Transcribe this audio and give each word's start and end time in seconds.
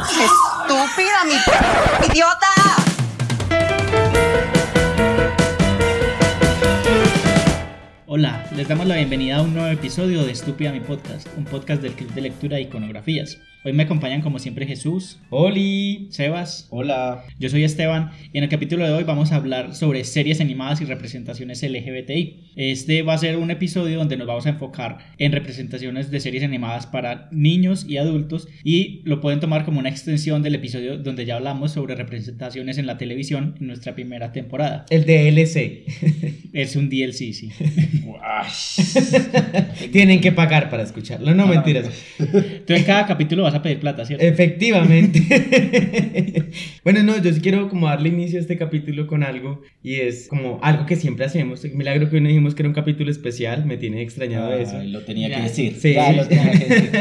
¡Estúpida, 0.00 1.24
mi 1.26 1.34
idiota! 2.10 2.46
Hola, 8.06 8.48
les 8.56 8.66
damos 8.66 8.86
la 8.86 8.96
bienvenida 8.96 9.36
a 9.36 9.42
un 9.42 9.52
nuevo 9.52 9.68
episodio 9.68 10.24
de 10.24 10.32
Estúpida 10.32 10.72
mi 10.72 10.80
podcast, 10.80 11.28
un 11.36 11.44
podcast 11.44 11.82
del 11.82 11.92
Club 11.92 12.14
de 12.14 12.22
Lectura 12.22 12.56
e 12.56 12.62
Iconografías. 12.62 13.38
Hoy 13.62 13.74
me 13.74 13.82
acompañan 13.82 14.22
como 14.22 14.38
siempre 14.38 14.64
Jesús, 14.64 15.18
Oli. 15.28 16.06
Sebas, 16.08 16.66
Hola. 16.70 17.24
yo 17.38 17.50
soy 17.50 17.62
Esteban 17.62 18.10
y 18.32 18.38
en 18.38 18.44
el 18.44 18.48
capítulo 18.48 18.86
de 18.86 18.92
hoy 18.92 19.04
vamos 19.04 19.32
a 19.32 19.36
hablar 19.36 19.74
sobre 19.74 20.04
series 20.04 20.40
animadas 20.40 20.80
y 20.80 20.86
representaciones 20.86 21.62
LGBTI. 21.62 22.52
Este 22.56 23.02
va 23.02 23.12
a 23.12 23.18
ser 23.18 23.36
un 23.36 23.50
episodio 23.50 23.98
donde 23.98 24.16
nos 24.16 24.26
vamos 24.26 24.46
a 24.46 24.50
enfocar 24.50 25.12
en 25.18 25.32
representaciones 25.32 26.10
de 26.10 26.20
series 26.20 26.42
animadas 26.42 26.86
para 26.86 27.28
niños 27.32 27.84
y 27.86 27.98
adultos 27.98 28.48
y 28.64 29.02
lo 29.04 29.20
pueden 29.20 29.40
tomar 29.40 29.66
como 29.66 29.78
una 29.78 29.90
extensión 29.90 30.42
del 30.42 30.54
episodio 30.54 30.96
donde 30.96 31.26
ya 31.26 31.36
hablamos 31.36 31.72
sobre 31.72 31.96
representaciones 31.96 32.78
en 32.78 32.86
la 32.86 32.96
televisión 32.96 33.56
en 33.60 33.66
nuestra 33.66 33.94
primera 33.94 34.32
temporada. 34.32 34.86
El 34.88 35.04
DLC. 35.04 35.84
Es 36.54 36.76
un 36.76 36.88
DLC, 36.88 37.34
sí. 37.34 37.50
Tienen 39.92 40.20
que 40.20 40.32
pagar 40.32 40.70
para 40.70 40.82
escucharlo. 40.82 41.34
No, 41.34 41.46
mentiras. 41.46 41.90
Tú 42.66 42.72
en 42.72 42.84
cada 42.84 43.06
capítulo 43.06 43.49
vas 43.50 43.58
a 43.60 43.62
pedir 43.62 43.80
plata, 43.80 44.04
¿cierto? 44.04 44.24
Efectivamente. 44.24 45.20
bueno, 46.84 47.02
no, 47.02 47.22
yo 47.22 47.32
sí 47.32 47.40
quiero 47.40 47.68
como 47.68 47.86
darle 47.86 48.08
inicio 48.08 48.38
a 48.38 48.40
este 48.42 48.56
capítulo 48.56 49.06
con 49.06 49.22
algo 49.22 49.62
y 49.82 49.94
es 49.96 50.28
como 50.28 50.58
algo 50.62 50.86
que 50.86 50.96
siempre 50.96 51.24
hacemos. 51.24 51.64
Milagro 51.74 52.08
que 52.08 52.16
hoy 52.16 52.22
no 52.22 52.28
dijimos 52.28 52.54
que 52.54 52.62
era 52.62 52.68
un 52.68 52.74
capítulo 52.74 53.10
especial, 53.10 53.64
me 53.66 53.76
tiene 53.76 54.02
extrañado 54.02 54.52
eso. 54.54 54.78
Ay, 54.78 54.90
lo 54.90 55.00
tenía 55.02 55.28
Ya. 55.28 55.36
que 55.36 55.42
decir. 55.42 55.74
Sí. 55.78 55.94
Ya 55.94 56.12
lo 56.12 56.26
tenía 56.26 56.50
que 56.52 56.58
decir. 56.66 56.90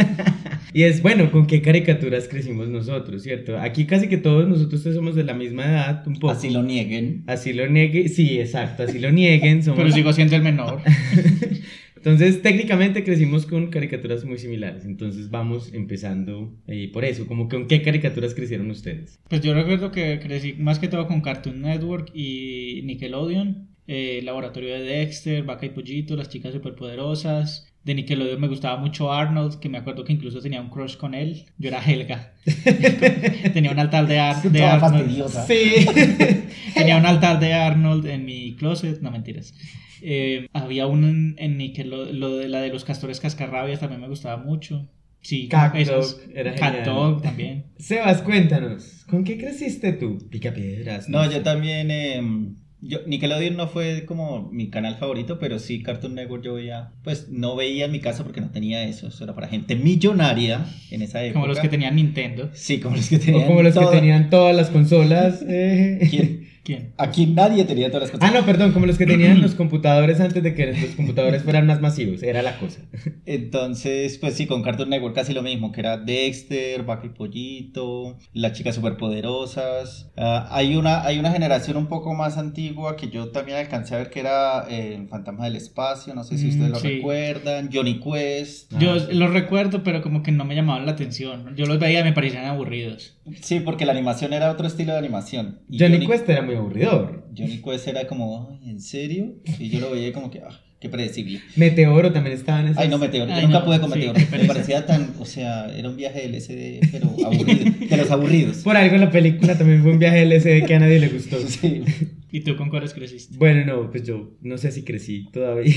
Y 0.71 0.83
es 0.83 1.01
bueno, 1.01 1.31
¿con 1.31 1.47
qué 1.47 1.63
caricaturas 1.63 2.27
crecimos 2.27 2.67
nosotros, 2.69 3.23
cierto? 3.23 3.57
Aquí 3.57 3.85
casi 3.85 4.07
que 4.07 4.17
todos 4.17 4.47
nosotros 4.47 4.83
somos 4.83 5.15
de 5.15 5.23
la 5.23 5.33
misma 5.33 5.65
edad, 5.65 6.03
un 6.07 6.13
poco. 6.13 6.31
Así 6.31 6.51
lo 6.51 6.61
nieguen. 6.61 7.23
Así 7.25 7.53
lo 7.53 7.67
niegue, 7.67 8.07
sí, 8.07 8.39
exacto, 8.39 8.83
así 8.83 8.99
lo 8.99 9.11
nieguen. 9.11 9.63
Somos... 9.63 9.79
Pero 9.79 9.91
sigo 9.91 10.13
siendo 10.13 10.35
el 10.35 10.43
menor. 10.43 10.81
Entonces, 11.99 12.41
técnicamente 12.41 13.03
crecimos 13.03 13.45
con 13.45 13.67
caricaturas 13.69 14.23
muy 14.23 14.37
similares. 14.37 14.85
Entonces, 14.85 15.29
vamos 15.29 15.73
empezando 15.73 16.55
eh, 16.67 16.89
por 16.93 17.03
eso. 17.03 17.27
Como 17.27 17.47
que 17.49 17.57
con 17.57 17.67
qué 17.67 17.81
caricaturas 17.81 18.33
crecieron 18.33 18.71
ustedes. 18.71 19.19
Pues 19.29 19.41
yo 19.41 19.53
recuerdo 19.53 19.91
que 19.91 20.19
crecí 20.19 20.53
más 20.53 20.79
que 20.79 20.87
todo 20.87 21.07
con 21.07 21.21
Cartoon 21.21 21.61
Network 21.61 22.09
y 22.13 22.81
Nickelodeon, 22.85 23.67
eh, 23.87 24.21
Laboratorio 24.23 24.73
de 24.75 24.81
Dexter, 24.81 25.43
Vaca 25.43 25.65
y 25.65 25.69
Pollito, 25.69 26.15
Las 26.15 26.29
Chicas 26.29 26.53
Superpoderosas. 26.53 27.65
De 27.83 27.95
Nickelodeon 27.95 28.39
me 28.41 28.47
gustaba 28.49 28.77
mucho 28.77 29.11
Arnold, 29.11 29.59
que 29.59 29.69
me 29.69 29.77
acuerdo 29.77 30.03
que 30.03 30.11
incluso 30.13 30.41
tenía 30.41 30.61
un 30.61 30.69
crush 30.69 30.95
con 30.97 31.13
él. 31.15 31.45
Yo 31.57 31.69
era 31.69 31.81
Helga. 31.83 32.33
tenía 33.53 33.71
un 33.71 33.79
altar 33.79 34.07
de, 34.07 34.19
Ar- 34.19 34.41
de 34.43 34.63
Arnold. 34.63 34.93
fastidiosa. 34.99 35.45
Sí. 35.47 35.85
Tenía 36.75 36.97
un 36.97 37.05
altar 37.05 37.39
de 37.39 37.53
Arnold 37.53 38.05
en 38.05 38.25
mi 38.25 38.55
closet, 38.55 39.01
no 39.01 39.11
mentiras. 39.11 39.53
Eh, 40.01 40.47
había 40.53 40.87
uno 40.87 41.07
en, 41.07 41.35
en 41.37 41.57
Nickelodeon, 41.57 42.19
lo 42.19 42.37
de 42.37 42.49
la 42.49 42.61
de 42.61 42.69
los 42.69 42.85
castores 42.85 43.19
cascarrabias 43.19 43.79
también 43.79 44.01
me 44.01 44.07
gustaba 44.07 44.37
mucho. 44.37 44.87
Sí, 45.21 45.49
era 46.33 46.55
Cat. 46.55 46.85
Dog 46.85 47.21
también. 47.21 47.65
Sebas, 47.77 48.21
cuéntanos. 48.21 49.03
¿Con 49.09 49.23
qué 49.25 49.37
creciste 49.37 49.91
tú? 49.93 50.17
Pica 50.29 50.53
piedras. 50.53 51.09
No, 51.09 51.25
sé. 51.25 51.33
yo 51.33 51.41
también. 51.43 51.91
eh, 51.91 52.21
yo, 52.81 52.99
Nickelodeon 53.05 53.57
no 53.57 53.67
fue 53.67 54.05
como 54.05 54.49
mi 54.53 54.69
canal 54.69 54.95
favorito, 54.95 55.37
pero 55.37 55.59
sí 55.59 55.83
Cartoon 55.83 56.15
Network 56.15 56.43
yo 56.45 56.53
veía. 56.53 56.93
Pues 57.03 57.27
no 57.29 57.57
veía 57.57 57.85
en 57.85 57.91
mi 57.91 57.99
casa 57.99 58.23
porque 58.23 58.39
no 58.39 58.51
tenía 58.51 58.85
eso. 58.85 59.09
Eso 59.09 59.25
era 59.25 59.35
para 59.35 59.49
gente 59.49 59.75
millonaria 59.75 60.65
en 60.89 61.01
esa 61.01 61.21
época. 61.21 61.33
Como 61.41 61.47
los 61.47 61.59
que 61.59 61.67
tenían 61.67 61.97
Nintendo. 61.97 62.49
Sí, 62.53 62.79
como 62.79 62.95
los 62.95 63.09
que 63.09 63.19
tenían. 63.19 63.43
O 63.43 63.47
como 63.47 63.61
los 63.61 63.73
todo- 63.73 63.91
que 63.91 63.97
tenían 63.97 64.29
todas 64.29 64.55
las 64.55 64.69
consolas. 64.69 65.43
eh. 65.49 66.07
¿Quién? 66.09 66.48
¿Quién? 66.63 66.93
Aquí 66.97 67.25
nadie 67.27 67.63
tenía 67.65 67.87
todas 67.89 68.03
las 68.11 68.15
Ah, 68.15 68.19
cosas. 68.27 68.33
no, 68.41 68.45
perdón, 68.45 68.71
como 68.73 68.85
los 68.85 68.97
que 68.97 69.05
tenían 69.05 69.41
los 69.41 69.55
computadores 69.55 70.19
antes 70.19 70.43
de 70.43 70.53
que 70.53 70.67
los 70.73 70.95
computadores 70.95 71.43
fueran 71.43 71.65
más 71.65 71.81
masivos. 71.81 72.21
Era 72.23 72.41
la 72.41 72.57
cosa. 72.59 72.81
Entonces, 73.25 74.17
pues 74.17 74.33
sí, 74.35 74.45
con 74.47 74.61
Cartoon 74.63 74.89
Network 74.89 75.15
casi 75.15 75.33
lo 75.33 75.41
mismo, 75.41 75.71
que 75.71 75.79
era 75.81 75.97
Dexter, 75.97 76.85
y 77.03 77.09
Pollito, 77.09 78.17
Las 78.33 78.53
Chicas 78.53 78.75
Superpoderosas. 78.75 80.11
Ah, 80.17 80.47
hay, 80.51 80.75
una, 80.75 81.03
hay 81.05 81.19
una 81.19 81.31
generación 81.31 81.77
un 81.77 81.87
poco 81.87 82.13
más 82.13 82.37
antigua 82.37 82.95
que 82.95 83.09
yo 83.09 83.29
también 83.31 83.57
alcancé 83.57 83.95
a 83.95 83.99
ver 83.99 84.09
que 84.09 84.19
era 84.19 84.65
eh, 84.69 84.95
El 84.95 85.07
Fantasma 85.07 85.45
del 85.45 85.55
Espacio, 85.55 86.13
no 86.15 86.23
sé 86.23 86.37
si 86.37 86.47
Mm, 86.47 86.49
ustedes 86.49 86.69
lo 86.71 86.79
sí. 86.79 86.87
recuerdan, 86.95 87.69
Johnny 87.71 87.99
Quest. 87.99 88.73
Ah, 88.73 88.79
Yo 88.79 88.99
sí. 88.99 89.13
los 89.13 89.31
recuerdo, 89.31 89.83
pero 89.83 90.01
como 90.01 90.23
que 90.23 90.31
no 90.31 90.45
me 90.45 90.55
llamaban 90.55 90.85
la 90.85 90.93
atención. 90.93 91.55
Yo 91.55 91.65
los 91.65 91.79
veía 91.79 91.99
y 92.01 92.03
me 92.03 92.13
parecían 92.13 92.45
aburridos. 92.45 93.18
Sí, 93.41 93.59
porque 93.59 93.85
la 93.85 93.91
animación 93.93 94.33
era 94.33 94.51
otro 94.51 94.67
estilo 94.67 94.93
de 94.93 94.99
animación. 94.99 95.59
Y 95.69 95.79
Johnny 95.79 96.05
Quest 96.05 96.27
era 96.29 96.41
muy 96.41 96.55
aburridor. 96.55 97.25
Johnny 97.37 97.61
Quest 97.61 97.87
era 97.87 98.07
como, 98.07 98.49
"Ay, 98.51 98.69
¿en 98.69 98.79
serio? 98.81 99.35
Y 99.59 99.69
yo 99.69 99.79
lo 99.79 99.91
veía 99.91 100.11
como 100.13 100.29
que, 100.31 100.39
ah, 100.39 100.49
qué 100.79 100.89
predecible. 100.89 101.41
Meteoro 101.55 102.11
también 102.13 102.35
estaba 102.35 102.61
en 102.61 102.67
ese. 102.69 102.79
Ay, 102.79 102.87
no, 102.89 102.97
Meteoro. 102.97 103.29
Yo 103.29 103.35
Ay, 103.35 103.43
nunca 103.45 103.59
no, 103.59 103.65
pude 103.65 103.79
con 103.79 103.91
sí, 103.91 103.99
Meteoro. 103.99 104.19
Me 104.31 104.45
parecía 104.45 104.85
tan, 104.85 105.13
o 105.19 105.25
sea, 105.25 105.67
era 105.75 105.89
un 105.89 105.97
viaje 105.97 106.19
de 106.21 106.29
LSD, 106.29 106.79
pero 106.91 107.07
aburrido. 107.25 107.65
De 107.89 107.97
los 107.97 108.11
aburridos. 108.11 108.57
Por 108.57 108.77
algo 108.77 108.95
la 108.97 109.11
película 109.11 109.57
también 109.57 109.81
fue 109.81 109.91
un 109.91 109.99
viaje 109.99 110.25
LSD 110.25 110.65
que 110.65 110.75
a 110.75 110.79
nadie 110.79 110.99
le 110.99 111.07
gustó. 111.09 111.37
Sí. 111.47 111.83
¿Y 112.31 112.41
tú 112.41 112.55
con 112.55 112.69
cuáles 112.69 112.93
creciste? 112.93 113.35
Bueno, 113.39 113.65
no, 113.65 113.89
pues 113.89 114.03
yo 114.03 114.37
no 114.41 114.59
sé 114.59 114.71
si 114.71 114.83
crecí 114.83 115.25
todavía. 115.33 115.73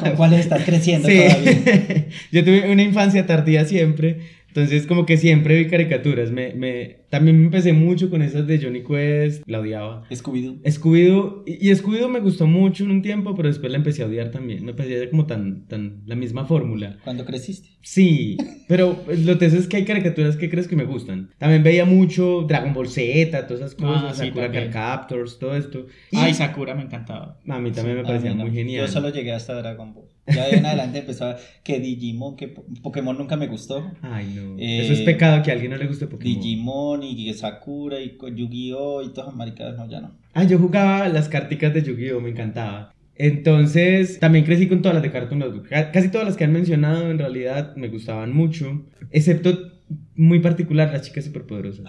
¿Con 0.00 0.12
cuáles 0.16 0.40
estás 0.40 0.62
creciendo 0.62 1.08
Sí. 1.08 1.16
todavía? 1.16 2.06
yo 2.32 2.44
tuve 2.44 2.70
una 2.70 2.82
infancia 2.82 3.24
tardía 3.26 3.64
siempre. 3.64 4.18
Entonces, 4.54 4.86
como 4.86 5.04
que 5.04 5.16
siempre 5.16 5.56
vi 5.58 5.66
caricaturas. 5.66 6.30
Me, 6.30 6.54
me, 6.54 6.98
también 7.10 7.38
me 7.40 7.46
empecé 7.46 7.72
mucho 7.72 8.08
con 8.08 8.22
esas 8.22 8.46
de 8.46 8.60
Johnny 8.62 8.84
Quest. 8.84 9.42
La 9.48 9.58
odiaba. 9.58 10.04
Scooby-Doo. 10.10 10.60
Scooby-Doo. 10.64 11.42
Y, 11.44 11.68
y 11.70 11.72
Scooby-Doo 11.74 12.08
me 12.08 12.20
gustó 12.20 12.46
mucho 12.46 12.84
en 12.84 12.92
un 12.92 13.02
tiempo, 13.02 13.34
pero 13.34 13.48
después 13.48 13.72
la 13.72 13.78
empecé 13.78 14.04
a 14.04 14.06
odiar 14.06 14.30
también. 14.30 14.64
Me 14.64 14.72
parecía 14.72 15.10
como 15.10 15.26
tan, 15.26 15.66
tan 15.66 16.02
la 16.06 16.14
misma 16.14 16.44
fórmula. 16.46 16.98
¿Cuándo 17.02 17.24
creciste? 17.24 17.70
Sí, 17.82 18.36
pero 18.68 18.94
pues, 19.04 19.24
lo 19.24 19.36
teso 19.38 19.58
es 19.58 19.66
que 19.66 19.78
hay 19.78 19.84
caricaturas 19.84 20.36
que 20.36 20.48
crees 20.48 20.68
que 20.68 20.76
me 20.76 20.84
gustan. 20.84 21.30
También 21.38 21.64
veía 21.64 21.84
mucho 21.84 22.44
Dragon 22.48 22.72
Ball 22.72 22.88
Z, 22.88 23.46
todas 23.48 23.60
esas 23.60 23.74
cosas, 23.74 24.04
Ah, 24.04 24.14
sí, 24.14 24.26
Sakura. 24.28 24.52
Card 24.52 24.70
Captors, 24.70 25.38
todo 25.40 25.56
esto. 25.56 25.86
Y 26.12 26.16
Ay, 26.16 26.32
Sakura 26.32 26.76
me 26.76 26.82
encantaba. 26.82 27.40
a 27.48 27.58
mí 27.58 27.72
también 27.72 27.96
me 27.96 28.02
A 28.02 28.06
parecía 28.06 28.30
mí 28.30 28.36
no. 28.38 28.44
muy 28.44 28.54
genial. 28.54 28.86
Yo 28.86 28.92
solo 28.92 29.08
llegué 29.10 29.32
hasta 29.32 29.54
Dragon 29.54 29.92
Ball. 29.92 30.06
Ya 30.26 30.46
de 30.46 30.56
en 30.56 30.64
adelante 30.66 30.98
empezaba 31.00 31.36
que 31.62 31.80
Digimon, 31.80 32.36
que 32.36 32.48
Po- 32.48 32.64
Pokémon 32.82 33.16
nunca 33.18 33.36
me 33.36 33.46
gustó. 33.46 33.92
Ay, 34.00 34.32
no. 34.34 34.56
Eh, 34.58 34.80
Eso 34.82 34.92
es 34.94 35.00
pecado 35.02 35.42
que 35.42 35.50
a 35.50 35.54
alguien 35.54 35.70
no 35.72 35.76
le 35.76 35.86
guste 35.86 36.06
Pokémon. 36.06 36.34
Digimon 36.40 37.02
y 37.02 37.32
Sakura 37.34 38.00
y 38.00 38.16
Yu-Gi-Oh! 38.18 39.02
y 39.02 39.08
todas 39.12 39.28
esas 39.28 39.36
maricadas, 39.36 39.76
no, 39.76 39.88
ya 39.90 40.00
no. 40.00 40.12
Ah, 40.32 40.44
yo 40.44 40.58
jugaba 40.58 41.08
las 41.08 41.28
carticas 41.28 41.74
de 41.74 41.82
Yu-Gi-Oh! 41.82 42.20
Me 42.20 42.30
encantaba. 42.30 42.92
Entonces, 43.16 44.18
también 44.18 44.44
crecí 44.44 44.66
con 44.66 44.80
todas 44.82 44.94
las 44.94 45.02
de 45.02 45.10
Cartoon 45.10 45.38
Network. 45.40 45.68
Ca- 45.68 45.90
Casi 45.92 46.08
todas 46.10 46.26
las 46.26 46.36
que 46.36 46.44
han 46.44 46.52
mencionado 46.52 47.10
en 47.10 47.18
realidad 47.18 47.76
me 47.76 47.88
gustaban 47.88 48.32
mucho. 48.32 48.82
Excepto, 49.10 49.72
muy 50.16 50.40
particular, 50.40 50.90
las 50.92 51.02
chicas 51.02 51.24
superpoderosas. 51.26 51.84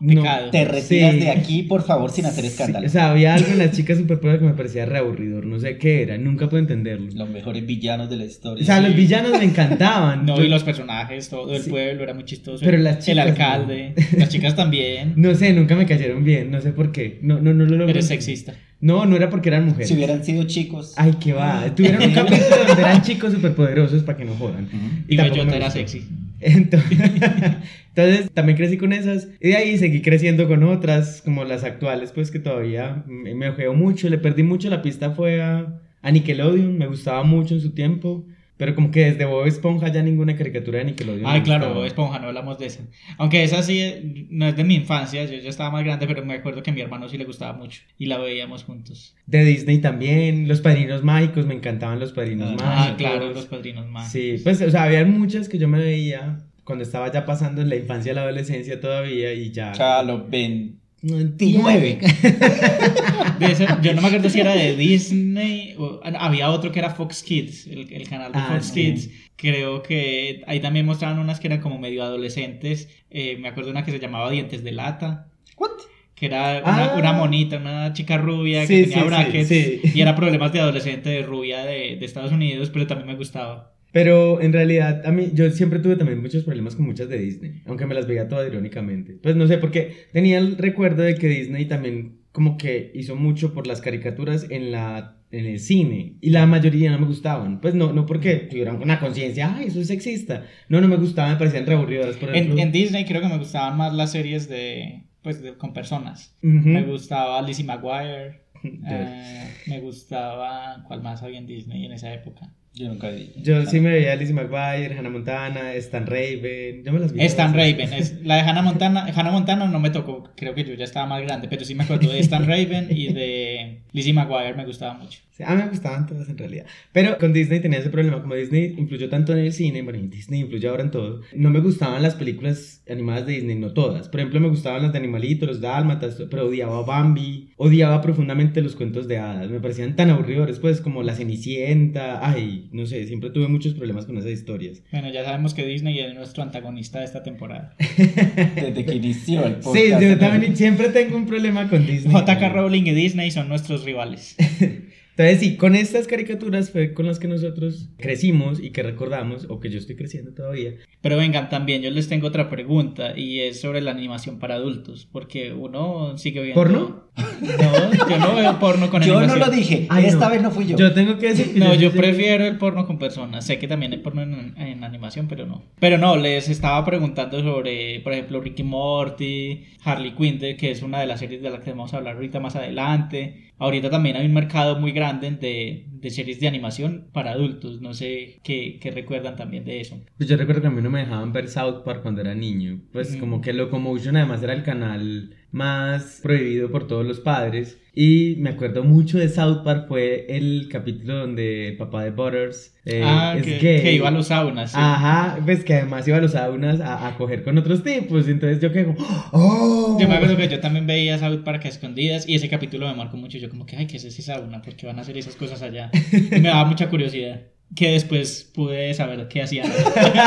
No, 0.00 0.20
Pecado. 0.22 0.50
Te 0.50 0.64
retiras 0.64 1.12
sí. 1.14 1.20
de 1.20 1.30
aquí, 1.30 1.62
por 1.62 1.82
favor, 1.84 2.10
sin 2.10 2.26
hacer 2.26 2.44
Sí, 2.44 2.48
escándalo. 2.50 2.86
o 2.86 2.90
sea, 2.90 3.10
había 3.10 3.34
algo 3.34 3.48
en 3.52 3.58
las 3.58 3.72
chicas 3.72 3.96
superpoderosas 3.98 4.40
que 4.42 4.50
me 4.50 4.56
parecía 4.56 4.84
re 4.86 4.98
aburridor. 4.98 5.46
No 5.46 5.58
sé 5.58 5.78
qué 5.78 6.02
era, 6.02 6.18
nunca 6.18 6.48
pude 6.48 6.60
entenderlo. 6.60 7.08
Los 7.14 7.28
mejores 7.30 7.64
villanos 7.66 8.10
de 8.10 8.16
la 8.16 8.24
historia. 8.24 8.62
O 8.62 8.66
sea, 8.66 8.80
los 8.80 8.94
villanos 8.94 9.32
me 9.32 9.44
encantaban. 9.44 10.26
No, 10.26 10.36
Yo- 10.36 10.44
y 10.44 10.48
los 10.48 10.64
personajes, 10.64 11.28
todo 11.28 11.54
el 11.56 11.62
Sí. 11.62 11.70
pueblo 11.70 12.02
era 12.02 12.14
muy 12.14 12.24
chistoso. 12.24 12.64
Pero 12.64 12.78
las 12.78 12.96
El 12.96 13.14
chicas 13.14 13.26
alcalde, 13.28 13.94
las 14.18 14.28
chicas 14.28 14.54
también. 14.56 15.14
No 15.16 15.34
sé, 15.34 15.52
nunca 15.52 15.74
me 15.76 15.86
cayeron 15.86 16.24
bien, 16.24 16.50
no 16.50 16.60
sé 16.60 16.72
por 16.72 16.92
qué. 16.92 17.18
No, 17.22 17.40
no, 17.40 17.54
no 17.54 17.64
lo 17.64 17.76
logro 17.76 17.88
Eres 17.88 18.06
sexista. 18.08 18.54
No, 18.80 19.06
no 19.06 19.16
era 19.16 19.30
porque 19.30 19.48
eran 19.48 19.64
mujeres. 19.64 19.88
Si 19.88 19.94
hubieran 19.94 20.22
sido 20.22 20.42
chicos. 20.44 20.92
Ay, 20.96 21.14
qué 21.18 21.32
va. 21.32 21.74
Tuvieron 21.74 22.02
un 22.02 22.10
capítulo 22.14 22.44
donde 22.66 22.82
eran 22.82 23.00
chicos 23.02 23.32
superpoderosos 23.32 24.02
para 24.02 24.18
que 24.18 24.24
no 24.26 24.34
jodan. 24.34 24.64
Ujú. 24.66 24.76
Y 25.08 25.16
tampoco 25.16 25.38
Bellota 25.38 25.56
era 25.56 25.70
sexy. 25.70 26.02
Entonces, 26.40 28.30
también 28.32 28.56
crecí 28.56 28.78
con 28.78 28.92
esas. 28.92 29.28
Y 29.40 29.48
de 29.48 29.56
ahí 29.56 29.78
seguí 29.78 30.02
creciendo 30.02 30.46
con 30.48 30.62
otras, 30.64 31.22
como 31.22 31.44
las 31.44 31.64
actuales, 31.64 32.12
pues 32.12 32.30
que 32.30 32.38
todavía 32.38 33.04
me, 33.06 33.34
me 33.34 33.48
ojeo 33.48 33.74
mucho. 33.74 34.08
Le 34.08 34.18
perdí 34.18 34.42
mucho 34.42 34.68
la 34.70 34.82
pista 34.82 35.10
fue 35.12 35.42
a, 35.42 35.80
a 36.02 36.10
Nickelodeon. 36.10 36.76
Me 36.78 36.86
gustaba 36.86 37.22
mucho 37.22 37.54
en 37.54 37.60
su 37.60 37.72
tiempo. 37.72 38.26
Pero 38.58 38.74
como 38.74 38.90
que 38.90 39.04
desde 39.10 39.24
Bob 39.26 39.46
Esponja 39.46 39.88
ya 39.92 40.02
ninguna 40.02 40.34
caricatura 40.34 40.78
de 40.78 40.86
Nickelodeon. 40.86 41.26
Ay, 41.26 41.42
claro. 41.42 41.74
Bob 41.74 41.84
Esponja, 41.84 42.18
no 42.18 42.28
hablamos 42.28 42.58
de 42.58 42.66
esa. 42.66 42.80
Aunque 43.18 43.44
esa 43.44 43.62
sí 43.62 44.26
no 44.30 44.46
es 44.46 44.56
de 44.56 44.64
mi 44.64 44.76
infancia, 44.76 45.24
yo 45.24 45.36
ya 45.38 45.50
estaba 45.50 45.70
más 45.70 45.84
grande, 45.84 46.06
pero 46.06 46.24
me 46.24 46.34
acuerdo 46.34 46.62
que 46.62 46.70
a 46.70 46.72
mi 46.72 46.80
hermano 46.80 47.08
sí 47.08 47.18
le 47.18 47.24
gustaba 47.24 47.52
mucho 47.52 47.82
y 47.98 48.06
la 48.06 48.16
veíamos 48.18 48.64
juntos. 48.64 49.14
De 49.26 49.44
Disney 49.44 49.78
también. 49.78 50.48
Los 50.48 50.60
Padrinos 50.62 51.04
Mágicos, 51.04 51.44
me 51.46 51.54
encantaban 51.54 52.00
los 52.00 52.12
Padrinos 52.12 52.52
Ah, 52.60 52.64
Mágicos. 52.64 52.86
Ah, 52.92 52.96
claro, 52.96 53.30
los 53.32 53.46
padrinos 53.46 53.86
más. 53.88 54.10
Sí, 54.10 54.36
pues, 54.42 54.62
o 54.62 54.70
sea, 54.70 54.84
había 54.84 55.04
muchas 55.04 55.48
que 55.48 55.58
yo 55.58 55.68
me 55.68 55.78
veía 55.78 56.38
cuando 56.64 56.82
estaba 56.82 57.12
ya 57.12 57.26
pasando 57.26 57.60
en 57.62 57.68
la 57.68 57.76
infancia 57.76 58.12
y 58.12 58.14
la 58.14 58.22
adolescencia 58.22 58.80
todavía 58.80 59.32
y 59.34 59.50
ya. 59.52 59.72
O 59.72 59.74
sea, 59.74 60.02
los 60.02 60.28
29. 60.30 60.85
29. 61.14 61.98
De 63.38 63.66
yo 63.82 63.94
no 63.94 64.00
me 64.02 64.08
acuerdo 64.08 64.30
si 64.30 64.40
era 64.40 64.54
de 64.54 64.76
Disney 64.76 65.74
o 65.78 66.00
ah, 66.02 66.12
había 66.20 66.50
otro 66.50 66.72
que 66.72 66.78
era 66.78 66.90
Fox 66.90 67.22
Kids, 67.22 67.66
el, 67.66 67.92
el 67.92 68.08
canal 68.08 68.32
de 68.32 68.38
Ah, 68.38 68.48
Fox 68.54 68.66
sí. 68.68 68.74
Kids, 68.74 69.10
Creo 69.36 69.82
que 69.82 70.42
ahí 70.46 70.60
también 70.60 70.86
mostraban 70.86 71.18
unas 71.18 71.38
que 71.40 71.48
eran 71.48 71.60
como 71.60 71.78
medio 71.78 72.02
adolescentes. 72.02 72.88
Eh, 73.10 73.36
me 73.38 73.48
acuerdo 73.48 73.70
una 73.70 73.84
que 73.84 73.90
se 73.92 73.98
llamaba 73.98 74.30
Dientes 74.30 74.64
de 74.64 74.72
Lata. 74.72 75.28
¿What? 75.58 75.70
Que 76.14 76.26
era 76.26 76.62
una, 76.64 76.84
Ah. 76.86 76.96
una 76.98 77.12
monita, 77.12 77.58
una 77.58 77.92
chica 77.92 78.16
rubia 78.16 78.66
que 78.66 78.84
tenía 78.84 79.02
sí, 79.02 79.06
brackets. 79.06 79.48
sí, 79.48 79.80
sí. 79.84 79.92
Y 79.94 80.00
era 80.00 80.16
problemas 80.16 80.52
de 80.54 80.60
adolescente, 80.60 81.10
de 81.10 81.22
rubia 81.22 81.64
de, 81.66 81.96
de 81.96 82.06
Estados 82.06 82.32
Unidos, 82.32 82.70
pero 82.72 82.86
también 82.86 83.08
me 83.08 83.14
gustaba. 83.16 83.74
Pero 83.96 84.42
en 84.42 84.52
realidad, 84.52 85.06
a 85.06 85.10
mí, 85.10 85.30
yo 85.32 85.50
siempre 85.50 85.78
tuve 85.78 85.96
también 85.96 86.20
muchos 86.20 86.44
problemas 86.44 86.76
con 86.76 86.84
muchas 86.84 87.08
de 87.08 87.16
Disney, 87.16 87.62
aunque 87.64 87.86
me 87.86 87.94
las 87.94 88.06
veía 88.06 88.28
todas 88.28 88.46
irónicamente. 88.46 89.16
Pues 89.22 89.36
no 89.36 89.46
sé, 89.46 89.56
porque 89.56 90.08
tenía 90.12 90.36
el 90.36 90.58
recuerdo 90.58 91.02
de 91.02 91.14
que 91.14 91.28
Disney 91.28 91.64
también 91.64 92.18
como 92.30 92.58
que 92.58 92.90
hizo 92.94 93.16
mucho 93.16 93.54
por 93.54 93.66
las 93.66 93.80
caricaturas 93.80 94.48
en 94.50 94.70
la 94.70 95.16
en 95.30 95.46
el 95.46 95.58
cine 95.60 96.16
y 96.20 96.28
la 96.28 96.44
mayoría 96.44 96.90
no 96.90 96.98
me 96.98 97.06
gustaban. 97.06 97.62
Pues 97.62 97.72
no, 97.74 97.94
no 97.94 98.04
porque 98.04 98.36
tuvieran 98.36 98.82
una 98.82 99.00
conciencia, 99.00 99.54
ay, 99.56 99.68
eso 99.68 99.80
es 99.80 99.86
sexista. 99.86 100.44
No, 100.68 100.82
no 100.82 100.88
me 100.88 100.96
gustaban, 100.96 101.32
me 101.32 101.38
parecían 101.38 101.64
reaburridas. 101.64 102.16
Por 102.18 102.36
En, 102.36 102.58
en 102.58 102.72
Disney 102.72 103.06
creo 103.06 103.22
que 103.22 103.28
me 103.28 103.38
gustaban 103.38 103.78
más 103.78 103.94
las 103.94 104.12
series 104.12 104.46
de, 104.46 105.04
pues, 105.22 105.40
de- 105.40 105.54
con 105.56 105.72
personas. 105.72 106.36
Me 106.42 106.82
gustaba 106.82 107.40
Lizzie 107.40 107.64
McGuire. 107.64 108.44
Eh, 108.88 109.44
me 109.68 109.80
gustaba. 109.80 110.82
¿Cuál 110.86 111.00
más 111.02 111.22
había 111.22 111.38
en 111.38 111.46
Disney 111.46 111.86
en 111.86 111.92
esa 111.92 112.12
época? 112.12 112.52
Yo 112.76 112.88
nunca 112.88 113.08
vi. 113.08 113.32
Yo 113.36 113.64
sí 113.64 113.80
me 113.80 113.90
veía 113.90 114.12
a 114.12 114.16
Lizzie 114.16 114.34
McGuire, 114.34 114.98
Hannah 114.98 115.08
Montana, 115.08 115.72
Stan 115.74 116.06
Raven. 116.06 116.84
Yo 116.84 116.92
me 116.92 117.00
las 117.00 117.10
vi. 117.10 117.24
Stan. 117.24 117.54
Raven. 117.54 117.90
Es, 117.94 118.22
la 118.22 118.36
de 118.36 118.42
Hannah 118.42 118.60
Montana, 118.60 119.06
Hannah 119.14 119.30
Montana 119.30 119.66
no 119.66 119.80
me 119.80 119.88
tocó. 119.88 120.30
Creo 120.36 120.54
que 120.54 120.62
yo 120.62 120.74
ya 120.74 120.84
estaba 120.84 121.06
más 121.06 121.22
grande. 121.22 121.48
Pero 121.48 121.64
sí 121.64 121.74
me 121.74 121.84
acuerdo 121.84 122.12
de 122.12 122.18
Stan 122.20 122.46
Raven 122.46 122.88
y 122.90 123.14
de 123.14 123.80
Lizzie 123.92 124.12
McGuire. 124.12 124.52
Me 124.54 124.66
gustaba 124.66 124.92
mucho. 124.92 125.20
Sí, 125.36 125.42
a 125.42 125.54
mí 125.54 125.62
me 125.62 125.68
gustaban 125.68 126.06
todas 126.06 126.26
en 126.30 126.38
realidad. 126.38 126.64
Pero 126.92 127.18
con 127.18 127.34
Disney 127.34 127.60
tenía 127.60 127.80
ese 127.80 127.90
problema. 127.90 128.22
Como 128.22 128.34
Disney 128.34 128.74
influyó 128.78 129.10
tanto 129.10 129.32
en 129.32 129.40
el 129.40 129.52
cine, 129.52 129.82
bueno, 129.82 129.98
Disney 130.08 130.40
influye 130.40 130.66
ahora 130.66 130.82
en 130.82 130.90
todo. 130.90 131.20
No 131.34 131.50
me 131.50 131.60
gustaban 131.60 132.02
las 132.02 132.14
películas 132.14 132.82
animadas 132.88 133.26
de 133.26 133.34
Disney, 133.34 133.56
no 133.56 133.74
todas. 133.74 134.08
Por 134.08 134.20
ejemplo, 134.20 134.40
me 134.40 134.48
gustaban 134.48 134.82
las 134.82 134.92
de 134.92 134.98
Animalitos, 134.98 135.46
los 135.46 135.60
Dálmatas, 135.60 136.16
pero 136.30 136.46
odiaba 136.46 136.78
a 136.78 136.82
Bambi. 136.82 137.50
Odiaba 137.58 138.00
profundamente 138.00 138.62
los 138.62 138.76
cuentos 138.76 139.08
de 139.08 139.18
hadas. 139.18 139.50
Me 139.50 139.60
parecían 139.60 139.94
tan 139.94 140.08
aburridores, 140.08 140.58
pues, 140.58 140.80
como 140.80 141.02
La 141.02 141.14
Cenicienta. 141.14 142.26
Ay, 142.26 142.70
no 142.72 142.86
sé, 142.86 143.06
siempre 143.06 143.28
tuve 143.28 143.48
muchos 143.48 143.74
problemas 143.74 144.06
con 144.06 144.16
esas 144.16 144.30
historias. 144.30 144.82
Bueno, 144.90 145.10
ya 145.10 145.22
sabemos 145.22 145.52
que 145.52 145.66
Disney 145.66 145.98
es 145.98 146.14
nuestro 146.14 146.44
antagonista 146.44 147.00
de 147.00 147.04
esta 147.04 147.22
temporada. 147.22 147.76
Desde 148.54 148.86
que 148.86 148.94
inició 148.94 149.44
el 149.44 149.56
podcast. 149.56 149.76
Sí, 149.76 149.92
yo 150.00 150.18
también 150.18 150.56
siempre 150.56 150.88
tengo 150.88 151.18
un 151.18 151.26
problema 151.26 151.68
con 151.68 151.86
Disney. 151.86 152.16
JK 152.16 152.54
Rowling 152.54 152.84
y 152.84 152.92
Disney 152.92 153.30
son 153.30 153.50
nuestros 153.50 153.84
rivales. 153.84 154.34
Entonces, 155.18 155.40
sí, 155.40 155.56
con 155.56 155.74
estas 155.74 156.06
caricaturas 156.06 156.70
fue 156.70 156.92
con 156.92 157.06
las 157.06 157.18
que 157.18 157.26
nosotros 157.26 157.88
crecimos 157.96 158.60
y 158.62 158.70
que 158.70 158.82
recordamos, 158.82 159.46
o 159.48 159.60
que 159.60 159.70
yo 159.70 159.78
estoy 159.78 159.96
creciendo 159.96 160.32
todavía. 160.32 160.74
Pero 161.00 161.16
vengan, 161.16 161.48
también 161.48 161.80
yo 161.80 161.90
les 161.90 162.08
tengo 162.08 162.26
otra 162.26 162.50
pregunta 162.50 163.16
y 163.18 163.40
es 163.40 163.60
sobre 163.60 163.80
la 163.80 163.92
animación 163.92 164.38
para 164.38 164.56
adultos, 164.56 165.08
porque 165.10 165.54
uno 165.54 166.18
sigue 166.18 166.42
viendo... 166.42 166.60
¿Porno? 166.60 167.06
No, 167.40 168.08
yo 168.10 168.18
no 168.18 168.34
veo 168.34 168.58
porno 168.58 168.90
con 168.90 169.02
Yo 169.02 169.14
no 169.14 169.18
animación. 169.20 169.48
lo 169.50 169.54
dije. 169.54 169.86
Ay, 169.90 170.04
Esta 170.06 170.26
no. 170.26 170.30
vez 170.32 170.42
no 170.42 170.50
fui 170.50 170.66
yo. 170.66 170.76
Yo 170.76 170.92
tengo 170.92 171.18
que 171.18 171.28
decir 171.28 171.52
que 171.54 171.58
No, 171.60 171.74
yo 171.74 171.90
sí- 171.90 171.96
prefiero 171.96 172.44
el 172.46 172.56
porno 172.58 172.86
con 172.86 172.98
personas. 172.98 173.46
Sé 173.46 173.58
que 173.58 173.68
también 173.68 173.92
hay 173.92 173.98
porno 173.98 174.22
en, 174.22 174.54
en 174.58 174.84
animación, 174.84 175.26
pero 175.28 175.46
no. 175.46 175.62
Pero 175.80 175.96
no, 175.98 176.16
les 176.16 176.48
estaba 176.50 176.82
preguntando 176.84 177.40
sobre, 177.42 178.00
por 178.00 178.12
ejemplo, 178.12 178.40
Ricky 178.40 178.62
Morty, 178.62 179.64
Harley 179.84 180.12
Quinn, 180.14 180.38
que 180.56 180.70
es 180.70 180.82
una 180.82 181.00
de 181.00 181.06
las 181.06 181.20
series 181.20 181.42
de 181.42 181.50
las 181.50 181.60
que 181.60 181.70
vamos 181.70 181.94
a 181.94 181.98
hablar 181.98 182.16
ahorita 182.16 182.40
más 182.40 182.56
adelante. 182.56 183.50
Ahorita 183.58 183.88
también 183.88 184.16
hay 184.16 184.26
un 184.26 184.34
mercado 184.34 184.78
muy 184.78 184.92
grande 184.92 185.30
de, 185.30 185.86
de 185.90 186.10
series 186.10 186.40
de 186.40 186.48
animación 186.48 187.08
para 187.12 187.32
adultos. 187.32 187.80
No 187.80 187.94
sé 187.94 188.40
qué, 188.44 188.78
qué 188.80 188.90
recuerdan 188.90 189.36
también 189.36 189.64
de 189.64 189.80
eso. 189.80 189.98
Pues 190.18 190.28
yo 190.28 190.36
recuerdo 190.36 190.60
que 190.60 190.66
a 190.68 190.70
mí 190.70 190.82
no 190.82 190.90
me 190.90 191.00
dejaban 191.00 191.32
ver 191.32 191.48
South 191.48 191.82
Park 191.84 192.02
cuando 192.02 192.20
era 192.20 192.34
niño. 192.34 192.80
Pues 192.92 193.16
Mm. 193.16 193.20
como 193.20 193.40
que 193.40 193.52
Locomotion 193.54 194.16
además 194.16 194.42
era 194.42 194.52
el 194.52 194.62
canal 194.62 195.34
más 195.56 196.20
prohibido 196.22 196.70
por 196.70 196.86
todos 196.86 197.04
los 197.06 197.18
padres. 197.20 197.78
Y 197.94 198.36
me 198.40 198.50
acuerdo 198.50 198.84
mucho 198.84 199.16
de 199.16 199.30
South 199.30 199.62
Park 199.64 199.86
fue 199.88 200.26
el 200.28 200.68
capítulo 200.70 201.16
donde 201.16 201.68
el 201.68 201.76
papá 201.78 202.04
de 202.04 202.10
Butters 202.10 202.74
eh, 202.84 203.00
ah, 203.02 203.34
es 203.38 203.42
que, 203.42 203.58
gay. 203.58 203.82
que 203.82 203.92
iba 203.94 204.08
a 204.08 204.10
los 204.10 204.26
saunas. 204.26 204.72
sí. 204.72 204.76
Ajá, 204.78 205.38
pues 205.42 205.64
que 205.64 205.72
además 205.72 206.06
iba 206.06 206.18
a 206.18 206.20
los 206.20 206.32
saunas 206.32 206.80
a, 206.80 207.08
a 207.08 207.16
coger 207.16 207.42
con 207.42 207.56
otros 207.56 207.82
tipos. 207.82 208.28
Entonces 208.28 208.60
yo 208.60 208.70
quedo, 208.70 208.94
¡oh! 209.32 209.96
Yo 209.98 210.06
me 210.06 210.16
acuerdo 210.16 210.36
que 210.36 210.46
yo 210.46 210.60
también 210.60 210.86
veía 210.86 211.16
South 211.16 211.42
Park 211.42 211.64
a 211.64 211.68
escondidas 211.68 212.28
y 212.28 212.34
ese 212.34 212.50
capítulo 212.50 212.86
me 212.86 212.94
marcó 212.94 213.16
mucho. 213.16 213.38
Yo 213.38 213.48
como 213.48 213.64
que, 213.64 213.76
ay, 213.76 213.86
¿qué 213.86 213.96
es 213.96 214.04
ese 214.04 214.20
sauna? 214.20 214.60
¿Por 214.60 214.76
qué 214.76 214.86
van 214.86 214.98
a 214.98 215.02
hacer 215.02 215.16
esas 215.16 215.36
cosas 215.36 215.62
allá? 215.62 215.90
Y 216.12 216.38
me 216.38 216.48
daba 216.48 216.66
mucha 216.66 216.90
curiosidad. 216.90 217.40
Que 217.74 217.90
después 217.90 218.50
pude 218.54 218.94
saber 218.94 219.28
qué 219.28 219.42
hacían. 219.42 219.70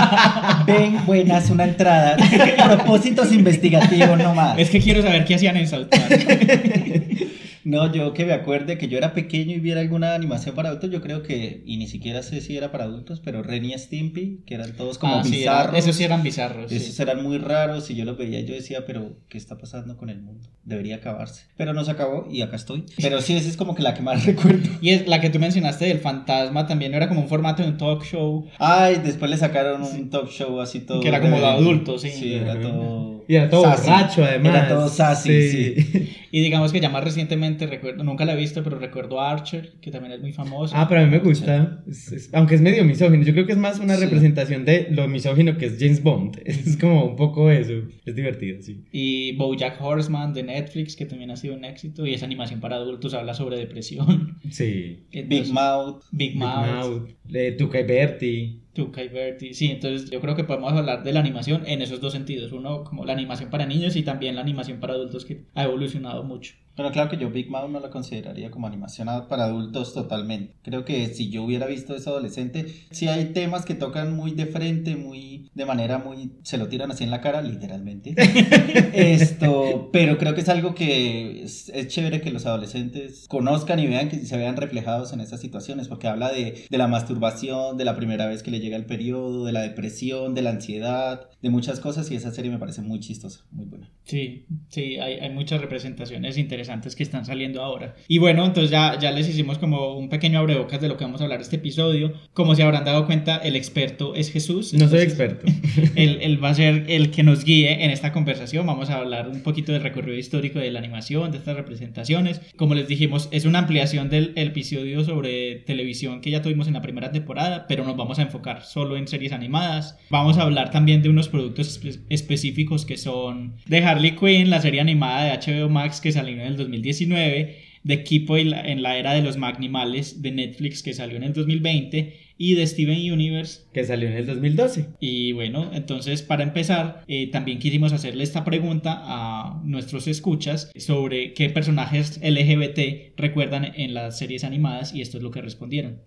Ven, 0.67 1.05
buenas, 1.05 1.49
una 1.49 1.63
entrada. 1.63 2.17
Propósitos 2.65 3.31
investigativos 3.31 4.17
nomás. 4.17 4.59
Es 4.59 4.69
que 4.69 4.79
quiero 4.79 5.01
saber 5.01 5.25
qué 5.25 5.35
hacían 5.35 5.57
en 5.57 5.67
South 5.67 5.87
Park. 5.89 6.09
No, 7.63 7.91
yo 7.91 8.13
que 8.13 8.25
me 8.25 8.33
acuerde 8.33 8.77
que 8.77 8.87
yo 8.87 8.97
era 8.97 9.13
pequeño 9.13 9.53
y 9.55 9.59
viera 9.59 9.81
alguna 9.81 10.13
animación 10.15 10.55
para 10.55 10.69
adultos, 10.69 10.89
yo 10.91 11.01
creo 11.01 11.23
que, 11.23 11.61
y 11.65 11.77
ni 11.77 11.87
siquiera 11.87 12.23
sé 12.23 12.41
si 12.41 12.55
era 12.57 12.71
para 12.71 12.85
adultos, 12.85 13.19
pero 13.23 13.43
Ren 13.43 13.65
y 13.65 13.77
Stimpy, 13.77 14.43
que 14.45 14.55
eran 14.55 14.73
todos 14.75 14.97
como 14.97 15.15
Ah, 15.17 15.23
sí, 15.23 15.31
bizarros. 15.31 15.75
esos 15.77 15.95
sí 15.95 16.03
eran 16.03 16.23
bizarros. 16.23 16.69
sí. 16.69 16.77
Esos 16.77 16.99
eran 16.99 17.23
muy 17.23 17.37
raros 17.37 17.89
y 17.89 17.95
yo 17.95 18.05
los 18.05 18.17
veía 18.17 18.39
y 18.39 18.45
yo 18.45 18.53
decía, 18.53 18.85
pero 18.85 19.17
¿qué 19.29 19.37
está 19.37 19.57
pasando 19.57 19.97
con 19.97 20.09
el 20.09 20.21
mundo? 20.21 20.47
Debería 20.63 20.97
acabarse. 20.97 21.43
Pero 21.57 21.73
no 21.73 21.83
se 21.83 21.91
acabó 21.91 22.27
y 22.31 22.41
acá 22.41 22.55
estoy. 22.55 22.85
Pero 23.01 23.21
sí, 23.21 23.35
esa 23.35 23.49
es 23.49 23.57
como 23.57 23.75
que 23.75 23.83
la 23.83 23.93
que 23.93 24.01
más 24.01 24.25
recuerdo. 24.25 24.69
Y 24.81 24.89
es 24.91 25.07
la 25.07 25.19
que 25.19 25.29
tú 25.29 25.39
mencionaste 25.39 25.85
del 25.85 25.99
fantasma 25.99 26.67
también 26.67 26.93
era 26.93 27.07
como 27.09 27.21
un 27.21 27.27
formato 27.27 27.63
de 27.63 27.69
un 27.69 27.77
talk 27.77 28.03
show. 28.03 28.45
Ay, 28.59 29.01
después 29.03 29.29
le 29.31 29.37
sacaron 29.37 29.81
un 29.83 30.09
talk 30.09 30.29
show 30.29 30.59
así 30.61 30.81
todo. 30.81 31.01
Que 31.01 31.07
era 31.09 31.21
como 31.21 31.37
de 31.39 31.45
adultos, 31.45 32.01
sí. 32.03 32.09
Sí, 32.11 32.33
era 32.33 32.59
todo. 32.59 33.18
Y 33.29 33.35
era 33.35 33.47
todo 33.49 33.63
sassy. 33.63 33.89
borracho 33.89 34.23
además. 34.25 34.55
Era 34.55 34.67
todo 34.67 34.89
sassy, 34.89 35.49
sí. 35.49 36.09
Y 36.31 36.41
digamos 36.41 36.71
que 36.73 36.79
ya 36.79 36.89
más 36.89 37.03
recientemente, 37.03 37.67
recuerdo, 37.67 38.03
nunca 38.03 38.25
la 38.25 38.33
he 38.33 38.35
visto, 38.35 38.63
pero 38.63 38.79
recuerdo 38.79 39.21
a 39.21 39.31
Archer, 39.31 39.73
que 39.81 39.91
también 39.91 40.13
es 40.13 40.21
muy 40.21 40.33
famoso. 40.33 40.73
Ah, 40.75 40.87
pero 40.89 41.01
a 41.01 41.05
mí 41.05 41.11
me 41.11 41.19
gusta. 41.19 41.83
Es- 41.87 42.11
es- 42.11 42.29
aunque 42.33 42.55
es 42.55 42.61
medio 42.61 42.83
misógino. 42.83 43.23
Yo 43.23 43.33
creo 43.33 43.45
que 43.45 43.51
es 43.51 43.57
más 43.57 43.79
una 43.79 43.95
Sí. 43.95 44.03
representación 44.05 44.65
de 44.65 44.87
lo 44.91 45.07
misógino 45.07 45.57
que 45.57 45.67
es 45.67 45.77
James 45.79 46.01
Bond. 46.01 46.41
Es 46.45 46.75
como 46.77 47.05
un 47.05 47.15
poco 47.15 47.49
eso. 47.51 47.73
Es 48.05 48.15
divertido, 48.15 48.61
sí. 48.61 48.83
Y 48.91 49.35
Bojack 49.35 49.79
Horseman 49.79 50.33
de 50.33 50.41
Netflix, 50.43 50.95
que 50.95 51.05
también 51.05 51.29
ha 51.31 51.35
sido 51.35 51.53
un 51.53 51.65
éxito. 51.65 52.07
Y 52.07 52.15
esa 52.15 52.25
animación 52.25 52.59
para 52.59 52.77
adultos 52.77 53.13
habla 53.13 53.35
sobre 53.35 53.57
depresión. 53.57 54.37
Sí. 54.49 55.03
Big 55.27 55.53
Mouth. 55.53 56.03
Big 56.11 56.31
Big 56.31 56.37
Mouth. 56.39 56.67
Mouth, 56.67 57.09
eh, 57.31 57.51
Tuca 57.57 57.79
y 57.79 57.83
Bertie. 57.83 58.59
Y 58.75 59.07
Bertie. 59.09 59.53
Sí, 59.53 59.71
entonces 59.71 60.09
yo 60.09 60.21
creo 60.21 60.35
que 60.35 60.43
podemos 60.43 60.71
hablar 60.73 61.03
de 61.03 61.11
la 61.11 61.19
animación 61.19 61.63
en 61.65 61.81
esos 61.81 61.99
dos 61.99 62.13
sentidos. 62.13 62.51
Uno, 62.51 62.83
como 62.83 63.05
la 63.05 63.13
animación 63.13 63.49
para 63.49 63.65
niños 63.65 63.95
y 63.95 64.03
también 64.03 64.35
la 64.35 64.41
animación 64.41 64.79
para 64.79 64.93
adultos 64.93 65.25
que 65.25 65.45
ha 65.55 65.63
evolucionado 65.63 66.23
mucho. 66.23 66.53
Pero 66.79 66.93
claro 66.93 67.09
que 67.09 67.17
yo 67.17 67.29
Big 67.29 67.49
Mouth 67.49 67.69
no 67.69 67.81
la 67.81 67.89
consideraría 67.89 68.51
como 68.51 68.65
animación 68.65 69.09
para 69.27 69.43
adultos 69.43 69.93
totalmente. 69.93 70.55
Creo 70.61 70.85
que 70.85 71.07
si 71.07 71.29
yo 71.29 71.43
hubiera 71.43 71.67
visto 71.67 71.93
eso 71.93 72.11
adolescente, 72.11 72.67
sí 72.89 73.09
hay 73.09 73.33
temas 73.33 73.65
que 73.65 73.75
tocan 73.75 74.15
muy 74.15 74.31
de 74.31 74.45
frente, 74.45 74.95
muy 74.95 75.49
de 75.53 75.65
manera 75.65 75.97
muy 75.97 76.31
se 76.43 76.57
lo 76.57 76.69
tiran 76.69 76.89
así 76.89 77.03
en 77.03 77.11
la 77.11 77.19
cara, 77.19 77.41
literalmente. 77.41 78.15
Esto, 78.93 79.89
pero 79.91 80.17
creo 80.17 80.35
que 80.35 80.39
es 80.39 80.47
algo 80.47 80.73
que 80.73 81.43
es, 81.43 81.67
es 81.67 81.89
chévere 81.89 82.21
que 82.21 82.31
los 82.31 82.45
adolescentes 82.45 83.25
conozcan 83.27 83.79
y 83.79 83.87
vean 83.87 84.07
que 84.07 84.15
se 84.19 84.37
vean 84.37 84.55
reflejados 84.55 85.11
en 85.11 85.19
esas 85.19 85.41
situaciones, 85.41 85.89
porque 85.89 86.07
habla 86.07 86.31
de, 86.31 86.63
de 86.69 86.77
la 86.77 86.87
masturbación, 86.87 87.75
de 87.75 87.83
la 87.83 87.97
primera 87.97 88.25
vez 88.25 88.41
que 88.41 88.51
le 88.51 88.61
llega 88.61 88.77
el 88.77 88.85
periodo, 88.85 89.43
de 89.43 89.51
la 89.51 89.63
depresión, 89.63 90.33
de 90.33 90.43
la 90.43 90.51
ansiedad, 90.51 91.29
de 91.41 91.49
muchas 91.49 91.81
cosas 91.81 92.09
y 92.09 92.15
esa 92.15 92.31
serie 92.31 92.51
me 92.51 92.57
parece 92.57 92.81
muy 92.81 93.01
chistosa, 93.01 93.41
muy 93.51 93.65
buena. 93.65 93.91
Sí, 94.05 94.45
sí, 94.69 94.95
hay, 94.95 95.15
hay 95.15 95.29
muchas 95.29 95.59
representaciones 95.59 96.37
interesantes 96.37 96.68
que 96.95 97.03
están 97.03 97.25
saliendo 97.25 97.63
ahora. 97.63 97.95
Y 98.07 98.19
bueno, 98.19 98.45
entonces 98.45 98.69
ya, 98.71 98.97
ya 98.99 99.11
les 99.11 99.27
hicimos 99.27 99.57
como 99.57 99.97
un 99.97 100.07
pequeño 100.09 100.39
abrebocas 100.39 100.79
de 100.79 100.87
lo 100.87 100.97
que 100.97 101.03
vamos 101.03 101.19
a 101.21 101.23
hablar 101.23 101.41
este 101.41 101.55
episodio. 101.55 102.13
Como 102.33 102.53
se 102.55 102.61
habrán 102.63 102.85
dado 102.85 103.05
cuenta, 103.07 103.37
el 103.37 103.55
experto 103.55 104.13
es 104.15 104.31
Jesús. 104.31 104.73
No 104.73 104.87
soy 104.87 104.99
experto. 104.99 105.45
Él, 105.95 106.19
él 106.21 106.43
va 106.43 106.49
a 106.49 106.53
ser 106.53 106.85
el 106.87 107.09
que 107.11 107.23
nos 107.23 107.43
guíe 107.43 107.83
en 107.83 107.89
esta 107.91 108.11
conversación. 108.11 108.65
Vamos 108.67 108.89
a 108.89 108.97
hablar 108.97 109.27
un 109.29 109.41
poquito 109.41 109.71
del 109.71 109.81
recorrido 109.81 110.17
histórico 110.17 110.59
de 110.59 110.69
la 110.71 110.79
animación, 110.79 111.31
de 111.31 111.37
estas 111.37 111.55
representaciones. 111.55 112.41
Como 112.55 112.75
les 112.75 112.87
dijimos, 112.87 113.27
es 113.31 113.45
una 113.45 113.59
ampliación 113.59 114.09
del 114.09 114.33
episodio 114.35 115.03
sobre 115.03 115.55
televisión 115.65 116.21
que 116.21 116.29
ya 116.31 116.41
tuvimos 116.41 116.67
en 116.67 116.73
la 116.73 116.81
primera 116.81 117.11
temporada, 117.11 117.65
pero 117.67 117.83
nos 117.85 117.97
vamos 117.97 118.19
a 118.19 118.23
enfocar 118.23 118.63
solo 118.63 118.97
en 118.97 119.07
series 119.07 119.31
animadas. 119.31 119.97
Vamos 120.09 120.37
a 120.37 120.43
hablar 120.43 120.69
también 120.71 121.01
de 121.01 121.09
unos 121.09 121.29
productos 121.29 121.81
espe- 121.81 121.99
específicos 122.09 122.85
que 122.85 122.97
son 122.97 123.55
de 123.65 123.79
Harley 123.83 124.15
Quinn, 124.15 124.49
la 124.49 124.61
serie 124.61 124.81
animada 124.81 125.23
de 125.23 125.37
HBO 125.63 125.69
Max 125.69 126.01
que 126.01 126.11
salió 126.11 126.33
en 126.35 126.41
el 126.41 126.57
2019, 126.59 127.57
de 127.83 128.03
Kipo 128.03 128.37
en 128.37 128.51
la, 128.51 128.61
en 128.61 128.83
la 128.83 128.97
era 128.97 129.13
de 129.13 129.21
los 129.21 129.37
Magnimales 129.37 130.21
de 130.21 130.31
Netflix 130.31 130.83
que 130.83 130.93
salió 130.93 131.17
en 131.17 131.23
el 131.23 131.33
2020 131.33 132.13
y 132.37 132.55
de 132.55 132.65
Steven 132.67 133.11
Universe 133.11 133.61
que 133.73 133.83
salió 133.83 134.07
en 134.09 134.15
el 134.15 134.25
2012. 134.25 134.87
y 134.99 135.31
bueno, 135.33 135.71
entonces 135.73 136.21
para 136.21 136.43
empezar, 136.43 137.03
eh, 137.07 137.27
también 137.27 137.59
quisimos 137.59 137.93
hacerle 137.93 138.23
esta 138.23 138.45
pregunta 138.45 139.01
a 139.01 139.61
nuestros 139.63 140.07
escuchas 140.07 140.71
sobre 140.75 141.33
qué 141.33 141.49
personajes 141.49 142.19
LGBT 142.23 143.17
recuerdan 143.17 143.73
en 143.75 143.93
las 143.93 144.17
series 144.17 144.43
animadas 144.43 144.93
y 144.93 145.01
esto 145.01 145.17
es 145.17 145.23
lo 145.23 145.31
que 145.31 145.41
respondieron. 145.41 146.01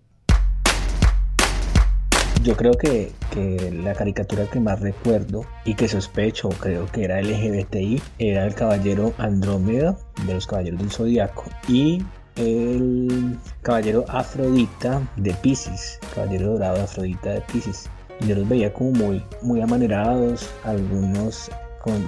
Yo 2.43 2.55
creo 2.57 2.73
que, 2.73 3.11
que, 3.31 3.71
la 3.71 3.93
caricatura 3.93 4.45
que 4.49 4.59
más 4.59 4.79
recuerdo 4.81 5.45
y 5.65 5.75
que 5.75 5.87
sospecho, 5.87 6.49
creo 6.49 6.85
que 6.87 7.05
era 7.05 7.21
LGBTI, 7.21 8.01
era 8.19 8.45
el 8.45 8.53
caballero 8.53 9.13
Andrómeda 9.17 9.97
de 10.25 10.33
los 10.33 10.45
Caballeros 10.45 10.79
del 10.79 10.91
Zodiaco 10.91 11.45
y 11.67 12.03
el 12.35 13.37
caballero 13.61 14.05
Afrodita 14.09 15.01
de 15.15 15.33
Pisces, 15.35 15.99
caballero 16.13 16.53
dorado 16.53 16.83
Afrodita 16.83 17.31
de 17.31 17.41
Pisces. 17.41 17.89
Yo 18.27 18.35
los 18.35 18.47
veía 18.47 18.73
como 18.73 18.91
muy, 18.91 19.23
muy 19.41 19.61
amanerados, 19.61 20.49
algunos 20.63 21.49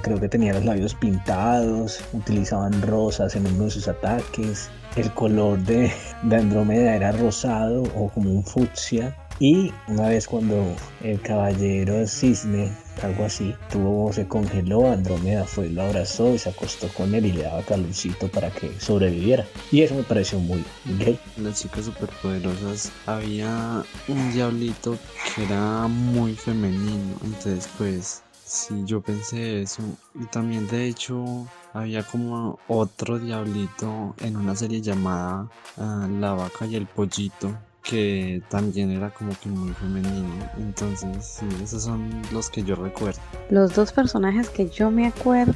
creo 0.01 0.19
que 0.19 0.29
tenían 0.29 0.55
los 0.55 0.65
labios 0.65 0.95
pintados, 0.95 1.99
utilizaban 2.13 2.81
rosas 2.81 3.35
en 3.35 3.45
uno 3.45 3.65
de 3.65 3.71
sus 3.71 3.87
ataques, 3.87 4.69
el 4.95 5.11
color 5.13 5.59
de, 5.59 5.91
de 6.23 6.35
Andrómeda 6.35 6.95
era 6.95 7.11
rosado 7.11 7.83
o 7.95 8.09
como 8.09 8.31
un 8.31 8.43
fucsia. 8.43 9.15
Y 9.39 9.73
una 9.87 10.09
vez 10.09 10.27
cuando 10.27 10.75
el 11.03 11.19
caballero 11.21 12.07
cisne, 12.07 12.71
algo 13.03 13.25
así, 13.25 13.53
tuvo, 13.69 14.13
se 14.13 14.25
congeló, 14.27 14.89
Andrómeda 14.89 15.43
fue, 15.43 15.69
lo 15.69 15.83
abrazó 15.83 16.33
y 16.33 16.37
se 16.37 16.49
acostó 16.49 16.87
con 16.89 17.13
él 17.13 17.25
y 17.25 17.33
le 17.33 17.43
daba 17.43 17.61
calorcito 17.63 18.29
para 18.29 18.49
que 18.49 18.71
sobreviviera. 18.79 19.45
Y 19.71 19.81
eso 19.81 19.95
me 19.95 20.03
pareció 20.03 20.39
muy 20.39 20.63
gay. 20.99 21.19
Las 21.35 21.61
chicas 21.61 21.85
superpoderosas 21.85 22.93
había 23.05 23.83
un 24.07 24.31
diablito 24.31 24.97
que 25.35 25.43
era 25.43 25.87
muy 25.87 26.33
femenino, 26.33 27.15
entonces 27.23 27.67
pues 27.77 28.21
Sí, 28.47 28.83
yo 28.85 29.01
pensé 29.01 29.63
eso. 29.63 29.81
Y 30.13 30.25
también 30.27 30.67
de 30.67 30.87
hecho 30.87 31.47
había 31.73 32.03
como 32.03 32.59
otro 32.67 33.17
diablito 33.17 34.13
en 34.19 34.37
una 34.37 34.55
serie 34.55 34.81
llamada 34.81 35.49
ah, 35.77 36.07
La 36.19 36.33
vaca 36.33 36.67
y 36.67 36.75
el 36.75 36.85
pollito 36.85 37.57
que 37.85 38.41
también 38.49 38.91
era 38.91 39.11
como 39.11 39.31
que 39.39 39.47
muy 39.47 39.71
femenino. 39.73 40.27
Entonces, 40.57 41.09
sí, 41.23 41.45
esos 41.63 41.83
son 41.83 42.21
los 42.33 42.49
que 42.49 42.63
yo 42.63 42.75
recuerdo. 42.75 43.19
Los 43.49 43.75
dos 43.75 43.93
personajes 43.93 44.49
que 44.49 44.67
yo 44.69 44.91
me 44.91 45.07
acuerdo, 45.07 45.53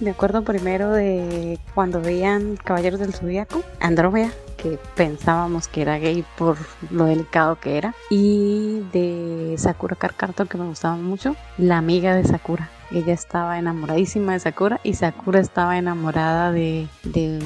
me 0.00 0.10
acuerdo 0.10 0.42
primero 0.42 0.92
de 0.92 1.58
cuando 1.74 2.00
veían 2.00 2.56
Caballeros 2.56 3.00
del 3.00 3.14
Zodíaco, 3.14 3.62
Andrómeda, 3.80 4.30
que 4.58 4.78
pensábamos 4.94 5.68
que 5.68 5.82
era 5.82 5.98
gay 5.98 6.24
por 6.36 6.58
lo 6.90 7.06
delicado 7.06 7.58
que 7.58 7.78
era, 7.78 7.94
y 8.10 8.82
de 8.92 9.54
Sakura 9.56 9.96
Carcarto, 9.96 10.44
que 10.46 10.58
me 10.58 10.66
gustaba 10.66 10.96
mucho, 10.96 11.34
la 11.56 11.78
amiga 11.78 12.14
de 12.14 12.24
Sakura. 12.24 12.68
Ella 12.92 13.14
estaba 13.14 13.58
enamoradísima 13.58 14.32
de 14.32 14.40
Sakura 14.40 14.80
y 14.82 14.94
Sakura 14.94 15.38
estaba 15.40 15.78
enamorada 15.78 16.50
de, 16.50 16.88
de 17.04 17.38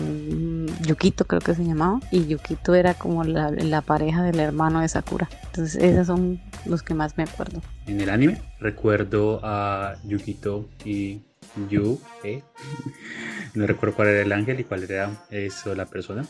Yukito, 0.83 1.27
creo 1.27 1.41
que 1.41 1.55
se 1.55 1.65
llamaba, 1.65 2.01
y 2.11 2.27
Yukito 2.27 2.75
era 2.75 2.95
como 2.95 3.25
la, 3.25 3.51
la 3.51 3.81
pareja 3.81 4.23
del 4.23 4.41
hermano 4.41 4.81
de 4.81 4.89
Sakura. 4.89 5.29
Entonces, 5.47 5.83
esos 5.83 6.07
son 6.07 6.41
los 6.67 6.83
que 6.83 6.95
más 6.95 7.17
me 7.17 7.25
acuerdo. 7.25 7.61
En 7.87 8.01
el 8.01 8.11
anime 8.11 8.41
recuerdo 8.61 9.41
a 9.43 9.97
Yukito 10.05 10.69
y 10.85 11.23
Yu, 11.69 12.01
¿eh? 12.23 12.43
no 13.55 13.67
recuerdo 13.67 13.97
cuál 13.97 14.09
era 14.09 14.23
el 14.23 14.33
ángel 14.33 14.61
y 14.61 14.65
cuál 14.65 14.83
era 14.85 15.11
eso 15.31 15.75
la 15.75 15.87
persona 15.87 16.25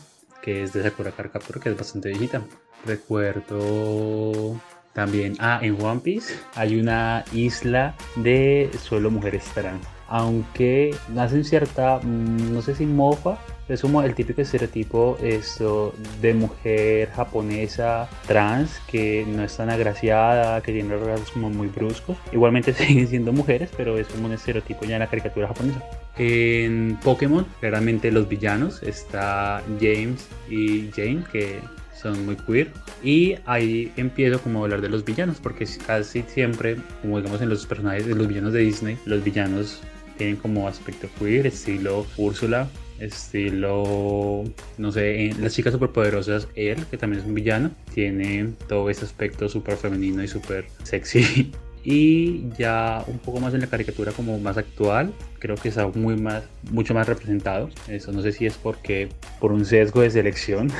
que 0.45 0.61
es 0.61 0.73
de 0.73 0.83
Sakura 0.83 1.11
Card 1.11 1.31
que 1.59 1.69
es 1.69 1.77
bastante 1.77 2.09
viejita. 2.09 2.43
Recuerdo 2.85 4.61
también, 4.93 5.35
ah, 5.39 5.59
en 5.63 5.81
One 5.81 6.01
Piece 6.01 6.35
hay 6.53 6.79
una 6.79 7.25
isla 7.33 7.95
de 8.15 8.69
solo 8.79 9.09
mujeres 9.09 9.43
trans. 9.55 9.94
Aunque 10.07 10.95
hacen 11.17 11.43
cierta, 11.43 11.99
mm, 12.01 12.53
no 12.53 12.61
sé 12.61 12.75
si 12.75 12.85
mofa, 12.85 13.37
es 13.67 13.81
como 13.81 14.03
el 14.03 14.13
típico 14.13 14.41
estereotipo 14.41 15.17
esto 15.23 15.95
de 16.21 16.35
mujer 16.35 17.09
japonesa 17.11 18.07
trans 18.27 18.79
que 18.87 19.25
no 19.27 19.43
es 19.43 19.57
tan 19.57 19.71
agraciada, 19.71 20.61
que 20.61 20.71
tiene 20.71 20.95
rasgos 20.95 21.31
como 21.31 21.49
muy 21.49 21.67
bruscos. 21.67 22.17
Igualmente 22.31 22.73
siguen 22.73 23.07
siendo 23.07 23.33
mujeres, 23.33 23.71
pero 23.75 23.97
es 23.97 24.07
como 24.07 24.27
un 24.27 24.33
estereotipo 24.33 24.85
ya 24.85 24.97
en 24.97 24.99
la 24.99 25.07
caricatura 25.07 25.47
japonesa. 25.47 25.81
En 26.17 26.97
Pokémon, 27.03 27.45
claramente 27.59 28.11
los 28.11 28.29
villanos, 28.29 28.83
está 28.83 29.63
James 29.81 30.27
y 30.49 30.91
Jane, 30.95 31.23
que 31.31 31.59
son 31.93 32.25
muy 32.25 32.35
queer. 32.35 32.71
Y 33.03 33.35
ahí 33.45 33.91
empiezo 33.97 34.39
como 34.39 34.59
a 34.59 34.63
hablar 34.63 34.81
de 34.81 34.89
los 34.89 35.03
villanos, 35.03 35.37
porque 35.41 35.67
casi 35.85 36.21
siempre, 36.23 36.77
como 37.01 37.17
digamos 37.17 37.41
en 37.41 37.49
los 37.49 37.65
personajes 37.65 38.05
de 38.05 38.13
los 38.13 38.27
villanos 38.27 38.53
de 38.53 38.59
Disney, 38.59 38.97
los 39.05 39.23
villanos 39.23 39.81
tienen 40.17 40.35
como 40.37 40.67
aspecto 40.67 41.07
queer, 41.19 41.47
estilo 41.47 42.05
Úrsula, 42.17 42.69
estilo, 42.99 44.43
no 44.77 44.91
sé, 44.91 45.25
en 45.25 45.41
las 45.41 45.53
chicas 45.53 45.73
superpoderosas, 45.73 46.47
él, 46.55 46.85
que 46.89 46.97
también 46.97 47.21
es 47.21 47.27
un 47.27 47.35
villano, 47.35 47.71
tiene 47.93 48.53
todo 48.67 48.89
ese 48.89 49.05
aspecto 49.05 49.49
súper 49.49 49.77
femenino 49.77 50.23
y 50.23 50.27
súper 50.27 50.67
sexy 50.83 51.51
y 51.85 52.49
ya 52.57 53.03
un 53.05 53.19
poco 53.19 53.39
más 53.39 53.53
en 53.53 53.61
la 53.61 53.67
caricatura 53.67 54.11
como 54.11 54.39
más 54.39 54.57
actual 54.57 55.13
creo 55.37 55.55
que 55.55 55.69
está 55.69 55.87
muy 55.87 56.17
más 56.17 56.43
mucho 56.71 56.95
más 56.95 57.07
representado 57.07 57.69
eso 57.87 58.11
no 58.11 58.23
sé 58.23 58.31
si 58.31 58.47
es 58.47 58.57
porque 58.57 59.07
por 59.39 59.51
un 59.51 59.65
sesgo 59.65 60.01
de 60.01 60.09
selección 60.09 60.71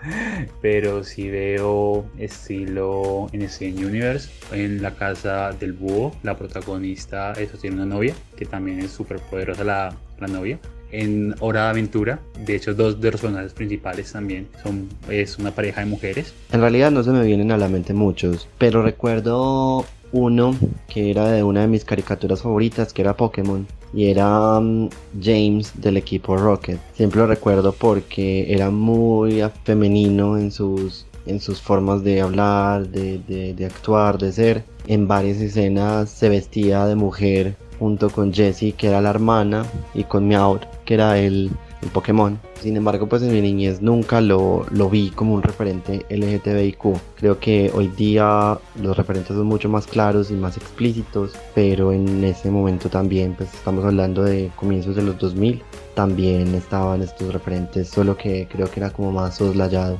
pero 0.62 1.02
si 1.02 1.28
veo 1.28 2.06
estilo 2.18 3.26
en 3.32 3.48
Steven 3.48 3.84
Universe 3.84 4.30
en 4.52 4.80
la 4.80 4.94
casa 4.94 5.50
del 5.52 5.72
búho 5.72 6.12
la 6.22 6.36
protagonista 6.36 7.32
eso 7.32 7.58
tiene 7.58 7.76
una 7.76 7.86
novia 7.86 8.14
que 8.36 8.46
también 8.46 8.78
es 8.78 8.92
súper 8.92 9.18
poderosa 9.18 9.64
la, 9.64 9.92
la 10.20 10.28
novia 10.28 10.60
en 10.92 11.34
Hora 11.40 11.64
de 11.64 11.70
Aventura. 11.70 12.20
De 12.46 12.54
hecho, 12.54 12.72
dos 12.72 13.00
de 13.00 13.10
los 13.10 13.20
personajes 13.20 13.52
principales 13.52 14.12
también 14.12 14.46
son 14.62 14.88
es 15.08 15.38
una 15.38 15.50
pareja 15.50 15.80
de 15.80 15.86
mujeres. 15.86 16.32
En 16.52 16.60
realidad 16.60 16.92
no 16.92 17.02
se 17.02 17.10
me 17.10 17.24
vienen 17.24 17.50
a 17.50 17.58
la 17.58 17.68
mente 17.68 17.92
muchos, 17.94 18.46
pero 18.58 18.80
recuerdo 18.80 19.84
uno 20.14 20.54
que 20.88 21.10
era 21.10 21.28
de 21.30 21.42
una 21.42 21.62
de 21.62 21.66
mis 21.66 21.84
caricaturas 21.84 22.42
favoritas, 22.42 22.92
que 22.92 23.02
era 23.02 23.16
Pokémon, 23.16 23.66
y 23.92 24.06
era 24.06 24.60
mm, 24.60 24.88
James 25.20 25.72
del 25.74 25.96
equipo 25.96 26.36
Rocket. 26.36 26.78
Siempre 26.94 27.20
lo 27.20 27.26
recuerdo 27.26 27.72
porque 27.72 28.52
era 28.52 28.70
muy 28.70 29.42
femenino 29.64 30.38
en 30.38 30.50
sus, 30.52 31.06
en 31.26 31.40
sus 31.40 31.60
formas 31.60 32.04
de 32.04 32.20
hablar, 32.20 32.88
de, 32.88 33.18
de 33.54 33.66
actuar, 33.66 34.18
de 34.18 34.32
ser. 34.32 34.64
En 34.86 35.08
varias 35.08 35.38
escenas 35.38 36.10
se 36.10 36.28
vestía 36.28 36.86
de 36.86 36.94
mujer 36.94 37.56
junto 37.78 38.08
con 38.08 38.32
Jessie, 38.32 38.72
que 38.72 38.88
era 38.88 39.00
la 39.00 39.10
hermana, 39.10 39.64
y 39.94 40.04
con 40.04 40.28
Meowth, 40.28 40.62
que 40.84 40.94
era 40.94 41.18
el, 41.18 41.50
Pokémon. 41.88 42.38
Sin 42.60 42.76
embargo, 42.76 43.08
pues 43.08 43.22
en 43.22 43.32
mi 43.32 43.40
niñez 43.40 43.82
nunca 43.82 44.20
lo, 44.20 44.66
lo, 44.70 44.88
vi 44.88 45.10
como 45.10 45.34
un 45.34 45.42
referente 45.42 46.04
LGTBIQ. 46.08 46.96
Creo 47.16 47.38
que 47.38 47.70
hoy 47.74 47.88
día 47.88 48.58
los 48.80 48.96
referentes 48.96 49.36
son 49.36 49.46
mucho 49.46 49.68
más 49.68 49.86
claros 49.86 50.30
y 50.30 50.34
más 50.34 50.56
explícitos, 50.56 51.32
pero 51.54 51.92
en 51.92 52.24
ese 52.24 52.50
momento 52.50 52.88
también, 52.88 53.34
pues 53.34 53.52
estamos 53.54 53.84
hablando 53.84 54.22
de 54.22 54.50
comienzos 54.56 54.96
de 54.96 55.02
los 55.02 55.18
2000, 55.18 55.62
también 55.94 56.54
estaban 56.54 57.02
estos 57.02 57.32
referentes, 57.32 57.88
solo 57.88 58.16
que 58.16 58.48
creo 58.50 58.70
que 58.70 58.80
era 58.80 58.90
como 58.90 59.12
más 59.12 59.36
soslayado. 59.36 59.98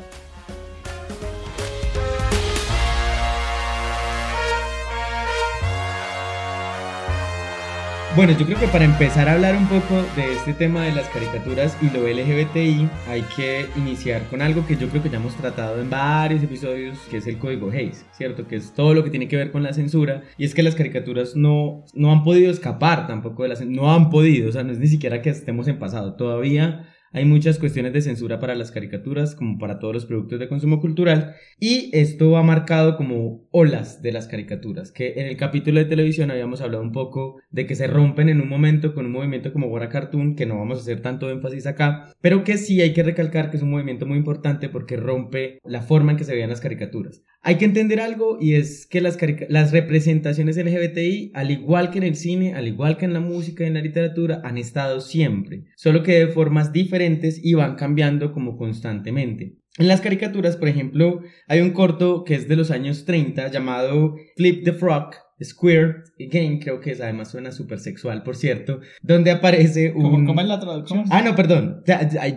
Bueno, 8.16 8.33
yo 8.38 8.47
creo 8.47 8.61
que 8.61 8.68
para 8.68 8.85
empezar 8.85 9.28
a 9.28 9.33
hablar 9.33 9.56
un 9.56 9.66
poco 9.66 10.00
de 10.14 10.35
este 10.35 10.54
tema 10.54 10.85
de 10.85 10.92
las 10.92 11.09
caricaturas 11.09 11.76
y 11.83 11.90
lo 11.90 12.06
LGBTI, 12.06 12.88
hay 13.09 13.23
que 13.35 13.66
iniciar 13.76 14.23
con 14.28 14.40
algo 14.40 14.64
que 14.68 14.76
yo 14.76 14.88
creo 14.88 15.02
que 15.02 15.11
ya 15.11 15.16
hemos 15.16 15.35
tratado 15.35 15.80
en 15.80 15.90
varios 15.90 16.40
episodios, 16.40 16.97
que 17.11 17.16
es 17.16 17.26
el 17.26 17.38
código 17.38 17.73
Hayes, 17.73 18.06
¿cierto? 18.12 18.47
Que 18.47 18.54
es 18.54 18.73
todo 18.73 18.94
lo 18.94 19.02
que 19.02 19.11
tiene 19.11 19.26
que 19.26 19.37
ver 19.37 19.50
con 19.50 19.64
la 19.64 19.73
censura. 19.73 20.23
Y 20.38 20.44
es 20.44 20.54
que 20.54 20.62
las 20.62 20.76
caricaturas 20.76 21.35
no, 21.35 21.85
no 21.92 22.12
han 22.12 22.23
podido 22.23 22.52
escapar 22.52 23.09
tampoco 23.09 23.42
de 23.42 23.49
la 23.49 23.56
censura. 23.56 23.83
No 23.83 23.92
han 23.92 24.11
podido, 24.11 24.49
o 24.49 24.52
sea, 24.52 24.62
no 24.62 24.71
es 24.71 24.78
ni 24.78 24.87
siquiera 24.87 25.21
que 25.21 25.30
estemos 25.30 25.66
en 25.66 25.80
pasado. 25.80 26.14
Todavía 26.14 26.93
hay 27.14 27.25
muchas 27.25 27.61
cuestiones 27.61 27.92
de 27.92 28.00
censura 28.00 28.40
para 28.40 28.56
las 28.56 28.73
caricaturas, 28.73 29.37
como 29.37 29.56
para 29.56 29.78
todos 29.78 29.94
los 29.94 30.04
productos 30.04 30.40
de 30.40 30.49
consumo 30.49 30.80
cultural, 30.80 31.37
y 31.61 31.88
esto 31.92 32.37
ha 32.37 32.42
marcado 32.42 32.97
como 32.97 33.47
olas 33.52 34.02
de 34.02 34.11
las 34.11 34.26
caricaturas, 34.26 34.90
que 34.90 35.14
en 35.16 35.26
el 35.26 35.37
capítulo 35.37 35.78
de 35.78 35.87
televisión 35.87 36.33
habíamos 36.33 36.61
hablado 36.61 36.83
un 36.83 36.90
poco 36.90 37.40
de 37.50 37.66
que 37.66 37.76
se 37.76 37.87
rompen 37.87 38.28
en 38.28 38.40
un 38.40 38.49
momento 38.49 38.94
con 38.94 39.06
un 39.06 39.12
movimiento 39.12 39.52
como 39.52 39.68
Guara 39.68 39.88
Cartoon, 39.88 40.35
que 40.35 40.44
no 40.44 40.59
vamos 40.59 40.78
a 40.78 40.83
hacer 40.83 41.02
tanto 41.02 41.30
énfasis 41.30 41.68
acá, 41.68 42.12
pero 42.21 42.42
que 42.42 42.59
sí 42.59 42.80
hay 42.80 42.92
que 42.92 43.04
recalcar 43.04 43.49
que 43.49 43.59
es 43.59 43.62
un 43.62 43.71
movimiento 43.71 44.06
muy 44.06 44.18
importante 44.18 44.68
porque 44.68 44.97
rompe 44.97 45.61
la 45.64 45.83
forma 45.83 46.12
en 46.12 46.18
que 46.18 46.25
se 46.25 46.33
veían 46.35 46.50
las 46.50 46.61
caricaturas. 46.61 47.23
Hay 47.46 47.56
que 47.56 47.66
entender 47.66 48.00
algo 48.00 48.38
y 48.40 48.54
es 48.54 48.86
que 48.86 49.02
las, 49.02 49.18
las 49.50 49.70
representaciones 49.70 50.56
LGBTI, 50.56 51.32
al 51.34 51.50
igual 51.50 51.90
que 51.90 51.98
en 51.98 52.04
el 52.04 52.16
cine, 52.16 52.54
al 52.54 52.66
igual 52.66 52.96
que 52.96 53.04
en 53.04 53.12
la 53.12 53.20
música 53.20 53.64
y 53.64 53.66
en 53.66 53.74
la 53.74 53.82
literatura, 53.82 54.40
han 54.44 54.56
estado 54.56 55.02
siempre, 55.02 55.64
solo 55.76 56.02
que 56.02 56.18
de 56.18 56.28
formas 56.28 56.72
diferentes 56.72 57.38
y 57.44 57.52
van 57.52 57.74
cambiando 57.74 58.32
como 58.32 58.56
constantemente. 58.56 59.58
En 59.76 59.88
las 59.88 60.00
caricaturas, 60.00 60.56
por 60.56 60.68
ejemplo, 60.68 61.20
hay 61.46 61.60
un 61.60 61.72
corto 61.72 62.24
que 62.24 62.34
es 62.34 62.48
de 62.48 62.56
los 62.56 62.70
años 62.70 63.04
30 63.04 63.50
llamado 63.50 64.16
Flip 64.36 64.64
the 64.64 64.72
Frog, 64.72 65.10
Square 65.42 66.04
Game, 66.18 66.60
creo 66.60 66.80
que 66.80 66.92
es, 66.92 67.00
además 67.02 67.30
suena 67.30 67.52
súper 67.52 67.78
sexual, 67.78 68.22
por 68.22 68.36
cierto, 68.36 68.80
donde 69.02 69.30
aparece 69.30 69.92
un... 69.94 70.24
¿Cómo, 70.24 70.40
es 70.40 70.46
la 70.46 70.60
traducción? 70.60 71.04
Ah, 71.10 71.20
no, 71.20 71.34
perdón, 71.34 71.82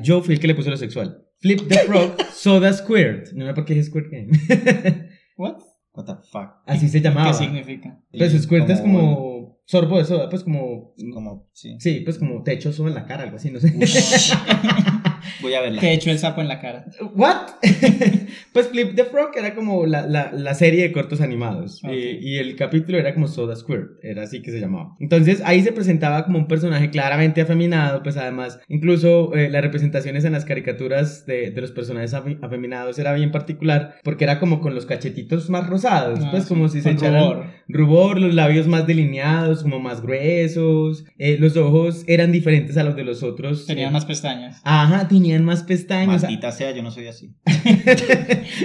yo 0.02 0.22
fui 0.22 0.34
el 0.34 0.42
que 0.42 0.48
le 0.48 0.56
puso 0.56 0.70
lo 0.70 0.76
sexual. 0.76 1.27
Flip 1.40 1.68
the 1.68 1.80
Frog, 1.80 2.14
Soda 2.34 2.74
Squared. 2.74 3.34
No 3.34 3.46
me 3.46 3.54
por 3.54 3.66
qué 3.66 3.78
es 3.80 3.88
Square 3.88 4.08
Game. 4.12 4.30
¿What? 5.38 5.58
What 5.94 6.06
the 6.06 6.14
fuck. 6.32 6.50
Así 6.66 6.88
se 6.90 7.02
llamaba. 7.02 7.32
¿Qué 7.32 7.38
significa? 7.38 8.00
Pues 8.12 8.34
squirt 8.42 8.70
es 8.70 8.82
como- 8.82 9.00
como 9.16 9.60
sorbo 9.66 9.98
de 9.98 10.06
soda, 10.06 10.30
pues 10.30 10.44
como... 10.44 10.94
Como, 11.14 11.50
sí. 11.54 11.76
Sí, 11.80 12.02
pues 12.02 12.18
como 12.20 12.42
te 12.44 12.54
echo 12.54 12.72
soda 12.72 12.90
en 12.90 12.96
la 12.96 13.06
cara, 13.06 13.24
algo 13.24 13.36
así, 13.38 13.52
no 13.52 13.60
sé. 13.60 13.74
Voy 15.42 15.54
a 15.54 15.62
verla. 15.62 15.82
Te 15.82 15.94
echó 15.94 16.12
el 16.12 16.20
sapo 16.20 16.42
en 16.42 16.48
la 16.48 16.60
cara. 16.60 16.86
¿What? 17.16 17.38
pues 18.54 18.68
Flip 18.70 18.96
the 18.96 19.06
Frog 19.06 19.32
era 19.38 19.54
como 19.56 19.86
la, 19.86 20.06
la, 20.08 20.32
la 20.32 20.54
serie 20.54 20.82
de 20.84 20.92
cortos 20.92 21.22
animados. 21.22 21.84
Ok. 21.84 21.92
eh, 21.92 22.20
y 22.22 22.38
el 22.38 22.56
capítulo 22.56 22.98
era 22.98 23.14
como 23.14 23.28
Soda 23.28 23.56
Squirt, 23.56 24.04
era 24.04 24.24
así 24.24 24.42
que 24.42 24.52
se 24.52 24.60
llamaba. 24.60 24.96
Entonces 25.00 25.42
ahí 25.46 25.62
se 25.62 25.72
presentaba 25.72 26.26
como 26.26 26.38
un 26.40 26.48
personaje 26.48 26.90
claramente 26.90 27.42
afeminado, 27.42 28.04
pues 28.04 28.18
además, 28.18 28.60
incluso 28.68 29.34
eh, 29.36 29.50
las 29.50 29.62
representaciones 29.62 30.26
en 30.26 30.34
las 30.34 30.46
caricaturas 30.46 31.26
de, 31.26 31.52
de 31.52 31.62
los 31.62 31.72
personajes 31.72 32.14
afe- 32.14 32.40
afeminados 32.42 32.98
era 33.00 33.14
bien 33.14 33.32
particular, 33.32 33.96
porque 34.04 34.24
era 34.24 34.40
como 34.40 34.60
con 34.62 34.76
los 34.76 34.86
cachetitos 34.86 35.50
más 35.50 35.68
rosados, 35.68 36.20
Ah, 36.24 36.30
pues 36.32 36.44
sí, 36.44 36.50
como 36.50 36.70
si 36.70 36.82
se 36.82 36.90
con 36.90 36.98
echaran 36.98 37.24
rubor. 37.24 37.46
rubor, 37.68 38.20
los 38.20 38.34
labios 38.34 38.68
más 38.68 38.88
delineados, 38.88 39.64
como 39.64 39.80
más 39.80 40.02
gruesos, 40.02 41.06
eh, 41.18 41.38
los 41.40 41.56
ojos 41.58 42.04
eran 42.08 42.32
diferentes 42.32 42.78
a 42.78 42.84
los 42.84 42.96
de 42.96 43.04
los 43.04 43.24
otros. 43.24 43.66
Tenían 43.66 43.90
eh, 43.90 43.94
más 43.94 44.06
pestañas. 44.06 44.62
Ajá, 44.64 45.08
tenían 45.18 45.46
más 45.46 45.64
pestañas. 45.64 46.22
Maldita 46.24 46.52
sea, 46.52 46.72
yo 46.72 46.82
no 46.84 46.92
soy 46.92 47.08
así. 47.08 47.36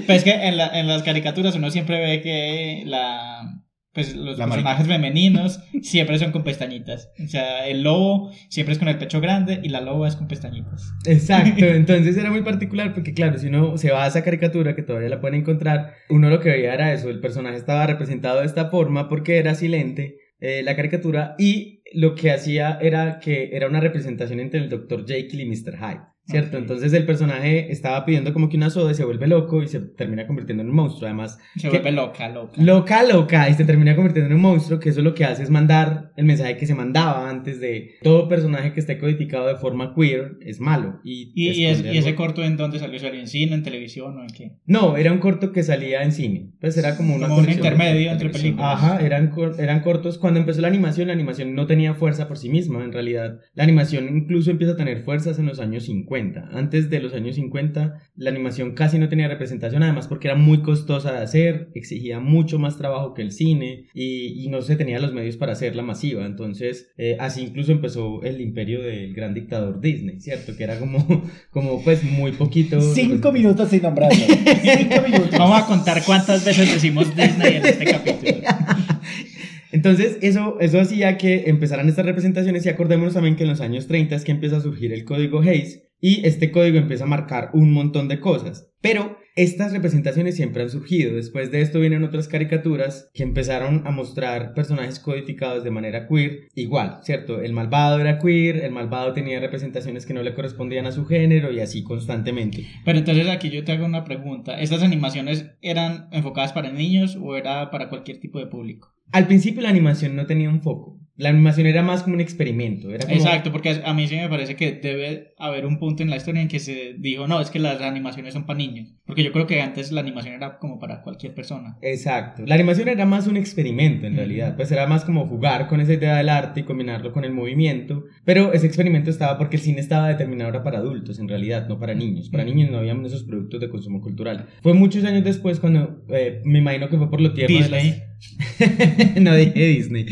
Pero 0.07 0.13
es 0.19 0.25
que 0.25 0.33
en, 0.49 0.57
la- 0.57 0.79
en 0.79 0.87
las 0.87 1.03
caricaturas 1.03 1.55
uno 1.57 1.71
siempre 1.71 2.01
ve 2.01 2.21
que 2.23 2.83
la, 2.87 3.63
pues 3.93 4.15
los 4.15 4.39
La 4.39 4.47
personajes 4.47 4.87
femeninos 4.87 5.61
siempre 5.83 6.19
son 6.19 6.33
con 6.33 6.45
pestañitas. 6.45 7.11
O 7.23 7.29
sea, 7.29 7.67
el 7.67 7.83
lobo 7.83 8.31
siempre 8.49 8.73
es 8.73 8.79
con 8.79 8.89
el 8.89 8.99
pecho 8.99 9.21
grande 9.21 9.61
y 9.63 9.69
la 9.69 9.81
loba 9.81 10.09
es 10.09 10.17
con 10.17 10.29
pestañitas. 10.29 10.93
Exacto, 11.07 11.65
entonces 11.65 12.17
era 12.17 12.31
muy 12.31 12.43
particular 12.43 12.95
porque 12.95 13.15
claro, 13.15 13.39
si 13.39 13.49
uno 13.49 13.77
se 13.77 13.91
va 13.91 14.05
a 14.05 14.09
esa 14.09 14.25
caricatura 14.25 14.75
que 14.75 14.83
todavía 14.83 15.09
la 15.09 15.21
pueden 15.21 15.41
encontrar, 15.41 15.95
uno 16.09 16.31
lo 16.31 16.41
que 16.41 16.51
veía 16.51 16.75
era 16.75 16.93
eso, 16.93 17.11
el 17.11 17.21
personaje 17.21 17.57
estaba 17.57 17.87
representado 17.87 18.41
de 18.41 18.47
esta 18.47 18.71
forma 18.71 19.09
porque 19.09 19.39
era 19.39 19.55
silente 19.55 20.17
eh, 20.41 20.63
la 20.65 20.75
caricatura 20.75 21.35
y 21.39 21.83
lo 21.95 22.15
que 22.15 22.31
hacía 22.31 22.79
era 22.81 23.19
que 23.21 23.51
era 23.53 23.69
una 23.69 23.81
representación 23.81 24.41
entre 24.41 24.61
el 24.61 24.71
Dr. 24.71 25.07
Jekyll 25.07 25.41
y 25.43 25.47
Mr. 25.47 25.77
Hyde. 25.77 26.01
¿Cierto? 26.25 26.57
Entonces 26.57 26.93
el 26.93 27.05
personaje 27.05 27.73
estaba 27.73 28.05
pidiendo 28.05 28.33
como 28.33 28.49
que 28.49 28.57
una 28.57 28.71
soda 28.71 28.93
y 28.93 28.95
se 28.95 29.05
vuelve 29.05 29.27
loco 29.27 29.61
y 29.63 29.67
se 29.67 29.81
termina 29.81 30.27
convirtiendo 30.27 30.63
en 30.63 30.71
un 30.71 30.77
monstruo. 30.77 31.09
Además, 31.09 31.39
Se 31.57 31.63
que- 31.63 31.71
vuelve 31.81 31.93
loca, 31.93 32.29
loca. 32.29 32.63
Loca, 32.63 33.03
loca, 33.03 33.49
y 33.51 33.55
se 33.55 33.65
termina 33.65 33.97
convirtiendo 33.97 34.29
en 34.31 34.37
un 34.37 34.41
monstruo, 34.43 34.79
que 34.79 34.91
eso 34.91 35.03
lo 35.03 35.15
que 35.15 35.25
hace 35.25 35.43
es 35.43 35.51
mandar 35.51 36.13
el 36.17 36.25
mensaje 36.25 36.57
que 36.57 36.67
se 36.67 36.75
mandaba 36.77 37.29
antes 37.29 37.61
de 37.61 37.97
todo 38.03 38.29
personaje 38.29 38.73
que 38.73 38.79
esté 38.81 38.99
codificado 38.99 39.49
de 39.49 39.57
forma 39.57 39.95
queer 39.97 40.37
es 40.41 40.61
malo. 40.61 41.01
Y, 41.03 41.33
¿Y, 41.35 41.49
y, 41.51 41.67
es- 41.67 41.79
esconde 41.79 41.95
y 41.95 41.99
ese 41.99 42.15
corto 42.15 42.45
en 42.45 42.57
dónde 42.57 42.79
salió? 42.79 43.01
¿Salió 43.01 43.19
en 43.21 43.27
cine, 43.27 43.55
en 43.55 43.63
televisión 43.65 44.17
o 44.17 44.23
en 44.23 44.29
qué? 44.29 44.53
No, 44.65 44.97
era 44.97 45.11
un 45.13 45.19
corto 45.19 45.51
que 45.53 45.65
salía 45.65 46.03
en 46.05 46.13
cine. 46.13 46.53
Pues 46.61 46.77
era 46.77 46.97
como 46.97 47.17
una 47.17 47.27
Como 47.29 47.41
un 47.41 47.51
intermedio 47.51 48.13
entre 48.13 48.29
películas. 48.31 48.75
Ajá, 48.81 49.05
eran, 49.05 49.33
eran 49.59 49.81
cortos. 49.81 50.19
Cuando 50.19 50.39
empezó 50.39 50.61
la 50.61 50.69
animación, 50.69 51.09
la 51.09 51.15
animación 51.15 51.55
no 51.57 51.67
tenía 51.67 51.95
fuerza 51.95 52.29
por 52.29 52.39
sí 52.39 52.49
misma. 52.49 52.85
En 52.85 52.93
realidad, 52.93 53.41
la 53.55 53.65
animación 53.65 54.09
incluso 54.17 54.53
empieza 54.53 54.75
a 54.75 54.77
tener 54.77 55.03
fuerzas 55.03 55.39
en 55.41 55.47
los 55.47 55.59
años 55.59 55.83
50. 55.85 56.12
Antes 56.19 56.91
de 56.91 57.01
los 57.01 57.15
años 57.15 57.37
50, 57.37 57.95
la 58.17 58.31
animación 58.31 58.73
casi 58.73 58.99
no 58.99 59.09
tenía 59.09 59.29
representación, 59.29 59.83
además 59.83 60.09
porque 60.09 60.29
era 60.29 60.37
muy 60.37 60.63
costosa 60.63 61.13
de 61.13 61.19
hacer, 61.19 61.71
exigía 61.75 62.21
mucho 62.21 62.59
más 62.59 62.77
trabajo 62.77 63.15
que 63.15 63.23
el 63.23 63.33
cine 63.33 63.87
y, 63.95 64.45
y 64.45 64.49
no 64.49 64.63
se 64.63 64.77
tenía 64.77 64.99
los 64.99 65.13
medios 65.13 65.37
para 65.37 65.53
hacerla 65.53 65.83
masiva. 65.83 66.27
Entonces, 66.27 66.93
eh, 66.99 67.17
así 67.19 67.43
incluso 67.43 67.73
empezó 67.73 68.23
el 68.23 68.41
imperio 68.41 68.83
del 68.83 69.15
gran 69.15 69.35
dictador 69.35 69.81
Disney, 69.81 70.21
¿cierto? 70.21 70.57
Que 70.57 70.65
era 70.65 70.79
como, 70.79 71.25
como 71.51 71.83
pues 71.83 72.05
muy 72.05 72.33
poquito. 72.33 72.81
Cinco 72.81 73.33
minutos 73.33 73.71
sin 73.71 73.83
nombrarlo. 73.83 74.19
Cinco 74.27 75.03
minutos. 75.03 75.39
Vamos 75.39 75.63
a 75.63 75.67
contar 75.67 76.03
cuántas 76.05 76.45
veces 76.45 76.73
decimos 76.73 77.15
Disney 77.17 77.57
en 77.57 77.67
este 77.67 77.85
capítulo. 77.85 78.33
Entonces, 79.73 80.19
eso, 80.21 80.59
eso 80.61 80.79
hacía 80.79 81.17
que 81.17 81.45
empezaran 81.47 81.89
estas 81.89 82.05
representaciones 82.05 82.67
y 82.67 82.69
acordémonos 82.69 83.15
también 83.15 83.37
que 83.37 83.45
en 83.45 83.49
los 83.49 83.63
años 83.63 83.87
30 83.87 84.15
es 84.17 84.25
que 84.25 84.33
empieza 84.33 84.59
a 84.59 84.61
surgir 84.61 84.93
el 84.93 85.05
código 85.05 85.41
Hayes 85.41 85.92
y 86.03 86.27
este 86.27 86.51
código 86.51 86.77
empieza 86.77 87.05
a 87.05 87.07
marcar 87.07 87.51
un 87.55 87.73
montón 87.73 88.09
de 88.09 88.21
cosas. 88.21 88.69
Pero 88.83 89.17
estas 89.37 89.73
representaciones 89.73 90.35
siempre 90.35 90.63
han 90.63 90.69
surgido. 90.69 91.15
Después 91.15 91.53
de 91.53 91.63
esto 91.63 91.79
vienen 91.79 92.03
otras 92.03 92.27
caricaturas 92.27 93.09
que 93.15 93.23
empezaron 93.23 93.87
a 93.87 93.93
mostrar 93.93 94.53
personajes 94.53 94.99
codificados 94.99 95.63
de 95.63 95.71
manera 95.71 96.09
queer. 96.09 96.49
Igual, 96.57 96.99
¿cierto? 97.05 97.41
El 97.41 97.53
malvado 97.53 98.01
era 98.01 98.19
queer, 98.19 98.57
el 98.57 98.73
malvado 98.73 99.13
tenía 99.13 99.39
representaciones 99.39 100.05
que 100.05 100.13
no 100.13 100.25
le 100.25 100.35
correspondían 100.35 100.87
a 100.87 100.93
su 100.93 101.07
género 101.07 101.53
y 101.53 101.61
así 101.61 101.85
constantemente. 101.85 102.67
Pero 102.85 102.99
entonces 102.99 103.29
aquí 103.29 103.51
yo 103.51 103.63
te 103.63 103.71
hago 103.71 103.87
una 103.87 104.05
pregunta. 104.05 104.61
¿Estas 104.61 104.83
animaciones 104.83 105.53
eran 105.63 106.09
enfocadas 106.11 106.53
para 106.53 106.73
niños 106.73 107.17
o 107.19 107.37
era 107.37 107.71
para 107.71 107.89
cualquier 107.89 108.19
tipo 108.19 108.41
de 108.41 108.49
público? 108.49 108.93
Al 109.13 109.27
principio 109.27 109.63
la 109.63 109.69
animación 109.69 110.17
no 110.17 110.27
tenía 110.27 110.49
un 110.49 110.63
foco. 110.63 111.03
La 111.17 111.29
animación 111.29 111.67
era 111.67 111.83
más 111.83 112.03
como 112.03 112.15
un 112.15 112.21
experimento. 112.21 112.91
Era 112.91 113.05
como... 113.05 113.15
Exacto, 113.15 113.53
porque 113.53 113.83
a 113.85 113.93
mí 113.93 114.09
sí 114.09 114.17
me 114.17 114.31
parece 114.31 114.57
que 114.57 114.73
debe 114.73 115.35
haber 115.39 115.67
un 115.67 115.79
punto 115.79 116.03
en 116.03 116.09
la 116.09 116.17
historia 116.17 116.41
en 116.41 116.49
que 116.49 116.59
se 116.59 116.95
dijo, 116.99 117.27
no, 117.27 117.41
es 117.41 117.51
que 117.51 117.59
las 117.59 117.81
animaciones 117.83 118.33
son 118.33 118.47
para 118.47 118.57
niños. 118.57 118.95
Porque 119.05 119.23
yo 119.23 119.31
creo 119.31 119.47
que 119.47 119.61
antes 119.61 119.93
la 119.93 120.01
animación 120.01 120.35
era 120.35 120.59
como 120.59 120.79
para 120.79 121.03
cualquier 121.03 121.35
persona. 121.35 121.77
Exacto. 121.83 122.45
La 122.47 122.55
animación 122.55 122.89
era 122.89 123.05
más 123.05 123.27
un 123.27 123.37
experimento 123.37 124.07
en 124.07 124.17
realidad, 124.17 124.57
pues 124.57 124.73
era 124.73 124.87
más 124.87 125.05
como 125.05 125.27
jugar 125.27 125.69
con 125.69 125.81
esa 125.81 125.93
idea 125.93 126.17
del 126.17 126.31
arte 126.31 126.61
y 126.61 126.65
combinarlo 126.65 127.13
con 127.13 127.25
el 127.25 127.33
movimiento, 127.33 128.05
pero 128.25 128.55
ese 128.55 128.67
experimento 128.67 129.11
estaba 129.11 129.37
porque 129.37 129.57
el 129.57 129.63
cine 129.63 129.81
estaba 129.81 130.09
determinado 130.09 130.49
era 130.49 130.65
para 130.65 130.79
adultos 130.79 131.19
en 131.19 131.29
realidad, 131.29 131.69
no 131.69 131.79
para 131.79 131.95
niños. 131.95 132.31
Para 132.31 132.45
niños 132.45 132.71
no 132.71 132.79
habían 132.79 133.05
esos 133.05 133.25
productos 133.25 133.61
de 133.61 133.69
consumo 133.69 134.01
cultural. 134.01 134.47
Fue 134.63 134.73
muchos 134.73 135.05
años 135.05 135.25
después 135.25 135.61
cuando 135.61 136.05
eh, 136.09 136.41
me 136.45 136.61
imagino 136.61 136.89
que 136.89 136.97
fue 136.97 137.11
por 137.11 137.21
lo 137.21 137.35
tierno 137.35 137.59
Disney. 137.59 137.91
de 137.91 137.99
las... 137.99 138.12
no 139.21 139.35
dije 139.35 139.67
Disney. 139.67 140.07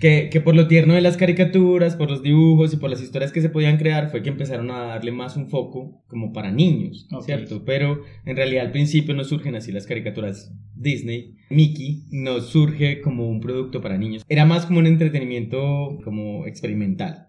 Que, 0.00 0.28
que 0.30 0.40
por 0.40 0.54
lo 0.54 0.68
tierno 0.68 0.94
de 0.94 1.00
las 1.00 1.16
caricaturas, 1.16 1.96
por 1.96 2.10
los 2.10 2.22
dibujos 2.22 2.74
y 2.74 2.76
por 2.76 2.90
las 2.90 3.00
historias 3.00 3.32
que 3.32 3.40
se 3.40 3.48
podían 3.48 3.78
crear 3.78 4.10
fue 4.10 4.22
que 4.22 4.28
empezaron 4.28 4.70
a 4.70 4.84
darle 4.84 5.12
más 5.12 5.36
un 5.36 5.48
foco 5.48 6.02
como 6.08 6.32
para 6.32 6.50
niños, 6.50 7.08
Ok. 7.10 7.24
¿cierto? 7.24 7.64
Pero 7.64 8.02
en 8.26 8.36
realidad 8.36 8.66
al 8.66 8.72
principio 8.72 9.14
no 9.14 9.24
surgen 9.24 9.54
así 9.54 9.72
las 9.72 9.86
caricaturas 9.86 10.52
Disney. 10.74 11.36
Mickey 11.50 12.04
no 12.10 12.40
surge 12.40 13.00
como 13.00 13.28
un 13.28 13.40
producto 13.40 13.80
para 13.80 13.96
niños. 13.96 14.24
Era 14.28 14.44
más 14.44 14.66
como 14.66 14.80
un 14.80 14.86
entretenimiento 14.86 15.98
como 16.04 16.46
experimental. 16.46 17.28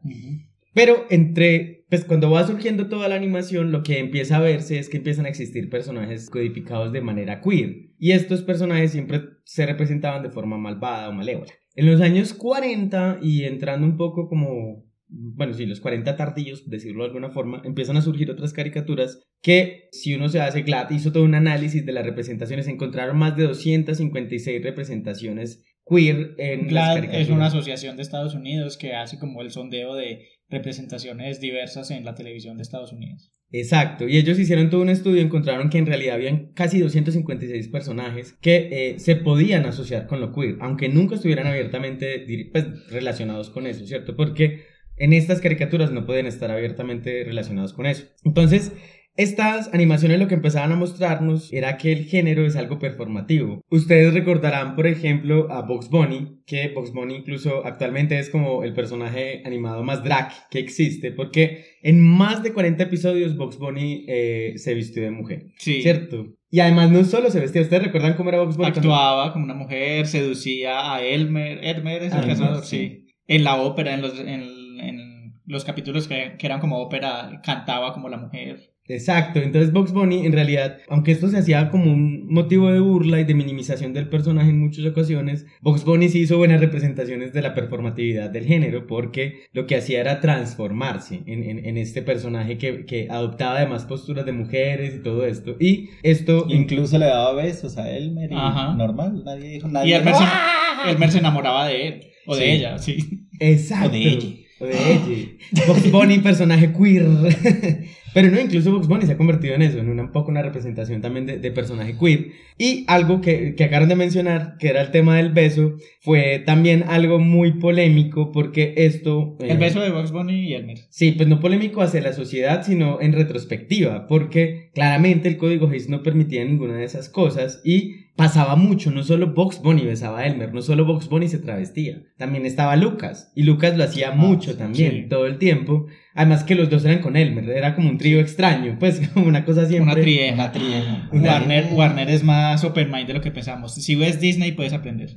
Pero 0.74 1.06
entre, 1.10 1.75
pues 1.90 2.04
cuando 2.04 2.32
va 2.32 2.48
surgiendo 2.48 2.88
toda 2.88 3.08
la 3.08 3.16
animación, 3.16 3.72
lo 3.72 3.84
que 3.84 4.00
empieza 4.00 4.38
a 4.38 4.42
verse 4.42 4.80
es 4.80 4.90
que 4.90 4.98
empiezan 4.98 5.26
a 5.26 5.30
existir 5.30 5.70
personajes 5.70 6.30
codificados 6.30 6.92
de 6.92 7.02
manera 7.02 7.42
queer. 7.42 7.92
Y 8.00 8.12
estos 8.12 8.42
personajes 8.42 8.92
siempre 8.92 9.22
se 9.44 9.66
representaban 9.66 10.24
de 10.24 10.32
forma 10.32 10.58
malvada 10.58 11.10
o 11.10 11.14
malévola. 11.14 11.52
En 11.76 11.86
los 11.86 12.02
años 12.02 12.34
40 12.34 13.20
y 13.22 13.44
entrando 13.44 13.86
un 13.86 13.98
poco 13.98 14.28
como, 14.28 14.84
bueno, 15.08 15.54
sí, 15.54 15.66
los 15.66 15.80
40 15.80 16.16
tardíos, 16.16 16.68
decirlo 16.70 17.04
de 17.04 17.10
alguna 17.10 17.30
forma, 17.30 17.62
empiezan 17.66 17.98
a 17.98 18.02
surgir 18.02 18.32
otras 18.32 18.54
caricaturas 18.54 19.22
que, 19.42 19.90
si 19.92 20.16
uno 20.16 20.30
se 20.30 20.42
hace 20.42 20.64
GLAD, 20.64 20.90
hizo 20.92 21.12
todo 21.12 21.24
un 21.24 21.36
análisis 21.36 21.86
de 21.86 21.92
las 21.92 22.06
representaciones, 22.06 22.68
encontraron 22.68 23.18
más 23.18 23.38
de 23.38 23.44
256 23.44 24.64
representaciones 24.64 25.64
queer 25.86 26.34
en 26.40 26.62
las 26.62 26.70
GLAD 26.72 26.96
caricaturas. 26.96 27.28
es 27.28 27.30
una 27.30 27.46
asociación 27.46 27.96
de 27.96 28.02
Estados 28.02 28.34
Unidos 28.34 28.78
que 28.78 28.94
hace 28.96 29.20
como 29.20 29.42
el 29.42 29.52
sondeo 29.52 29.94
de 29.94 30.30
representaciones 30.50 31.40
diversas 31.40 31.92
en 31.92 32.06
la 32.06 32.16
televisión 32.16 32.58
de 32.58 32.64
Estados 32.64 32.94
Unidos. 32.94 33.32
Exacto, 33.52 34.08
y 34.08 34.18
ellos 34.18 34.40
hicieron 34.40 34.70
todo 34.70 34.82
un 34.82 34.90
estudio 34.90 35.22
y 35.22 35.26
encontraron 35.26 35.70
que 35.70 35.78
en 35.78 35.86
realidad 35.86 36.16
habían 36.16 36.52
casi 36.54 36.80
256 36.80 37.68
personajes 37.70 38.34
que 38.42 38.70
eh, 38.72 39.00
se 39.00 39.16
podían 39.16 39.66
asociar 39.66 40.08
con 40.08 40.20
lo 40.20 40.34
queer, 40.34 40.58
aunque 40.60 40.90
nunca 40.90 41.16
estuvieran 41.16 41.48
abiertamente 41.48 42.26
pues, 42.52 42.90
relacionados 42.90 43.50
con 43.50 43.68
eso, 43.68 43.86
¿cierto? 43.86 44.16
Porque 44.16 44.64
en 44.98 45.14
estas 45.14 45.42
caricaturas 45.42 45.92
no 45.92 46.06
pueden 46.06 46.26
estar 46.26 46.52
abiertamente 46.52 47.24
relacionados 47.24 47.74
con 47.74 47.86
eso. 47.86 48.06
Entonces, 48.24 48.72
estas 49.18 49.74
animaciones 49.74 50.20
lo 50.20 50.28
que 50.28 50.36
empezaban 50.36 50.72
a 50.72 50.76
mostrarnos 50.76 51.52
era 51.54 51.78
que 51.78 51.92
el 51.94 52.06
género 52.06 52.46
es 52.46 52.56
algo 52.56 52.80
performativo. 52.80 53.62
Ustedes 53.70 54.14
recordarán, 54.14 54.76
por 54.76 54.88
ejemplo, 54.88 55.52
a 55.52 55.62
Box 55.62 55.90
Bunny, 55.90 56.42
que 56.46 56.70
Box 56.70 56.92
Bunny 56.92 57.16
incluso 57.16 57.66
actualmente 57.66 58.20
es 58.20 58.30
como 58.30 58.64
el 58.64 58.74
personaje 58.74 59.42
animado 59.46 59.84
más 59.84 60.04
drag 60.04 60.32
que 60.50 60.60
existe, 60.60 61.12
porque 61.12 61.64
en 61.82 62.02
más 62.02 62.44
de 62.44 62.52
40 62.52 62.84
episodios 62.84 63.38
Box 63.38 63.58
Bunny 63.58 64.06
eh, 64.08 64.54
se 64.58 64.74
vistió 64.74 65.02
de 65.04 65.12
mujer, 65.12 65.48
Sí. 65.58 65.82
¿cierto? 65.82 66.28
Y 66.52 66.60
además 66.60 66.92
no 66.92 67.04
solo 67.04 67.30
se 67.32 67.40
vestía, 67.40 67.62
¿ustedes 67.62 67.84
recuerdan 67.84 68.14
cómo 68.16 68.30
era 68.30 68.40
Box 68.40 68.58
Bunny? 68.58 68.70
Actuaba 68.70 69.34
como 69.34 69.46
una 69.46 69.56
mujer, 69.56 70.08
seducía 70.08 70.94
a 70.94 71.02
Elmer. 71.02 71.60
Elmer 71.64 72.04
es 72.04 72.14
el 72.14 72.20
Elmer, 72.20 72.38
cazador, 72.38 72.64
sí. 72.64 72.78
sí. 72.78 73.08
En 73.28 73.44
la 73.44 73.56
ópera, 73.56 73.94
en 73.94 74.02
los, 74.02 74.20
en, 74.20 74.44
en 74.80 75.34
los 75.46 75.66
capítulos 75.66 76.08
que, 76.08 76.36
que 76.38 76.46
eran 76.46 76.60
como 76.60 76.80
ópera, 76.80 77.42
cantaba 77.44 77.94
como 77.94 78.08
la 78.10 78.18
mujer. 78.18 78.75
Exacto, 78.88 79.40
entonces 79.40 79.74
Box 79.74 79.92
Bunny 79.92 80.26
en 80.28 80.32
realidad, 80.32 80.78
aunque 80.90 81.12
esto 81.12 81.28
se 81.28 81.38
hacía 81.38 81.70
como 81.72 81.92
un 81.92 82.28
motivo 82.32 82.72
de 82.72 82.80
burla 82.80 83.20
y 83.20 83.24
de 83.24 83.34
minimización 83.34 83.94
del 83.94 84.10
personaje 84.10 84.52
en 84.52 84.60
muchas 84.60 84.86
ocasiones, 84.86 85.48
Box 85.62 85.84
Bunny 85.84 86.08
sí 86.10 86.20
hizo 86.20 86.38
buenas 86.38 86.60
representaciones 86.60 87.34
de 87.34 87.42
la 87.42 87.56
performatividad 87.56 88.30
del 88.30 88.46
género 88.46 88.86
porque 88.86 89.46
lo 89.54 89.66
que 89.66 89.76
hacía 89.76 90.02
era 90.02 90.20
transformarse 90.20 91.24
en, 91.26 91.44
en, 91.44 91.66
en 91.66 91.78
este 91.78 92.04
personaje 92.04 92.60
que, 92.60 92.86
que, 92.86 93.08
adoptaba 93.10 93.58
además 93.58 93.86
posturas 93.86 94.26
de 94.26 94.34
mujeres 94.34 94.96
y 94.96 95.02
todo 95.02 95.26
esto. 95.26 95.56
Y 95.60 95.90
esto... 96.04 96.46
Incluso 96.50 97.00
le 97.00 97.06
daba 97.06 97.34
besos 97.34 97.78
a 97.78 97.90
Elmer 97.90 98.32
y 98.32 98.36
Ajá. 98.36 98.76
normal, 98.76 99.24
nadie 99.26 99.50
dijo 99.50 99.68
nadie. 99.68 99.90
Y 99.90 99.94
Elmer 99.94 100.14
dijo, 100.14 100.26
se. 100.26 100.92
Elmer 100.92 101.12
se 101.12 101.20
enamoraba 101.20 101.68
de 101.68 101.88
él. 101.88 102.02
O 102.28 102.36
de 102.36 102.54
ella, 102.54 102.78
sí. 102.78 103.28
Exacto. 103.40 103.88
O 103.88 103.92
de 103.92 104.08
ella. 104.08 104.28
O 104.60 104.66
de 104.66 104.94
ella. 104.94 105.66
Box 105.68 105.92
Bunny, 105.92 106.20
personaje 106.20 106.72
queer. 106.72 107.08
Pero 108.16 108.32
no, 108.32 108.40
incluso 108.40 108.72
Box 108.72 108.88
Bunny 108.88 109.06
se 109.06 109.12
ha 109.12 109.18
convertido 109.18 109.56
en 109.56 109.62
eso, 109.62 109.78
en 109.78 109.90
una, 109.90 110.04
un 110.04 110.12
poco 110.14 110.32
una 110.32 110.42
representación 110.42 111.02
también 111.02 111.26
de, 111.26 111.38
de 111.38 111.52
personaje 111.52 111.98
queer. 112.00 112.28
Y 112.58 112.86
algo 112.88 113.20
que, 113.20 113.56
que 113.56 113.66
acaban 113.66 113.90
de 113.90 113.96
mencionar, 113.98 114.56
que 114.58 114.70
era 114.70 114.82
el 114.82 114.92
tema 114.92 115.18
del 115.18 115.34
beso, 115.34 115.76
fue 116.00 116.42
también 116.46 116.86
algo 116.88 117.20
muy 117.20 117.60
polémico 117.60 118.32
porque 118.32 118.74
esto... 118.78 119.36
eh, 119.42 119.48
El 119.50 119.58
beso 119.58 119.82
de 119.82 119.92
Box 119.92 120.14
Bunny 120.14 120.48
y 120.48 120.54
Elmer. 120.54 120.78
Sí, 120.90 121.12
pues 121.12 121.28
no 121.28 121.42
polémico 121.42 121.82
hacia 121.82 122.02
la 122.02 122.14
sociedad, 122.14 122.64
sino 122.64 123.02
en 123.02 123.12
retrospectiva, 123.12 124.08
porque 124.08 124.72
claramente 124.74 125.28
el 125.28 125.36
código 125.36 125.68
Hayes 125.68 125.90
no 125.90 126.02
permitía 126.02 126.46
ninguna 126.46 126.78
de 126.78 126.86
esas 126.86 127.10
cosas 127.10 127.62
y 127.66 128.06
pasaba 128.16 128.56
mucho, 128.56 128.92
no 128.92 129.04
solo 129.04 129.34
Box 129.34 129.62
Bunny 129.62 129.84
besaba 129.84 130.20
a 130.20 130.26
Elmer, 130.26 130.54
no 130.54 130.62
solo 130.62 130.86
Box 130.86 131.10
Bunny 131.10 131.28
se 131.28 131.40
travestía, 131.40 132.02
también 132.18 132.46
estaba 132.46 132.78
Lucas, 132.78 133.34
y 133.36 133.44
Lucas 133.44 133.78
lo 133.78 133.84
hacía 133.84 134.12
mucho 134.12 134.56
también, 134.56 134.92
sí. 134.92 135.10
todo 135.10 135.26
el 135.26 135.38
tiempo, 135.38 135.88
además 136.16 136.46
que 136.46 136.56
los 136.56 136.70
dos 136.70 136.86
eran 136.86 137.00
con 137.00 137.18
Elmer, 137.18 137.50
era 137.50 137.76
como 137.76 137.90
un 137.90 137.98
trío 137.98 138.20
extraño, 138.20 138.78
pues 138.80 139.02
como 139.14 139.28
una 139.28 139.44
cosa 139.46 139.68
siempre... 139.68 139.94
Una 139.94 140.02
trieja. 140.02 140.34
Una 140.34 140.52
trieja. 140.52 141.10
Warner, 141.12 141.68
Warner 141.74 142.10
es 142.10 142.24
más 142.24 142.64
open 142.64 142.90
mind 142.90 143.08
de 143.08 143.14
lo 143.14 143.22
que 143.22 143.32
pensamos. 143.32 143.76
Si 143.76 143.96
ves 143.96 144.20
Disney 144.20 144.54
puedes 144.54 144.74
aprender. 144.74 145.14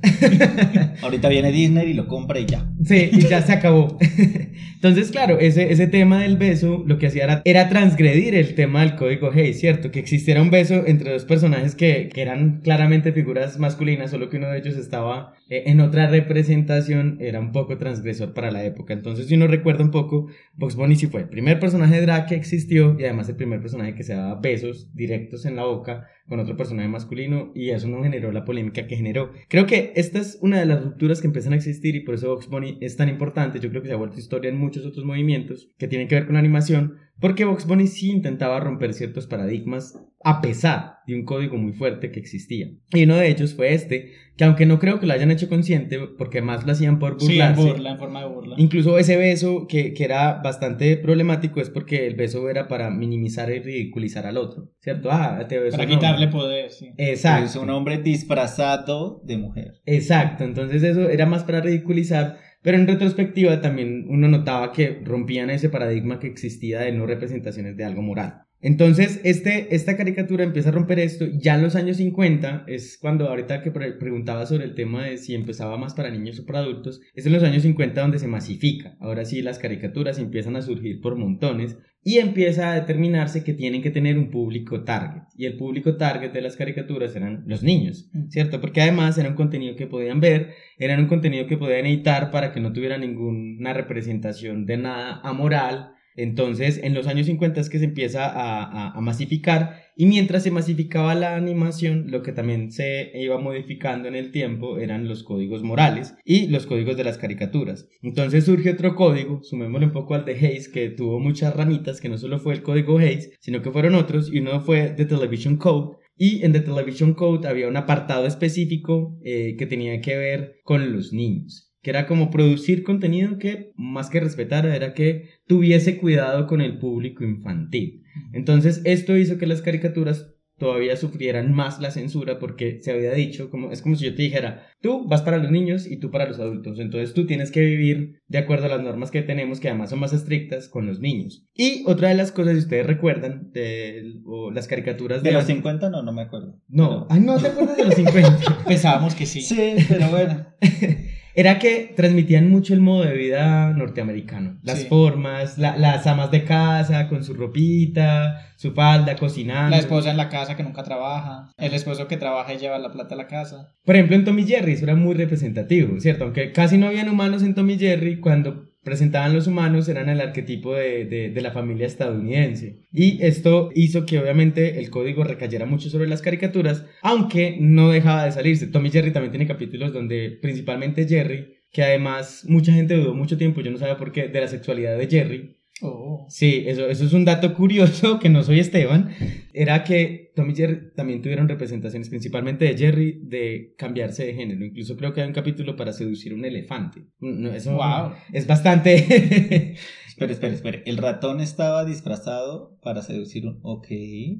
Ahorita 1.01 1.29
viene 1.29 1.51
Disney 1.51 1.91
y 1.91 1.93
lo 1.93 2.07
compra 2.07 2.39
y 2.39 2.45
ya. 2.45 2.69
Sí, 2.83 3.09
y 3.13 3.21
ya 3.21 3.41
se 3.41 3.53
acabó. 3.53 3.97
Entonces, 4.75 5.09
claro, 5.09 5.39
ese, 5.39 5.71
ese 5.71 5.87
tema 5.87 6.21
del 6.21 6.37
beso 6.37 6.83
lo 6.85 6.97
que 6.99 7.07
hacía 7.07 7.23
era, 7.23 7.41
era 7.45 7.69
transgredir 7.69 8.35
el 8.35 8.55
tema 8.55 8.81
del 8.81 8.95
código 8.95 9.31
Hayes, 9.31 9.59
¿cierto? 9.59 9.91
Que 9.91 9.99
existiera 9.99 10.41
un 10.41 10.51
beso 10.51 10.85
entre 10.85 11.13
dos 11.13 11.23
personajes 11.23 11.75
que, 11.75 12.09
que 12.13 12.21
eran 12.21 12.59
claramente 12.61 13.13
figuras 13.13 13.57
masculinas, 13.57 14.11
solo 14.11 14.29
que 14.29 14.37
uno 14.37 14.49
de 14.49 14.59
ellos 14.59 14.75
estaba 14.75 15.33
en 15.49 15.79
otra 15.79 16.07
representación, 16.07 17.17
era 17.19 17.39
un 17.39 17.51
poco 17.51 17.77
transgresor 17.77 18.33
para 18.33 18.51
la 18.51 18.63
época. 18.63 18.93
Entonces, 18.93 19.27
si 19.27 19.35
uno 19.35 19.47
recuerda 19.47 19.83
un 19.83 19.91
poco, 19.91 20.27
Box 20.55 20.75
Bunny 20.75 20.95
sí 20.95 21.07
fue 21.07 21.21
el 21.21 21.29
primer 21.29 21.59
personaje 21.59 21.95
de 21.95 22.01
drag 22.01 22.27
que 22.27 22.35
existió 22.35 22.95
y 22.99 23.03
además 23.03 23.29
el 23.29 23.35
primer 23.35 23.59
personaje 23.59 23.95
que 23.95 24.03
se 24.03 24.13
daba 24.13 24.39
besos 24.39 24.93
directos 24.93 25.45
en 25.45 25.55
la 25.55 25.65
boca 25.65 26.07
con 26.27 26.39
otro 26.39 26.55
personaje 26.55 26.87
masculino 26.87 27.51
y 27.55 27.71
eso 27.71 27.87
no 27.87 28.03
generó 28.03 28.31
la 28.31 28.45
polémica 28.45 28.85
que 28.85 28.95
generó. 28.95 29.31
Creo 29.47 29.65
que 29.65 29.91
esta 29.95 30.19
es 30.19 30.37
una 30.41 30.59
de 30.59 30.67
las 30.67 30.83
rupturas 30.83 31.21
que 31.21 31.27
empiezan 31.27 31.53
a 31.53 31.55
existir 31.55 31.95
y 31.95 32.01
por 32.01 32.13
eso 32.13 32.29
Box 32.29 32.47
Bunny 32.47 32.77
es 32.81 32.95
tan 32.95 33.09
importante. 33.09 33.59
Yo 33.59 33.69
creo 33.69 33.81
que 33.81 33.87
se 33.87 33.95
ha 33.95 33.97
vuelto 33.97 34.19
historia 34.19 34.49
en 34.49 34.57
muchos 34.57 34.85
otros 34.85 35.03
movimientos 35.03 35.71
que 35.79 35.87
tienen 35.87 36.07
que 36.07 36.15
ver 36.15 36.25
con 36.25 36.33
la 36.33 36.39
animación 36.39 36.97
porque 37.19 37.45
Box 37.45 37.65
Bunny 37.65 37.87
sí 37.87 38.09
intentaba 38.11 38.59
romper 38.59 38.93
ciertos 38.93 39.27
paradigmas 39.27 39.95
a 40.23 40.41
pesar 40.41 40.97
de 41.07 41.15
un 41.15 41.23
código 41.23 41.57
muy 41.57 41.73
fuerte 41.73 42.11
que 42.11 42.19
existía. 42.19 42.67
Y 42.93 43.03
uno 43.03 43.15
de 43.15 43.29
ellos 43.29 43.55
fue 43.55 43.73
este, 43.73 44.11
que 44.35 44.43
aunque 44.43 44.65
no 44.65 44.77
creo 44.77 44.99
que 44.99 45.05
lo 45.05 45.13
hayan 45.13 45.31
hecho 45.31 45.47
consciente, 45.47 45.97
porque 46.17 46.41
más 46.41 46.65
lo 46.65 46.73
hacían 46.73 46.99
por 46.99 47.21
Sí, 47.21 47.39
en 47.39 47.53
burlarse, 47.53 47.61
burla, 47.61 47.91
en 47.91 47.97
forma 47.97 48.21
de 48.21 48.27
burla. 48.27 48.55
Incluso 48.57 48.97
ese 48.97 49.15
beso 49.15 49.65
que, 49.67 49.93
que 49.93 50.03
era 50.03 50.41
bastante 50.41 50.97
problemático 50.97 51.61
es 51.61 51.69
porque 51.69 52.05
el 52.05 52.15
beso 52.15 52.49
era 52.49 52.67
para 52.67 52.89
minimizar 52.89 53.49
y 53.49 53.59
ridiculizar 53.59 54.25
al 54.25 54.37
otro, 54.37 54.71
¿cierto? 54.81 55.09
Ah, 55.11 55.45
te 55.47 55.57
beso. 55.59 55.77
Para 55.77 55.89
quitarle 55.89 56.27
poder, 56.27 56.69
sí. 56.69 56.91
Exacto. 56.97 57.45
Es 57.45 57.55
un 57.55 57.69
hombre 57.69 57.99
disfrazado 57.99 59.21
de 59.23 59.37
mujer. 59.37 59.75
Exacto, 59.85 60.43
entonces 60.43 60.83
eso 60.83 61.09
era 61.09 61.25
más 61.25 61.43
para 61.43 61.61
ridiculizar, 61.61 62.37
pero 62.61 62.77
en 62.77 62.87
retrospectiva 62.87 63.61
también 63.61 64.05
uno 64.09 64.27
notaba 64.27 64.71
que 64.73 65.01
rompían 65.03 65.49
ese 65.49 65.69
paradigma 65.69 66.19
que 66.19 66.27
existía 66.27 66.81
de 66.81 66.91
no 66.91 67.05
representaciones 67.05 67.77
de 67.77 67.85
algo 67.85 68.01
moral. 68.01 68.48
Entonces, 68.61 69.21
este, 69.23 69.73
esta 69.73 69.95
caricatura 69.95 70.43
empieza 70.43 70.69
a 70.69 70.73
romper 70.73 70.99
esto 70.99 71.25
ya 71.31 71.55
en 71.55 71.63
los 71.63 71.75
años 71.75 71.97
50, 71.97 72.65
es 72.67 72.97
cuando 72.99 73.27
ahorita 73.29 73.61
que 73.61 73.71
pre- 73.71 73.93
preguntaba 73.93 74.45
sobre 74.45 74.65
el 74.65 74.75
tema 74.75 75.05
de 75.05 75.17
si 75.17 75.33
empezaba 75.33 75.77
más 75.77 75.93
para 75.93 76.11
niños 76.11 76.39
o 76.39 76.45
para 76.45 76.59
adultos, 76.59 76.99
es 77.15 77.25
en 77.25 77.33
los 77.33 77.43
años 77.43 77.63
50 77.63 78.01
donde 78.01 78.19
se 78.19 78.27
masifica. 78.27 78.97
Ahora 78.99 79.23
sí, 79.23 79.41
las 79.41 79.59
caricaturas 79.59 80.19
empiezan 80.19 80.55
a 80.57 80.61
surgir 80.61 80.99
por 80.99 81.15
montones 81.15 81.77
y 82.03 82.17
empieza 82.19 82.71
a 82.71 82.75
determinarse 82.75 83.43
que 83.43 83.53
tienen 83.53 83.81
que 83.81 83.91
tener 83.91 84.17
un 84.17 84.29
público 84.29 84.83
target. 84.83 85.23
Y 85.37 85.45
el 85.45 85.57
público 85.57 85.95
target 85.97 86.31
de 86.31 86.41
las 86.41 86.55
caricaturas 86.55 87.15
eran 87.15 87.43
los 87.45 87.63
niños, 87.63 88.09
¿cierto? 88.29 88.59
Porque 88.61 88.81
además 88.81 89.17
era 89.17 89.29
un 89.29 89.35
contenido 89.35 89.75
que 89.75 89.87
podían 89.87 90.19
ver, 90.19 90.51
era 90.77 90.97
un 90.97 91.07
contenido 91.07 91.47
que 91.47 91.57
podían 91.57 91.85
editar 91.85 92.31
para 92.31 92.51
que 92.53 92.59
no 92.61 92.73
tuviera 92.73 92.97
ninguna 92.97 93.73
representación 93.73 94.65
de 94.65 94.77
nada 94.77 95.19
amoral. 95.23 95.91
Entonces, 96.19 96.81
en 96.83 96.93
los 96.93 97.07
años 97.07 97.27
50 97.27 97.61
es 97.61 97.69
que 97.69 97.79
se 97.79 97.85
empieza 97.85 98.29
a, 98.29 98.99
masificar 98.99 99.83
y 99.95 100.05
mientras 100.05 100.43
se 100.43 100.51
masificaba 100.51 101.15
la 101.15 101.37
animación, 101.37 102.11
lo 102.11 102.23
que 102.23 102.33
también 102.33 102.73
se 102.73 103.11
iba 103.15 103.37
modificando 103.37 104.09
en 104.09 104.15
el 104.15 104.31
tiempo 104.33 104.79
eran 104.79 105.07
los 105.07 105.23
códigos 105.23 105.63
morales 105.63 106.15
y 106.25 106.47
los 106.47 106.65
códigos 106.65 106.97
de 106.97 107.05
las 107.05 107.17
caricaturas. 107.17 107.87
Entonces 108.01 108.43
surge 108.43 108.71
otro 108.71 108.95
código, 108.95 109.41
sumémosle 109.43 109.87
un 109.87 109.93
poco 109.93 110.13
al 110.13 110.25
de 110.25 110.33
Hayes, 110.33 110.67
que 110.67 110.89
tuvo 110.89 111.21
muchas 111.21 111.55
ramitas, 111.55 112.01
que 112.01 112.09
no 112.09 112.17
solo 112.17 112.37
fue 112.37 112.53
el 112.53 112.63
código 112.63 112.97
Hayes, 112.97 113.31
sino 113.39 113.61
que 113.61 113.71
fueron 113.71 113.95
otros, 113.95 114.29
y 114.33 114.39
uno 114.39 114.59
fue 114.59 114.89
The 114.89 115.05
Television 115.05 115.55
Code, 115.55 115.95
y 116.17 116.43
en 116.43 116.51
The 116.51 116.59
Television 116.59 117.13
Code 117.13 117.47
había 117.47 117.69
un 117.69 117.77
apartado 117.77 118.25
específico 118.25 119.17
eh, 119.23 119.55
que 119.57 119.67
tenía 119.67 120.01
que 120.01 120.17
ver 120.17 120.55
con 120.65 120.91
los 120.91 121.13
niños 121.13 121.68
que 121.81 121.89
era 121.91 122.07
como 122.07 122.29
producir 122.29 122.83
contenido 122.83 123.37
que 123.37 123.71
más 123.75 124.09
que 124.09 124.19
respetara 124.19 124.75
era 124.75 124.93
que 124.93 125.29
tuviese 125.47 125.97
cuidado 125.97 126.45
con 126.47 126.61
el 126.61 126.77
público 126.79 127.23
infantil. 127.23 128.03
Entonces 128.33 128.81
esto 128.85 129.17
hizo 129.17 129.37
que 129.37 129.47
las 129.47 129.61
caricaturas 129.61 130.35
todavía 130.57 130.97
sufrieran 130.97 131.53
más 131.53 131.79
la 131.79 131.89
censura 131.89 132.37
porque 132.37 132.79
se 132.81 132.91
había 132.91 133.13
dicho, 133.13 133.49
como, 133.49 133.71
es 133.71 133.81
como 133.81 133.95
si 133.95 134.03
yo 134.03 134.13
te 134.13 134.23
dijera, 134.23 134.67
tú 134.81 135.07
vas 135.07 135.21
para 135.21 135.37
los 135.37 135.49
niños 135.51 135.87
y 135.89 135.99
tú 136.01 136.11
para 136.11 136.27
los 136.27 136.37
adultos, 136.37 136.79
entonces 136.81 137.13
tú 137.13 137.25
tienes 137.25 137.49
que 137.49 137.61
vivir 137.61 138.19
de 138.27 138.39
acuerdo 138.39 138.65
a 138.65 138.67
las 138.69 138.81
normas 138.83 139.09
que 139.09 139.21
tenemos, 139.21 139.61
que 139.61 139.69
además 139.69 139.89
son 139.89 139.99
más 140.01 140.11
estrictas 140.11 140.67
con 140.67 140.85
los 140.85 140.99
niños. 140.99 141.45
Y 141.53 141.83
otra 141.85 142.09
de 142.09 142.15
las 142.15 142.33
cosas, 142.33 142.55
si 142.55 142.59
ustedes 142.59 142.85
recuerdan, 142.85 143.51
de 143.53 144.15
o 144.25 144.51
las 144.51 144.67
caricaturas 144.67 145.23
De 145.23 145.31
los 145.31 145.43
las- 145.43 145.47
50 145.47 145.89
no, 145.89 146.03
no 146.03 146.11
me 146.11 146.23
acuerdo. 146.23 146.59
No, 146.67 147.07
ay, 147.09 147.21
no 147.21 147.37
te 147.39 147.47
acuerdas 147.47 147.77
de 147.77 147.85
los 147.85 147.95
50. 147.95 148.39
Pensábamos 148.67 149.15
que 149.15 149.25
sí. 149.25 149.39
Sí, 149.39 149.75
pero 149.87 150.09
bueno. 150.09 150.45
Era 151.39 151.57
que 151.57 151.93
transmitían 151.95 152.49
mucho 152.49 152.73
el 152.73 152.81
modo 152.81 153.05
de 153.05 153.13
vida 153.15 153.69
norteamericano. 153.71 154.57
Las 154.61 154.79
Sí. 154.79 154.87
formas, 154.89 155.57
la- 155.57 155.77
las 155.77 156.05
amas 156.05 156.31
de 156.31 156.43
casa 156.43 157.07
con 157.07 157.23
su 157.23 157.33
ropita, 157.33 158.51
su 158.57 158.73
falda, 158.73 159.15
cocinando. 159.15 159.69
La 159.69 159.77
esposa 159.77 160.11
en 160.11 160.17
la 160.17 160.27
casa 160.27 160.57
que 160.57 160.63
nunca 160.63 160.83
trabaja. 160.83 161.49
El 161.57 161.73
esposo 161.73 162.09
que 162.09 162.17
trabaja 162.17 162.53
y 162.53 162.57
lleva 162.57 162.77
la 162.77 162.91
plata 162.91 163.15
a 163.15 163.17
la 163.17 163.27
casa. 163.27 163.73
Por 163.85 163.95
ejemplo, 163.95 164.17
en 164.17 164.25
Tommy 164.25 164.43
Jerry 164.43 164.73
eso 164.73 164.83
era 164.83 164.95
muy 164.95 165.13
representativo, 165.15 165.97
¿cierto? 166.01 166.25
Aunque 166.25 166.51
casi 166.51 166.77
no 166.77 166.87
habían 166.87 167.07
humanos 167.07 167.41
en 167.43 167.55
Tommy 167.55 167.77
Jerry, 167.77 168.19
cuando 168.19 168.68
presentaban 168.83 169.33
los 169.33 169.47
humanos 169.47 169.87
eran 169.89 170.09
el 170.09 170.21
arquetipo 170.21 170.73
de, 170.75 171.05
de- 171.05 171.29
de 171.29 171.41
la 171.41 171.51
familia 171.51 171.87
estadounidense. 171.87 172.79
Y 172.91 173.21
esto 173.23 173.69
hizo 173.75 174.05
que 174.05 174.19
obviamente 174.19 174.79
el 174.79 174.89
código 174.89 175.23
recayera 175.23 175.65
mucho 175.65 175.89
sobre 175.89 176.07
las 176.07 176.21
caricaturas, 176.21 176.85
aunque 177.01 177.57
no 177.59 177.89
dejaba 177.89 178.25
de 178.25 178.31
salirse. 178.31 178.67
Tommy 178.67 178.89
Jerry 178.91 179.11
también 179.11 179.31
tiene 179.31 179.47
capítulos 179.47 179.93
donde 179.93 180.37
principalmente 180.41 181.07
Jerry, 181.07 181.55
que 181.71 181.83
además 181.83 182.45
mucha 182.47 182.73
gente 182.73 182.95
dudó 182.95 183.13
mucho 183.13 183.37
tiempo, 183.37 183.61
yo 183.61 183.69
no 183.71 183.77
sabía 183.77 183.97
por 183.97 184.11
qué, 184.11 184.27
de 184.27 184.41
la 184.41 184.47
sexualidad 184.47 184.97
de 184.97 185.07
Jerry. 185.07 185.58
Oh. 185.81 186.25
Sí, 186.29 186.63
eso, 186.67 186.89
eso 186.89 187.05
es 187.05 187.13
un 187.13 187.25
dato 187.25 187.53
curioso, 187.53 188.19
que 188.19 188.29
no 188.29 188.43
soy 188.43 188.59
Esteban, 188.59 189.09
era 189.53 189.83
que 189.83 190.31
Tom 190.35 190.49
y 190.49 190.55
Jerry 190.55 190.91
también 190.95 191.21
tuvieron 191.21 191.47
representaciones, 191.49 192.09
principalmente 192.09 192.65
de 192.65 192.77
Jerry, 192.77 193.19
de 193.23 193.73
cambiarse 193.77 194.25
de 194.25 194.33
género. 194.33 194.65
Incluso 194.65 194.95
creo 194.97 195.13
que 195.13 195.21
hay 195.21 195.27
un 195.27 195.33
capítulo 195.33 195.75
para 195.75 195.91
seducir 195.93 196.33
un 196.33 196.45
elefante. 196.45 197.01
No, 197.19 197.51
eso 197.53 197.73
Wow. 197.75 198.13
es 198.33 198.45
bastante... 198.47 199.75
Espera, 200.19 200.33
espera, 200.33 200.53
espera. 200.53 200.79
El 200.85 200.97
ratón 200.97 201.39
estaba 201.39 201.85
disfrazado 201.85 202.77
para 202.81 203.01
seducir 203.01 203.45
un. 203.47 203.59
Ok. 203.63 203.87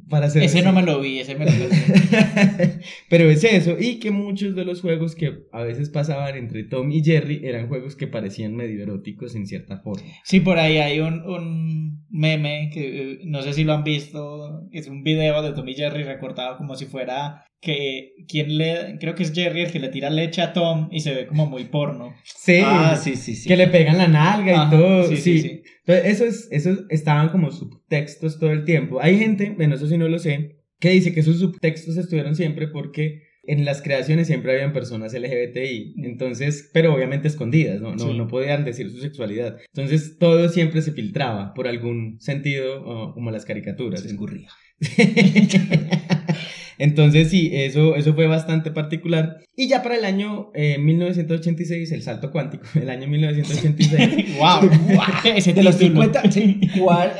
para 0.09 0.29
seducir. 0.29 0.57
Ese 0.59 0.65
no 0.65 0.73
me 0.73 0.83
lo 0.83 0.99
vi, 0.99 1.19
ese 1.19 1.35
me 1.35 1.45
lo 1.45 1.51
vi. 1.51 1.59
Pero 3.09 3.29
es 3.29 3.43
eso, 3.43 3.75
y 3.79 3.99
que 3.99 4.11
muchos 4.11 4.55
de 4.55 4.65
los 4.65 4.81
juegos 4.81 5.15
que 5.15 5.43
a 5.51 5.63
veces 5.63 5.89
pasaban 5.89 6.35
entre 6.35 6.63
Tom 6.63 6.91
y 6.91 7.03
Jerry 7.03 7.41
eran 7.43 7.67
juegos 7.67 7.95
que 7.95 8.07
parecían 8.07 8.55
medio 8.55 8.83
eróticos 8.83 9.35
en 9.35 9.47
cierta 9.47 9.77
forma. 9.79 10.03
Sí, 10.23 10.39
por 10.39 10.57
ahí 10.59 10.77
hay 10.77 10.99
un, 10.99 11.21
un 11.23 12.05
meme 12.09 12.69
que 12.73 13.13
eh, 13.13 13.19
no 13.25 13.41
sé 13.41 13.53
si 13.53 13.63
lo 13.63 13.73
han 13.73 13.83
visto. 13.83 14.67
Es 14.71 14.87
un 14.87 15.03
video 15.03 15.41
de 15.41 15.53
Tom 15.53 15.67
y 15.67 15.75
Jerry 15.75 16.03
recortado 16.03 16.57
como 16.57 16.75
si 16.75 16.85
fuera 16.85 17.45
que 17.61 18.13
quien 18.29 18.57
le 18.57 18.97
creo 19.01 19.15
que 19.15 19.23
es 19.23 19.33
Jerry 19.33 19.63
el 19.63 19.71
que 19.73 19.81
le 19.81 19.89
tira 19.89 20.09
leche 20.09 20.41
a 20.41 20.53
Tom 20.53 20.87
y 20.93 21.01
se 21.01 21.13
ve 21.13 21.27
como 21.27 21.45
muy 21.45 21.65
porno. 21.65 22.13
Sí, 22.23 22.61
Ah, 22.63 22.95
sí, 22.95 23.17
sí, 23.17 23.35
sí. 23.35 23.49
que 23.49 23.57
le 23.57 23.67
pegan 23.67 23.97
la 23.97 24.07
nalga 24.07 24.65
y 24.65 24.69
todo. 24.69 25.03
sí, 25.09 25.17
sí, 25.17 25.39
sí, 25.39 25.49
sí. 25.49 25.58
Entonces, 25.89 26.05
eso 26.21 26.25
es, 26.25 26.47
eso 26.51 26.85
estaban 26.89 27.29
como 27.29 27.51
subtextos 27.51 28.39
todo 28.39 28.51
el 28.51 28.63
tiempo. 28.63 28.99
Hay 29.01 29.17
gente, 29.17 29.53
bueno, 29.55 29.75
eso 29.75 29.87
sí 29.87 29.97
no 29.97 30.07
lo 30.07 30.19
sé, 30.19 30.57
que 30.79 30.91
dice 30.91 31.13
que 31.13 31.21
esos 31.21 31.39
subtextos 31.39 31.97
estuvieron 31.97 32.35
siempre 32.35 32.67
porque 32.67 33.23
en 33.43 33.65
las 33.65 33.81
creaciones 33.81 34.27
siempre 34.27 34.51
habían 34.53 34.73
personas 34.73 35.13
LGBTI, 35.13 35.95
entonces, 36.03 36.69
pero 36.71 36.93
obviamente 36.93 37.27
escondidas, 37.27 37.81
¿no? 37.81 37.93
No, 37.93 37.97
Sí. 38.11 38.17
no 38.17 38.27
podían 38.27 38.63
decir 38.63 38.91
su 38.91 38.99
sexualidad. 38.99 39.57
Entonces, 39.73 40.17
todo 40.19 40.49
siempre 40.49 40.83
se 40.83 40.91
filtraba 40.91 41.55
por 41.55 41.67
algún 41.67 42.19
sentido, 42.19 42.83
o 42.85 43.13
como 43.15 43.31
las 43.31 43.45
caricaturas. 43.45 44.01
Se 44.01 44.09
escurría. 44.09 44.49
Entonces 46.79 47.29
sí, 47.29 47.51
eso, 47.53 47.95
eso 47.95 48.13
fue 48.15 48.25
bastante 48.27 48.71
particular. 48.71 49.37
Y 49.55 49.67
ya 49.67 49.83
para 49.83 49.97
el 49.97 50.05
año 50.05 50.49
eh, 50.55 50.77
1986, 50.79 51.91
el 51.91 52.01
salto 52.01 52.31
cuántico, 52.31 52.63
el 52.81 52.89
año 52.89 53.07
1986, 53.07 54.37
¡Wow! 54.39 54.69
Ese 55.35 55.53
De 55.53 55.61
los 55.63 55.77
título. 55.77 56.03
50, 56.03 56.31
sí, 56.31 56.59
igual, 56.75 57.11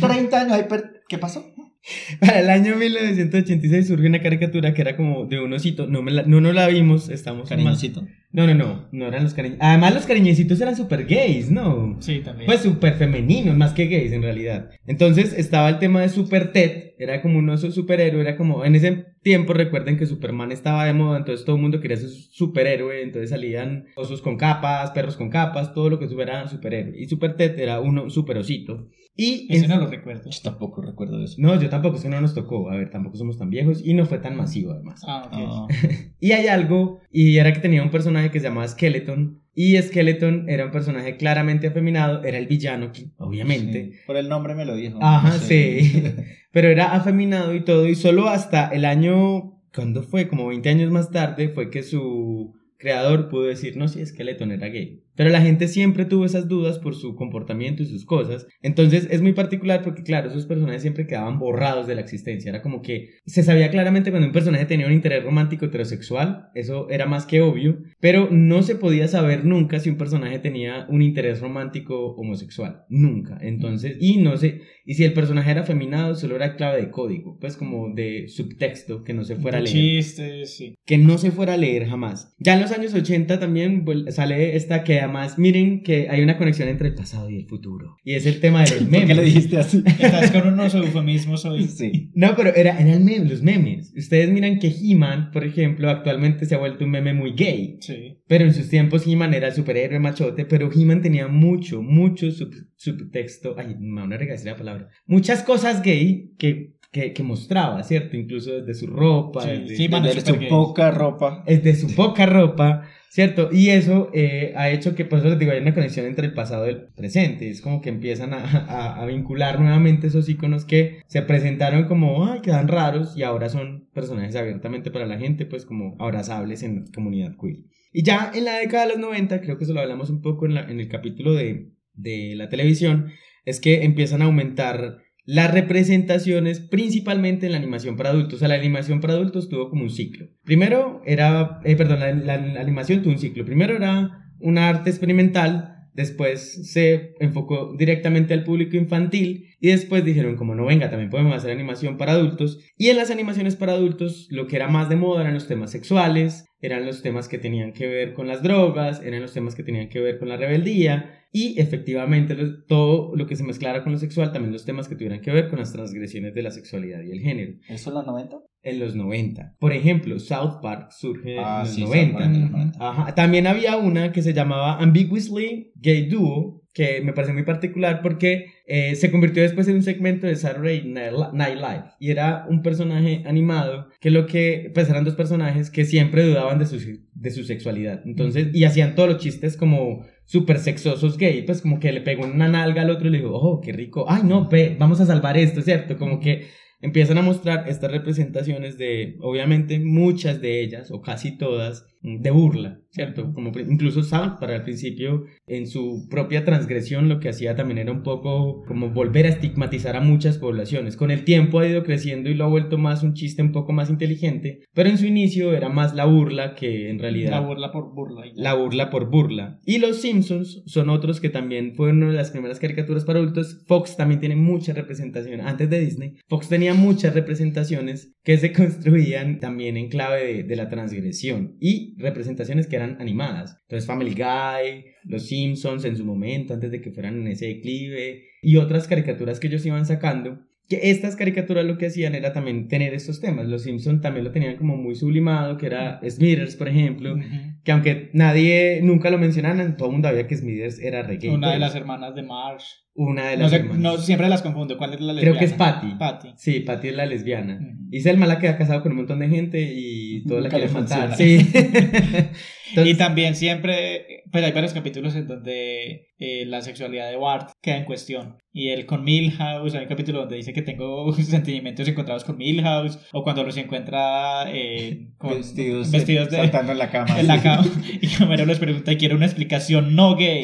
30 0.00 0.40
años, 0.40 0.52
ahí 0.52 0.64
per- 0.68 1.02
¿qué 1.08 1.18
pasó? 1.18 1.52
para 2.20 2.40
el 2.40 2.50
año 2.50 2.76
1986 2.76 3.88
surge 3.88 4.06
una 4.06 4.22
caricatura 4.22 4.72
que 4.74 4.82
era 4.82 4.96
como 4.96 5.26
de 5.26 5.40
un 5.40 5.52
osito, 5.52 5.86
no, 5.86 6.02
me 6.02 6.12
la, 6.12 6.22
no, 6.22 6.40
no 6.40 6.52
la 6.52 6.68
vimos, 6.68 7.08
estamos... 7.08 7.48
Cariñosito. 7.48 8.06
No, 8.30 8.46
no, 8.46 8.54
no, 8.54 8.88
no 8.92 9.08
eran 9.08 9.24
los 9.24 9.34
cariños. 9.34 9.58
Además 9.60 9.94
los 9.94 10.06
cariñecitos 10.06 10.60
eran 10.60 10.74
súper 10.74 11.04
gays, 11.04 11.50
¿no? 11.50 11.98
Sí, 12.00 12.20
también. 12.24 12.46
Pues 12.46 12.60
súper 12.60 12.94
femeninos, 12.94 13.56
más 13.56 13.72
que 13.72 13.86
gays 13.86 14.12
en 14.12 14.22
realidad. 14.22 14.70
Entonces 14.86 15.34
estaba 15.36 15.68
el 15.68 15.78
tema 15.78 16.00
de 16.00 16.08
Super 16.08 16.52
Ted, 16.52 16.92
era 16.98 17.20
como 17.20 17.38
un 17.38 17.50
oso 17.50 17.70
superhéroe, 17.70 18.22
era 18.22 18.36
como, 18.36 18.64
en 18.64 18.74
ese 18.74 19.11
tiempo 19.22 19.52
recuerden 19.52 19.96
que 19.96 20.06
Superman 20.06 20.52
estaba 20.52 20.84
de 20.84 20.92
moda, 20.92 21.18
entonces 21.18 21.44
todo 21.46 21.56
el 21.56 21.62
mundo 21.62 21.80
quería 21.80 21.96
ser 21.96 22.08
superhéroe, 22.10 23.02
entonces 23.02 23.30
salían 23.30 23.86
osos 23.96 24.20
con 24.22 24.36
capas, 24.36 24.90
perros 24.90 25.16
con 25.16 25.30
capas, 25.30 25.72
todo 25.74 25.90
lo 25.90 25.98
que 25.98 26.08
fuera 26.08 26.46
superhéroe. 26.48 26.98
Y 26.98 27.06
Super 27.06 27.36
Ted 27.36 27.58
era 27.58 27.80
uno 27.80 28.10
super 28.10 28.36
osito. 28.38 28.88
Y 29.14 29.54
en- 29.54 29.68
no 29.68 29.76
lo 29.76 29.86
recuerdo. 29.88 30.30
Yo 30.30 30.40
tampoco 30.42 30.80
recuerdo 30.82 31.22
eso. 31.22 31.36
no, 31.38 31.60
yo 31.60 31.68
tampoco, 31.68 31.96
es 31.96 32.02
que 32.02 32.08
no 32.08 32.20
nos 32.20 32.34
tocó, 32.34 32.70
a 32.70 32.76
ver, 32.76 32.90
tampoco 32.90 33.16
somos 33.18 33.36
tan 33.38 33.50
viejos 33.50 33.84
y 33.84 33.92
no 33.94 34.06
fue 34.06 34.18
tan 34.18 34.36
masivo 34.36 34.72
además. 34.72 35.02
Ah, 35.06 35.24
ok. 35.26 35.32
Ah, 35.36 35.66
Y 36.20 36.32
hay 36.32 36.46
algo, 36.46 37.00
y 37.10 37.36
era 37.36 37.52
que 37.52 37.60
tenía 37.60 37.82
un 37.82 37.90
personaje 37.90 38.30
que 38.30 38.40
se 38.40 38.46
llamaba 38.48 38.66
Skeleton, 38.68 39.41
y 39.54 39.76
Skeleton 39.80 40.48
era 40.48 40.64
un 40.64 40.70
personaje 40.70 41.16
claramente 41.16 41.66
afeminado, 41.66 42.24
era 42.24 42.38
el 42.38 42.46
villano, 42.46 42.90
obviamente. 43.18 43.90
sí, 43.92 43.98
Por 44.06 44.16
el 44.16 44.28
nombre 44.28 44.54
me 44.54 44.64
lo 44.64 44.74
dijo. 44.74 44.98
Ajá, 45.02 45.38
sí. 45.38 46.02
Pero 46.52 46.68
era 46.68 46.94
afeminado 46.94 47.54
y 47.54 47.64
todo, 47.64 47.86
y 47.86 47.94
solo 47.94 48.28
hasta 48.28 48.68
el 48.68 48.84
año, 48.84 49.60
¿cuándo 49.74 50.02
fue? 50.02 50.28
Como 50.28 50.46
20 50.48 50.68
años 50.68 50.90
más 50.90 51.10
tarde, 51.10 51.48
fue 51.48 51.70
que 51.70 51.82
su 51.82 52.54
creador 52.78 53.28
pudo 53.28 53.44
decir, 53.44 53.76
no, 53.76 53.88
si 53.88 54.04
Skeleton 54.04 54.52
era 54.52 54.68
gay. 54.68 55.02
Pero 55.14 55.30
la 55.30 55.42
gente 55.42 55.68
siempre 55.68 56.04
tuvo 56.04 56.24
esas 56.24 56.48
dudas 56.48 56.78
por 56.78 56.94
su 56.94 57.14
comportamiento 57.14 57.82
y 57.82 57.86
sus 57.86 58.04
cosas. 58.04 58.46
Entonces 58.62 59.08
es 59.10 59.20
muy 59.22 59.32
particular 59.32 59.82
porque, 59.82 60.02
claro, 60.02 60.30
esos 60.30 60.46
personajes 60.46 60.82
siempre 60.82 61.06
quedaban 61.06 61.38
borrados 61.38 61.86
de 61.86 61.94
la 61.94 62.00
existencia. 62.00 62.50
Era 62.50 62.62
como 62.62 62.82
que 62.82 63.10
se 63.26 63.42
sabía 63.42 63.70
claramente 63.70 64.10
cuando 64.10 64.26
un 64.26 64.32
personaje 64.32 64.66
tenía 64.66 64.86
un 64.86 64.92
interés 64.92 65.22
romántico 65.24 65.66
heterosexual, 65.66 66.48
eso 66.54 66.88
era 66.90 67.06
más 67.06 67.26
que 67.26 67.42
obvio, 67.42 67.78
pero 68.00 68.28
no 68.30 68.62
se 68.62 68.76
podía 68.76 69.08
saber 69.08 69.44
nunca 69.44 69.80
si 69.80 69.90
un 69.90 69.96
personaje 69.96 70.38
tenía 70.38 70.86
un 70.88 71.02
interés 71.02 71.40
romántico 71.40 72.14
homosexual. 72.14 72.84
Nunca. 72.88 73.38
Entonces, 73.40 73.96
y 74.00 74.18
no 74.18 74.36
sé, 74.36 74.62
y 74.84 74.94
si 74.94 75.04
el 75.04 75.12
personaje 75.12 75.50
era 75.50 75.62
afeminado, 75.62 76.14
solo 76.14 76.36
era 76.36 76.56
clave 76.56 76.80
de 76.80 76.90
código, 76.90 77.38
pues 77.40 77.56
como 77.56 77.94
de 77.94 78.28
subtexto 78.28 79.04
que 79.04 79.12
no 79.12 79.24
se 79.24 79.36
fuera 79.36 79.58
a 79.58 79.60
leer 79.60 79.74
Chistes, 79.74 80.56
sí. 80.56 80.74
que 80.84 80.98
no 80.98 81.18
se 81.18 81.30
fuera 81.30 81.54
a 81.54 81.56
leer 81.56 81.86
jamás. 81.86 82.34
Ya 82.38 82.54
en 82.54 82.62
los 82.62 82.72
años 82.72 82.94
80 82.94 83.38
también 83.38 83.84
sale 84.08 84.56
esta 84.56 84.84
que 84.84 85.00
además 85.18 85.38
miren 85.38 85.82
que 85.82 86.08
hay 86.08 86.22
una 86.22 86.36
conexión 86.38 86.68
entre 86.68 86.88
el 86.88 86.94
pasado 86.94 87.30
y 87.30 87.36
el 87.36 87.46
futuro. 87.46 87.96
Y 88.04 88.14
es 88.14 88.26
el 88.26 88.40
tema 88.40 88.62
de 88.64 88.70
los 88.70 88.78
¿Por 88.82 88.90
memes. 88.90 89.06
qué 89.08 89.14
le 89.14 89.22
dijiste 89.22 89.56
así? 89.58 89.82
Estás 89.86 90.30
con 90.30 90.46
unos 90.52 90.74
eufemismos 90.74 91.44
hoy. 91.44 91.64
Sí. 91.64 92.10
No, 92.14 92.34
pero 92.36 92.54
era, 92.54 92.78
eran 92.80 93.04
mem- 93.04 93.28
los 93.28 93.42
memes. 93.42 93.92
Ustedes 93.96 94.30
miran 94.30 94.58
que 94.58 94.68
He-Man, 94.68 95.30
por 95.32 95.44
ejemplo, 95.44 95.88
actualmente 95.90 96.46
se 96.46 96.54
ha 96.54 96.58
vuelto 96.58 96.84
un 96.84 96.90
meme 96.90 97.14
muy 97.14 97.32
gay. 97.34 97.76
Sí. 97.80 98.18
Pero 98.26 98.44
en 98.44 98.54
sus 98.54 98.68
tiempos 98.68 99.06
He-Man 99.06 99.34
era 99.34 99.48
el 99.48 99.54
superhéroe 99.54 99.98
machote, 100.00 100.44
pero 100.44 100.70
He-Man 100.74 101.02
tenía 101.02 101.28
mucho, 101.28 101.82
mucho 101.82 102.30
sub- 102.30 102.54
subtexto. 102.76 103.54
Ay, 103.58 103.76
me 103.78 104.00
van 104.00 104.12
a 104.12 104.16
regalar 104.16 104.44
la 104.44 104.56
palabra. 104.56 104.88
Muchas 105.06 105.42
cosas 105.42 105.82
gay 105.82 106.32
que, 106.38 106.74
que, 106.90 107.12
que 107.12 107.22
mostraba, 107.22 107.82
¿cierto? 107.82 108.16
Incluso 108.16 108.52
desde 108.60 108.74
su 108.74 108.86
ropa. 108.86 109.42
Sí, 109.42 109.48
desde- 109.68 109.84
He-Man 109.84 110.06
es 110.06 110.14
De 110.14 110.20
súper 110.20 110.34
su 110.34 110.40
gay. 110.40 110.48
poca 110.48 110.90
ropa. 110.90 111.44
es 111.46 111.62
de 111.62 111.74
su 111.74 111.94
poca 111.94 112.26
ropa, 112.26 112.82
¿cierto? 113.12 113.50
Y 113.52 113.68
eso 113.68 114.08
eh, 114.14 114.54
ha 114.56 114.70
hecho 114.70 114.94
que, 114.94 115.04
por 115.04 115.18
eso 115.18 115.28
les 115.28 115.38
digo, 115.38 115.52
hay 115.52 115.60
una 115.60 115.74
conexión 115.74 116.06
entre 116.06 116.26
el 116.26 116.32
pasado 116.32 116.66
y 116.66 116.70
el 116.70 116.86
presente. 116.96 117.50
Es 117.50 117.60
como 117.60 117.82
que 117.82 117.90
empiezan 117.90 118.32
a, 118.32 118.38
a- 118.42 119.02
a 119.02 119.06
vincular 119.06 119.60
nuevamente 119.60 120.06
esos 120.06 120.30
iconos 120.30 120.64
que 120.64 121.00
se 121.08 121.20
presentaron 121.20 121.84
como, 121.84 122.26
ay, 122.26 122.40
quedan 122.40 122.68
raros 122.68 123.14
y 123.14 123.22
ahora 123.22 123.50
son 123.50 123.86
personajes 123.92 124.34
abiertamente 124.34 124.90
para 124.90 125.04
la 125.06 125.18
gente, 125.18 125.44
pues 125.44 125.66
como 125.66 125.94
abrazables 125.98 126.62
en 126.62 126.86
comunidad 126.86 127.36
queer. 127.38 127.58
Y 127.92 128.02
ya 128.02 128.30
en 128.34 128.46
la 128.46 128.56
década 128.56 128.84
de 128.86 128.92
los 128.92 128.98
90, 129.00 129.42
creo 129.42 129.58
que 129.58 129.64
eso 129.64 129.74
lo 129.74 129.80
hablamos 129.80 130.08
un 130.08 130.22
poco 130.22 130.46
en, 130.46 130.54
la- 130.54 130.70
en 130.70 130.80
el 130.80 130.88
capítulo 130.88 131.34
de, 131.34 131.70
de 131.92 132.32
la 132.34 132.48
televisión, 132.48 133.10
es 133.44 133.60
que 133.60 133.84
empiezan 133.84 134.22
a 134.22 134.24
aumentar 134.24 135.02
las 135.24 135.52
representaciones 135.52 136.60
principalmente 136.60 137.46
en 137.46 137.52
la 137.52 137.58
animación 137.58 137.96
para 137.96 138.10
adultos. 138.10 138.34
O 138.34 138.38
sea, 138.38 138.48
la 138.48 138.54
animación 138.54 139.00
para 139.00 139.14
adultos 139.14 139.48
tuvo 139.48 139.70
como 139.70 139.82
un 139.82 139.90
ciclo. 139.90 140.26
Primero 140.44 141.02
era, 141.06 141.60
eh, 141.64 141.76
perdón, 141.76 142.00
la, 142.00 142.12
la- 142.12 142.60
animación 142.60 143.02
tuvo 143.02 143.12
un 143.12 143.18
ciclo. 143.18 143.44
Primero 143.44 143.76
era 143.76 144.18
un 144.40 144.58
arte 144.58 144.90
experimental, 144.90 145.76
después 145.94 146.70
se 146.72 147.14
enfocó 147.20 147.76
directamente 147.78 148.34
al 148.34 148.44
público 148.44 148.76
infantil 148.76 149.46
y 149.60 149.68
después 149.68 150.04
dijeron 150.04 150.36
como 150.36 150.54
no 150.54 150.64
venga, 150.66 150.90
también 150.90 151.10
podemos 151.10 151.34
hacer 151.36 151.50
animación 151.52 151.96
para 151.98 152.12
adultos. 152.12 152.58
Y 152.76 152.88
en 152.88 152.96
las 152.96 153.10
animaciones 153.10 153.54
para 153.56 153.72
adultos 153.74 154.26
lo 154.30 154.46
que 154.48 154.56
era 154.56 154.68
más 154.68 154.88
de 154.88 154.96
moda 154.96 155.20
eran 155.20 155.34
los 155.34 155.46
temas 155.46 155.70
sexuales, 155.70 156.46
eran 156.62 156.86
los 156.86 157.02
temas 157.02 157.28
que 157.28 157.36
tenían 157.38 157.72
que 157.74 157.86
ver 157.86 158.14
con 158.14 158.26
las 158.26 158.42
drogas, 158.42 159.02
eran 159.04 159.20
los 159.20 159.34
temas 159.34 159.54
que 159.54 159.62
tenían 159.62 159.88
que 159.90 160.00
ver 160.00 160.18
con 160.18 160.28
la 160.30 160.36
rebeldía 160.38 161.18
y 161.32 161.60
efectivamente 161.60 162.36
todo 162.68 163.14
lo 163.16 163.26
que 163.26 163.36
se 163.36 163.42
mezclara 163.44 163.82
con 163.82 163.92
lo 163.92 163.98
sexual, 163.98 164.32
también 164.32 164.52
los 164.52 164.64
temas 164.64 164.88
que 164.88 164.94
tuvieran 164.94 165.20
que 165.20 165.30
ver 165.32 165.48
con 165.48 165.58
las 165.58 165.72
transgresiones 165.72 166.34
de 166.34 166.42
la 166.42 166.50
sexualidad 166.50 167.02
y 167.02 167.10
el 167.10 167.20
género. 167.20 167.52
¿Eso 167.68 167.90
en 167.90 167.94
los 167.96 168.06
90? 168.06 168.36
En 168.62 168.78
los 168.78 168.94
90. 168.94 169.56
Por 169.58 169.72
ejemplo, 169.72 170.18
South 170.18 170.60
Park 170.62 170.92
surge 170.92 171.36
Ah, 171.38 171.62
en 171.62 171.66
los 171.66 171.74
sí, 171.74 171.80
South 171.82 171.90
90. 171.94 172.18
Park 172.18 172.26
en 172.34 172.40
los 172.42 172.50
90. 172.50 172.78
Ajá. 172.88 173.14
También 173.14 173.46
había 173.48 173.76
una 173.76 174.12
que 174.12 174.22
se 174.22 174.32
llamaba 174.32 174.78
Ambiguously 174.78 175.72
Gay 175.74 176.06
Duo, 176.06 176.61
que 176.72 177.02
me 177.02 177.12
parece 177.12 177.32
muy 177.32 177.42
particular 177.42 178.00
porque 178.02 178.46
eh, 178.66 178.94
se 178.94 179.10
convirtió 179.10 179.42
después 179.42 179.68
en 179.68 179.76
un 179.76 179.82
segmento 179.82 180.26
de 180.26 180.36
Saturday 180.36 180.84
Night 180.86 181.56
Live 181.56 181.84
y 182.00 182.10
era 182.10 182.46
un 182.48 182.62
personaje 182.62 183.22
animado 183.26 183.88
que 184.00 184.10
lo 184.10 184.26
que, 184.26 184.70
pues 184.74 184.88
eran 184.88 185.04
dos 185.04 185.14
personajes 185.14 185.70
que 185.70 185.84
siempre 185.84 186.24
dudaban 186.24 186.58
de 186.58 186.66
su, 186.66 186.78
de 187.12 187.30
su 187.30 187.44
sexualidad. 187.44 188.02
Entonces, 188.06 188.48
y 188.54 188.64
hacían 188.64 188.94
todos 188.94 189.10
los 189.10 189.18
chistes 189.18 189.56
como 189.56 190.06
súper 190.24 190.58
sexosos 190.58 191.18
gay, 191.18 191.42
pues 191.42 191.60
como 191.60 191.78
que 191.78 191.92
le 191.92 192.00
pegó 192.00 192.24
una 192.24 192.48
nalga 192.48 192.82
al 192.82 192.90
otro 192.90 193.08
y 193.08 193.10
le 193.10 193.18
dijo, 193.18 193.34
oh, 193.34 193.60
qué 193.60 193.72
rico, 193.72 194.06
ay 194.08 194.22
no, 194.24 194.48
ve, 194.48 194.76
vamos 194.78 195.00
a 195.00 195.06
salvar 195.06 195.36
esto, 195.36 195.60
¿cierto? 195.60 195.98
Como 195.98 196.20
que 196.20 196.46
empiezan 196.80 197.18
a 197.18 197.22
mostrar 197.22 197.68
estas 197.68 197.90
representaciones 197.90 198.78
de, 198.78 199.16
obviamente, 199.20 199.78
muchas 199.78 200.40
de 200.40 200.62
ellas, 200.62 200.90
o 200.90 201.00
casi 201.00 201.36
todas, 201.36 201.86
de 202.02 202.30
burla, 202.30 202.80
¿cierto? 202.90 203.32
Como 203.32 203.52
incluso 203.58 204.02
South 204.02 204.38
para 204.40 204.56
el 204.56 204.62
principio, 204.62 205.24
en 205.46 205.66
su 205.66 206.08
propia 206.10 206.44
transgresión, 206.44 207.08
lo 207.08 207.20
que 207.20 207.28
hacía 207.28 207.54
también 207.54 207.78
era 207.78 207.92
un 207.92 208.02
poco 208.02 208.64
como 208.66 208.90
volver 208.90 209.26
a 209.26 209.28
estigmatizar 209.30 209.94
a 209.96 210.00
muchas 210.00 210.38
poblaciones. 210.38 210.96
Con 210.96 211.10
el 211.10 211.24
tiempo 211.24 211.60
ha 211.60 211.68
ido 211.68 211.84
creciendo 211.84 212.28
y 212.28 212.34
lo 212.34 212.44
ha 212.44 212.48
vuelto 212.48 212.76
más 212.78 213.02
un 213.02 213.14
chiste 213.14 213.42
un 213.42 213.52
poco 213.52 213.72
más 213.72 213.88
inteligente, 213.88 214.60
pero 214.74 214.88
en 214.88 214.98
su 214.98 215.06
inicio 215.06 215.54
era 215.54 215.68
más 215.68 215.94
la 215.94 216.04
burla 216.06 216.54
que 216.54 216.90
en 216.90 216.98
realidad 216.98 217.30
La 217.30 217.40
burla 217.40 217.70
por 217.72 217.94
burla. 217.94 218.26
ya. 218.26 218.32
la 218.34 218.54
burla 218.54 218.90
por 218.90 219.08
burla. 219.10 219.60
Y 219.64 219.78
los 219.78 220.00
Simpsons 220.00 220.62
son 220.66 220.90
otros 220.90 221.20
que 221.20 221.28
también 221.28 221.74
fueron 221.74 221.98
una 221.98 222.10
de 222.12 222.16
las 222.16 222.30
primeras 222.32 222.58
caricaturas 222.58 223.04
para 223.04 223.20
adultos. 223.20 223.62
Fox 223.66 223.96
también 223.96 224.20
tiene 224.20 224.36
mucha 224.36 224.72
representación. 224.72 225.40
Antes 225.40 225.70
de 225.70 225.78
Disney, 225.80 226.16
Fox 226.28 226.48
tenía 226.48 226.74
muchas 226.74 227.14
representaciones 227.14 228.12
que 228.24 228.38
se 228.38 228.52
construían 228.52 229.38
también 229.38 229.76
en 229.76 229.88
clave 229.88 230.34
de, 230.34 230.42
de 230.42 230.56
la 230.56 230.68
transgresión 230.68 231.56
y 231.60 231.91
representaciones 231.96 232.66
que 232.66 232.76
eran 232.76 233.00
animadas. 233.00 233.58
Entonces 233.62 233.86
Family 233.86 234.14
Guy, 234.14 234.84
Los 235.04 235.26
Simpsons 235.26 235.84
en 235.84 235.96
su 235.96 236.04
momento, 236.04 236.54
antes 236.54 236.70
de 236.70 236.80
que 236.80 236.90
fueran 236.90 237.20
en 237.20 237.28
ese 237.28 237.46
declive, 237.46 238.24
y 238.42 238.56
otras 238.56 238.88
caricaturas 238.88 239.40
que 239.40 239.48
ellos 239.48 239.64
iban 239.66 239.86
sacando. 239.86 240.40
Que 240.80 240.90
estas 240.90 241.16
caricaturas 241.16 241.64
lo 241.64 241.76
que 241.78 241.86
hacían 241.86 242.14
era 242.14 242.32
también 242.32 242.68
tener 242.68 242.94
estos 242.94 243.20
temas. 243.20 243.46
Los 243.46 243.62
Simpsons 243.64 244.00
también 244.00 244.24
lo 244.24 244.30
tenían 244.32 244.56
como 244.56 244.76
muy 244.76 244.94
sublimado, 244.94 245.56
que 245.58 245.66
era 245.66 246.00
Smithers, 246.08 246.56
por 246.56 246.68
ejemplo, 246.68 247.16
que 247.64 247.72
aunque 247.72 248.10
nadie 248.14 248.80
nunca 248.82 249.10
lo 249.10 249.18
mencionaran, 249.18 249.76
todo 249.76 249.88
el 249.88 249.92
mundo 249.92 250.08
sabía 250.08 250.26
que 250.26 250.36
Smithers 250.36 250.78
era 250.78 251.02
reggae. 251.02 251.30
Una 251.30 251.48
de 251.48 251.52
pues. 251.54 251.60
las 251.60 251.74
hermanas 251.74 252.14
de 252.14 252.22
Marsh. 252.22 252.64
Una 252.94 253.28
de 253.28 253.36
No, 253.36 253.42
las 253.44 253.50
sé, 253.50 253.56
hermanas. 253.58 253.78
no, 253.78 253.98
siempre 253.98 254.28
las 254.28 254.42
confundo. 254.42 254.76
¿Cuál 254.76 254.94
es 254.94 255.00
la 255.00 255.12
lesbiana? 255.14 255.38
Creo 255.38 255.38
que 255.38 255.44
es 255.46 255.52
Patty. 255.58 255.94
Patty. 255.98 256.28
Sí, 256.36 256.60
Patty 256.60 256.88
es 256.88 256.94
la 256.96 257.06
lesbiana. 257.06 257.54
Ujú. 257.60 257.88
Y 257.90 258.00
Selma 258.00 258.26
la 258.26 258.38
que 258.38 258.48
ha 258.48 258.56
casado 258.58 258.82
con 258.82 258.92
un 258.92 258.98
montón 258.98 259.18
de 259.20 259.28
gente 259.28 259.60
y 259.74 260.24
todo 260.26 260.40
la 260.40 260.48
quiere 260.50 260.66
le 260.68 260.72
matar. 260.72 261.08
funciona. 261.14 261.42
Sí. 262.72 262.80
Y 262.80 262.80
Entonces, 262.80 262.98
también 262.98 263.36
siempre 263.36 264.24
Pues 264.30 264.44
hay 264.44 264.52
varios 264.52 264.72
capítulos 264.72 265.14
en 265.14 265.26
donde 265.26 266.12
eh, 266.18 266.44
la 266.46 266.62
sexualidad 266.62 267.10
de 267.10 267.16
Bart 267.16 267.50
queda 267.60 267.76
en 267.76 267.84
cuestión. 267.84 268.38
Y 268.52 268.70
él 268.70 268.86
con 268.86 269.02
Milhouse, 269.04 269.74
hay 269.74 269.82
un 269.82 269.88
capítulo 269.88 270.20
donde 270.20 270.36
dice 270.36 270.52
que 270.52 270.62
tengo 270.62 271.12
sentimientos 271.16 271.86
encontrados 271.88 272.24
con 272.24 272.36
Milhouse, 272.36 272.98
o 273.12 273.24
cuando 273.24 273.44
los 273.44 273.56
encuentra 273.56 274.44
eh, 274.48 275.08
con 275.18 275.34
Vestidos, 275.34 275.90
vestidos 275.90 276.30
de, 276.30 276.36
saltando 276.36 276.72
en 276.72 276.78
la 276.78 276.90
cama. 276.90 277.18
en 277.20 277.26
la 277.26 277.42
cama. 277.42 277.66
Y 278.00 278.22
Homero 278.22 278.46
les 278.46 278.58
pregunta, 278.58 278.96
quiero 278.96 279.16
una 279.16 279.26
explicación 279.26 279.94
no 279.94 280.14
gay. 280.16 280.42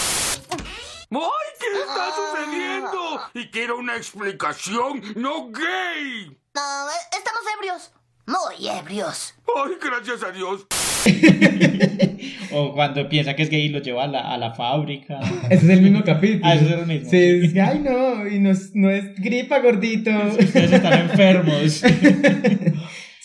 ¡Ay, 1.10 1.20
qué 1.60 1.66
está 1.80 2.10
sucediendo! 2.14 3.20
Y 3.34 3.46
quiero 3.50 3.78
una 3.78 3.96
explicación 3.96 5.00
no 5.16 5.50
gay. 5.50 6.36
No, 6.54 6.88
estamos 7.16 7.42
ebrios. 7.56 7.92
Muy 8.28 8.68
ebrios. 8.68 9.34
¡Ay, 9.56 9.72
gracias 9.82 10.22
a 10.22 10.30
Dios! 10.30 10.66
O 12.50 12.72
cuando 12.72 13.06
piensa 13.10 13.36
que 13.36 13.42
es 13.42 13.50
gay 13.50 13.66
y 13.66 13.68
lo 13.68 13.80
lleva 13.80 14.04
a 14.04 14.06
la, 14.06 14.20
a 14.32 14.38
la 14.38 14.54
fábrica. 14.54 15.20
Ese 15.50 15.66
es 15.66 15.70
el 15.70 15.82
mismo 15.82 16.02
capítulo. 16.02 16.46
Ah, 16.46 16.54
ese 16.54 16.64
es 16.64 16.72
el 16.72 16.86
mismo, 16.86 17.10
Sí, 17.10 17.40
sí. 17.40 17.46
es 17.46 17.52
que, 17.52 17.60
ay, 17.60 17.78
no, 17.80 18.26
y 18.26 18.38
no 18.40 18.50
es, 18.50 18.74
no 18.74 18.88
es 18.90 19.14
gripa, 19.20 19.58
gordito. 19.60 20.10
Ustedes 20.38 20.72
están 20.72 21.10
enfermos. 21.10 21.82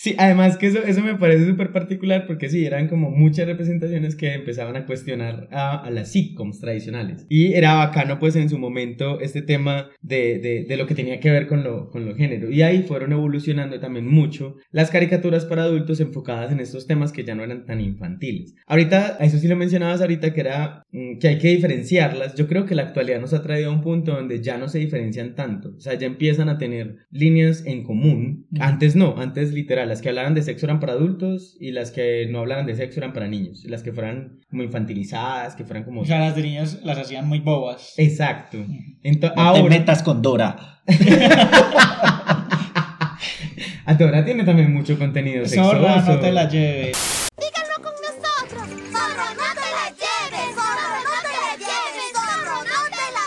Sí, 0.04 0.14
además 0.18 0.58
que 0.58 0.66
eso, 0.66 0.84
eso 0.84 1.00
me 1.00 1.14
parece 1.14 1.46
súper 1.46 1.72
particular 1.72 2.26
porque 2.26 2.50
sí, 2.50 2.66
eran 2.66 2.88
como 2.88 3.10
muchas 3.10 3.46
representaciones 3.46 4.14
que 4.14 4.34
empezaban 4.34 4.76
a 4.76 4.84
cuestionar 4.84 5.48
a, 5.50 5.82
a 5.82 5.90
las 5.90 6.12
sitcoms 6.12 6.60
tradicionales. 6.60 7.24
Y 7.30 7.54
era 7.54 7.72
bacano 7.76 8.18
pues 8.18 8.36
en 8.36 8.50
su 8.50 8.58
momento 8.58 9.18
este 9.20 9.40
tema 9.40 9.88
de, 10.02 10.40
de, 10.40 10.66
de 10.68 10.76
lo 10.76 10.86
que 10.86 10.94
tenía 10.94 11.20
que 11.20 11.30
ver 11.30 11.46
con 11.46 11.64
lo, 11.64 11.88
con 11.88 12.04
lo 12.04 12.14
género. 12.14 12.50
Y 12.50 12.60
ahí 12.60 12.82
fueron 12.82 13.12
evolucionando 13.12 13.80
también 13.80 14.06
mucho 14.06 14.56
las 14.70 14.90
caricaturas 14.90 15.46
para 15.46 15.62
adultos 15.62 16.00
enfocadas 16.00 16.52
en 16.52 16.60
estos 16.60 16.86
temas 16.86 17.10
que 17.10 17.24
ya 17.24 17.34
no 17.34 17.42
eran 17.42 17.64
tan 17.64 17.80
infantiles. 17.80 18.54
Ahorita, 18.66 19.16
eso 19.20 19.38
sí 19.38 19.48
lo 19.48 19.56
mencionabas 19.56 20.02
ahorita 20.02 20.34
que 20.34 20.40
era 20.42 20.82
mm, 20.92 21.16
que 21.18 21.28
hay 21.28 21.38
que 21.38 21.48
diferenciarlas. 21.48 22.34
Yo 22.34 22.46
creo 22.46 22.66
que 22.66 22.74
la 22.74 22.82
actualidad 22.82 23.22
nos 23.22 23.32
ha 23.32 23.42
traído 23.42 23.70
a 23.70 23.72
un 23.72 23.80
punto 23.80 24.12
donde 24.12 24.42
ya 24.42 24.58
no 24.58 24.68
se 24.68 24.80
diferencian 24.80 25.34
tanto. 25.34 25.70
O 25.78 25.80
sea, 25.80 25.94
ya 25.94 26.06
empiezan 26.06 26.50
a 26.50 26.58
tener 26.58 27.06
líneas 27.10 27.64
en 27.64 27.84
común. 27.84 28.48
Antes 28.60 28.96
no, 28.96 29.14
antes 29.16 29.54
literal, 29.54 29.93
las 29.94 30.02
que 30.02 30.08
hablaran 30.08 30.34
de 30.34 30.42
sexo 30.42 30.66
eran 30.66 30.80
para 30.80 30.94
adultos 30.94 31.56
y 31.60 31.70
las 31.70 31.92
que 31.92 32.26
no 32.28 32.40
hablaran 32.40 32.66
de 32.66 32.74
sexo 32.74 32.98
eran 32.98 33.12
para 33.12 33.28
niños. 33.28 33.62
Las 33.64 33.84
que 33.84 33.92
fueran 33.92 34.40
como 34.50 34.64
infantilizadas, 34.64 35.54
que 35.54 35.62
fueran 35.64 35.84
como... 35.84 36.00
O 36.00 36.04
sea, 36.04 36.18
las 36.18 36.34
de 36.34 36.42
niños 36.42 36.80
las 36.82 36.98
hacían 36.98 37.28
muy 37.28 37.38
bobas. 37.38 37.94
Exacto. 37.96 38.58
Ento- 39.04 39.32
No 39.36 39.52
te 39.52 39.62
metas 39.62 40.02
con 40.02 40.20
Dora. 40.20 40.80
Adora 43.86 44.24
tiene 44.24 44.42
también 44.42 44.74
mucho 44.74 44.98
contenido 44.98 45.46
sexoso. 45.46 45.70
Zorra, 45.76 46.00
no 46.02 46.18
te 46.18 46.32
la 46.32 46.48
lleves. 46.48 47.30
Díganlo 47.38 47.76
con 47.84 47.92
nosotros. 48.02 48.66
Zorro, 48.90 49.26
no 49.30 49.54
te 49.54 49.70
la 49.78 49.86
lleves. 49.94 50.54
Zorro, 50.56 50.90
no 51.06 51.16
te 51.22 51.34
la 51.38 51.54
lleves. 51.62 52.10
Zorro, 52.16 52.56
no 52.66 52.80
te 52.90 53.06
la 53.14 53.26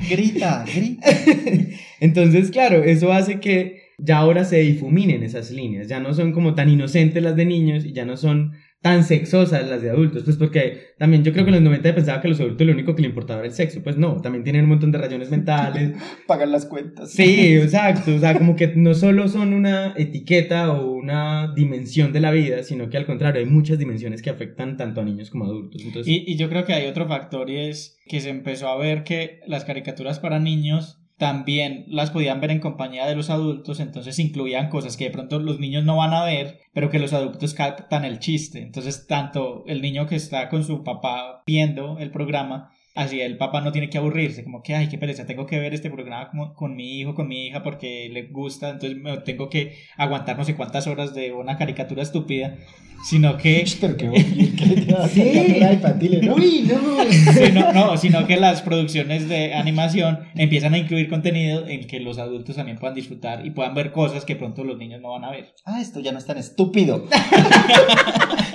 Grita, 0.11 0.65
grita. 0.67 1.11
Entonces, 2.01 2.51
claro, 2.51 2.83
eso 2.83 3.13
hace 3.13 3.41
que 3.41 3.85
ya 3.99 4.19
ahora 4.19 4.45
se 4.45 4.59
difuminen 4.59 5.23
esas 5.23 5.51
líneas, 5.51 5.89
ya 5.89 6.01
no 6.01 6.15
son 6.15 6.33
como 6.33 6.55
tan 6.55 6.69
inocentes 6.69 7.23
las 7.23 7.37
de 7.37 7.47
niños 7.47 7.85
y 7.85 7.93
ya 7.93 8.05
no 8.05 8.17
son 8.17 8.53
tan 8.85 9.03
sexosas 9.03 9.67
las 9.67 9.81
de 9.81 9.89
adultos, 9.89 10.25
pues 10.25 10.37
porque 10.37 10.89
también 10.99 11.25
yo 11.25 11.33
creo 11.33 11.47
que 11.47 11.49
en 11.49 11.55
los 11.55 11.65
90 11.65 11.95
pensaba 11.95 12.21
que 12.21 12.27
a 12.27 12.31
los 12.31 12.41
adultos 12.41 12.67
lo 12.67 12.75
único 12.75 12.95
que 12.95 13.01
le 13.01 13.09
importaba 13.09 13.41
era 13.41 13.49
el 13.49 13.55
sexo, 13.55 13.83
pues 13.83 13.97
no, 13.97 14.21
también 14.21 14.45
tienen 14.45 14.65
un 14.65 14.69
montón 14.69 14.93
de 14.93 14.99
rayones 14.99 15.31
mentales, 15.31 15.95
Pagan 16.27 16.53
las 16.53 16.67
cuentas. 16.67 17.11
sí, 17.11 17.55
exacto, 17.57 18.15
o 18.15 18.19
sea, 18.19 18.37
como 18.37 18.57
que 18.57 18.75
no 18.77 18.93
solo 18.93 19.27
son 19.29 19.55
una 19.55 19.95
etiqueta 19.97 20.71
o 20.71 20.91
una 20.91 21.55
dimensión 21.55 22.13
de 22.13 22.21
la 22.21 22.31
vida, 22.31 22.63
sino 22.63 22.91
que 22.91 22.99
al 22.99 23.07
contrario, 23.07 23.41
hay 23.41 23.49
muchas 23.49 23.79
dimensiones 23.79 24.21
que 24.21 24.29
afectan 24.29 24.77
tanto 24.77 25.01
a 25.01 25.05
niños 25.05 25.31
como 25.31 25.45
a 25.45 25.49
adultos, 25.49 25.81
entonces... 25.83 26.07
Y, 26.07 26.23
y 26.27 26.37
yo 26.37 26.51
creo 26.51 26.67
que 26.67 26.75
hay 26.75 26.87
otro 26.87 27.09
factor 27.09 27.49
y 27.49 27.57
es 27.57 27.99
que 28.07 28.21
se 28.21 28.29
empezó 28.29 28.69
a 28.69 28.77
ver 28.77 29.03
que 29.03 29.41
las 29.47 29.65
caricaturas 29.65 30.19
para 30.19 30.41
niños 30.41 31.04
también 31.17 31.85
las 31.89 32.11
podían 32.11 32.41
ver 32.41 32.51
en 32.51 32.61
compañía 32.61 33.07
de 33.07 33.15
los 33.15 33.31
adultos, 33.31 33.81
entonces 33.81 34.19
incluían 34.19 34.69
cosas 34.69 34.97
que 34.97 35.05
de 35.05 35.11
pronto 35.11 35.39
los 35.39 35.61
niños 35.61 35.85
no 35.85 35.97
van 35.97 36.13
a 36.13 36.25
ver, 36.25 36.61
pero 36.73 36.91
que 36.91 36.99
los 36.99 37.13
adultos 37.13 37.55
captan 37.55 38.05
el 38.05 38.19
chiste. 38.19 38.61
Entonces, 38.61 39.07
tanto 39.07 39.65
el 39.67 39.81
niño 39.81 40.07
que 40.07 40.17
está 40.17 40.49
con 40.49 40.65
su 40.65 40.83
papá 40.83 41.43
viendo 41.47 41.99
el 41.99 42.11
programa, 42.11 42.73
así 42.95 43.21
el 43.21 43.37
papá 43.37 43.61
no 43.61 43.73
tiene 43.73 43.91
que 43.91 43.99
aburrirse, 43.99 44.45
como 44.45 44.63
que, 44.63 44.75
ay, 44.75 44.89
qué 44.89 44.99
pereza, 44.99 45.27
tengo 45.27 45.47
que 45.47 45.59
ver 45.59 45.75
este 45.75 45.91
programa 45.91 46.29
como- 46.31 46.55
con 46.55 46.77
mi 46.77 47.01
hijo, 47.01 47.15
con 47.15 47.29
mi 47.29 47.47
hija, 47.47 47.63
porque 47.63 48.09
le 48.13 48.23
gusta, 48.25 48.71
entonces 48.71 48.99
me 48.99 49.17
tengo 49.19 49.49
que 49.49 49.75
aguantar 49.97 50.37
no 50.39 50.45
sé 50.45 50.55
cuántas 50.55 50.87
horas 50.87 51.15
de 51.15 51.33
una 51.33 51.57
caricatura 51.59 52.03
estúpida, 52.03 52.57
sino 53.05 53.37
que... 53.37 53.65
Pero 53.81 53.97
qué 53.97 54.07
¿no? 56.23 56.35
Uy, 56.35 56.69
no. 56.69 57.33
sino, 57.33 57.73
no, 57.73 57.97
sino 57.99 58.27
que 58.27 58.37
las 58.37 58.63
producciones 58.63 59.29
de 59.29 59.55
animación 59.55 60.21
empiezan 60.35 60.75
a 60.75 60.79
incluir 60.79 61.09
contenido 61.09 61.67
en 61.69 61.87
que 61.87 62.01
los 62.01 62.19
adultos 62.19 62.57
también 62.57 62.79
puedan 62.79 62.95
disfrutar 62.95 63.45
y 63.45 63.51
puedan 63.51 63.75
ver 63.75 63.93
cosas 63.93 64.25
que 64.25 64.37
pronto 64.37 64.65
los 64.65 64.79
niños 64.79 65.01
no 65.03 65.11
van 65.13 65.25
a 65.25 65.31
ver. 65.31 65.53
Ah, 65.67 65.81
esto 65.83 66.01
ya 66.01 66.13
no 66.13 66.19
es 66.19 66.27
tan 66.27 66.39
estúpido. 66.39 67.07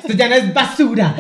Esto 0.10 0.18
ya 0.18 0.28
no 0.30 0.36
es 0.36 0.54
basura. 0.56 1.16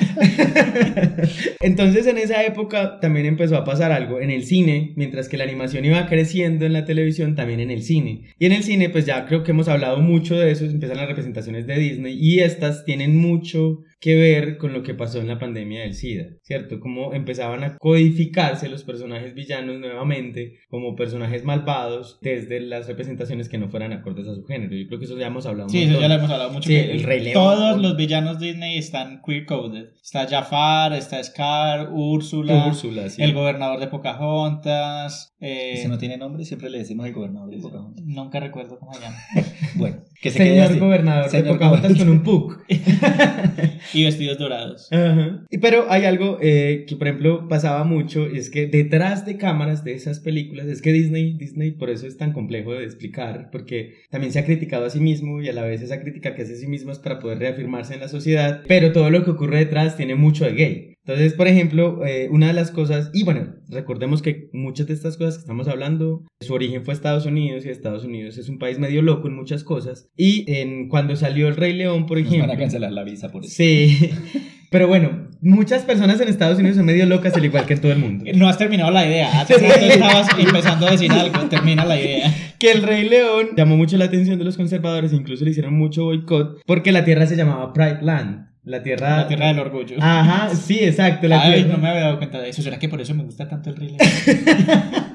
Entonces 1.60 2.08
en 2.08 2.18
esa 2.18 2.44
época 2.44 3.00
también 3.10 3.26
empezó 3.26 3.58
a 3.58 3.65
pasar 3.65 3.91
algo 3.91 4.22
en 4.22 4.30
el 4.30 4.43
cine, 4.43 4.93
mientras 4.95 5.28
que 5.28 5.38
la 5.38 5.43
animación 5.43 5.84
iba 5.84 6.06
creciendo 6.06 6.67
en 6.67 6.74
la 6.74 6.86
televisión, 6.86 7.36
también 7.36 7.60
en 7.60 7.72
el 7.72 7.82
cine. 7.82 8.26
Y 8.38 8.45
en 8.45 8.52
el 8.52 8.62
cine 8.62 8.91
pues 8.91 9.08
ya 9.08 9.26
creo 9.26 9.41
que 9.41 9.50
hemos 9.50 9.67
hablado 9.67 9.98
mucho 9.98 10.38
de 10.38 10.52
eso, 10.52 10.63
empiezan 10.65 10.98
las 10.98 11.08
representaciones 11.08 11.65
de 11.65 11.80
Disney 11.80 12.15
y 12.22 12.41
estas 12.41 12.86
tienen 12.86 13.17
mucho 13.17 13.80
que 14.00 14.16
ver 14.16 14.58
con 14.58 14.72
lo 14.74 14.82
que 14.84 14.94
pasó 14.94 15.20
en 15.20 15.28
la 15.28 15.40
pandemia 15.40 15.82
del 15.82 15.94
SIDA, 15.94 16.26
¿cierto? 16.42 16.80
Como 16.80 17.14
empezaban 17.14 17.64
a 17.64 17.78
codificarse 17.78 18.70
los 18.70 18.84
personajes 18.84 19.34
villanos 19.34 19.80
nuevamente 19.80 20.60
como 20.70 20.96
personajes 20.96 21.44
malvados 21.44 22.18
desde 22.22 22.62
las 22.62 22.88
representaciones 22.88 23.50
que 23.50 23.58
no 23.58 23.68
fueran 23.70 23.92
acordes 23.92 24.28
a 24.28 24.36
su 24.36 24.44
género. 24.46 24.76
Yo 24.76 24.88
creo 24.88 25.00
que 25.00 25.06
eso 25.06 25.18
ya 25.18 25.28
hemos 25.28 25.46
hablado 25.46 25.66
un 25.68 25.72
Sí, 25.72 25.84
eso 25.84 26.00
ya 26.00 26.08
lo 26.08 26.14
hemos 26.16 26.30
hablado 26.32 26.52
mucho. 26.52 26.68
Sí, 26.70 26.76
que 26.76 26.92
el 26.92 27.04
Rey 27.04 27.22
León. 27.22 27.34
Todos 27.34 27.82
los 27.82 27.98
villanos 27.98 28.40
Disney 28.40 28.78
están 28.78 29.22
queer 29.26 29.46
coded. 29.46 29.90
Está 30.02 30.28
Jafar, 30.28 30.94
está 30.94 31.22
Scar, 31.24 31.90
Úrsula, 31.92 32.68
Úrsula, 32.68 33.10
sí. 33.10 33.22
el 33.22 33.34
gobernador 33.34 33.80
de 33.80 33.88
Pocahontas. 33.88 35.36
eh, 35.42 35.78
Si 35.82 35.88
no 35.88 35.98
tiene 35.98 36.18
nombre, 36.18 36.46
siempre 36.46 36.70
le 36.70 36.80
decimos 36.80 37.06
al 37.06 37.14
gobernador 37.14 37.50
de 37.50 37.58
Pocahontas. 37.58 38.04
Nunca 38.06 38.40
recuerdo 38.40 38.80
cómo 38.80 38.94
se 38.94 39.02
llama. 39.02 39.18
Bueno, 39.76 39.98
que 40.20 40.32
se 40.32 40.40
quede 40.40 40.50
Señor 40.50 40.66
así. 40.72 40.80
gobernador 40.80 41.24
de 41.26 41.30
Señor 41.30 41.48
Pocahontas 41.54 41.96
con 41.98 42.10
un 42.10 42.24
puck. 42.24 42.64
y 43.93 44.06
vestidos 44.06 44.38
dorados. 44.38 44.91
Ajá. 44.91 45.45
Y 45.49 45.58
Pero 45.58 45.86
hay 45.89 46.06
algo 46.06 46.38
eh, 46.41 46.86
que, 46.88 46.95
por 46.95 47.08
ejemplo, 47.08 47.47
pasaba 47.47 47.84
mucho, 47.84 48.25
es 48.28 48.49
que 48.49 48.67
detrás 48.67 49.25
de 49.25 49.38
cámaras 49.38 49.84
de 49.84 49.93
esas 49.93 50.19
películas, 50.19 50.67
es 50.67 50.82
que 50.82 50.91
Disney, 50.91 51.38
Disney 51.38 51.71
por 51.71 51.89
eso 51.89 52.08
es 52.08 52.17
tan 52.17 52.34
complejo 52.34 52.73
de 52.73 52.84
explicar, 52.84 53.49
porque 53.52 53.95
también 54.10 54.34
se 54.34 54.39
ha 54.39 54.45
criticado 54.45 54.86
a 54.86 54.89
sí 54.89 54.99
mismo 54.99 55.41
y 55.41 55.49
a 55.49 55.54
la 55.54 55.63
vez 55.63 55.82
esa 55.82 56.02
crítica 56.02 56.36
que 56.36 56.43
hace 56.43 56.54
a 56.54 56.58
sí 56.58 56.67
mismo 56.67 56.91
es 56.91 56.99
para 56.99 57.19
poder 57.19 57.39
reafirmarse 57.39 57.93
en 57.93 58.02
la 58.02 58.08
sociedad, 58.08 58.62
pero 58.67 58.91
todo 58.91 59.10
lo 59.10 59.23
que 59.23 59.32
ocurre 59.32 59.60
detrás 59.60 59.97
tiene 59.97 60.15
mucho 60.15 60.45
de 60.45 60.54
gay. 60.54 60.95
Entonces, 61.06 61.34
por 61.34 61.48
ejemplo, 61.48 62.06
eh, 62.06 62.28
una 62.30 62.48
de 62.48 62.54
las 62.54 62.72
cosas, 62.72 63.10
y 63.14 63.24
bueno, 63.24 63.56
recordemos 63.68 64.22
que 64.22 64.50
muchas 64.54 64.88
de 64.88 64.94
estas 64.94 65.18
cosas 65.18 65.36
que 65.36 65.42
estamos 65.42 65.68
hablando, 65.68 66.24
su 66.40 66.54
origen 66.54 66.84
fue 66.84 66.94
Estados 66.94 67.26
Unidos 67.26 67.66
y 67.66 67.70
Estados 67.70 68.04
Unidos 68.04 68.38
es 68.38 68.48
un 68.48 68.60
país 68.60 68.78
medio 68.78 69.02
loco 69.02 69.28
en 69.28 69.36
muchas 69.36 69.64
cosas. 69.64 70.10
Y 70.16 70.46
en, 70.54 70.88
cuando 70.88 71.16
salió 71.16 71.48
El 71.48 71.56
Rey 71.56 71.74
León, 71.74 72.06
por 72.06 72.18
Nos 72.18 72.28
ejemplo... 72.28 72.48
van 72.48 72.56
a 72.56 72.60
cancelar 72.60 72.92
la 72.92 73.04
visa 73.04 73.30
por 73.30 73.44
eso. 73.44 73.54
Sí. 73.56 74.12
Pero 74.72 74.88
bueno, 74.88 75.30
muchas 75.42 75.82
personas 75.82 76.22
en 76.22 76.28
Estados 76.28 76.60
Unidos 76.60 76.78
son 76.78 76.86
medio 76.86 77.08
locas, 77.08 77.34
al 77.34 77.44
igual 77.44 77.66
que 77.66 77.74
en 77.74 77.82
todo 77.82 77.92
el 77.92 77.98
mundo. 77.98 78.26
No 78.36 78.48
has 78.48 78.60
terminado 78.60 78.92
la 78.92 79.06
idea. 79.06 79.42
Hace 79.42 79.58
rato 79.58 79.84
estabas 79.84 80.28
empezando 80.38 80.88
a 80.88 80.92
decir 80.92 81.12
algo. 81.12 81.40
Termina 81.50 81.86
la 81.86 82.00
idea. 82.00 82.32
Que 82.60 82.72
el 82.72 82.84
Rey 82.84 83.10
León 83.10 83.50
llamó 83.58 83.78
mucho 83.78 83.98
la 83.98 84.06
atención 84.06 84.38
de 84.38 84.46
los 84.46 84.58
conservadores, 84.58 85.12
incluso 85.12 85.44
le 85.44 85.52
hicieron 85.52 85.74
mucho 85.74 86.04
boicot, 86.04 86.62
porque 86.68 86.92
la 86.92 87.04
tierra 87.04 87.26
se 87.26 87.36
llamaba 87.36 87.74
Pride 87.74 88.00
Land. 88.04 88.49
La 88.70 88.84
tierra. 88.84 89.18
La 89.18 89.28
tierra 89.28 89.48
del 89.48 89.60
orgullo. 89.60 89.96
Ajá, 90.00 90.54
sí, 90.56 90.78
exacto. 90.82 91.28
La 91.28 91.42
Ay, 91.42 91.64
tierra- 91.64 91.74
no 91.76 91.82
me 91.82 91.90
había 91.90 92.02
dado 92.02 92.18
cuenta 92.20 92.40
de 92.40 92.50
eso. 92.50 92.62
¿Será 92.62 92.78
que 92.78 92.88
por 92.88 93.02
eso 93.02 93.16
me 93.16 93.24
gusta 93.24 93.48
tanto 93.50 93.72
el 93.72 93.76
Rey 93.78 93.90
León? 93.90 94.00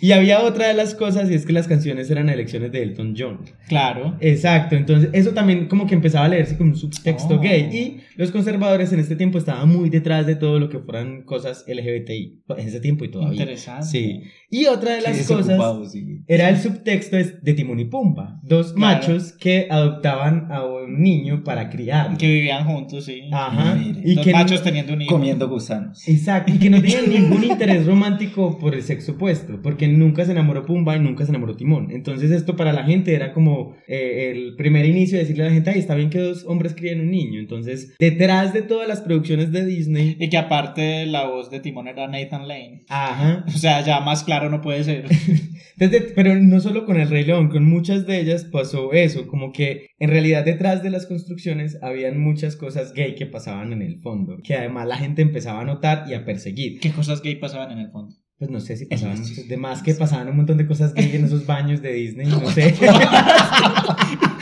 Y 0.00 0.12
había 0.12 0.40
otra 0.42 0.68
de 0.68 0.74
las 0.74 0.94
cosas, 0.94 1.30
y 1.30 1.34
es 1.34 1.44
que 1.44 1.52
las 1.52 1.66
canciones 1.68 2.10
eran 2.10 2.28
elecciones 2.30 2.70
de 2.72 2.82
Elton 2.82 3.14
John. 3.18 3.40
Claro. 3.68 4.16
Exacto, 4.20 4.74
entonces 4.76 5.10
eso 5.12 5.30
también 5.32 5.66
como 5.68 5.86
que 5.86 5.94
empezaba 5.94 6.26
a 6.26 6.28
leerse 6.28 6.56
como 6.56 6.70
un 6.70 6.76
subtexto 6.76 7.34
Oh. 7.34 7.40
gay 7.40 7.68
y 7.72 8.00
los 8.16 8.30
conservadores 8.30 8.92
en 8.92 9.00
este 9.00 9.16
tiempo 9.16 9.36
estaban 9.38 9.68
muy 9.68 9.90
detrás 9.90 10.26
de 10.26 10.36
todo 10.36 10.58
lo 10.58 10.68
que 10.70 10.78
fueran 10.78 11.22
cosas 11.24 11.64
LGBTI, 11.66 12.42
en 12.56 12.68
ese 12.68 12.80
tiempo 12.80 13.04
y 13.04 13.10
todavía. 13.10 13.32
Interesante. 13.40 13.86
Sí. 13.86 14.22
Y 14.50 14.66
otra 14.66 14.94
de 14.94 15.00
las 15.02 15.26
cosas 15.26 15.92
sí. 15.92 16.22
era 16.28 16.48
el 16.48 16.58
subtexto 16.58 17.16
es 17.18 17.42
de 17.42 17.52
Timón 17.54 17.80
y 17.80 17.86
Pumba, 17.86 18.40
dos 18.44 18.72
Claro. 18.72 18.96
machos 18.98 19.32
que 19.32 19.66
adoptaban 19.70 20.50
a 20.52 20.64
un 20.64 21.02
niño 21.02 21.42
para 21.44 21.68
criarlo. 21.68 22.16
Que 22.16 22.28
vivían 22.28 22.64
juntos. 22.64 22.95
Sí. 23.00 23.22
Ajá. 23.32 23.74
Mire, 23.74 24.00
Y 24.04 24.14
Dos 24.14 24.24
que 24.24 24.32
machos 24.32 24.62
teniendo 24.62 24.92
un 24.94 25.02
hijo. 25.02 25.12
Comiendo 25.12 25.48
gusanos. 25.48 26.06
Exacto, 26.08 26.52
y 26.52 26.58
que 26.58 26.70
no 26.70 26.80
tenían 26.80 27.08
ningún 27.10 27.44
interés 27.44 27.86
romántico 27.86 28.58
por 28.58 28.74
el 28.74 28.82
sexo 28.82 29.12
opuesto, 29.12 29.60
porque 29.62 29.88
nunca 29.88 30.24
se 30.24 30.32
enamoró 30.32 30.64
Pumba 30.66 30.96
y 30.96 31.00
nunca 31.00 31.24
se 31.24 31.30
enamoró 31.30 31.56
Timón. 31.56 31.88
Entonces 31.90 32.30
esto 32.30 32.56
para 32.56 32.72
la 32.72 32.84
gente 32.84 33.14
era 33.14 33.32
como 33.32 33.74
eh, 33.88 34.32
el 34.32 34.56
primer 34.56 34.84
inicio 34.86 35.18
de 35.18 35.24
decirle 35.24 35.44
a 35.44 35.46
la 35.48 35.52
gente, 35.54 35.70
ay, 35.70 35.78
está 35.78 35.94
bien 35.94 36.10
que 36.10 36.18
dos 36.18 36.44
hombres 36.46 36.74
críen 36.74 37.00
un 37.00 37.10
niño. 37.10 37.40
Entonces, 37.40 37.94
detrás 37.98 38.52
de 38.52 38.62
todas 38.62 38.88
las 38.88 39.00
producciones 39.00 39.52
de 39.52 39.64
Disney, 39.64 40.16
Y 40.18 40.28
que 40.28 40.38
aparte 40.38 41.06
la 41.06 41.26
voz 41.26 41.50
de 41.50 41.60
Timón 41.60 41.88
era 41.88 42.08
Nathan 42.08 42.48
Lane. 42.48 42.84
ajá, 42.88 43.44
O 43.54 43.58
sea, 43.58 43.84
ya 43.84 44.00
más 44.00 44.24
claro 44.24 44.50
no 44.50 44.60
puede 44.60 44.84
ser. 44.84 45.04
Entonces, 45.78 46.12
pero 46.14 46.34
no 46.36 46.60
solo 46.60 46.86
con 46.86 46.98
el 46.98 47.08
Rey 47.10 47.24
León, 47.24 47.48
con 47.48 47.64
muchas 47.64 48.06
de 48.06 48.20
ellas 48.20 48.44
pasó 48.44 48.92
eso, 48.92 49.26
como 49.26 49.52
que 49.52 49.88
en 49.98 50.10
realidad 50.10 50.44
detrás 50.44 50.82
de 50.82 50.90
las 50.90 51.06
construcciones 51.06 51.78
habían 51.82 52.18
muchas 52.18 52.56
cosas 52.56 52.75
gay 52.94 53.14
que 53.14 53.26
pasaban 53.26 53.72
en 53.72 53.82
el 53.82 54.00
fondo, 54.00 54.38
que 54.42 54.54
además 54.54 54.86
la 54.86 54.96
gente 54.96 55.22
empezaba 55.22 55.60
a 55.60 55.64
notar 55.64 56.04
y 56.08 56.14
a 56.14 56.24
perseguir. 56.24 56.80
¿Qué 56.80 56.92
cosas 56.92 57.22
gay 57.22 57.36
pasaban 57.36 57.72
en 57.72 57.78
el 57.78 57.90
fondo? 57.90 58.14
Pues 58.38 58.50
no 58.50 58.60
sé 58.60 58.76
si 58.76 58.84
pasaban 58.84 59.22
de 59.48 59.56
más 59.56 59.82
que 59.82 59.94
pasaban 59.94 60.28
un 60.28 60.36
montón 60.36 60.58
de 60.58 60.66
cosas 60.66 60.92
gay 60.92 61.16
en 61.16 61.24
esos 61.24 61.46
baños 61.46 61.80
de 61.80 61.92
Disney, 61.92 62.26
no 62.30 62.50
sé. 62.50 62.74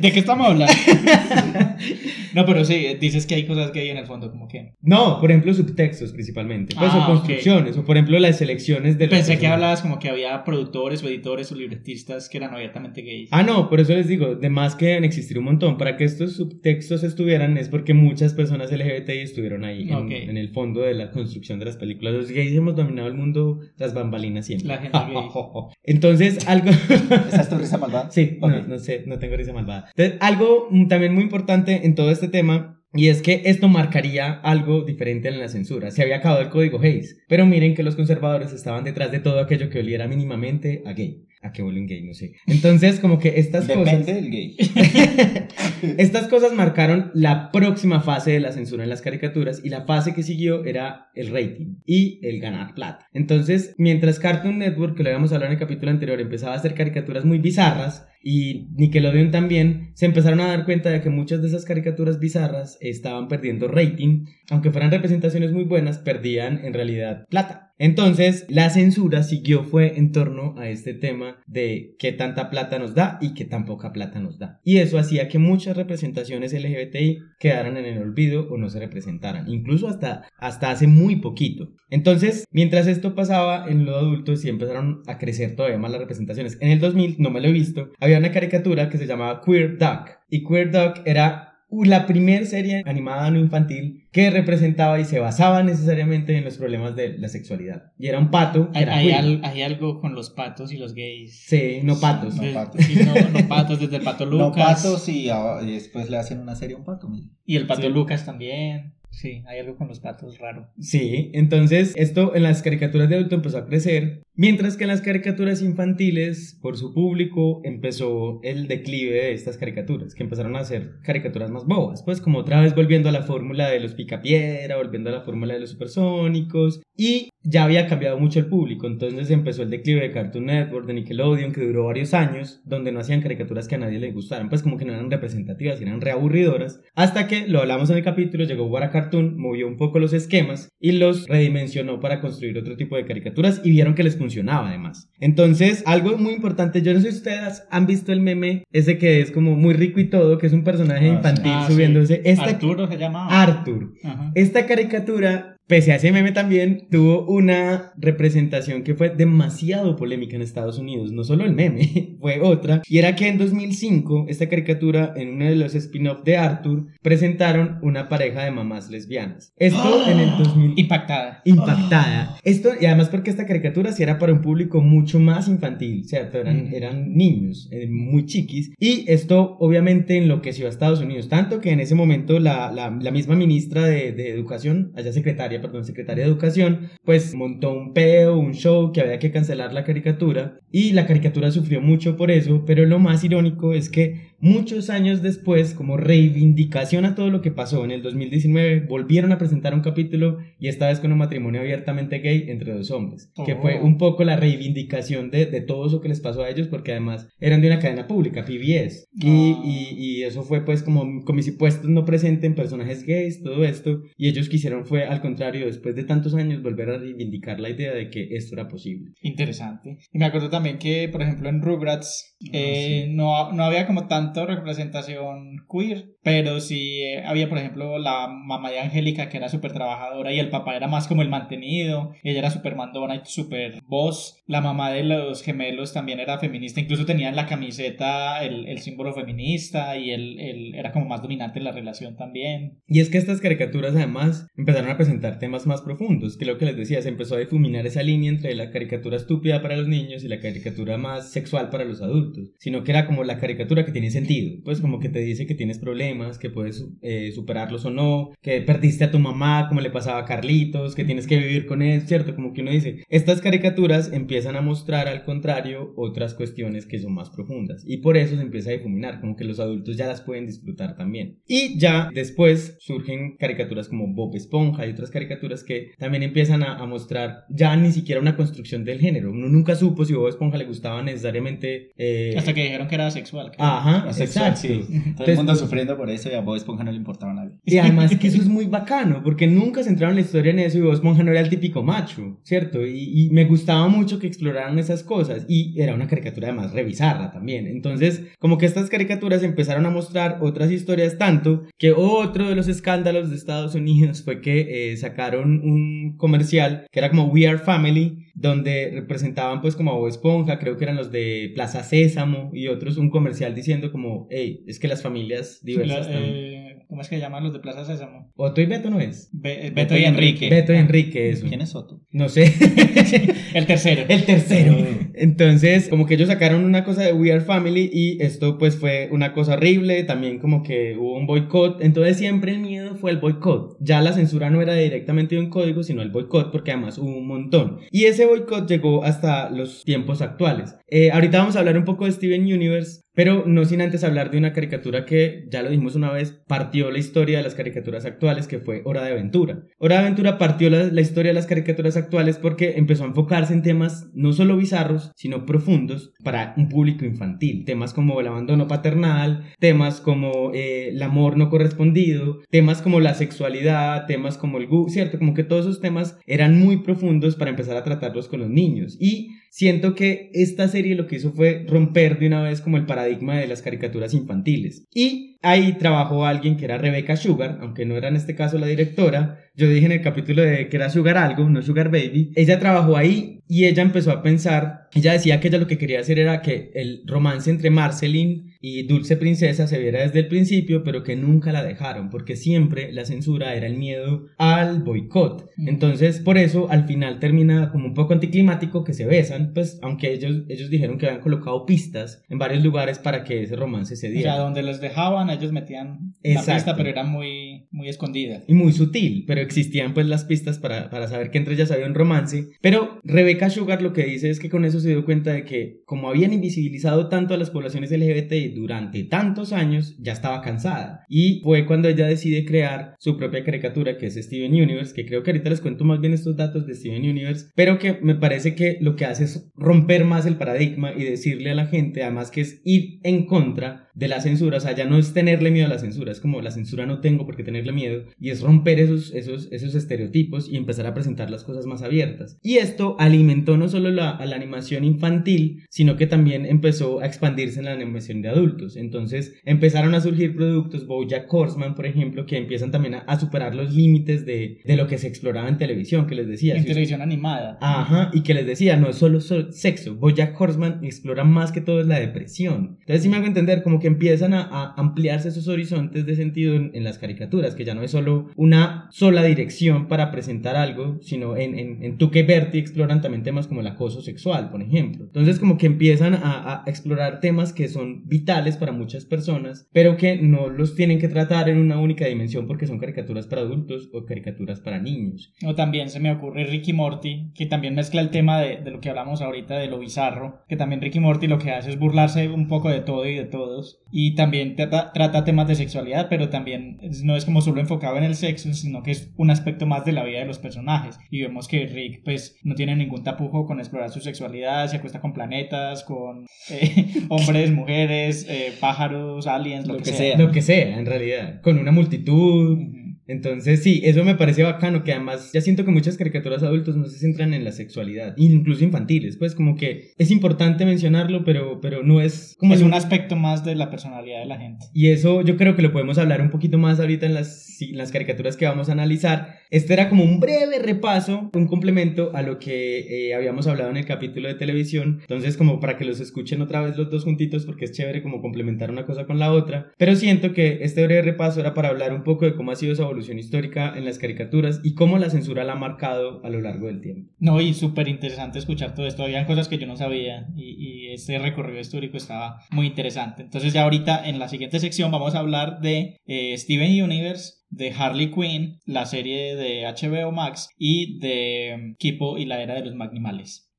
¿De 0.00 0.12
qué 0.12 0.18
estamos 0.18 0.46
hablando? 0.46 0.72
No, 2.34 2.44
pero 2.44 2.64
sí, 2.64 2.96
dices 3.00 3.26
que 3.26 3.36
hay 3.36 3.46
cosas 3.46 3.72
gay 3.72 3.88
en 3.90 3.96
el 3.96 4.06
fondo, 4.06 4.30
como 4.30 4.48
que. 4.48 4.74
No, 4.82 5.20
por 5.20 5.30
ejemplo, 5.30 5.54
subtextos 5.54 6.12
principalmente, 6.12 6.74
pues, 6.74 6.90
Ah, 6.92 7.04
o 7.04 7.12
construcciones, 7.12 7.76
o 7.76 7.84
por 7.84 7.96
ejemplo 7.96 8.18
las 8.18 8.38
selecciones 8.38 8.98
de 8.98 9.08
Pensé 9.08 9.38
que 9.38 9.46
hablabas 9.46 9.82
como 9.82 9.98
que 9.98 10.08
había 10.08 10.42
productores 10.42 11.02
o 11.04 11.08
editores 11.08 11.52
o 11.52 11.54
libretistas 11.54 12.28
que 12.28 12.38
eran 12.38 12.52
abiertamente 12.52 13.02
gays. 13.02 13.28
Ah, 13.30 13.44
no, 13.44 13.68
por 13.70 13.80
eso 13.80 13.92
les 13.94 14.08
digo, 14.08 14.34
de 14.34 14.50
más 14.50 14.74
que 14.74 14.86
deben 14.86 15.04
existir 15.04 15.38
un 15.38 15.44
montón. 15.44 15.78
Para 15.78 15.96
que 15.96 16.04
estos 16.04 16.34
subtextos 16.34 17.04
estuvieran 17.04 17.56
es 17.56 17.68
porque 17.68 17.94
muchas 17.94 18.34
personas 18.34 18.72
LGBTI 18.72 19.18
estuvieron 19.18 19.64
ahí, 19.64 19.88
en, 19.88 20.36
el 20.36 20.48
fondo 20.48 20.80
de 20.80 20.94
la 20.94 21.12
construcción 21.12 21.60
de 21.60 21.66
las 21.66 21.76
películas. 21.76 22.14
Los 22.14 22.30
gays 22.30 22.54
hemos 22.54 22.74
dominado 22.74 23.06
el 23.06 23.14
mundo 23.14 23.60
tras 23.76 23.94
bambalinas 23.94 24.46
siempre. 24.46 24.68
La 24.68 24.78
gente 24.78 24.98
gay. 24.98 25.14
Entonces, 25.84 26.46
algo... 26.48 26.70
¿Esa 26.70 27.42
es 27.42 27.48
tu 27.48 27.56
risa 27.56 27.78
malvada? 27.78 28.10
Sí, 28.10 28.38
no 28.40 28.78
sé, 28.78 29.04
no 29.06 29.18
tengo 29.18 29.36
risa 29.36 29.43
malvada. 29.52 29.86
Entonces, 29.96 30.18
algo 30.20 30.68
mm, 30.70 30.88
también 30.88 31.14
muy 31.14 31.22
importante 31.22 31.84
en 31.84 31.94
todo 31.94 32.10
este 32.10 32.28
tema, 32.28 32.80
y 32.96 33.08
es 33.08 33.22
que 33.22 33.42
esto 33.46 33.68
marcaría 33.68 34.32
algo 34.32 34.82
diferente 34.82 35.28
en 35.28 35.40
la 35.40 35.48
censura. 35.48 35.90
Se 35.90 36.02
había 36.02 36.16
acabado 36.16 36.42
el 36.42 36.50
código 36.50 36.80
Hayes, 36.80 37.18
pero 37.28 37.44
miren 37.44 37.74
que 37.74 37.82
los 37.82 37.96
conservadores 37.96 38.52
estaban 38.52 38.84
detrás 38.84 39.10
de 39.10 39.18
todo 39.18 39.40
aquello 39.40 39.68
que 39.68 39.80
oliera 39.80 40.06
mínimamente 40.06 40.82
a 40.86 40.92
gay. 40.92 41.26
A 41.42 41.52
que 41.52 41.62
huelen 41.62 41.86
gay, 41.86 42.02
no 42.02 42.14
sé. 42.14 42.32
Entonces, 42.46 43.00
como 43.00 43.18
que 43.18 43.38
estas 43.38 43.66
cosas... 43.66 44.06
Depende 44.06 44.14
del 44.14 44.30
gay. 44.30 44.56
Estas 45.98 46.28
cosas 46.28 46.54
marcaron 46.54 47.10
la 47.12 47.52
próxima 47.52 48.00
fase 48.00 48.30
de 48.30 48.40
la 48.40 48.52
censura 48.52 48.84
en 48.84 48.88
las 48.88 49.02
caricaturas 49.02 49.60
y 49.62 49.68
la 49.68 49.84
fase 49.84 50.14
que 50.14 50.22
siguió 50.22 50.64
era 50.64 51.08
el 51.14 51.30
rating 51.30 51.76
y 51.84 52.20
el 52.26 52.40
ganar 52.40 52.74
plata. 52.74 53.06
Entonces, 53.12 53.74
mientras 53.76 54.18
Cartoon 54.18 54.58
Network, 54.58 54.96
que 54.96 55.02
lo 55.02 55.10
habíamos 55.10 55.32
hablado 55.32 55.52
en 55.52 55.58
el 55.58 55.58
capítulo 55.58 55.90
anterior, 55.90 56.18
empezaba 56.20 56.54
a 56.54 56.56
hacer 56.56 56.74
caricaturas 56.74 57.26
muy 57.26 57.38
bizarras 57.38 58.06
y 58.24 58.68
Nickelodeon 58.74 59.30
también, 59.30 59.92
se 59.94 60.06
empezaron 60.06 60.40
a 60.40 60.48
dar 60.48 60.64
cuenta 60.64 60.90
de 60.90 61.02
que 61.02 61.10
muchas 61.10 61.42
de 61.42 61.48
esas 61.48 61.64
caricaturas 61.64 62.18
bizarras 62.18 62.78
estaban 62.80 63.28
perdiendo 63.28 63.68
rating, 63.68 64.24
aunque 64.50 64.70
fueran 64.70 64.90
representaciones 64.90 65.52
muy 65.52 65.64
buenas, 65.64 65.98
perdían 65.98 66.64
en 66.64 66.72
realidad 66.72 67.26
plata. 67.28 67.72
Entonces, 67.76 68.46
la 68.48 68.70
censura 68.70 69.24
siguió 69.24 69.64
fue 69.64 69.98
en 69.98 70.12
torno 70.12 70.54
a 70.58 70.68
este 70.68 70.94
tema 70.94 71.38
de 71.46 71.96
qué 71.98 72.12
tanta 72.12 72.48
plata 72.48 72.78
nos 72.78 72.94
da 72.94 73.18
y 73.20 73.34
qué 73.34 73.44
tan 73.44 73.64
poca 73.64 73.92
plata 73.92 74.20
nos 74.20 74.38
da. 74.38 74.60
Y 74.62 74.78
eso 74.78 74.96
hacía 74.96 75.28
que 75.28 75.40
muchas 75.40 75.76
representaciones 75.76 76.52
LGBTI 76.52 77.18
quedaran 77.40 77.76
en 77.76 77.84
el 77.84 77.98
olvido 77.98 78.48
o 78.48 78.58
no 78.58 78.70
se 78.70 78.78
representaran, 78.78 79.48
incluso 79.48 79.88
hasta, 79.88 80.22
hasta 80.38 80.70
hace 80.70 80.86
muy 80.86 81.16
poquito. 81.16 81.72
Entonces, 81.90 82.44
mientras 82.50 82.86
esto 82.86 83.14
pasaba 83.14 83.66
en 83.68 83.84
lo 83.84 83.96
adulto, 83.96 84.36
sí 84.36 84.48
empezaron 84.48 85.02
a 85.06 85.18
crecer 85.18 85.56
todavía 85.56 85.78
más 85.78 85.90
las 85.90 86.00
representaciones. 86.00 86.58
En 86.60 86.70
el 86.70 86.78
2000, 86.78 87.16
no 87.18 87.30
me 87.30 87.40
lo 87.40 87.48
he 87.48 87.52
visto, 87.52 87.90
había 88.00 88.13
una 88.18 88.32
caricatura 88.32 88.88
que 88.88 88.98
se 88.98 89.06
llamaba 89.06 89.40
Queer 89.44 89.78
Duck. 89.78 90.10
Y 90.30 90.44
Queer 90.44 90.70
Duck 90.70 91.02
era 91.06 91.50
la 91.70 92.06
primera 92.06 92.44
serie 92.46 92.84
animada 92.86 93.30
no 93.32 93.38
infantil 93.40 94.06
que 94.12 94.30
representaba 94.30 95.00
y 95.00 95.04
se 95.04 95.18
basaba 95.18 95.64
necesariamente 95.64 96.36
en 96.36 96.44
los 96.44 96.56
problemas 96.56 96.94
de 96.94 97.18
la 97.18 97.28
sexualidad. 97.28 97.90
Y 97.98 98.06
era 98.06 98.20
un 98.20 98.30
pato. 98.30 98.70
Hay, 98.74 98.82
era 98.84 98.94
hay 98.96 99.10
al- 99.10 99.40
hay 99.44 99.62
algo 99.62 100.00
con 100.00 100.14
los 100.14 100.30
patos 100.30 100.72
y 100.72 100.76
los 100.76 100.94
gays. 100.94 101.36
Sí, 101.46 101.80
no 101.82 101.98
patos. 101.98 102.36
No 102.36 102.42
Desde- 102.42 102.54
patos. 102.54 102.84
sí, 102.84 102.94
no, 103.04 103.40
no 103.40 103.48
patos, 103.48 103.80
desde 103.80 103.96
el 103.96 104.02
pato 104.02 104.24
Lucas. 104.30 104.56
No 104.56 104.90
patos 104.92 105.08
y, 105.08 105.28
ah, 105.30 105.58
y 105.66 105.72
después 105.72 106.08
le 106.10 106.16
hacen 106.16 106.38
una 106.38 106.54
serie 106.54 106.76
a 106.76 106.78
un 106.78 106.84
pato. 106.84 107.08
Y 107.44 107.56
el 107.56 107.66
pato 107.66 107.82
Sí. 107.82 107.88
Lucas 107.88 108.24
también. 108.24 108.94
Sí, 109.14 109.42
hay 109.46 109.60
algo 109.60 109.76
con 109.76 109.88
los 109.88 110.00
patos 110.00 110.38
raro. 110.38 110.68
Sí, 110.78 111.30
entonces 111.34 111.94
esto 111.96 112.34
en 112.34 112.42
las 112.42 112.62
caricaturas 112.62 113.08
de 113.08 113.16
adulto 113.16 113.36
empezó 113.36 113.58
a 113.58 113.66
crecer, 113.66 114.22
mientras 114.34 114.76
que 114.76 114.84
en 114.84 114.88
las 114.88 115.00
caricaturas 115.00 115.62
infantiles, 115.62 116.58
por 116.60 116.76
su 116.76 116.92
público, 116.92 117.60
empezó 117.64 118.40
el 118.42 118.66
declive 118.66 119.14
de 119.14 119.32
estas 119.32 119.56
caricaturas, 119.56 120.14
que 120.14 120.24
empezaron 120.24 120.56
a 120.56 120.60
hacer 120.60 121.00
caricaturas 121.02 121.50
más 121.50 121.64
bobas, 121.64 122.02
pues 122.02 122.20
como 122.20 122.38
otra 122.38 122.60
vez 122.60 122.74
volviendo 122.74 123.08
a 123.08 123.12
la 123.12 123.22
fórmula 123.22 123.68
de 123.68 123.80
los 123.80 123.94
picapiedra, 123.94 124.76
volviendo 124.76 125.10
a 125.10 125.14
la 125.14 125.22
fórmula 125.22 125.54
de 125.54 125.60
los 125.60 125.70
supersónicos, 125.70 126.82
y 126.96 127.30
ya 127.42 127.64
había 127.64 127.86
cambiado 127.86 128.18
mucho 128.18 128.38
el 128.38 128.46
público, 128.46 128.86
entonces 128.86 129.30
empezó 129.30 129.62
el 129.62 129.70
declive 129.70 130.00
de 130.00 130.12
Cartoon 130.12 130.46
Network, 130.46 130.86
de 130.86 130.94
Nickelodeon, 130.94 131.52
que 131.52 131.60
duró 131.60 131.84
varios 131.84 132.14
años, 132.14 132.62
donde 132.64 132.90
no 132.90 133.00
hacían 133.00 133.20
caricaturas 133.20 133.68
que 133.68 133.74
a 133.74 133.78
nadie 133.78 133.98
le 133.98 134.12
gustaran, 134.12 134.48
pues 134.48 134.62
como 134.62 134.76
que 134.76 134.84
no 134.84 134.92
eran 134.92 135.10
representativas, 135.10 135.80
eran 135.80 136.00
reaburridoras, 136.00 136.80
hasta 136.94 137.26
que, 137.26 137.46
lo 137.46 137.60
hablamos 137.60 137.90
en 137.90 137.98
el 137.98 138.04
capítulo, 138.04 138.44
llegó 138.44 138.66
Wara 138.66 138.90
Cartoon, 139.04 139.38
movió 139.38 139.66
un 139.68 139.76
poco 139.76 139.98
los 139.98 140.12
esquemas 140.12 140.68
y 140.80 140.92
los 140.92 141.26
redimensionó 141.28 142.00
para 142.00 142.20
construir 142.20 142.58
otro 142.58 142.76
tipo 142.76 142.96
de 142.96 143.04
caricaturas 143.04 143.60
y 143.64 143.70
vieron 143.70 143.94
que 143.94 144.02
les 144.02 144.16
funcionaba 144.16 144.68
además. 144.68 145.10
Entonces, 145.20 145.82
algo 145.86 146.16
muy 146.16 146.32
importante, 146.34 146.82
yo 146.82 146.92
no 146.94 147.00
sé 147.00 147.10
si 147.12 147.18
ustedes 147.18 147.64
han 147.70 147.86
visto 147.86 148.12
el 148.12 148.20
meme, 148.20 148.64
ese 148.72 148.98
que 148.98 149.20
es 149.20 149.30
como 149.30 149.56
muy 149.56 149.74
rico 149.74 150.00
y 150.00 150.08
todo, 150.08 150.38
que 150.38 150.46
es 150.46 150.52
un 150.52 150.64
personaje 150.64 151.08
Ah, 151.10 151.14
infantil 151.14 151.52
Ah, 151.54 151.64
sí. 151.66 151.72
subiéndose. 151.74 152.22
Esta, 152.24 152.44
Arturo 152.44 152.88
se 152.88 152.96
llamaba. 152.98 153.42
Arthur. 153.42 153.92
Ajá. 154.02 154.32
Esta 154.34 154.66
caricatura, 154.66 155.53
pese 155.66 155.92
a 155.92 155.96
ese 155.96 156.12
meme 156.12 156.32
también, 156.32 156.88
tuvo 156.90 157.24
una 157.26 157.92
representación 157.96 158.82
que 158.82 158.94
fue 158.94 159.10
demasiado 159.10 159.96
polémica 159.96 160.36
en 160.36 160.42
Estados 160.42 160.78
Unidos. 160.78 161.12
No 161.12 161.24
solo 161.24 161.44
el 161.44 161.54
meme, 161.54 162.16
fue 162.20 162.40
otra. 162.40 162.82
Y 162.88 162.98
era 162.98 163.14
que 163.16 163.28
en 163.28 163.38
2005, 163.38 164.26
esta 164.28 164.48
caricatura, 164.48 165.12
en 165.16 165.34
uno 165.34 165.46
de 165.46 165.56
los 165.56 165.74
spin-off 165.74 166.22
de 166.24 166.36
Arthur, 166.36 166.86
presentaron 167.02 167.78
una 167.82 168.08
pareja 168.08 168.44
de 168.44 168.50
mamás 168.50 168.90
lesbianas. 168.90 169.52
Esto 169.56 170.08
en 170.10 170.20
el 170.20 170.30
2000 170.38 170.74
Impactada. 170.76 171.42
impactada. 171.44 172.36
Esto, 172.44 172.70
y 172.80 172.86
además 172.86 173.08
porque 173.08 173.30
esta 173.30 173.46
caricatura 173.46 173.92
sí 173.92 174.02
era 174.02 174.18
para 174.18 174.32
un 174.32 174.40
público 174.42 174.80
mucho 174.80 175.18
más 175.18 175.48
infantil, 175.48 176.04
¿cierto? 176.04 176.38
Eran, 176.38 176.66
Ujú. 176.66 176.76
eran 176.76 177.14
niños, 177.14 177.68
eh, 177.70 177.86
muy 177.88 178.26
chiquis. 178.26 178.72
Y 178.78 179.04
esto 179.10 179.56
obviamente 179.60 180.16
enloqueció 180.16 180.66
a 180.66 180.68
Estados 180.70 181.00
Unidos, 181.00 181.28
tanto 181.28 181.60
que 181.60 181.70
en 181.70 181.80
ese 181.80 181.94
momento 181.94 182.38
la, 182.38 182.70
la, 182.72 182.90
la 182.90 183.10
misma 183.10 183.34
ministra 183.36 183.84
de, 183.86 184.12
de 184.12 184.30
Educación, 184.30 184.92
allá 184.96 185.12
secretaria, 185.12 185.53
perdón, 185.60 185.84
secretaria 185.84 186.24
de 186.24 186.30
Educación, 186.30 186.90
pues 187.04 187.34
montó 187.34 187.72
un 187.72 187.92
peo, 187.92 188.36
un 188.36 188.54
show 188.54 188.92
que 188.92 189.00
había 189.00 189.18
que 189.18 189.30
cancelar 189.30 189.72
la 189.72 189.84
caricatura. 189.84 190.58
Y 190.70 190.92
la 190.92 191.06
caricatura 191.06 191.50
sufrió 191.50 191.80
mucho 191.80 192.16
por 192.16 192.30
eso, 192.30 192.64
pero 192.66 192.84
lo 192.84 192.98
más 192.98 193.24
irónico 193.24 193.72
es 193.74 193.90
que 193.90 194.33
muchos 194.44 194.90
años 194.90 195.22
después, 195.22 195.72
como 195.74 195.96
reivindicación 195.96 197.04
a 197.06 197.14
todo 197.14 197.30
lo 197.30 197.40
que 197.40 197.50
pasó 197.50 197.84
en 197.84 197.90
el 197.90 198.02
2019, 198.02 198.80
volvieron 198.80 199.32
a 199.32 199.38
presentar 199.38 199.72
un 199.74 199.80
capítulo 199.80 200.38
y 200.58 200.68
esta 200.68 200.88
vez 200.88 201.00
con 201.00 201.10
un 201.12 201.18
matrimonio 201.18 201.60
abiertamente 201.62 202.18
gay 202.18 202.44
entre 202.48 202.74
dos 202.74 202.90
hombres, 202.90 203.30
que 203.46 203.54
Oh. 203.54 203.60
fue 203.62 203.80
un 203.80 203.96
poco 203.96 204.22
la 204.24 204.36
reivindicación 204.36 205.30
de, 205.30 205.46
de 205.46 205.60
todo 205.62 205.86
eso 205.86 206.00
que 206.00 206.08
les 206.08 206.20
pasó 206.20 206.42
a 206.42 206.50
ellos, 206.50 206.68
porque 206.68 206.92
además 206.92 207.26
eran 207.40 207.60
de 207.62 207.68
una 207.68 207.78
cadena 207.78 208.06
pública, 208.06 208.44
PBS, 208.44 209.06
y, 209.14 209.28
Ah. 209.28 209.62
y, 209.64 209.88
y 209.98 210.22
eso 210.24 210.42
fue 210.42 210.64
pues 210.64 210.82
como, 210.82 211.24
como 211.24 211.40
si 211.42 211.52
puestos 211.52 211.88
no 211.88 212.04
presenten 212.04 212.54
personajes 212.54 213.04
gays, 213.06 213.42
todo 213.42 213.64
esto, 213.64 214.02
y 214.16 214.28
ellos 214.28 214.48
quisieron 214.50 214.84
fue 214.84 215.04
al 215.04 215.20
contrario, 215.22 215.66
después 215.66 215.96
de 215.96 216.04
tantos 216.04 216.34
años, 216.34 216.62
volver 216.62 216.90
a 216.90 216.98
reivindicar 216.98 217.60
la 217.60 217.70
idea 217.70 217.94
de 217.94 218.10
que 218.10 218.28
esto 218.36 218.54
era 218.56 218.68
posible. 218.68 219.12
Interesante. 219.22 219.98
Y 220.12 220.18
me 220.18 220.26
acuerdo 220.26 220.50
también 220.50 220.78
que, 220.78 221.08
por 221.10 221.22
ejemplo, 221.22 221.48
en 221.48 221.62
Rugrats 221.62 222.33
Eh, 222.52 223.08
no, 223.10 223.52
no 223.52 223.64
había 223.64 223.86
como 223.86 224.06
tanto 224.06 224.46
representación 224.46 225.66
queer, 225.70 226.13
pero 226.24 226.58
sí 226.58 227.02
eh, 227.02 227.22
había, 227.24 227.50
por 227.50 227.58
ejemplo, 227.58 227.98
la 227.98 228.28
mamá 228.28 228.70
de 228.70 228.80
Angélica 228.80 229.28
que 229.28 229.36
era 229.36 229.50
súper 229.50 229.72
trabajadora 229.72 230.32
y 230.32 230.38
el 230.38 230.48
papá 230.48 230.74
era 230.74 230.88
más 230.88 231.06
como 231.06 231.20
el 231.20 231.28
mantenido. 231.28 232.12
Ella 232.22 232.38
era 232.38 232.50
súper 232.50 232.76
mandona 232.76 233.16
y 233.16 233.20
súper 233.24 233.82
voz. 233.86 234.42
La 234.46 234.62
mamá 234.62 234.90
de 234.90 235.04
los 235.04 235.42
gemelos 235.42 235.92
también 235.92 236.20
era 236.20 236.38
feminista, 236.38 236.80
incluso 236.80 237.04
tenía 237.04 237.28
en 237.28 237.36
la 237.36 237.46
camiseta 237.46 238.42
el, 238.42 238.66
el 238.66 238.78
símbolo 238.78 239.12
feminista 239.12 239.98
y 239.98 240.12
él, 240.12 240.40
él 240.40 240.74
era 240.74 240.92
como 240.92 241.04
más 241.04 241.20
dominante 241.20 241.58
en 241.58 241.66
la 241.66 241.72
relación 241.72 242.16
también. 242.16 242.80
Y 242.86 243.00
es 243.00 243.10
que 243.10 243.18
estas 243.18 243.42
caricaturas 243.42 243.94
además 243.94 244.46
empezaron 244.56 244.90
a 244.90 244.96
presentar 244.96 245.38
temas 245.38 245.66
más 245.66 245.82
profundos, 245.82 246.38
que 246.38 246.46
lo 246.46 246.56
que 246.56 246.64
les 246.64 246.76
decía, 246.76 247.02
se 247.02 247.10
empezó 247.10 247.34
a 247.34 247.40
difuminar 247.40 247.86
esa 247.86 248.02
línea 248.02 248.30
entre 248.30 248.54
la 248.54 248.70
caricatura 248.70 249.18
estúpida 249.18 249.60
para 249.60 249.76
los 249.76 249.88
niños 249.88 250.24
y 250.24 250.28
la 250.28 250.40
caricatura 250.40 250.96
más 250.96 251.32
sexual 251.32 251.68
para 251.68 251.84
los 251.84 252.00
adultos, 252.00 252.52
sino 252.58 252.82
que 252.82 252.92
era 252.92 253.06
como 253.06 253.24
la 253.24 253.38
caricatura 253.38 253.84
que 253.84 253.92
tiene 253.92 254.10
sentido, 254.10 254.62
pues 254.64 254.80
como 254.80 255.00
que 255.00 255.10
te 255.10 255.18
dice 255.18 255.46
que 255.46 255.54
tienes 255.54 255.78
problemas 255.78 256.13
problemas, 256.14 256.38
que 256.38 256.50
puedes 256.50 256.84
eh, 257.02 257.32
superarlos 257.34 257.84
o 257.84 257.90
no, 257.90 258.30
que 258.42 258.60
perdiste 258.62 259.04
a 259.04 259.10
tu 259.10 259.18
mamá, 259.18 259.66
como 259.68 259.80
le 259.80 259.90
pasaba 259.90 260.18
a 260.20 260.24
Carlitos, 260.24 260.94
que 260.94 261.04
tienes 261.04 261.26
que 261.26 261.38
vivir 261.38 261.66
con 261.66 261.82
él, 261.82 262.02
¿cierto? 262.02 262.34
Como 262.34 262.52
que 262.52 262.62
uno 262.62 262.70
dice, 262.70 263.04
estas 263.08 263.40
caricaturas 263.40 264.12
empiezan 264.12 264.56
a 264.56 264.60
mostrar 264.62 265.08
al 265.08 265.24
contrario 265.24 265.92
otras 265.96 266.34
cuestiones 266.34 266.86
que 266.86 266.98
son 266.98 267.14
más 267.14 267.30
profundas 267.30 267.84
y 267.86 267.98
por 267.98 268.16
eso 268.16 268.36
se 268.36 268.42
empieza 268.42 268.70
a 268.70 268.74
difuminar, 268.74 269.20
como 269.20 269.36
que 269.36 269.44
los 269.44 269.60
adultos 269.60 269.96
ya 269.96 270.06
las 270.06 270.20
pueden 270.20 270.46
disfrutar 270.46 270.96
también. 270.96 271.38
Y 271.46 271.78
ya 271.78 272.10
después 272.14 272.76
surgen 272.80 273.36
caricaturas 273.38 273.88
como 273.88 274.06
Bob 274.14 274.34
Esponja 274.36 274.86
y 274.86 274.90
otras 274.90 275.10
caricaturas 275.10 275.64
que 275.64 275.92
también 275.98 276.22
empiezan 276.22 276.62
a, 276.62 276.76
a 276.78 276.86
mostrar 276.86 277.44
ya 277.50 277.76
ni 277.76 277.90
siquiera 277.92 278.20
una 278.20 278.36
construcción 278.36 278.84
del 278.84 279.00
género. 279.00 279.30
Uno 279.32 279.48
nunca 279.48 279.74
supo 279.74 280.04
si 280.04 280.14
Bob 280.14 280.28
Esponja 280.28 280.58
le 280.58 280.64
gustaba 280.66 281.02
necesariamente... 281.02 281.90
eh, 281.96 282.34
Hasta 282.36 282.54
que 282.54 282.62
dijeron 282.64 282.88
que 282.88 282.94
era 282.94 283.06
asexual. 283.06 283.50
creo. 283.50 283.66
Ajá, 283.66 284.08
Asexual, 284.08 284.52
exacto. 284.52 284.68
sí. 284.86 285.14
Todo 285.16 285.26
el 285.26 285.36
mundo 285.36 285.54
sufriendo 285.56 285.96
por 285.96 286.03
eso 286.10 286.30
y 286.30 286.34
a 286.34 286.40
Bob 286.40 286.56
Esponja 286.56 286.84
no 286.84 286.90
le 286.90 286.98
importaba 286.98 287.32
a 287.32 287.34
nadie. 287.34 287.52
Y 287.64 287.78
además 287.78 288.14
que 288.16 288.28
eso 288.28 288.38
es 288.40 288.48
muy 288.48 288.66
bacano, 288.66 289.22
porque 289.22 289.46
nunca 289.46 289.82
centraron 289.82 290.14
la 290.14 290.22
historia 290.22 290.52
en 290.52 290.58
eso 290.58 290.78
y 290.78 290.82
Bob 290.82 290.94
Esponja 290.94 291.22
no 291.22 291.30
era 291.30 291.40
el 291.40 291.48
típico 291.48 291.82
macho, 291.82 292.38
¿cierto? 292.42 292.86
Y, 292.86 293.26
y 293.26 293.30
me 293.30 293.44
gustaba 293.44 293.88
mucho 293.88 294.18
que 294.18 294.26
exploraran 294.26 294.78
esas 294.78 295.02
cosas 295.02 295.46
y 295.48 295.80
era 295.80 295.94
una 295.94 296.06
caricatura 296.06 296.48
además 296.48 296.72
revisarla 296.72 297.30
también. 297.30 297.66
Entonces, 297.66 298.22
como 298.38 298.58
que 298.58 298.66
estas 298.66 298.90
caricaturas 298.90 299.42
empezaron 299.42 299.86
a 299.86 299.90
mostrar 299.90 300.38
otras 300.40 300.70
historias 300.70 301.18
tanto 301.18 301.64
que 301.78 301.92
otro 301.92 302.48
de 302.48 302.56
los 302.56 302.68
escándalos 302.68 303.30
de 303.30 303.36
Estados 303.36 303.74
Unidos 303.74 304.22
fue 304.22 304.40
que 304.40 304.92
eh, 304.92 304.96
sacaron 304.96 305.60
un 305.60 306.16
comercial 306.16 306.86
que 306.90 306.98
era 306.98 307.10
como 307.10 307.24
We 307.26 307.46
Are 307.46 307.58
Family, 307.58 308.23
donde 308.34 308.90
representaban 308.92 309.60
pues 309.60 309.76
como 309.76 309.92
a 309.92 309.94
Bob 309.94 310.08
Esponja, 310.08 310.58
creo 310.58 310.76
que 310.76 310.84
eran 310.84 310.96
los 310.96 311.12
de 311.12 311.52
Plaza 311.54 311.82
Sésamo 311.84 312.50
y 312.52 312.66
otros, 312.68 312.96
un 312.96 313.10
comercial 313.10 313.54
diciendo 313.54 313.92
como, 313.92 314.26
hey, 314.30 314.62
es 314.66 314.78
que 314.78 314.88
las 314.88 315.02
familias 315.02 315.60
diversas... 315.64 316.08
La- 316.08 316.20
eh, 316.20 316.73
¿Cómo 316.94 317.02
es 317.02 317.08
que 317.08 317.18
llaman 317.18 317.42
los 317.42 317.52
de 317.52 317.58
Plaza 317.58 317.84
Sésamo? 317.84 318.30
Otto 318.36 318.60
y 318.60 318.66
Beto 318.66 318.88
no 318.88 319.00
es. 319.00 319.28
Be- 319.32 319.66
eh, 319.66 319.70
Beto 319.72 319.98
y 319.98 320.04
Enrique. 320.04 320.48
Beto 320.48 320.72
y 320.72 320.76
Enrique, 320.76 321.30
eso. 321.30 321.44
¿Quién 321.48 321.60
es 321.60 321.74
Otto? 321.74 322.00
No 322.12 322.28
sé. 322.28 322.44
El 323.54 323.66
tercero. 323.66 324.04
El 324.06 324.22
tercero. 324.24 324.74
Mm. 324.74 325.10
Entonces, 325.14 325.88
como 325.88 326.06
que 326.06 326.14
ellos 326.14 326.28
sacaron 326.28 326.64
una 326.64 326.84
cosa 326.84 327.02
de 327.02 327.12
We 327.12 327.32
Are 327.32 327.40
Family 327.40 327.90
y 327.92 328.22
esto 328.22 328.58
pues 328.58 328.76
fue 328.76 329.08
una 329.10 329.32
cosa 329.32 329.54
horrible, 329.54 330.04
también 330.04 330.38
como 330.38 330.62
que 330.62 330.96
hubo 330.96 331.16
un 331.18 331.26
boicot, 331.26 331.82
entonces 331.82 332.16
siempre 332.16 332.52
el 332.52 332.60
miedo 332.60 332.94
fue 332.94 333.10
el 333.10 333.18
boicot. 333.18 333.76
Ya 333.80 334.00
la 334.00 334.12
censura 334.12 334.50
no 334.50 334.62
era 334.62 334.74
directamente 334.76 335.34
de 335.34 335.40
un 335.40 335.50
código, 335.50 335.82
sino 335.82 336.00
el 336.00 336.10
boicot 336.10 336.52
porque 336.52 336.70
además 336.70 336.98
hubo 336.98 337.08
un 337.16 337.26
montón. 337.26 337.78
Y 337.90 338.04
ese 338.04 338.24
boicot 338.26 338.68
llegó 338.68 339.02
hasta 339.02 339.50
los 339.50 339.82
tiempos 339.84 340.22
actuales. 340.22 340.76
Eh, 340.96 341.10
ahorita 341.10 341.38
vamos 341.38 341.56
a 341.56 341.58
hablar 341.58 341.76
un 341.76 341.84
poco 341.84 342.04
de 342.04 342.12
Steven 342.12 342.42
Universe, 342.42 343.00
pero 343.14 343.42
no 343.48 343.64
sin 343.64 343.80
antes 343.80 344.04
hablar 344.04 344.30
de 344.30 344.38
una 344.38 344.52
caricatura 344.52 345.04
que, 345.04 345.44
ya 345.50 345.60
lo 345.60 345.70
dijimos 345.70 345.96
una 345.96 346.12
vez, 346.12 346.40
partió 346.46 346.92
la 346.92 347.00
historia 347.00 347.38
de 347.38 347.42
las 347.42 347.56
caricaturas 347.56 348.04
actuales, 348.04 348.46
que 348.46 348.60
fue 348.60 348.82
Hora 348.84 349.02
de 349.02 349.10
Aventura. 349.10 349.64
Hora 349.78 349.96
de 349.96 350.02
Aventura 350.02 350.38
partió 350.38 350.70
la, 350.70 350.84
la 350.84 351.00
historia 351.00 351.30
de 351.30 351.34
las 351.34 351.48
caricaturas 351.48 351.96
actuales 351.96 352.38
porque 352.38 352.74
empezó 352.76 353.02
a 353.02 353.08
enfocarse 353.08 353.52
en 353.52 353.62
temas 353.62 354.08
no 354.14 354.32
solo 354.32 354.56
bizarros, 354.56 355.10
sino 355.16 355.46
profundos 355.46 356.12
para 356.22 356.54
un 356.56 356.68
público 356.68 357.04
infantil. 357.04 357.64
Temas 357.64 357.92
como 357.92 358.20
el 358.20 358.28
abandono 358.28 358.68
paternal, 358.68 359.46
temas 359.58 360.00
como 360.00 360.52
eh, 360.54 360.90
el 360.90 361.02
amor 361.02 361.36
no 361.36 361.50
correspondido, 361.50 362.38
temas 362.50 362.82
como 362.82 363.00
la 363.00 363.14
sexualidad, 363.14 364.06
temas 364.06 364.38
como 364.38 364.58
el 364.58 364.68
gu, 364.68 364.88
¿cierto? 364.90 365.18
Como 365.18 365.34
que 365.34 365.42
todos 365.42 365.66
esos 365.66 365.80
temas 365.80 366.16
eran 366.24 366.56
muy 366.56 366.84
profundos 366.84 367.34
para 367.34 367.50
empezar 367.50 367.76
a 367.76 367.82
tratarlos 367.82 368.28
con 368.28 368.38
los 368.38 368.48
niños. 368.48 368.96
Y 369.00 369.30
siento 369.54 369.94
que 369.94 370.30
esta 370.32 370.66
serie 370.66 370.96
lo 370.96 371.06
que 371.06 371.14
hizo 371.14 371.32
fue 371.32 371.64
romper 371.68 372.18
de 372.18 372.26
una 372.26 372.42
vez 372.42 372.60
como 372.60 372.76
el 372.76 372.86
paradigma 372.86 373.38
de 373.38 373.46
las 373.46 373.62
caricaturas 373.62 374.12
infantiles. 374.12 374.84
Y 374.92 375.33
ahí 375.44 375.74
trabajó 375.74 376.26
alguien 376.26 376.56
que 376.56 376.64
era 376.64 376.78
Rebecca 376.78 377.16
Sugar, 377.16 377.58
aunque 377.60 377.84
no 377.86 377.96
era 377.96 378.08
en 378.08 378.16
este 378.16 378.34
caso 378.34 378.58
la 378.58 378.66
directora. 378.66 379.40
Yo 379.54 379.68
dije 379.68 379.86
en 379.86 379.92
el 379.92 380.02
capítulo 380.02 380.42
de 380.42 380.68
que 380.68 380.76
era 380.76 380.90
Sugar 380.90 381.16
algo, 381.16 381.48
no 381.48 381.62
Sugar 381.62 381.90
Baby. 381.90 382.32
Ella 382.34 382.58
trabajó 382.58 382.96
ahí 382.96 383.40
y 383.46 383.66
ella 383.66 383.82
empezó 383.82 384.10
a 384.10 384.22
pensar, 384.22 384.88
ella 384.94 385.12
decía 385.12 385.38
que 385.38 385.48
ella 385.48 385.58
lo 385.58 385.66
que 385.66 385.78
quería 385.78 386.00
hacer 386.00 386.18
era 386.18 386.40
que 386.42 386.70
el 386.74 387.02
romance 387.06 387.50
entre 387.50 387.70
Marceline 387.70 388.54
y 388.60 388.84
Dulce 388.84 389.16
Princesa 389.16 389.66
se 389.66 389.78
viera 389.78 390.00
desde 390.00 390.20
el 390.20 390.28
principio, 390.28 390.82
pero 390.82 391.02
que 391.04 391.14
nunca 391.14 391.52
la 391.52 391.62
dejaron, 391.62 392.08
porque 392.08 392.34
siempre 392.36 392.90
la 392.90 393.04
censura 393.04 393.54
era 393.54 393.66
el 393.66 393.76
miedo 393.76 394.26
al 394.38 394.82
boicot. 394.82 395.50
Mm. 395.56 395.68
Entonces, 395.68 396.20
por 396.20 396.38
eso 396.38 396.70
al 396.70 396.84
final 396.84 397.20
termina 397.20 397.70
como 397.70 397.86
un 397.86 397.94
poco 397.94 398.14
anticlimático 398.14 398.82
que 398.82 398.94
se 398.94 399.04
besan, 399.04 399.52
pues 399.52 399.78
aunque 399.82 400.12
ellos, 400.14 400.44
ellos 400.48 400.70
dijeron 400.70 400.96
que 400.98 401.06
habían 401.06 401.20
colocado 401.20 401.66
pistas 401.66 402.24
en 402.30 402.38
varios 402.38 402.64
lugares 402.64 402.98
para 402.98 403.22
que 403.24 403.42
ese 403.42 403.56
romance 403.56 403.94
se 403.96 404.08
O 404.08 404.10
diera. 404.10 404.34
sea, 404.34 404.42
donde 404.42 404.62
los 404.62 404.80
dejaban, 404.80 405.28
ellos 405.34 405.52
metían 405.52 406.14
la 406.22 406.30
Exacto. 406.32 406.54
pista, 406.54 406.76
pero 406.76 406.88
era 406.88 407.04
muy, 407.04 407.66
muy 407.70 407.88
escondida. 407.88 408.42
y 408.46 408.54
muy 408.54 408.72
sutil, 408.72 409.24
pero 409.26 409.40
existían 409.40 409.94
pues 409.94 410.06
las 410.06 410.24
pistas 410.24 410.58
para, 410.58 410.90
para 410.90 411.08
saber 411.08 411.30
que 411.30 411.38
entre 411.38 411.54
ellas 411.54 411.70
había 411.70 411.86
un 411.86 411.94
romance. 411.94 412.48
Pero 412.60 413.00
Rebecca 413.04 413.50
Sugar 413.50 413.82
lo 413.82 413.92
que 413.92 414.04
dice 414.04 414.30
es 414.30 414.40
que 414.40 414.50
con 414.50 414.64
eso 414.64 414.80
se 414.80 414.88
dio 414.90 415.04
cuenta 415.04 415.32
de 415.32 415.44
que 415.44 415.82
como 415.86 416.08
habían 416.08 416.32
invisibilizado 416.32 417.08
tanto 417.08 417.34
a 417.34 417.36
las 417.36 417.50
poblaciones 417.50 417.90
LGBTI 417.90 418.54
durante 418.54 419.04
tantos 419.04 419.52
años, 419.52 419.96
ya 419.98 420.12
estaba 420.12 420.40
cansada. 420.42 421.04
Y 421.08 421.40
fue 421.42 421.66
cuando 421.66 421.88
ella 421.88 422.06
decide 422.06 422.44
crear 422.44 422.94
su 422.98 423.16
propia 423.16 423.44
caricatura 423.44 423.98
que 423.98 424.06
es 424.06 424.14
Steven 424.14 424.52
Universe, 424.52 424.94
que 424.94 425.06
creo 425.06 425.22
que 425.22 425.30
ahorita 425.30 425.50
les 425.50 425.60
cuento 425.60 425.84
más 425.84 426.00
bien 426.00 426.12
estos 426.12 426.36
datos 426.36 426.66
de 426.66 426.74
Steven 426.74 427.02
Universe, 427.08 427.46
pero 427.54 427.78
que 427.78 427.98
me 428.02 428.14
parece 428.14 428.54
que 428.54 428.78
lo 428.80 428.96
que 428.96 429.04
hace 429.04 429.24
es 429.24 429.50
romper 429.54 430.04
más 430.04 430.26
el 430.26 430.36
paradigma 430.36 430.92
y 430.96 431.04
decirle 431.04 431.50
a 431.50 431.54
la 431.54 431.66
gente, 431.66 432.02
además 432.02 432.30
que 432.30 432.40
es 432.42 432.60
ir 432.64 433.00
en 433.02 433.26
contra 433.26 433.83
de 433.94 434.08
la 434.08 434.20
censura, 434.20 434.58
o 434.58 434.60
sea, 434.60 434.74
ya 434.74 434.84
no 434.86 434.98
es 434.98 435.12
tenerle 435.14 435.50
miedo 435.50 435.66
a 435.66 435.70
la 435.70 435.78
censura, 435.78 436.10
es 436.12 436.20
como 436.20 436.40
la 436.42 436.50
censura 436.50 436.86
no 436.86 437.00
tengo 437.00 437.24
por 437.26 437.36
qué 437.36 437.44
tenerle 437.44 437.72
miedo, 437.72 438.04
y 438.20 438.30
es 438.30 438.40
romper 438.42 438.80
esos, 438.80 439.14
esos, 439.14 439.48
esos 439.52 439.74
estereotipos 439.74 440.48
y 440.48 440.56
empezar 440.56 440.86
a 440.86 440.94
presentar 440.94 441.30
las 441.30 441.44
cosas 441.44 441.66
más 441.66 441.82
abiertas. 441.82 442.38
Y 442.42 442.56
esto 442.56 442.96
alimentó 442.98 443.56
no 443.56 443.68
solo 443.68 443.90
la, 443.90 444.10
a 444.10 444.26
la 444.26 444.36
animación 444.36 444.84
infantil, 444.84 445.62
sino 445.70 445.96
que 445.96 446.06
también 446.06 446.46
empezó 446.46 447.00
a 447.00 447.06
expandirse 447.06 447.58
en 447.60 447.66
la 447.66 447.72
animación 447.72 448.22
de 448.22 448.28
adultos. 448.28 448.76
Entonces 448.76 449.34
empezaron 449.44 449.94
a 449.94 450.00
surgir 450.00 450.34
productos, 450.34 450.86
Bojack 450.86 451.32
Horseman, 451.32 451.74
por 451.74 451.86
ejemplo, 451.86 452.26
que 452.26 452.36
empiezan 452.36 452.70
también 452.70 452.94
a, 452.94 452.98
a 453.00 453.18
superar 453.20 453.54
los 453.54 453.72
límites 453.74 454.26
de, 454.26 454.60
de 454.64 454.76
lo 454.76 454.86
que 454.86 454.98
se 454.98 455.06
exploraba 455.06 455.48
en 455.48 455.58
televisión, 455.58 456.06
que 456.06 456.14
les 456.14 456.26
decía. 456.28 456.54
En 456.54 456.58
si 456.58 456.62
usted- 456.62 456.72
televisión 456.74 457.02
animada. 457.02 457.58
Ajá, 457.60 458.10
y 458.12 458.22
que 458.22 458.34
les 458.34 458.46
decía, 458.46 458.76
no 458.76 458.88
es 458.88 458.96
solo 458.96 459.20
so- 459.20 459.52
sexo. 459.52 459.94
Bojack 459.94 460.38
Horseman 460.40 460.80
explora 460.84 461.24
más 461.24 461.52
que 461.52 461.60
todo 461.60 461.80
es 461.80 461.86
la 461.86 462.00
depresión. 462.00 462.76
Entonces, 462.80 463.02
si 463.02 463.08
me 463.08 463.16
hago 463.16 463.26
entender, 463.26 463.62
como 463.62 463.78
que 463.80 463.83
empiezan 463.86 464.34
a, 464.34 464.42
a 464.42 464.74
ampliarse 464.76 465.28
esos 465.28 465.48
horizontes 465.48 466.06
de 466.06 466.16
sentido 466.16 466.54
en, 466.54 466.70
en 466.74 466.84
las 466.84 466.98
caricaturas, 466.98 467.54
que 467.54 467.64
ya 467.64 467.74
no 467.74 467.82
es 467.82 467.90
solo 467.90 468.28
una 468.36 468.88
sola 468.90 469.22
dirección 469.22 469.88
para 469.88 470.10
presentar 470.10 470.56
algo, 470.56 470.98
sino 471.00 471.36
en, 471.36 471.58
en, 471.58 471.82
en 471.82 471.98
Tu 471.98 472.10
que 472.10 472.22
Bertie 472.22 472.60
exploran 472.60 473.00
también 473.00 473.22
temas 473.22 473.46
como 473.46 473.60
el 473.60 473.66
acoso 473.66 474.00
sexual, 474.02 474.50
por 474.50 474.62
ejemplo. 474.62 475.04
Entonces, 475.04 475.38
como 475.38 475.58
que 475.58 475.66
empiezan 475.66 476.14
a, 476.14 476.64
a 476.64 476.64
explorar 476.66 477.20
temas 477.20 477.52
que 477.52 477.68
son 477.68 478.06
vitales 478.06 478.56
para 478.56 478.72
muchas 478.72 479.04
personas, 479.04 479.68
pero 479.72 479.96
que 479.96 480.16
no 480.16 480.48
los 480.48 480.74
tienen 480.74 480.98
que 480.98 481.08
tratar 481.08 481.48
en 481.48 481.58
una 481.58 481.78
única 481.78 482.06
dimensión 482.06 482.46
porque 482.46 482.66
son 482.66 482.78
caricaturas 482.78 483.26
para 483.26 483.42
adultos 483.42 483.90
o 483.92 484.04
caricaturas 484.04 484.60
para 484.60 484.80
niños. 484.80 485.32
O 485.44 485.54
también 485.54 485.88
se 485.88 486.00
me 486.00 486.12
ocurre 486.12 486.44
Ricky 486.44 486.72
Morty, 486.72 487.32
que 487.34 487.46
también 487.46 487.74
mezcla 487.74 488.00
el 488.00 488.10
tema 488.10 488.40
de, 488.40 488.58
de 488.58 488.70
lo 488.70 488.80
que 488.80 488.90
hablamos 488.90 489.22
ahorita, 489.22 489.58
de 489.58 489.68
lo 489.68 489.78
bizarro, 489.78 490.40
que 490.48 490.56
también 490.56 490.80
Ricky 490.80 491.00
Morty 491.00 491.26
lo 491.26 491.38
que 491.38 491.50
hace 491.50 491.70
es 491.70 491.78
burlarse 491.78 492.28
un 492.28 492.48
poco 492.48 492.68
de 492.68 492.80
todo 492.80 493.06
y 493.06 493.14
de 493.14 493.24
todos, 493.24 493.73
y 493.90 494.14
también 494.16 494.56
trata, 494.56 494.92
trata 494.92 495.24
temas 495.24 495.46
de 495.46 495.54
sexualidad, 495.54 496.08
pero 496.08 496.28
también 496.28 496.78
no 497.04 497.16
es 497.16 497.24
como 497.24 497.40
solo 497.40 497.60
enfocado 497.60 497.96
en 497.96 498.04
el 498.04 498.16
sexo, 498.16 498.52
sino 498.52 498.82
que 498.82 498.90
es 498.90 499.12
un 499.16 499.30
aspecto 499.30 499.66
más 499.66 499.84
de 499.84 499.92
la 499.92 500.04
vida 500.04 500.18
de 500.18 500.24
los 500.24 500.38
personajes, 500.38 500.98
y 501.10 501.20
vemos 501.22 501.46
que 501.46 501.66
Rick 501.66 502.02
pues 502.04 502.36
no 502.42 502.54
tiene 502.54 502.74
ningún 502.74 503.04
tapujo 503.04 503.46
con 503.46 503.60
explorar 503.60 503.90
su 503.90 504.00
sexualidad, 504.00 504.66
se 504.68 504.78
acuesta 504.78 505.00
con 505.00 505.12
planetas, 505.12 505.84
con 505.84 506.26
eh, 506.50 506.86
hombres, 507.08 507.52
mujeres, 507.52 508.26
eh, 508.28 508.52
pájaros, 508.60 509.26
aliens, 509.26 509.66
lo, 509.66 509.76
que, 509.76 509.84
sea. 509.84 510.18
Lo 510.18 510.32
que 510.32 510.42
sea, 510.42 510.78
en 510.78 510.86
realidad. 510.86 511.40
Con 511.40 511.58
una 511.58 511.70
multitud. 511.70 512.58
Entonces, 513.06 513.62
sí, 513.62 513.82
eso 513.84 514.04
me 514.04 514.14
parece 514.14 514.42
bacano, 514.42 514.84
que 514.84 514.92
además 514.92 515.30
ya 515.32 515.40
siento 515.40 515.64
que 515.64 515.70
muchas 515.70 515.96
caricaturas 515.96 516.42
adultos 516.42 516.76
no 516.76 516.86
se 516.86 516.98
centran 516.98 517.34
en 517.34 517.44
la 517.44 517.52
sexualidad, 517.52 518.14
incluso 518.16 518.64
infantiles, 518.64 519.16
pues 519.16 519.34
como 519.34 519.56
que 519.56 519.92
es 519.98 520.10
importante 520.10 520.64
mencionarlo, 520.64 521.24
pero, 521.24 521.60
pero 521.60 521.82
no 521.82 522.00
es 522.00 522.34
como 522.38 522.54
es 522.54 522.62
un 522.62 522.74
aspecto 522.74 523.16
más 523.16 523.44
de 523.44 523.54
la 523.54 523.70
personalidad 523.70 524.20
de 524.20 524.26
la 524.26 524.38
gente. 524.38 524.66
Y 524.72 524.88
eso 524.90 525.22
yo 525.22 525.36
creo 525.36 525.56
que 525.56 525.62
lo 525.62 525.72
podemos 525.72 525.98
hablar 525.98 526.20
un 526.20 526.30
poquito 526.30 526.58
más 526.58 526.80
ahorita 526.80 527.06
en 527.06 527.14
las, 527.14 527.60
en 527.60 527.76
las 527.76 527.92
caricaturas 527.92 528.36
que 528.36 528.46
vamos 528.46 528.68
a 528.68 528.72
analizar. 528.72 529.38
Este 529.50 529.72
era 529.72 529.88
como 529.88 530.04
un 530.04 530.20
breve 530.20 530.58
repaso, 530.58 531.30
un 531.32 531.46
complemento 531.46 532.10
a 532.14 532.22
lo 532.22 532.38
que 532.38 533.08
eh, 533.08 533.14
habíamos 533.14 533.46
hablado 533.46 533.70
en 533.70 533.76
el 533.76 533.86
capítulo 533.86 534.28
de 534.28 534.34
televisión. 534.34 534.98
Entonces, 535.02 535.36
como 535.36 535.60
para 535.60 535.76
que 535.76 535.84
los 535.84 536.00
escuchen 536.00 536.42
otra 536.42 536.60
vez 536.60 536.76
los 536.76 536.90
dos 536.90 537.04
juntitos, 537.04 537.44
porque 537.44 537.66
es 537.66 537.72
chévere 537.72 538.02
como 538.02 538.20
complementar 538.20 538.70
una 538.70 538.86
cosa 538.86 539.06
con 539.06 539.18
la 539.18 539.32
otra. 539.32 539.72
Pero 539.78 539.94
siento 539.96 540.32
que 540.32 540.58
este 540.62 540.84
breve 540.84 541.02
repaso 541.02 541.40
era 541.40 541.54
para 541.54 541.68
hablar 541.68 541.92
un 541.92 542.02
poco 542.02 542.24
de 542.24 542.34
cómo 542.34 542.50
ha 542.50 542.56
sido 542.56 542.72
esa 542.72 542.86
evolución 542.94 543.18
histórica 543.18 543.76
en 543.76 543.84
las 543.84 543.98
caricaturas 543.98 544.60
y 544.62 544.74
cómo 544.74 544.98
la 544.98 545.10
censura 545.10 545.44
la 545.44 545.52
ha 545.52 545.56
marcado 545.56 546.24
a 546.24 546.30
lo 546.30 546.40
largo 546.40 546.66
del 546.66 546.80
tiempo. 546.80 547.10
No, 547.18 547.40
y 547.40 547.54
súper 547.54 547.88
interesante 547.88 548.38
escuchar 548.38 548.74
todo 548.74 548.86
esto. 548.86 549.02
Habían 549.02 549.26
cosas 549.26 549.48
que 549.48 549.58
yo 549.58 549.66
no 549.66 549.76
sabía 549.76 550.28
y, 550.36 550.54
y 550.58 550.92
este 550.92 551.18
recorrido 551.18 551.60
histórico 551.60 551.96
estaba 551.96 552.40
muy 552.50 552.66
interesante. 552.66 553.22
Entonces 553.22 553.52
ya 553.52 553.64
ahorita 553.64 554.08
en 554.08 554.18
la 554.18 554.28
siguiente 554.28 554.60
sección 554.60 554.90
vamos 554.90 555.14
a 555.14 555.18
hablar 555.18 555.60
de 555.60 555.96
eh, 556.06 556.36
Steven 556.38 556.82
Universe, 556.82 557.34
de 557.50 557.72
Harley 557.72 558.10
Quinn, 558.10 558.60
la 558.64 558.86
serie 558.86 559.36
de 559.36 559.64
HBO 559.64 560.12
Max 560.12 560.48
y 560.58 560.98
de 560.98 561.56
mm, 561.56 561.74
Kipo 561.78 562.18
y 562.18 562.24
la 562.24 562.40
era 562.42 562.54
de 562.54 562.64
los 562.64 562.74
Magnimales. 562.74 563.50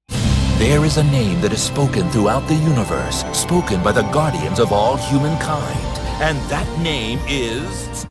There 0.58 0.86
is 0.86 0.98
a 0.98 1.04
name 1.04 1.42
that 1.42 1.52
is 1.52 1.62
spoken 1.62 2.10
throughout 2.12 2.48
the 2.48 2.56
universe, 2.56 3.26
spoken 3.34 3.84
by 3.84 3.92
the 3.92 4.04
guardians 4.14 4.60
of 4.60 4.72
all 4.72 4.96
humankind. 4.96 6.00
And 6.22 6.40
that 6.50 6.66
name 6.80 7.20
is. 7.28 8.08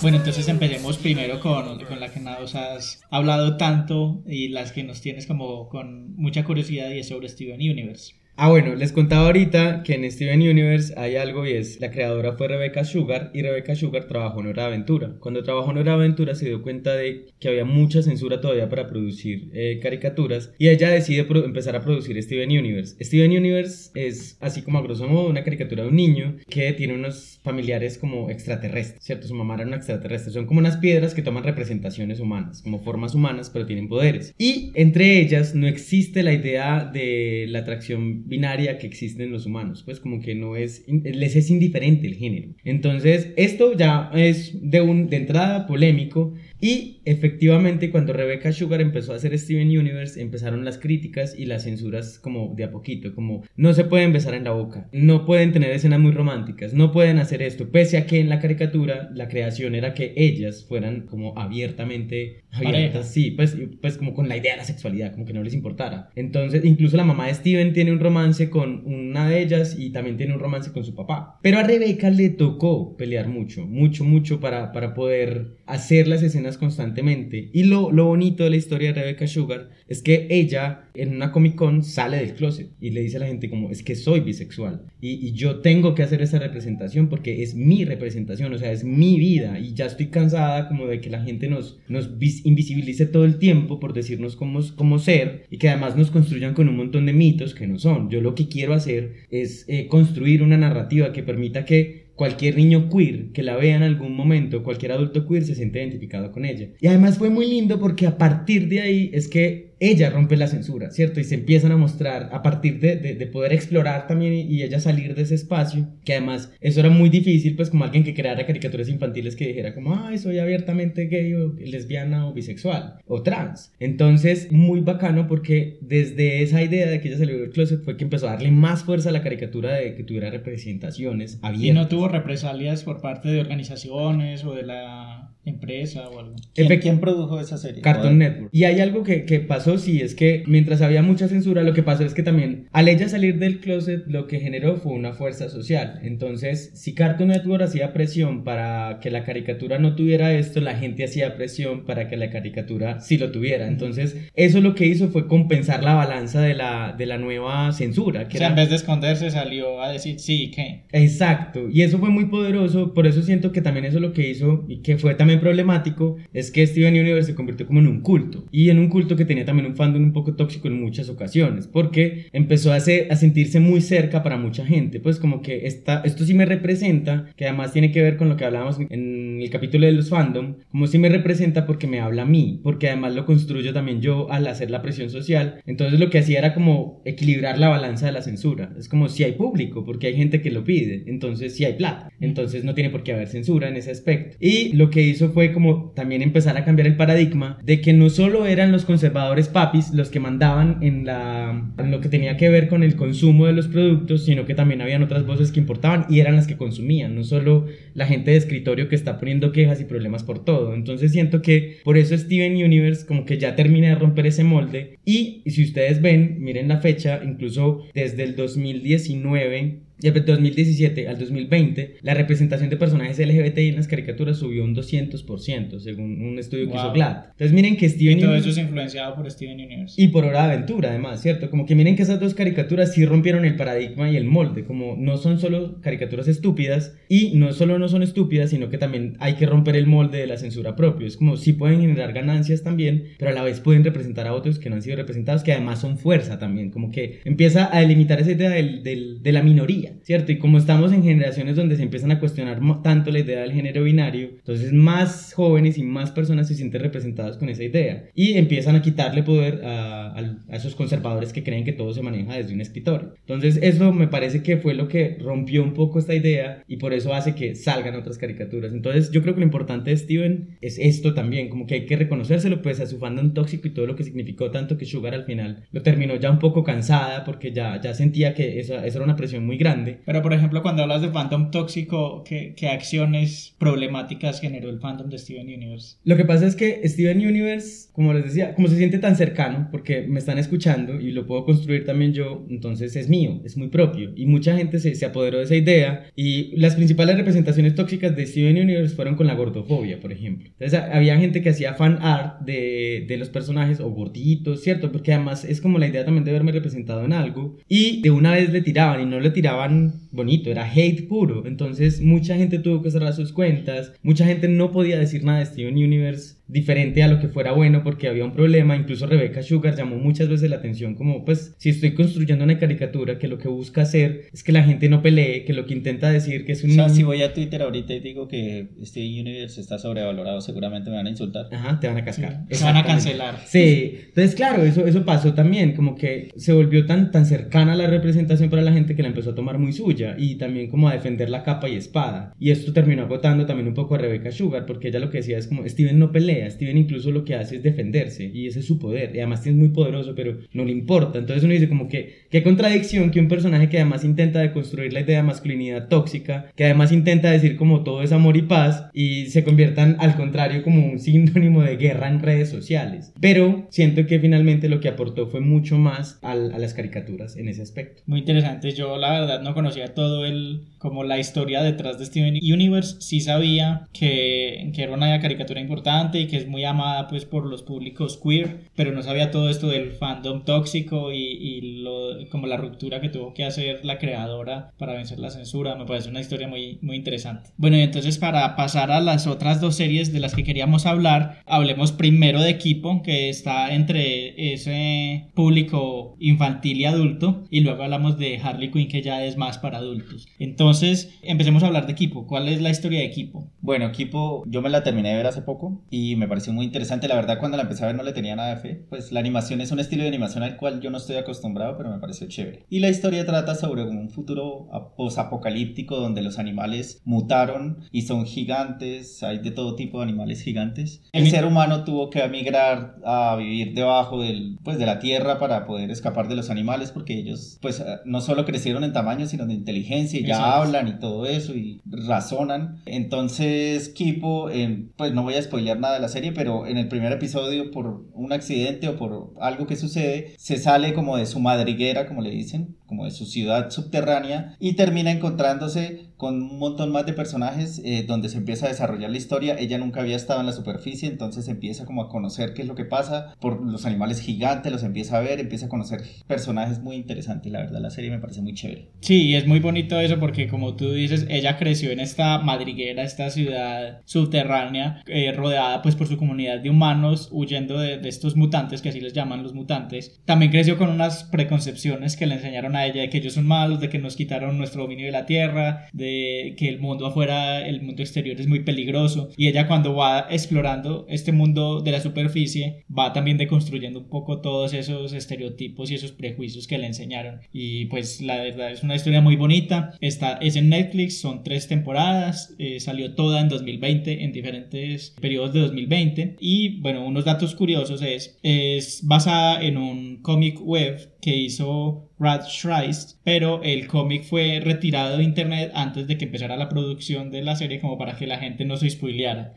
Bueno, 0.00 0.18
entonces 0.18 0.46
empecemos 0.46 0.96
primero 0.96 1.40
con, 1.40 1.84
con 1.84 1.98
la 1.98 2.12
que 2.12 2.20
nos 2.20 2.54
has 2.54 3.02
hablado 3.10 3.56
tanto 3.56 4.22
y 4.28 4.48
las 4.48 4.70
que 4.70 4.84
nos 4.84 5.00
tienes 5.00 5.26
como 5.26 5.68
con 5.68 6.14
mucha 6.14 6.44
curiosidad 6.44 6.88
y 6.90 7.00
es 7.00 7.08
sobre 7.08 7.28
Steven 7.28 7.60
Universe. 7.60 8.14
Ah, 8.40 8.50
bueno, 8.50 8.76
les 8.76 8.92
contaba 8.92 9.26
ahorita 9.26 9.82
que 9.82 9.94
en 9.94 10.08
Steven 10.08 10.40
Universe 10.40 10.94
hay 10.96 11.16
algo 11.16 11.44
y 11.44 11.54
es 11.54 11.80
la 11.80 11.90
creadora 11.90 12.34
fue 12.34 12.46
Rebecca 12.46 12.84
Sugar 12.84 13.32
y 13.34 13.42
Rebecca 13.42 13.74
Sugar 13.74 14.04
trabajó 14.04 14.38
en 14.38 14.46
Hora 14.46 14.62
de 14.62 14.68
Aventura. 14.68 15.16
Cuando 15.18 15.42
trabajó 15.42 15.72
en 15.72 15.78
Hora 15.78 15.96
de 15.96 16.04
Aventura 16.04 16.36
se 16.36 16.46
dio 16.46 16.62
cuenta 16.62 16.94
de 16.94 17.26
que 17.40 17.48
había 17.48 17.64
mucha 17.64 18.00
censura 18.00 18.40
todavía 18.40 18.68
para 18.68 18.88
producir 18.88 19.50
eh, 19.54 19.80
caricaturas 19.82 20.52
y 20.56 20.68
ella 20.68 20.88
decide 20.88 21.26
empezar 21.28 21.74
a 21.74 21.80
producir 21.80 22.22
Steven 22.22 22.48
Universe. 22.48 23.04
Steven 23.04 23.32
Universe 23.32 23.90
es 23.96 24.38
así 24.38 24.62
como 24.62 24.78
a 24.78 24.82
grosso 24.82 25.08
modo 25.08 25.28
una 25.28 25.42
caricatura 25.42 25.82
de 25.82 25.88
un 25.88 25.96
niño 25.96 26.36
que 26.48 26.72
tiene 26.74 26.94
unos 26.94 27.40
familiares 27.42 27.98
como 27.98 28.30
extraterrestres, 28.30 29.02
¿cierto? 29.02 29.26
Su 29.26 29.34
mamá 29.34 29.54
era 29.54 29.66
una 29.66 29.78
extraterrestre. 29.78 30.32
Son 30.32 30.46
como 30.46 30.60
unas 30.60 30.76
piedras 30.76 31.12
que 31.12 31.22
toman 31.22 31.42
representaciones 31.42 32.20
humanas, 32.20 32.62
como 32.62 32.78
formas 32.78 33.16
humanas, 33.16 33.50
pero 33.50 33.66
tienen 33.66 33.88
poderes. 33.88 34.32
Y 34.38 34.70
entre 34.76 35.18
ellas 35.18 35.56
no 35.56 35.66
existe 35.66 36.22
la 36.22 36.32
idea 36.32 36.84
de 36.84 37.46
la 37.48 37.58
atracción 37.58 38.27
binaria 38.28 38.78
que 38.78 38.86
existe 38.86 39.24
en 39.24 39.32
los 39.32 39.46
humanos, 39.46 39.82
pues 39.84 40.00
como 40.00 40.20
que 40.20 40.34
no 40.34 40.56
es, 40.56 40.84
les 40.86 41.34
es 41.34 41.50
indiferente 41.50 42.06
el 42.06 42.14
género. 42.14 42.48
Entonces, 42.64 43.32
esto 43.36 43.76
ya 43.76 44.10
es 44.14 44.52
de, 44.60 44.80
un, 44.80 45.08
de 45.08 45.16
entrada 45.16 45.66
polémico 45.66 46.34
y 46.60 47.00
efectivamente 47.04 47.90
cuando 47.90 48.12
Rebecca 48.12 48.52
Sugar 48.52 48.80
empezó 48.80 49.12
a 49.12 49.16
hacer 49.16 49.38
Steven 49.38 49.68
Universe 49.68 50.20
empezaron 50.20 50.64
las 50.64 50.78
críticas 50.78 51.34
y 51.38 51.46
las 51.46 51.64
censuras 51.64 52.18
como 52.18 52.54
de 52.56 52.64
a 52.64 52.70
poquito, 52.70 53.14
como 53.14 53.44
no 53.56 53.72
se 53.72 53.84
pueden 53.84 54.12
besar 54.12 54.34
en 54.34 54.44
la 54.44 54.52
boca, 54.52 54.88
no 54.92 55.24
pueden 55.24 55.52
tener 55.52 55.70
escenas 55.70 56.00
muy 56.00 56.12
románticas, 56.12 56.74
no 56.74 56.92
pueden 56.92 57.18
hacer 57.18 57.42
esto, 57.42 57.70
pese 57.70 57.96
a 57.96 58.06
que 58.06 58.20
en 58.20 58.28
la 58.28 58.40
caricatura 58.40 59.10
la 59.14 59.28
creación 59.28 59.74
era 59.74 59.94
que 59.94 60.14
ellas 60.16 60.64
fueran 60.68 61.02
como 61.02 61.38
abiertamente 61.38 62.44
Pareja. 62.50 62.68
abiertas, 62.70 63.12
sí, 63.12 63.30
pues, 63.30 63.56
pues 63.80 63.96
como 63.96 64.14
con 64.14 64.28
la 64.28 64.36
idea 64.36 64.52
de 64.52 64.58
la 64.58 64.64
sexualidad, 64.64 65.12
como 65.12 65.26
que 65.26 65.32
no 65.32 65.42
les 65.42 65.54
importara. 65.54 66.10
Entonces, 66.16 66.64
incluso 66.64 66.96
la 66.96 67.04
mamá 67.04 67.26
de 67.26 67.34
Steven 67.34 67.72
tiene 67.72 67.92
un 67.92 68.00
romance 68.00 68.50
con 68.50 68.82
una 68.86 69.28
de 69.28 69.42
ellas 69.42 69.76
y 69.78 69.90
también 69.90 70.16
tiene 70.16 70.34
un 70.34 70.40
romance 70.40 70.72
con 70.72 70.84
su 70.84 70.94
papá. 70.94 71.38
Pero 71.42 71.58
a 71.58 71.62
Rebeca 71.62 72.10
le 72.10 72.30
tocó 72.30 72.96
pelear 72.96 73.28
mucho, 73.28 73.66
mucho, 73.66 74.04
mucho 74.04 74.40
para, 74.40 74.72
para 74.72 74.94
poder 74.94 75.58
hacer 75.66 76.08
las 76.08 76.22
escenas 76.22 76.47
constantemente. 76.56 77.50
Y 77.52 77.64
lo, 77.64 77.92
lo 77.92 78.06
bonito 78.06 78.44
de 78.44 78.50
la 78.50 78.56
historia 78.56 78.92
de 78.92 79.00
Rebecca 79.02 79.26
Sugar 79.26 79.68
es 79.88 80.02
que 80.02 80.26
ella 80.30 80.88
en 80.94 81.14
una 81.14 81.32
Comic 81.32 81.54
Con 81.56 81.84
sale 81.84 82.18
del 82.18 82.34
closet 82.34 82.70
y 82.80 82.90
le 82.90 83.02
dice 83.02 83.16
a 83.16 83.20
la 83.20 83.26
gente 83.26 83.50
como 83.50 83.70
es 83.70 83.82
que 83.82 83.94
soy 83.94 84.20
bisexual 84.20 84.82
y, 85.00 85.32
yo 85.32 85.60
tengo 85.60 85.94
que 85.94 86.02
hacer 86.02 86.22
esa 86.22 86.38
representación 86.38 87.08
porque 87.08 87.42
es 87.42 87.54
mi 87.54 87.84
representación, 87.84 88.52
o 88.52 88.58
sea, 88.58 88.72
es 88.72 88.82
mi 88.84 89.18
vida 89.18 89.58
y 89.60 89.74
ya 89.74 89.86
estoy 89.86 90.06
cansada 90.06 90.68
como 90.68 90.86
de 90.86 91.00
que 91.00 91.10
la 91.10 91.22
gente 91.22 91.48
nos, 91.48 91.78
nos 91.88 92.18
vis- 92.18 92.44
invisibilice 92.44 93.06
todo 93.06 93.24
el 93.24 93.38
tiempo 93.38 93.78
por 93.78 93.92
decirnos 93.92 94.36
cómo, 94.36 94.60
cómo 94.74 94.98
ser 94.98 95.44
y 95.50 95.58
que 95.58 95.68
además 95.68 95.96
nos 95.96 96.10
construyan 96.10 96.54
con 96.54 96.68
un 96.68 96.76
montón 96.76 97.06
de 97.06 97.12
mitos 97.12 97.54
que 97.54 97.66
no 97.66 97.78
son. 97.78 98.10
Yo 98.10 98.20
lo 98.20 98.34
que 98.34 98.48
quiero 98.48 98.74
hacer 98.74 99.14
es 99.30 99.64
eh, 99.68 99.86
construir 99.86 100.42
una 100.42 100.56
narrativa 100.56 101.12
que 101.12 101.22
permita 101.22 101.64
que 101.64 102.07
cualquier 102.18 102.56
niño 102.56 102.88
queer 102.90 103.30
que 103.30 103.44
la 103.44 103.56
vea 103.56 103.76
en 103.76 103.84
algún 103.84 104.16
momento, 104.16 104.64
cualquier 104.64 104.90
adulto 104.90 105.24
queer 105.24 105.44
se 105.44 105.54
siente 105.54 105.78
identificado 105.78 106.32
con 106.32 106.44
ella. 106.44 106.70
Y 106.80 106.88
además 106.88 107.16
fue 107.16 107.30
muy 107.30 107.48
lindo 107.48 107.78
porque 107.78 108.08
a 108.08 108.18
partir 108.18 108.68
de 108.68 108.80
ahí 108.80 109.10
es 109.14 109.28
que 109.28 109.67
ella 109.80 110.10
rompe 110.10 110.36
la 110.36 110.46
censura, 110.46 110.90
¿cierto? 110.90 111.20
Y 111.20 111.24
se 111.24 111.36
empiezan 111.36 111.72
a 111.72 111.76
mostrar 111.76 112.30
a 112.32 112.42
partir 112.42 112.80
de, 112.80 112.96
de, 112.96 113.14
de 113.14 113.26
poder 113.26 113.52
explorar 113.52 114.06
también 114.06 114.34
y, 114.34 114.40
y 114.42 114.62
ella 114.62 114.80
salir 114.80 115.14
de 115.14 115.22
ese 115.22 115.34
espacio, 115.34 115.88
que 116.04 116.12
además 116.14 116.52
eso 116.60 116.80
era 116.80 116.90
muy 116.90 117.08
difícil, 117.08 117.56
pues 117.56 117.70
como 117.70 117.84
alguien 117.84 118.04
que 118.04 118.14
creara 118.14 118.46
caricaturas 118.46 118.88
infantiles 118.88 119.36
que 119.36 119.46
dijera 119.48 119.74
como, 119.74 119.94
ay, 119.94 120.18
soy 120.18 120.38
abiertamente 120.38 121.06
gay 121.06 121.34
o 121.34 121.54
lesbiana 121.58 122.28
o 122.28 122.32
bisexual 122.32 122.98
o 123.06 123.22
trans. 123.22 123.72
Entonces, 123.78 124.50
muy 124.50 124.80
bacano 124.80 125.26
porque 125.26 125.78
desde 125.80 126.42
esa 126.42 126.62
idea 126.62 126.88
de 126.88 127.00
que 127.00 127.08
ella 127.08 127.18
salió 127.18 127.38
del 127.38 127.50
closet 127.50 127.82
fue 127.82 127.96
que 127.96 128.04
empezó 128.04 128.28
a 128.28 128.32
darle 128.32 128.50
más 128.50 128.84
fuerza 128.84 129.10
a 129.10 129.12
la 129.12 129.22
caricatura 129.22 129.74
de 129.74 129.94
que 129.94 130.04
tuviera 130.04 130.30
representaciones 130.30 131.38
abiertas. 131.42 131.68
Y 131.68 131.72
no 131.72 131.88
tuvo 131.88 132.08
represalias 132.08 132.84
por 132.84 133.00
parte 133.00 133.28
de 133.28 133.40
organizaciones 133.40 134.44
o 134.44 134.54
de 134.54 134.62
la 134.62 135.34
empresa 135.48 136.08
o 136.08 136.18
algo. 136.20 136.34
¿Quién, 136.54 136.68
Efect- 136.68 136.80
quién 136.82 137.00
produjo 137.00 137.40
esa 137.40 137.58
serie? 137.58 137.82
Cartoon 137.82 138.18
Network. 138.18 138.50
Y 138.52 138.64
hay 138.64 138.80
algo 138.80 139.02
que, 139.02 139.24
que 139.24 139.40
pasó, 139.40 139.78
sí, 139.78 140.00
es 140.00 140.14
que 140.14 140.42
mientras 140.46 140.82
había 140.82 141.02
mucha 141.02 141.28
censura, 141.28 141.62
lo 141.62 141.74
que 141.74 141.82
pasó 141.82 142.04
es 142.04 142.14
que 142.14 142.22
también 142.22 142.66
al 142.72 142.88
ella 142.88 143.08
salir 143.08 143.38
del 143.38 143.60
closet, 143.60 144.04
lo 144.06 144.26
que 144.26 144.40
generó 144.40 144.76
fue 144.76 144.92
una 144.92 145.12
fuerza 145.12 145.48
social. 145.48 145.98
Entonces, 146.02 146.72
si 146.74 146.94
Cartoon 146.94 147.28
Network 147.30 147.62
hacía 147.62 147.92
presión 147.92 148.44
para 148.44 148.98
que 149.00 149.10
la 149.10 149.24
caricatura 149.24 149.78
no 149.78 149.94
tuviera 149.94 150.32
esto, 150.34 150.60
la 150.60 150.74
gente 150.76 151.04
hacía 151.04 151.36
presión 151.36 151.84
para 151.84 152.08
que 152.08 152.16
la 152.16 152.30
caricatura 152.30 153.00
sí 153.00 153.18
lo 153.18 153.30
tuviera. 153.30 153.66
Entonces, 153.68 154.16
eso 154.34 154.60
lo 154.60 154.74
que 154.74 154.86
hizo 154.86 155.08
fue 155.08 155.26
compensar 155.28 155.82
la 155.82 155.94
balanza 155.94 156.40
de 156.40 156.54
la, 156.54 156.94
de 156.96 157.06
la 157.06 157.18
nueva 157.18 157.72
censura. 157.72 158.24
O 158.26 158.30
sea, 158.30 158.38
era- 158.38 158.48
en 158.48 158.56
vez 158.56 158.70
de 158.70 158.76
esconderse 158.76 159.30
salió 159.30 159.82
a 159.82 159.90
decir 159.92 160.18
sí, 160.20 160.50
¿qué? 160.54 160.84
Exacto, 160.92 161.68
y 161.70 161.82
eso 161.82 161.98
fue 161.98 162.10
muy 162.10 162.26
poderoso, 162.26 162.92
por 162.94 163.06
eso 163.06 163.22
siento 163.22 163.52
que 163.52 163.60
también 163.62 163.84
eso 163.86 164.00
lo 164.00 164.12
que 164.12 164.28
hizo 164.28 164.64
y 164.68 164.82
que 164.82 164.96
fue 164.98 165.14
también 165.14 165.37
problemático 165.40 166.16
es 166.32 166.50
que 166.50 166.66
Steven 166.66 166.94
Universe 166.94 167.30
se 167.30 167.34
convirtió 167.34 167.66
como 167.66 167.80
en 167.80 167.86
un 167.88 168.00
culto 168.00 168.44
y 168.50 168.70
en 168.70 168.78
un 168.78 168.88
culto 168.88 169.16
que 169.16 169.24
tenía 169.24 169.44
también 169.44 169.66
un 169.66 169.76
fandom 169.76 170.02
un 170.02 170.12
poco 170.12 170.34
tóxico 170.34 170.68
en 170.68 170.80
muchas 170.80 171.08
ocasiones, 171.08 171.66
porque 171.66 172.26
empezó 172.32 172.72
a, 172.72 172.80
se- 172.80 173.08
a 173.10 173.16
sentirse 173.16 173.60
muy 173.60 173.80
cerca 173.80 174.22
para 174.22 174.36
mucha 174.36 174.64
gente, 174.64 175.00
pues 175.00 175.18
como 175.18 175.42
que 175.42 175.66
esta, 175.66 176.00
esto 176.04 176.24
sí 176.24 176.34
me 176.34 176.46
representa, 176.46 177.26
que 177.36 177.46
además 177.46 177.72
tiene 177.72 177.90
que 177.92 178.02
ver 178.02 178.16
con 178.16 178.28
lo 178.28 178.36
que 178.36 178.44
hablábamos 178.44 178.78
en 178.90 179.40
el 179.40 179.50
capítulo 179.50 179.86
de 179.86 179.92
los 179.92 180.08
fandom, 180.08 180.56
como 180.70 180.86
si 180.86 180.98
me 180.98 181.08
representa 181.08 181.66
porque 181.66 181.86
me 181.86 182.00
habla 182.00 182.22
a 182.22 182.26
mí, 182.26 182.60
porque 182.62 182.88
además 182.88 183.14
lo 183.14 183.24
construyo 183.26 183.72
también 183.72 184.00
yo 184.00 184.30
al 184.30 184.46
hacer 184.46 184.70
la 184.70 184.82
presión 184.82 185.10
social, 185.10 185.60
entonces 185.66 185.98
lo 186.00 186.10
que 186.10 186.18
hacía 186.18 186.38
era 186.38 186.54
como 186.54 187.02
equilibrar 187.04 187.58
la 187.58 187.68
balanza 187.68 188.06
de 188.06 188.12
la 188.12 188.22
censura, 188.22 188.72
es 188.78 188.88
como 188.88 189.08
si 189.08 189.24
hay 189.24 189.32
público, 189.32 189.84
porque 189.84 190.08
hay 190.08 190.14
gente 190.16 190.40
que 190.42 190.50
lo 190.50 190.64
pide, 190.64 191.04
entonces 191.06 191.54
si 191.54 191.64
hay 191.64 191.74
plata, 191.74 192.10
entonces 192.20 192.64
no 192.64 192.74
tiene 192.74 192.90
por 192.90 193.02
qué 193.02 193.12
haber 193.12 193.28
censura 193.28 193.68
en 193.68 193.76
ese 193.76 193.90
aspecto. 193.90 194.36
Y 194.40 194.72
lo 194.76 194.90
que 194.90 195.02
hizo 195.02 195.27
fue 195.28 195.52
como 195.52 195.92
también 195.94 196.22
empezar 196.22 196.56
a 196.56 196.64
cambiar 196.64 196.86
el 196.86 196.96
paradigma 196.96 197.58
de 197.62 197.80
que 197.80 197.92
no 197.92 198.10
solo 198.10 198.46
eran 198.46 198.72
los 198.72 198.84
conservadores 198.84 199.48
papis 199.48 199.92
los 199.92 200.10
que 200.10 200.20
mandaban 200.20 200.78
en, 200.82 201.04
la, 201.04 201.72
lo 201.84 202.00
que 202.00 202.08
tenía 202.08 202.36
que 202.36 202.48
ver 202.48 202.68
con 202.68 202.82
el 202.82 202.96
consumo 202.96 203.46
de 203.46 203.52
los 203.52 203.68
productos, 203.68 204.24
sino 204.24 204.46
que 204.46 204.54
también 204.54 204.80
habían 204.80 205.02
otras 205.02 205.26
voces 205.26 205.52
que 205.52 205.60
importaban 205.60 206.06
y 206.08 206.20
eran 206.20 206.36
las 206.36 206.46
que 206.46 206.56
consumían, 206.56 207.14
no 207.14 207.24
solo 207.24 207.66
la 207.94 208.06
gente 208.06 208.30
de 208.30 208.36
escritorio 208.36 208.88
que 208.88 208.96
está 208.96 209.18
poniendo 209.18 209.52
quejas 209.52 209.80
y 209.80 209.84
problemas 209.84 210.22
por 210.22 210.44
todo. 210.44 210.74
Entonces 210.74 211.12
siento 211.12 211.42
que 211.42 211.78
por 211.84 211.98
eso 211.98 212.16
Steven 212.16 212.52
Universe 212.52 213.06
como 213.06 213.24
que 213.24 213.38
ya 213.38 213.56
termina 213.56 213.88
de 213.88 213.94
romper 213.94 214.26
ese 214.26 214.44
molde 214.44 214.98
y, 215.04 215.42
y 215.44 215.50
si 215.50 215.64
ustedes 215.64 216.00
ven, 216.00 216.36
miren 216.40 216.68
la 216.68 216.78
fecha, 216.78 217.20
incluso 217.24 217.84
desde 217.94 218.24
el 218.24 218.36
2019 218.36 219.87
y 219.87 219.87
del 220.00 220.24
2017 220.24 221.08
al 221.08 221.18
2020, 221.18 221.96
la 222.02 222.14
representación 222.14 222.70
de 222.70 222.76
personajes 222.76 223.18
LGBTI 223.18 223.68
en 223.68 223.76
las 223.76 223.88
caricaturas 223.88 224.38
subió 224.38 224.64
un 224.64 224.74
200%, 224.74 225.80
según 225.80 226.22
un 226.22 226.38
estudio 226.38 226.66
que 226.68 226.74
hizo 226.74 226.84
Wow. 226.84 226.94
GLAD. 226.94 227.16
Entonces 227.32 227.52
miren 227.52 227.76
que 227.76 227.86
Y 227.86 227.88
Steven 227.88 228.18
todo 228.18 228.28
Universe- 228.30 228.50
eso 228.50 228.60
es 228.60 228.66
influenciado 228.66 229.14
por 229.14 229.30
Steven 229.30 229.54
Universe. 229.60 230.00
y 230.00 230.08
por 230.08 230.24
Hora 230.24 230.46
de 230.46 230.52
Aventura, 230.54 230.90
además, 230.90 231.20
¿cierto? 231.22 231.50
Como 231.50 231.66
que 231.66 231.74
miren 231.74 231.96
que 231.96 232.02
esas 232.02 232.20
dos 232.20 232.34
caricaturas 232.34 232.92
sí 232.94 233.04
rompieron 233.04 233.44
el 233.44 233.56
paradigma 233.56 234.10
y 234.10 234.16
el 234.16 234.24
molde, 234.24 234.64
como 234.64 234.96
no 234.98 235.16
son 235.16 235.38
solo 235.40 235.80
caricaturas 235.80 236.28
estúpidas 236.28 236.96
y 237.08 237.32
no 237.34 237.52
solo 237.52 237.78
no 237.78 237.88
son 237.88 238.02
estúpidas, 238.02 238.50
sino 238.50 238.68
que 238.70 238.78
también 238.78 239.16
hay 239.20 239.34
que 239.34 239.46
romper 239.46 239.76
el 239.76 239.86
molde 239.86 240.18
de 240.18 240.26
la 240.26 240.36
censura 240.36 240.76
propio. 240.76 241.06
Es 241.06 241.16
como 241.16 241.36
sí 241.36 241.52
pueden 241.52 241.80
generar 241.80 242.12
ganancias 242.12 242.62
también, 242.62 243.04
pero 243.18 243.30
a 243.30 243.34
la 243.34 243.42
vez 243.42 243.60
pueden 243.60 243.84
representar 243.84 244.26
a 244.26 244.34
otros 244.34 244.58
que 244.58 244.70
no 244.70 244.76
han 244.76 244.82
sido 244.82 244.96
representados, 244.96 245.42
que 245.42 245.52
además 245.52 245.80
son 245.80 245.98
fuerza 245.98 246.38
también, 246.38 246.70
como 246.70 246.90
que 246.90 247.20
empieza 247.24 247.74
a 247.76 247.80
delimitar 247.80 248.20
esa 248.20 248.32
idea 248.32 248.50
del- 248.50 248.82
del- 248.82 249.22
de 249.22 249.32
la 249.32 249.42
minoría. 249.42 249.87
¿Cierto? 250.02 250.32
Y 250.32 250.38
como 250.38 250.58
estamos 250.58 250.92
en 250.92 251.02
generaciones 251.02 251.56
donde 251.56 251.76
se 251.76 251.82
empiezan 251.82 252.10
a 252.12 252.20
cuestionar 252.20 252.60
tanto 252.82 253.10
la 253.10 253.18
idea 253.20 253.40
del 253.42 253.52
género 253.52 253.84
binario, 253.84 254.28
entonces 254.38 254.72
más 254.72 255.32
jóvenes 255.34 255.78
y 255.78 255.82
más 255.82 256.10
personas 256.10 256.48
se 256.48 256.54
sienten 256.54 256.82
representadas 256.82 257.36
con 257.36 257.48
esa 257.48 257.64
idea 257.64 258.04
y 258.14 258.34
empiezan 258.34 258.76
a 258.76 258.82
quitarle 258.82 259.22
poder 259.22 259.64
a, 259.64 260.08
a- 260.18 260.36
a 260.50 260.56
esos 260.56 260.74
conservadores 260.74 261.32
que 261.32 261.42
creen 261.42 261.64
que 261.64 261.72
todo 261.72 261.92
se 261.92 262.02
maneja 262.02 262.34
desde 262.34 262.54
un 262.54 262.60
escritorio. 262.60 263.14
Entonces 263.20 263.58
eso 263.62 263.92
me 263.92 264.08
parece 264.08 264.42
que 264.42 264.56
fue 264.56 264.74
lo 264.74 264.88
que 264.88 265.16
rompió 265.20 265.62
un 265.62 265.74
poco 265.74 265.98
esta 265.98 266.14
idea 266.14 266.62
y 266.66 266.76
por 266.76 266.92
eso 266.92 267.14
hace 267.14 267.34
que 267.34 267.54
salgan 267.54 267.94
otras 267.96 268.18
caricaturas. 268.18 268.72
Entonces 268.72 269.10
yo 269.10 269.22
creo 269.22 269.34
que 269.34 269.40
lo 269.40 269.46
importante 269.46 269.90
de 269.90 269.96
Steven 269.96 270.56
es 270.60 270.78
esto 270.78 271.14
también, 271.14 271.48
como 271.48 271.66
que 271.66 271.74
hay 271.74 271.86
que 271.86 271.96
reconocérselo 271.96 272.62
pues 272.62 272.80
a 272.80 272.86
su 272.86 272.98
fandom 272.98 273.34
tóxico 273.34 273.68
y 273.68 273.70
todo 273.74 273.86
lo 273.86 273.96
que 273.96 274.04
significó 274.04 274.50
tanto 274.50 274.76
que 274.76 274.84
Sugar 274.84 275.14
al 275.14 275.24
final 275.24 275.64
lo 275.70 275.82
terminó 275.82 276.16
ya 276.16 276.30
un 276.30 276.38
poco 276.38 276.64
cansada 276.64 277.24
porque 277.24 277.52
ya, 277.52 277.80
ya 277.80 277.94
sentía 277.94 278.34
que 278.34 278.58
eso, 278.60 278.74
eso 278.78 278.98
era 278.98 279.04
una 279.04 279.16
presión 279.16 279.44
muy 279.46 279.56
grande. 279.56 279.77
Pero 280.04 280.22
por 280.22 280.32
ejemplo, 280.32 280.62
cuando 280.62 280.82
hablas 280.82 281.02
de 281.02 281.10
fandom 281.10 281.50
tóxico, 281.50 282.24
¿qué, 282.24 282.54
qué 282.56 282.68
acciones 282.68 283.54
problemáticas 283.58 284.40
generó 284.40 284.70
el 284.70 284.80
fandom 284.80 285.08
de 285.08 285.18
Steven 285.18 285.46
Universe? 285.46 285.96
Lo 286.04 286.16
que 286.16 286.24
pasa 286.24 286.46
es 286.46 286.56
que 286.56 286.86
Steven 286.88 287.18
Universe, 287.18 287.87
como 287.98 288.12
les 288.12 288.26
decía, 288.26 288.54
como 288.54 288.68
se 288.68 288.76
siente 288.76 289.00
tan 289.00 289.16
cercano, 289.16 289.66
porque 289.72 290.02
me 290.02 290.20
están 290.20 290.38
escuchando 290.38 291.00
y 291.00 291.10
lo 291.10 291.26
puedo 291.26 291.44
construir 291.44 291.84
también 291.84 292.12
yo, 292.12 292.46
entonces 292.48 292.94
es 292.94 293.08
mío, 293.08 293.40
es 293.44 293.56
muy 293.56 293.70
propio. 293.70 294.12
Y 294.14 294.26
mucha 294.26 294.56
gente 294.56 294.78
se, 294.78 294.94
se 294.94 295.04
apoderó 295.04 295.38
de 295.38 295.42
esa 295.42 295.56
idea. 295.56 296.04
Y 296.14 296.56
las 296.56 296.76
principales 296.76 297.16
representaciones 297.16 297.74
tóxicas 297.74 298.14
de 298.14 298.24
Steven 298.24 298.56
Universe 298.56 298.94
fueron 298.94 299.16
con 299.16 299.26
la 299.26 299.34
gordofobia, 299.34 299.98
por 299.98 300.12
ejemplo. 300.12 300.48
Entonces 300.48 300.78
había 300.78 301.18
gente 301.18 301.42
que 301.42 301.48
hacía 301.48 301.74
fan 301.74 301.98
art 302.00 302.42
de, 302.42 303.04
de 303.08 303.16
los 303.16 303.30
personajes 303.30 303.80
o 303.80 303.90
gorditos, 303.90 304.62
¿cierto? 304.62 304.92
Porque 304.92 305.12
además 305.12 305.44
es 305.44 305.60
como 305.60 305.80
la 305.80 305.88
idea 305.88 306.04
también 306.04 306.24
de 306.24 306.30
verme 306.30 306.52
representado 306.52 307.04
en 307.04 307.12
algo. 307.12 307.56
Y 307.68 308.00
de 308.00 308.12
una 308.12 308.30
vez 308.30 308.52
le 308.52 308.60
tiraban 308.60 309.00
y 309.00 309.06
no 309.06 309.18
le 309.18 309.30
tiraban 309.30 310.07
bonito, 310.18 310.50
era 310.50 310.70
hate 310.70 311.08
puro. 311.08 311.46
Entonces 311.46 312.02
mucha 312.02 312.36
gente 312.36 312.58
tuvo 312.58 312.82
que 312.82 312.90
cerrar 312.90 313.14
sus 313.14 313.32
cuentas, 313.32 313.94
mucha 314.02 314.26
gente 314.26 314.48
no 314.48 314.70
podía 314.70 314.98
decir 314.98 315.24
nada 315.24 315.38
de 315.38 315.46
Steven 315.46 315.74
Universe 315.74 316.38
diferente 316.48 317.02
a 317.02 317.08
lo 317.08 317.20
que 317.20 317.28
fuera 317.28 317.52
bueno 317.52 317.82
porque 317.84 318.08
había 318.08 318.24
un 318.24 318.32
problema. 318.32 318.74
Incluso 318.74 319.06
Rebecca 319.06 319.42
Sugar 319.42 319.76
llamó 319.76 319.96
muchas 319.96 320.28
veces 320.28 320.50
la 320.50 320.56
atención 320.56 320.94
como, 320.94 321.24
pues, 321.24 321.54
si 321.58 321.68
estoy 321.68 321.92
construyendo 321.94 322.44
una 322.44 322.58
caricatura 322.58 323.18
que 323.18 323.28
lo 323.28 323.38
que 323.38 323.48
busca 323.48 323.82
hacer 323.82 324.22
es 324.32 324.42
que 324.42 324.52
la 324.52 324.64
gente 324.64 324.88
no 324.88 325.02
pelee, 325.02 325.44
que 325.44 325.52
lo 325.52 325.66
que 325.66 325.74
intenta 325.74 326.10
decir 326.10 326.44
que 326.44 326.52
es 326.52 326.64
un... 326.64 326.70
O 326.70 326.74
sea, 326.74 326.88
si 326.88 327.02
voy 327.02 327.22
a 327.22 327.34
Twitter 327.34 327.62
ahorita 327.62 327.94
y 327.94 328.00
digo 328.00 328.28
que 328.28 328.68
este 328.82 329.00
Universe 329.00 329.60
está 329.60 329.78
sobrevalorado, 329.78 330.40
seguramente 330.40 330.90
me 330.90 330.96
van 330.96 331.06
a 331.06 331.10
insultar. 331.10 331.48
Ajá, 331.52 331.78
te 331.78 331.86
van 331.86 331.98
a 331.98 332.04
cascar. 332.04 332.44
Se 332.50 332.64
van 332.64 332.76
a 332.76 332.84
cancelar. 332.84 333.38
Sí, 333.46 333.98
entonces 334.08 334.34
claro, 334.34 334.64
eso, 334.64 334.86
eso 334.86 335.04
pasó 335.04 335.34
también, 335.34 335.74
como 335.74 335.94
que 335.94 336.30
se 336.36 336.52
volvió 336.52 336.86
tan, 336.86 337.10
tan 337.10 337.26
cercana 337.26 337.72
a 337.72 337.76
la 337.76 337.86
representación 337.86 338.48
para 338.48 338.62
la 338.62 338.72
gente 338.72 338.96
que 338.96 339.02
la 339.02 339.08
empezó 339.08 339.30
a 339.30 339.34
tomar 339.34 339.58
muy 339.58 339.72
suya 339.72 340.07
y 340.16 340.36
también 340.36 340.68
como 340.70 340.88
a 340.88 340.92
defender 340.92 341.28
la 341.30 341.42
capa 341.42 341.68
y 341.68 341.76
espada. 341.76 342.34
Y 342.38 342.50
esto 342.50 342.72
terminó 342.72 343.02
agotando 343.02 343.46
también 343.46 343.68
un 343.68 343.74
poco 343.74 343.94
a 343.94 343.98
Rebecca 343.98 344.30
Sugar, 344.32 344.66
porque 344.66 344.88
ella 344.88 344.98
lo 345.00 345.10
que 345.10 345.18
decía 345.18 345.38
es 345.38 345.46
como, 345.48 345.68
Steven 345.68 345.98
no 345.98 346.12
pelea, 346.12 346.48
Steven 346.50 346.76
incluso 346.78 347.10
lo 347.10 347.24
que 347.24 347.34
hace 347.34 347.56
es 347.56 347.62
defenderse 347.62 348.30
y 348.32 348.46
ese 348.46 348.60
es 348.60 348.66
su 348.66 348.78
poder. 348.78 349.10
Y 349.14 349.18
además 349.18 349.46
es 349.46 349.54
muy 349.54 349.68
poderoso, 349.70 350.14
pero 350.14 350.38
no 350.52 350.64
le 350.64 350.72
importa. 350.72 351.18
Entonces 351.18 351.44
uno 351.44 351.52
dice 351.52 351.68
como 351.68 351.88
que, 351.88 352.26
qué 352.30 352.42
contradicción 352.42 353.10
que 353.10 353.20
un 353.20 353.28
personaje 353.28 353.68
que 353.68 353.76
además 353.78 354.04
intenta 354.04 354.40
deconstruir 354.40 354.92
la 354.92 355.00
idea 355.00 355.18
de 355.18 355.22
masculinidad 355.22 355.88
tóxica, 355.88 356.50
que 356.56 356.64
además 356.64 356.92
intenta 356.92 357.30
decir 357.30 357.56
como 357.56 357.82
todo 357.84 358.02
es 358.02 358.12
amor 358.12 358.36
y 358.36 358.42
paz 358.42 358.86
y 358.92 359.26
se 359.26 359.44
conviertan 359.44 359.96
al 359.98 360.16
contrario 360.16 360.62
como 360.62 360.86
un 360.86 360.98
sinónimo 360.98 361.62
de 361.62 361.76
guerra 361.76 362.08
en 362.08 362.20
redes 362.20 362.48
sociales. 362.50 363.12
Pero 363.20 363.66
siento 363.70 364.06
que 364.06 364.18
finalmente 364.20 364.68
lo 364.68 364.80
que 364.80 364.88
aportó 364.88 365.26
fue 365.26 365.40
mucho 365.40 365.78
más 365.78 366.18
al- 366.22 366.52
a 366.52 366.58
las 366.58 366.74
caricaturas 366.74 367.36
en 367.36 367.48
ese 367.48 367.62
aspecto. 367.62 368.02
Muy 368.06 368.20
interesante. 368.20 368.70
Yo 368.72 368.96
la 368.96 369.20
verdad 369.20 369.42
no 369.42 369.54
conocía 369.54 369.87
todo 369.94 370.24
el 370.24 370.68
como 370.78 371.04
la 371.04 371.18
historia 371.18 371.62
detrás 371.62 371.98
de 371.98 372.06
Steven 372.06 372.34
Universe. 372.34 373.00
Sí 373.00 373.20
sabía 373.20 373.88
que, 373.92 374.70
que 374.74 374.82
era 374.82 374.94
una 374.94 375.20
caricatura 375.20 375.60
importante 375.60 376.20
y 376.20 376.26
que 376.26 376.36
es 376.36 376.48
muy 376.48 376.64
amada 376.64 377.08
pues 377.08 377.24
por 377.24 377.46
los 377.46 377.62
públicos 377.62 378.18
queer, 378.22 378.68
pero 378.76 378.92
no 378.92 379.02
sabía 379.02 379.30
todo 379.30 379.50
esto 379.50 379.68
del 379.68 379.90
fandom 379.90 380.44
tóxico 380.44 381.12
y, 381.12 381.18
y 381.18 381.82
lo, 381.82 382.28
como 382.30 382.46
la 382.46 382.56
ruptura 382.56 383.00
que 383.00 383.08
tuvo 383.08 383.34
que 383.34 383.44
hacer 383.44 383.84
la 383.84 383.98
creadora 383.98 384.72
para 384.78 384.94
vencer 384.94 385.18
la 385.18 385.30
censura. 385.30 385.74
Me 385.74 385.84
parece 385.84 386.08
una 386.08 386.20
historia 386.20 386.48
muy, 386.48 386.78
muy 386.80 386.96
interesante. 386.96 387.50
Bueno, 387.56 387.76
y 387.76 387.80
entonces 387.80 388.18
para 388.18 388.56
pasar 388.56 388.90
a 388.90 389.00
las 389.00 389.26
otras 389.26 389.60
dos 389.60 389.74
series 389.74 390.12
de 390.12 390.20
las 390.20 390.34
que 390.34 390.44
queríamos 390.44 390.86
hablar, 390.86 391.42
hablemos 391.46 391.92
primero 391.92 392.40
de 392.40 392.50
Equipo, 392.50 393.02
que 393.02 393.28
está 393.28 393.74
entre 393.74 394.52
ese 394.52 395.28
público 395.34 396.16
infantil 396.18 396.80
y 396.80 396.84
adulto, 396.84 397.44
y 397.50 397.60
luego 397.60 397.82
hablamos 397.82 398.18
de 398.18 398.38
Harley 398.38 398.70
Quinn, 398.70 398.88
que 398.88 399.02
ya 399.02 399.24
es 399.24 399.36
más 399.36 399.58
para 399.58 399.77
adultos. 399.78 400.26
Entonces, 400.38 401.10
empecemos 401.22 401.62
a 401.62 401.66
hablar 401.68 401.86
de 401.86 401.92
Equipo. 401.92 402.26
¿Cuál 402.26 402.48
es 402.48 402.60
la 402.60 402.70
historia 402.70 403.00
de 403.00 403.06
Equipo? 403.06 403.50
Bueno, 403.60 403.86
Equipo, 403.86 404.44
yo 404.46 404.62
me 404.62 404.70
la 404.70 404.82
terminé 404.82 405.10
de 405.10 405.16
ver 405.16 405.26
hace 405.26 405.42
poco 405.42 405.82
y 405.90 406.16
me 406.16 406.28
pareció 406.28 406.52
muy 406.52 406.66
interesante. 406.66 407.08
La 407.08 407.14
verdad, 407.16 407.38
cuando 407.38 407.56
la 407.56 407.64
empecé 407.64 407.84
a 407.84 407.88
ver 407.88 407.96
no 407.96 408.02
le 408.02 408.12
tenía 408.12 408.36
nada 408.36 408.50
de 408.54 408.60
fe. 408.60 408.86
Pues 408.88 409.12
la 409.12 409.20
animación 409.20 409.60
es 409.60 409.72
un 409.72 409.80
estilo 409.80 410.02
de 410.02 410.08
animación 410.08 410.42
al 410.42 410.56
cual 410.56 410.80
yo 410.80 410.90
no 410.90 410.98
estoy 410.98 411.16
acostumbrado, 411.16 411.76
pero 411.76 411.90
me 411.90 411.98
pareció 411.98 412.26
chévere. 412.28 412.64
Y 412.70 412.80
la 412.80 412.88
historia 412.88 413.24
trata 413.26 413.54
sobre 413.54 413.82
un 413.82 414.10
futuro 414.10 414.68
ap- 414.72 414.94
posapocalíptico 414.96 415.96
donde 415.96 416.22
los 416.22 416.38
animales 416.38 417.00
mutaron 417.04 417.78
y 417.92 418.02
son 418.02 418.26
gigantes. 418.26 419.22
Hay 419.22 419.38
de 419.38 419.50
todo 419.50 419.74
tipo 419.76 419.98
de 419.98 420.04
animales 420.04 420.42
gigantes. 420.42 421.02
El 421.12 421.30
ser 421.30 421.44
humano 421.44 421.84
tuvo 421.84 422.10
que 422.10 422.20
emigrar 422.20 422.96
a 423.04 423.36
vivir 423.36 423.74
debajo 423.74 424.22
del, 424.22 424.58
pues, 424.64 424.78
de 424.78 424.86
la 424.86 424.98
tierra 424.98 425.38
para 425.38 425.66
poder 425.66 425.90
escapar 425.90 426.28
de 426.28 426.36
los 426.36 426.50
animales 426.50 426.90
porque 426.92 427.18
ellos 427.18 427.58
pues 427.60 427.80
eh, 427.80 427.84
no 428.04 428.20
solo 428.20 428.44
crecieron 428.44 428.84
en 428.84 428.92
tamaño 428.92 429.26
sino 429.26 429.44
en 429.44 429.50
inteligencia 429.68 430.18
y 430.18 430.22
ya 430.22 430.36
Exacto. 430.36 430.62
hablan 430.62 430.88
y 430.88 430.98
todo 430.98 431.26
eso 431.26 431.54
y 431.54 431.80
razonan. 431.84 432.80
Entonces 432.86 433.90
Kipo, 433.90 434.48
pues 434.96 435.12
no 435.12 435.22
voy 435.22 435.34
a 435.34 435.42
spoilear 435.42 435.78
nada 435.78 435.94
de 435.94 436.00
la 436.00 436.08
serie, 436.08 436.32
pero 436.32 436.66
en 436.66 436.78
el 436.78 436.88
primer 436.88 437.12
episodio 437.12 437.70
por 437.70 438.06
un 438.14 438.32
accidente 438.32 438.88
o 438.88 438.96
por 438.96 439.34
algo 439.40 439.66
que 439.66 439.76
sucede, 439.76 440.34
se 440.38 440.56
sale 440.56 440.94
como 440.94 441.16
de 441.16 441.26
su 441.26 441.40
madriguera, 441.40 442.06
como 442.06 442.22
le 442.22 442.30
dicen, 442.30 442.76
como 442.86 443.04
de 443.04 443.10
su 443.10 443.26
ciudad 443.26 443.70
subterránea 443.70 444.56
y 444.58 444.72
termina 444.74 445.10
encontrándose 445.10 446.08
con 446.18 446.42
un 446.42 446.58
montón 446.58 446.90
más 446.90 447.06
de 447.06 447.12
personajes 447.12 447.80
eh, 447.84 448.04
donde 448.06 448.28
se 448.28 448.38
empieza 448.38 448.66
a 448.66 448.68
desarrollar 448.68 449.08
la 449.10 449.16
historia. 449.16 449.56
Ella 449.58 449.78
nunca 449.78 450.00
había 450.00 450.16
estado 450.16 450.40
en 450.40 450.46
la 450.46 450.52
superficie, 450.52 451.08
entonces 451.08 451.46
empieza 451.46 451.86
como 451.86 452.02
a 452.02 452.08
conocer 452.08 452.54
qué 452.54 452.62
es 452.62 452.68
lo 452.68 452.74
que 452.74 452.84
pasa 452.84 453.36
por 453.40 453.64
los 453.64 453.86
animales 453.86 454.20
gigantes, 454.20 454.70
los 454.72 454.82
empieza 454.82 455.16
a 455.16 455.20
ver, 455.20 455.38
empieza 455.38 455.66
a 455.66 455.68
conocer 455.68 456.02
personajes 456.26 456.80
muy 456.80 456.96
interesantes. 456.96 457.50
La 457.52 457.60
verdad, 457.60 457.80
la 457.80 457.90
serie 457.90 458.10
me 458.10 458.18
parece 458.18 458.42
muy 458.42 458.52
chévere. 458.52 458.88
Sí, 459.00 459.36
es 459.36 459.46
muy 459.46 459.60
bonito 459.60 459.98
eso 460.00 460.18
porque 460.18 460.48
como 460.48 460.74
tú 460.74 460.90
dices, 460.92 461.24
ella 461.30 461.56
creció 461.56 461.92
en 461.92 462.00
esta 462.00 462.38
madriguera, 462.38 463.04
esta 463.04 463.30
ciudad 463.30 464.00
subterránea, 464.04 465.02
eh, 465.06 465.30
rodeada 465.32 465.82
pues 465.82 465.94
por 465.94 466.08
su 466.08 466.16
comunidad 466.16 466.58
de 466.58 466.70
humanos, 466.70 467.28
huyendo 467.30 467.78
de, 467.78 467.98
de 467.98 468.08
estos 468.08 468.34
mutantes, 468.34 468.82
que 468.82 468.88
así 468.88 469.00
les 469.00 469.12
llaman 469.12 469.44
los 469.44 469.54
mutantes. 469.54 470.20
También 470.24 470.50
creció 470.50 470.78
con 470.78 470.90
unas 470.90 471.22
preconcepciones 471.22 472.16
que 472.16 472.26
le 472.26 472.34
enseñaron 472.34 472.74
a 472.74 472.86
ella 472.86 473.02
de 473.02 473.08
que 473.08 473.18
ellos 473.18 473.34
son 473.34 473.46
malos, 473.46 473.78
de 473.78 473.88
que 473.88 474.00
nos 474.00 474.16
quitaron 474.16 474.58
nuestro 474.58 474.82
dominio 474.82 475.06
de 475.06 475.12
la 475.12 475.24
tierra, 475.24 475.86
de 475.92 476.07
que 476.56 476.68
el 476.68 476.80
mundo 476.80 477.06
afuera, 477.06 477.66
el 477.66 477.82
mundo 477.82 478.02
exterior 478.02 478.40
es 478.40 478.46
muy 478.46 478.60
peligroso. 478.60 479.30
Y 479.36 479.48
ella 479.48 479.66
cuando 479.66 479.94
va 479.94 480.26
explorando 480.30 481.06
este 481.08 481.32
mundo 481.32 481.80
de 481.80 481.92
la 481.92 482.00
superficie, 482.00 482.84
va 482.96 483.12
también 483.12 483.38
deconstruyendo 483.38 484.00
un 484.00 484.08
poco 484.08 484.40
todos 484.40 484.74
esos 484.74 485.12
estereotipos 485.12 485.90
y 485.90 485.94
esos 485.94 486.12
prejuicios 486.12 486.66
que 486.66 486.78
le 486.78 486.86
enseñaron. 486.86 487.40
Y 487.52 487.86
pues 487.86 488.20
la 488.20 488.38
verdad 488.38 488.70
es 488.70 488.82
una 488.82 488.96
historia 488.96 489.20
muy 489.20 489.36
bonita. 489.36 489.94
Está, 490.00 490.38
es 490.38 490.56
en 490.56 490.68
Netflix, 490.68 491.20
son 491.20 491.42
tres 491.42 491.68
temporadas, 491.68 492.54
eh, 492.58 492.80
salió 492.80 493.14
toda 493.14 493.40
en 493.40 493.48
2020, 493.48 494.24
en 494.24 494.32
diferentes 494.32 495.14
periodos 495.20 495.52
de 495.52 495.60
2020. 495.60 496.36
Y 496.40 496.80
bueno, 496.80 497.06
unos 497.06 497.24
datos 497.24 497.54
curiosos 497.54 498.02
es, 498.02 498.38
es 498.42 499.06
basada 499.06 499.62
en 499.62 499.76
un 499.76 500.22
cómic 500.22 500.60
web 500.60 501.16
que 501.20 501.36
hizo 501.36 502.07
Brad 502.18 502.42
Schreist, 502.48 503.18
pero 503.24 503.62
el 503.62 503.86
cómic 503.86 504.24
fue 504.24 504.60
retirado 504.60 505.18
de 505.18 505.24
internet 505.24 505.70
antes 505.74 506.06
de 506.06 506.18
que 506.18 506.24
empezara 506.24 506.56
la 506.56 506.68
producción 506.68 507.30
de 507.30 507.42
la 507.42 507.56
serie 507.56 507.80
como 507.80 507.96
para 507.98 508.16
que 508.16 508.26
la 508.26 508.38
gente 508.38 508.64
no 508.64 508.76
se 508.76 508.90
spoileara. 508.90 509.52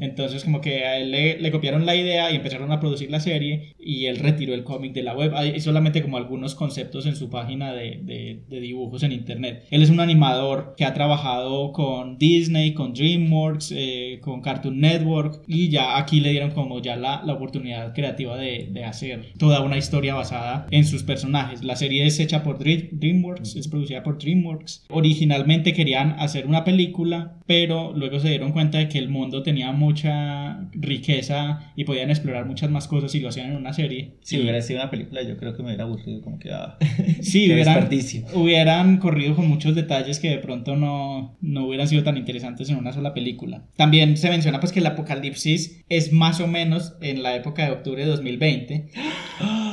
Entonces 0.00 0.44
como 0.44 0.60
que 0.60 0.84
a 0.84 0.98
él 0.98 1.10
le, 1.10 1.38
le 1.40 1.50
copiaron 1.50 1.86
la 1.86 1.96
idea 1.96 2.30
y 2.30 2.36
empezaron 2.36 2.72
a 2.72 2.80
producir 2.80 3.10
la 3.10 3.20
serie 3.20 3.74
y 3.78 4.06
él 4.06 4.16
retiró 4.18 4.54
el 4.54 4.64
cómic 4.64 4.92
de 4.92 5.02
la 5.02 5.14
web. 5.14 5.32
Hay 5.34 5.60
solamente 5.60 6.02
como 6.02 6.16
algunos 6.16 6.54
conceptos 6.54 7.06
en 7.06 7.16
su 7.16 7.28
página 7.30 7.72
de, 7.72 8.00
de- 8.02 8.40
de 8.48 8.60
dibujos 8.60 9.02
en 9.02 9.12
internet. 9.12 9.64
Él 9.70 9.82
es 9.82 9.90
un 9.90 10.00
animador 10.00 10.74
que 10.76 10.84
ha 10.84 10.94
trabajado 10.94 11.72
con 11.72 12.18
Disney, 12.18 12.72
con 12.74 12.94
DreamWorks, 12.94 13.72
eh, 13.76 14.18
con 14.22 14.40
Cartoon 14.40 14.80
Network 14.80 15.42
y 15.46 15.68
ya 15.68 15.98
aquí 15.98 16.20
le 16.20 16.30
dieron 16.30 16.50
como 16.52 16.80
ya 16.80 16.96
la, 16.96 17.22
la 17.24 17.34
oportunidad 17.34 17.94
creativa 17.94 18.36
de, 18.36 18.68
de 18.70 18.84
hacer 18.84 19.32
toda 19.38 19.60
una 19.60 19.76
historia 19.76 20.14
basada 20.14 20.66
en 20.70 20.84
sus 20.84 21.02
personajes. 21.02 21.62
La 21.62 21.76
serie 21.76 22.05
es 22.06 22.18
hecha 22.20 22.42
por 22.42 22.58
Dream- 22.58 22.88
DreamWorks, 22.92 23.56
es 23.56 23.68
producida 23.68 24.02
por 24.02 24.18
DreamWorks. 24.18 24.86
Originalmente 24.90 25.72
querían 25.72 26.12
hacer 26.18 26.46
una 26.46 26.64
película, 26.64 27.38
pero 27.46 27.92
luego 27.94 28.18
se 28.20 28.28
dieron 28.28 28.52
cuenta 28.52 28.78
de 28.78 28.88
que 28.88 28.98
el 28.98 29.08
mundo 29.08 29.42
tenía 29.42 29.72
mucha 29.72 30.68
riqueza 30.72 31.72
y 31.76 31.84
podían 31.84 32.10
explorar 32.10 32.46
muchas 32.46 32.70
más 32.70 32.88
cosas 32.88 33.14
y 33.14 33.20
lo 33.20 33.28
hacían 33.28 33.50
en 33.50 33.56
una 33.56 33.72
serie. 33.72 34.14
Si 34.22 34.36
Y- 34.36 34.40
hubiera 34.40 34.60
sido 34.62 34.80
una 34.80 34.90
película, 34.90 35.22
yo 35.22 35.36
creo 35.36 35.54
que 35.56 35.62
me 35.62 35.68
hubiera 35.68 35.84
aburrido, 35.84 36.20
como 36.22 36.38
que 36.38 36.50
ah, 36.52 36.78
Sí, 37.20 37.50
hubieran, 37.52 37.88
hubieran 38.34 38.98
corrido 38.98 39.34
con 39.36 39.48
muchos 39.48 39.74
detalles 39.74 40.18
que 40.20 40.30
de 40.30 40.38
pronto 40.38 40.76
no, 40.76 41.36
no 41.40 41.66
hubieran 41.66 41.88
sido 41.88 42.02
tan 42.02 42.16
interesantes 42.16 42.68
en 42.70 42.76
una 42.76 42.92
sola 42.92 43.14
película. 43.14 43.64
También 43.76 44.16
se 44.16 44.30
menciona 44.30 44.60
pues 44.60 44.72
que 44.72 44.80
el 44.80 44.86
apocalipsis 44.86 45.84
es 45.88 46.12
más 46.12 46.40
o 46.40 46.46
menos 46.46 46.94
en 47.00 47.22
la 47.22 47.34
época 47.36 47.64
de 47.64 47.72
octubre 47.72 48.02
de 48.04 48.08
2020. 48.10 48.88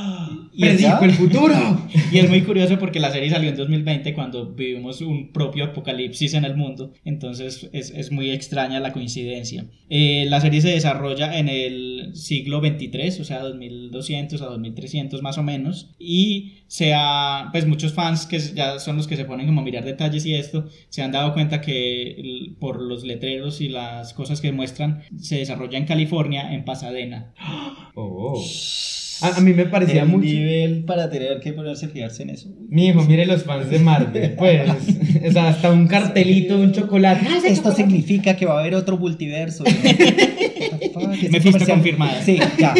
Y 0.53 0.65
es, 0.65 0.75
¡Predijo 0.75 1.03
el 1.05 1.11
futuro! 1.11 1.55
y 2.11 2.17
es 2.17 2.29
muy 2.29 2.41
curioso 2.41 2.77
porque 2.77 2.99
la 2.99 3.11
serie 3.11 3.29
salió 3.29 3.49
en 3.49 3.55
2020 3.55 4.13
cuando 4.13 4.53
vivimos 4.53 5.01
un 5.01 5.31
propio 5.31 5.65
apocalipsis 5.65 6.33
en 6.33 6.45
el 6.45 6.55
mundo. 6.55 6.93
Entonces 7.05 7.69
es, 7.73 7.91
es 7.91 8.11
muy 8.11 8.31
extraña 8.31 8.79
la 8.79 8.93
coincidencia. 8.93 9.65
Eh, 9.89 10.25
la 10.29 10.41
serie 10.41 10.61
se 10.61 10.69
desarrolla 10.69 11.37
en 11.37 11.49
el 11.49 12.11
siglo 12.13 12.61
23, 12.61 13.19
o 13.19 13.23
sea, 13.23 13.39
2200 13.39 14.41
a 14.41 14.45
2300 14.45 15.21
más 15.21 15.37
o 15.37 15.43
menos. 15.43 15.91
Y 15.99 16.62
se 16.73 16.91
ha, 16.95 17.49
pues 17.51 17.67
muchos 17.67 17.93
fans 17.93 18.25
que 18.25 18.39
ya 18.39 18.79
son 18.79 18.97
los 18.97 19.05
que 19.05 19.15
se 19.15 19.25
ponen 19.25 19.45
como 19.45 19.61
a 19.61 19.63
mirar 19.63 19.85
detalles 19.85 20.25
y 20.25 20.33
esto, 20.33 20.65
se 20.89 21.03
han 21.03 21.11
dado 21.11 21.35
cuenta 21.35 21.61
que 21.61 22.55
por 22.59 22.81
los 22.81 23.03
letreros 23.03 23.61
y 23.61 23.69
las 23.69 24.15
cosas 24.15 24.41
que 24.41 24.51
muestran, 24.51 25.03
se 25.21 25.35
desarrolla 25.37 25.77
en 25.77 25.85
California, 25.85 26.51
en 26.51 26.65
Pasadena. 26.65 27.31
Oh. 27.95 28.43
A, 29.21 29.37
a 29.37 29.41
mí 29.41 29.53
me 29.53 29.65
parecía 29.67 30.01
El 30.01 30.07
mucho. 30.09 30.25
nivel 30.25 30.83
para 30.83 31.11
tener 31.11 31.39
que 31.41 31.53
ponerse 31.53 31.85
a 31.85 31.89
fijarse 31.89 32.23
en 32.23 32.31
eso. 32.31 32.49
Mi 32.69 32.87
hijo, 32.87 33.03
mire 33.03 33.27
los 33.27 33.43
fans 33.43 33.69
de 33.69 33.77
Marvel, 33.77 34.31
pues. 34.35 34.67
O 35.27 35.31
sea, 35.31 35.49
hasta 35.49 35.71
un 35.71 35.87
cartelito, 35.87 36.57
un 36.59 36.71
chocolate. 36.71 37.23
Ah, 37.29 37.37
Esto 37.37 37.69
chocolate. 37.69 37.75
significa 37.83 38.35
que 38.35 38.47
va 38.47 38.57
a 38.57 38.61
haber 38.61 38.73
otro 38.73 38.97
multiverso. 38.97 39.63
Mephisto 41.29 41.65
confirmada. 41.67 42.19
Sí, 42.23 42.39
ya. 42.57 42.73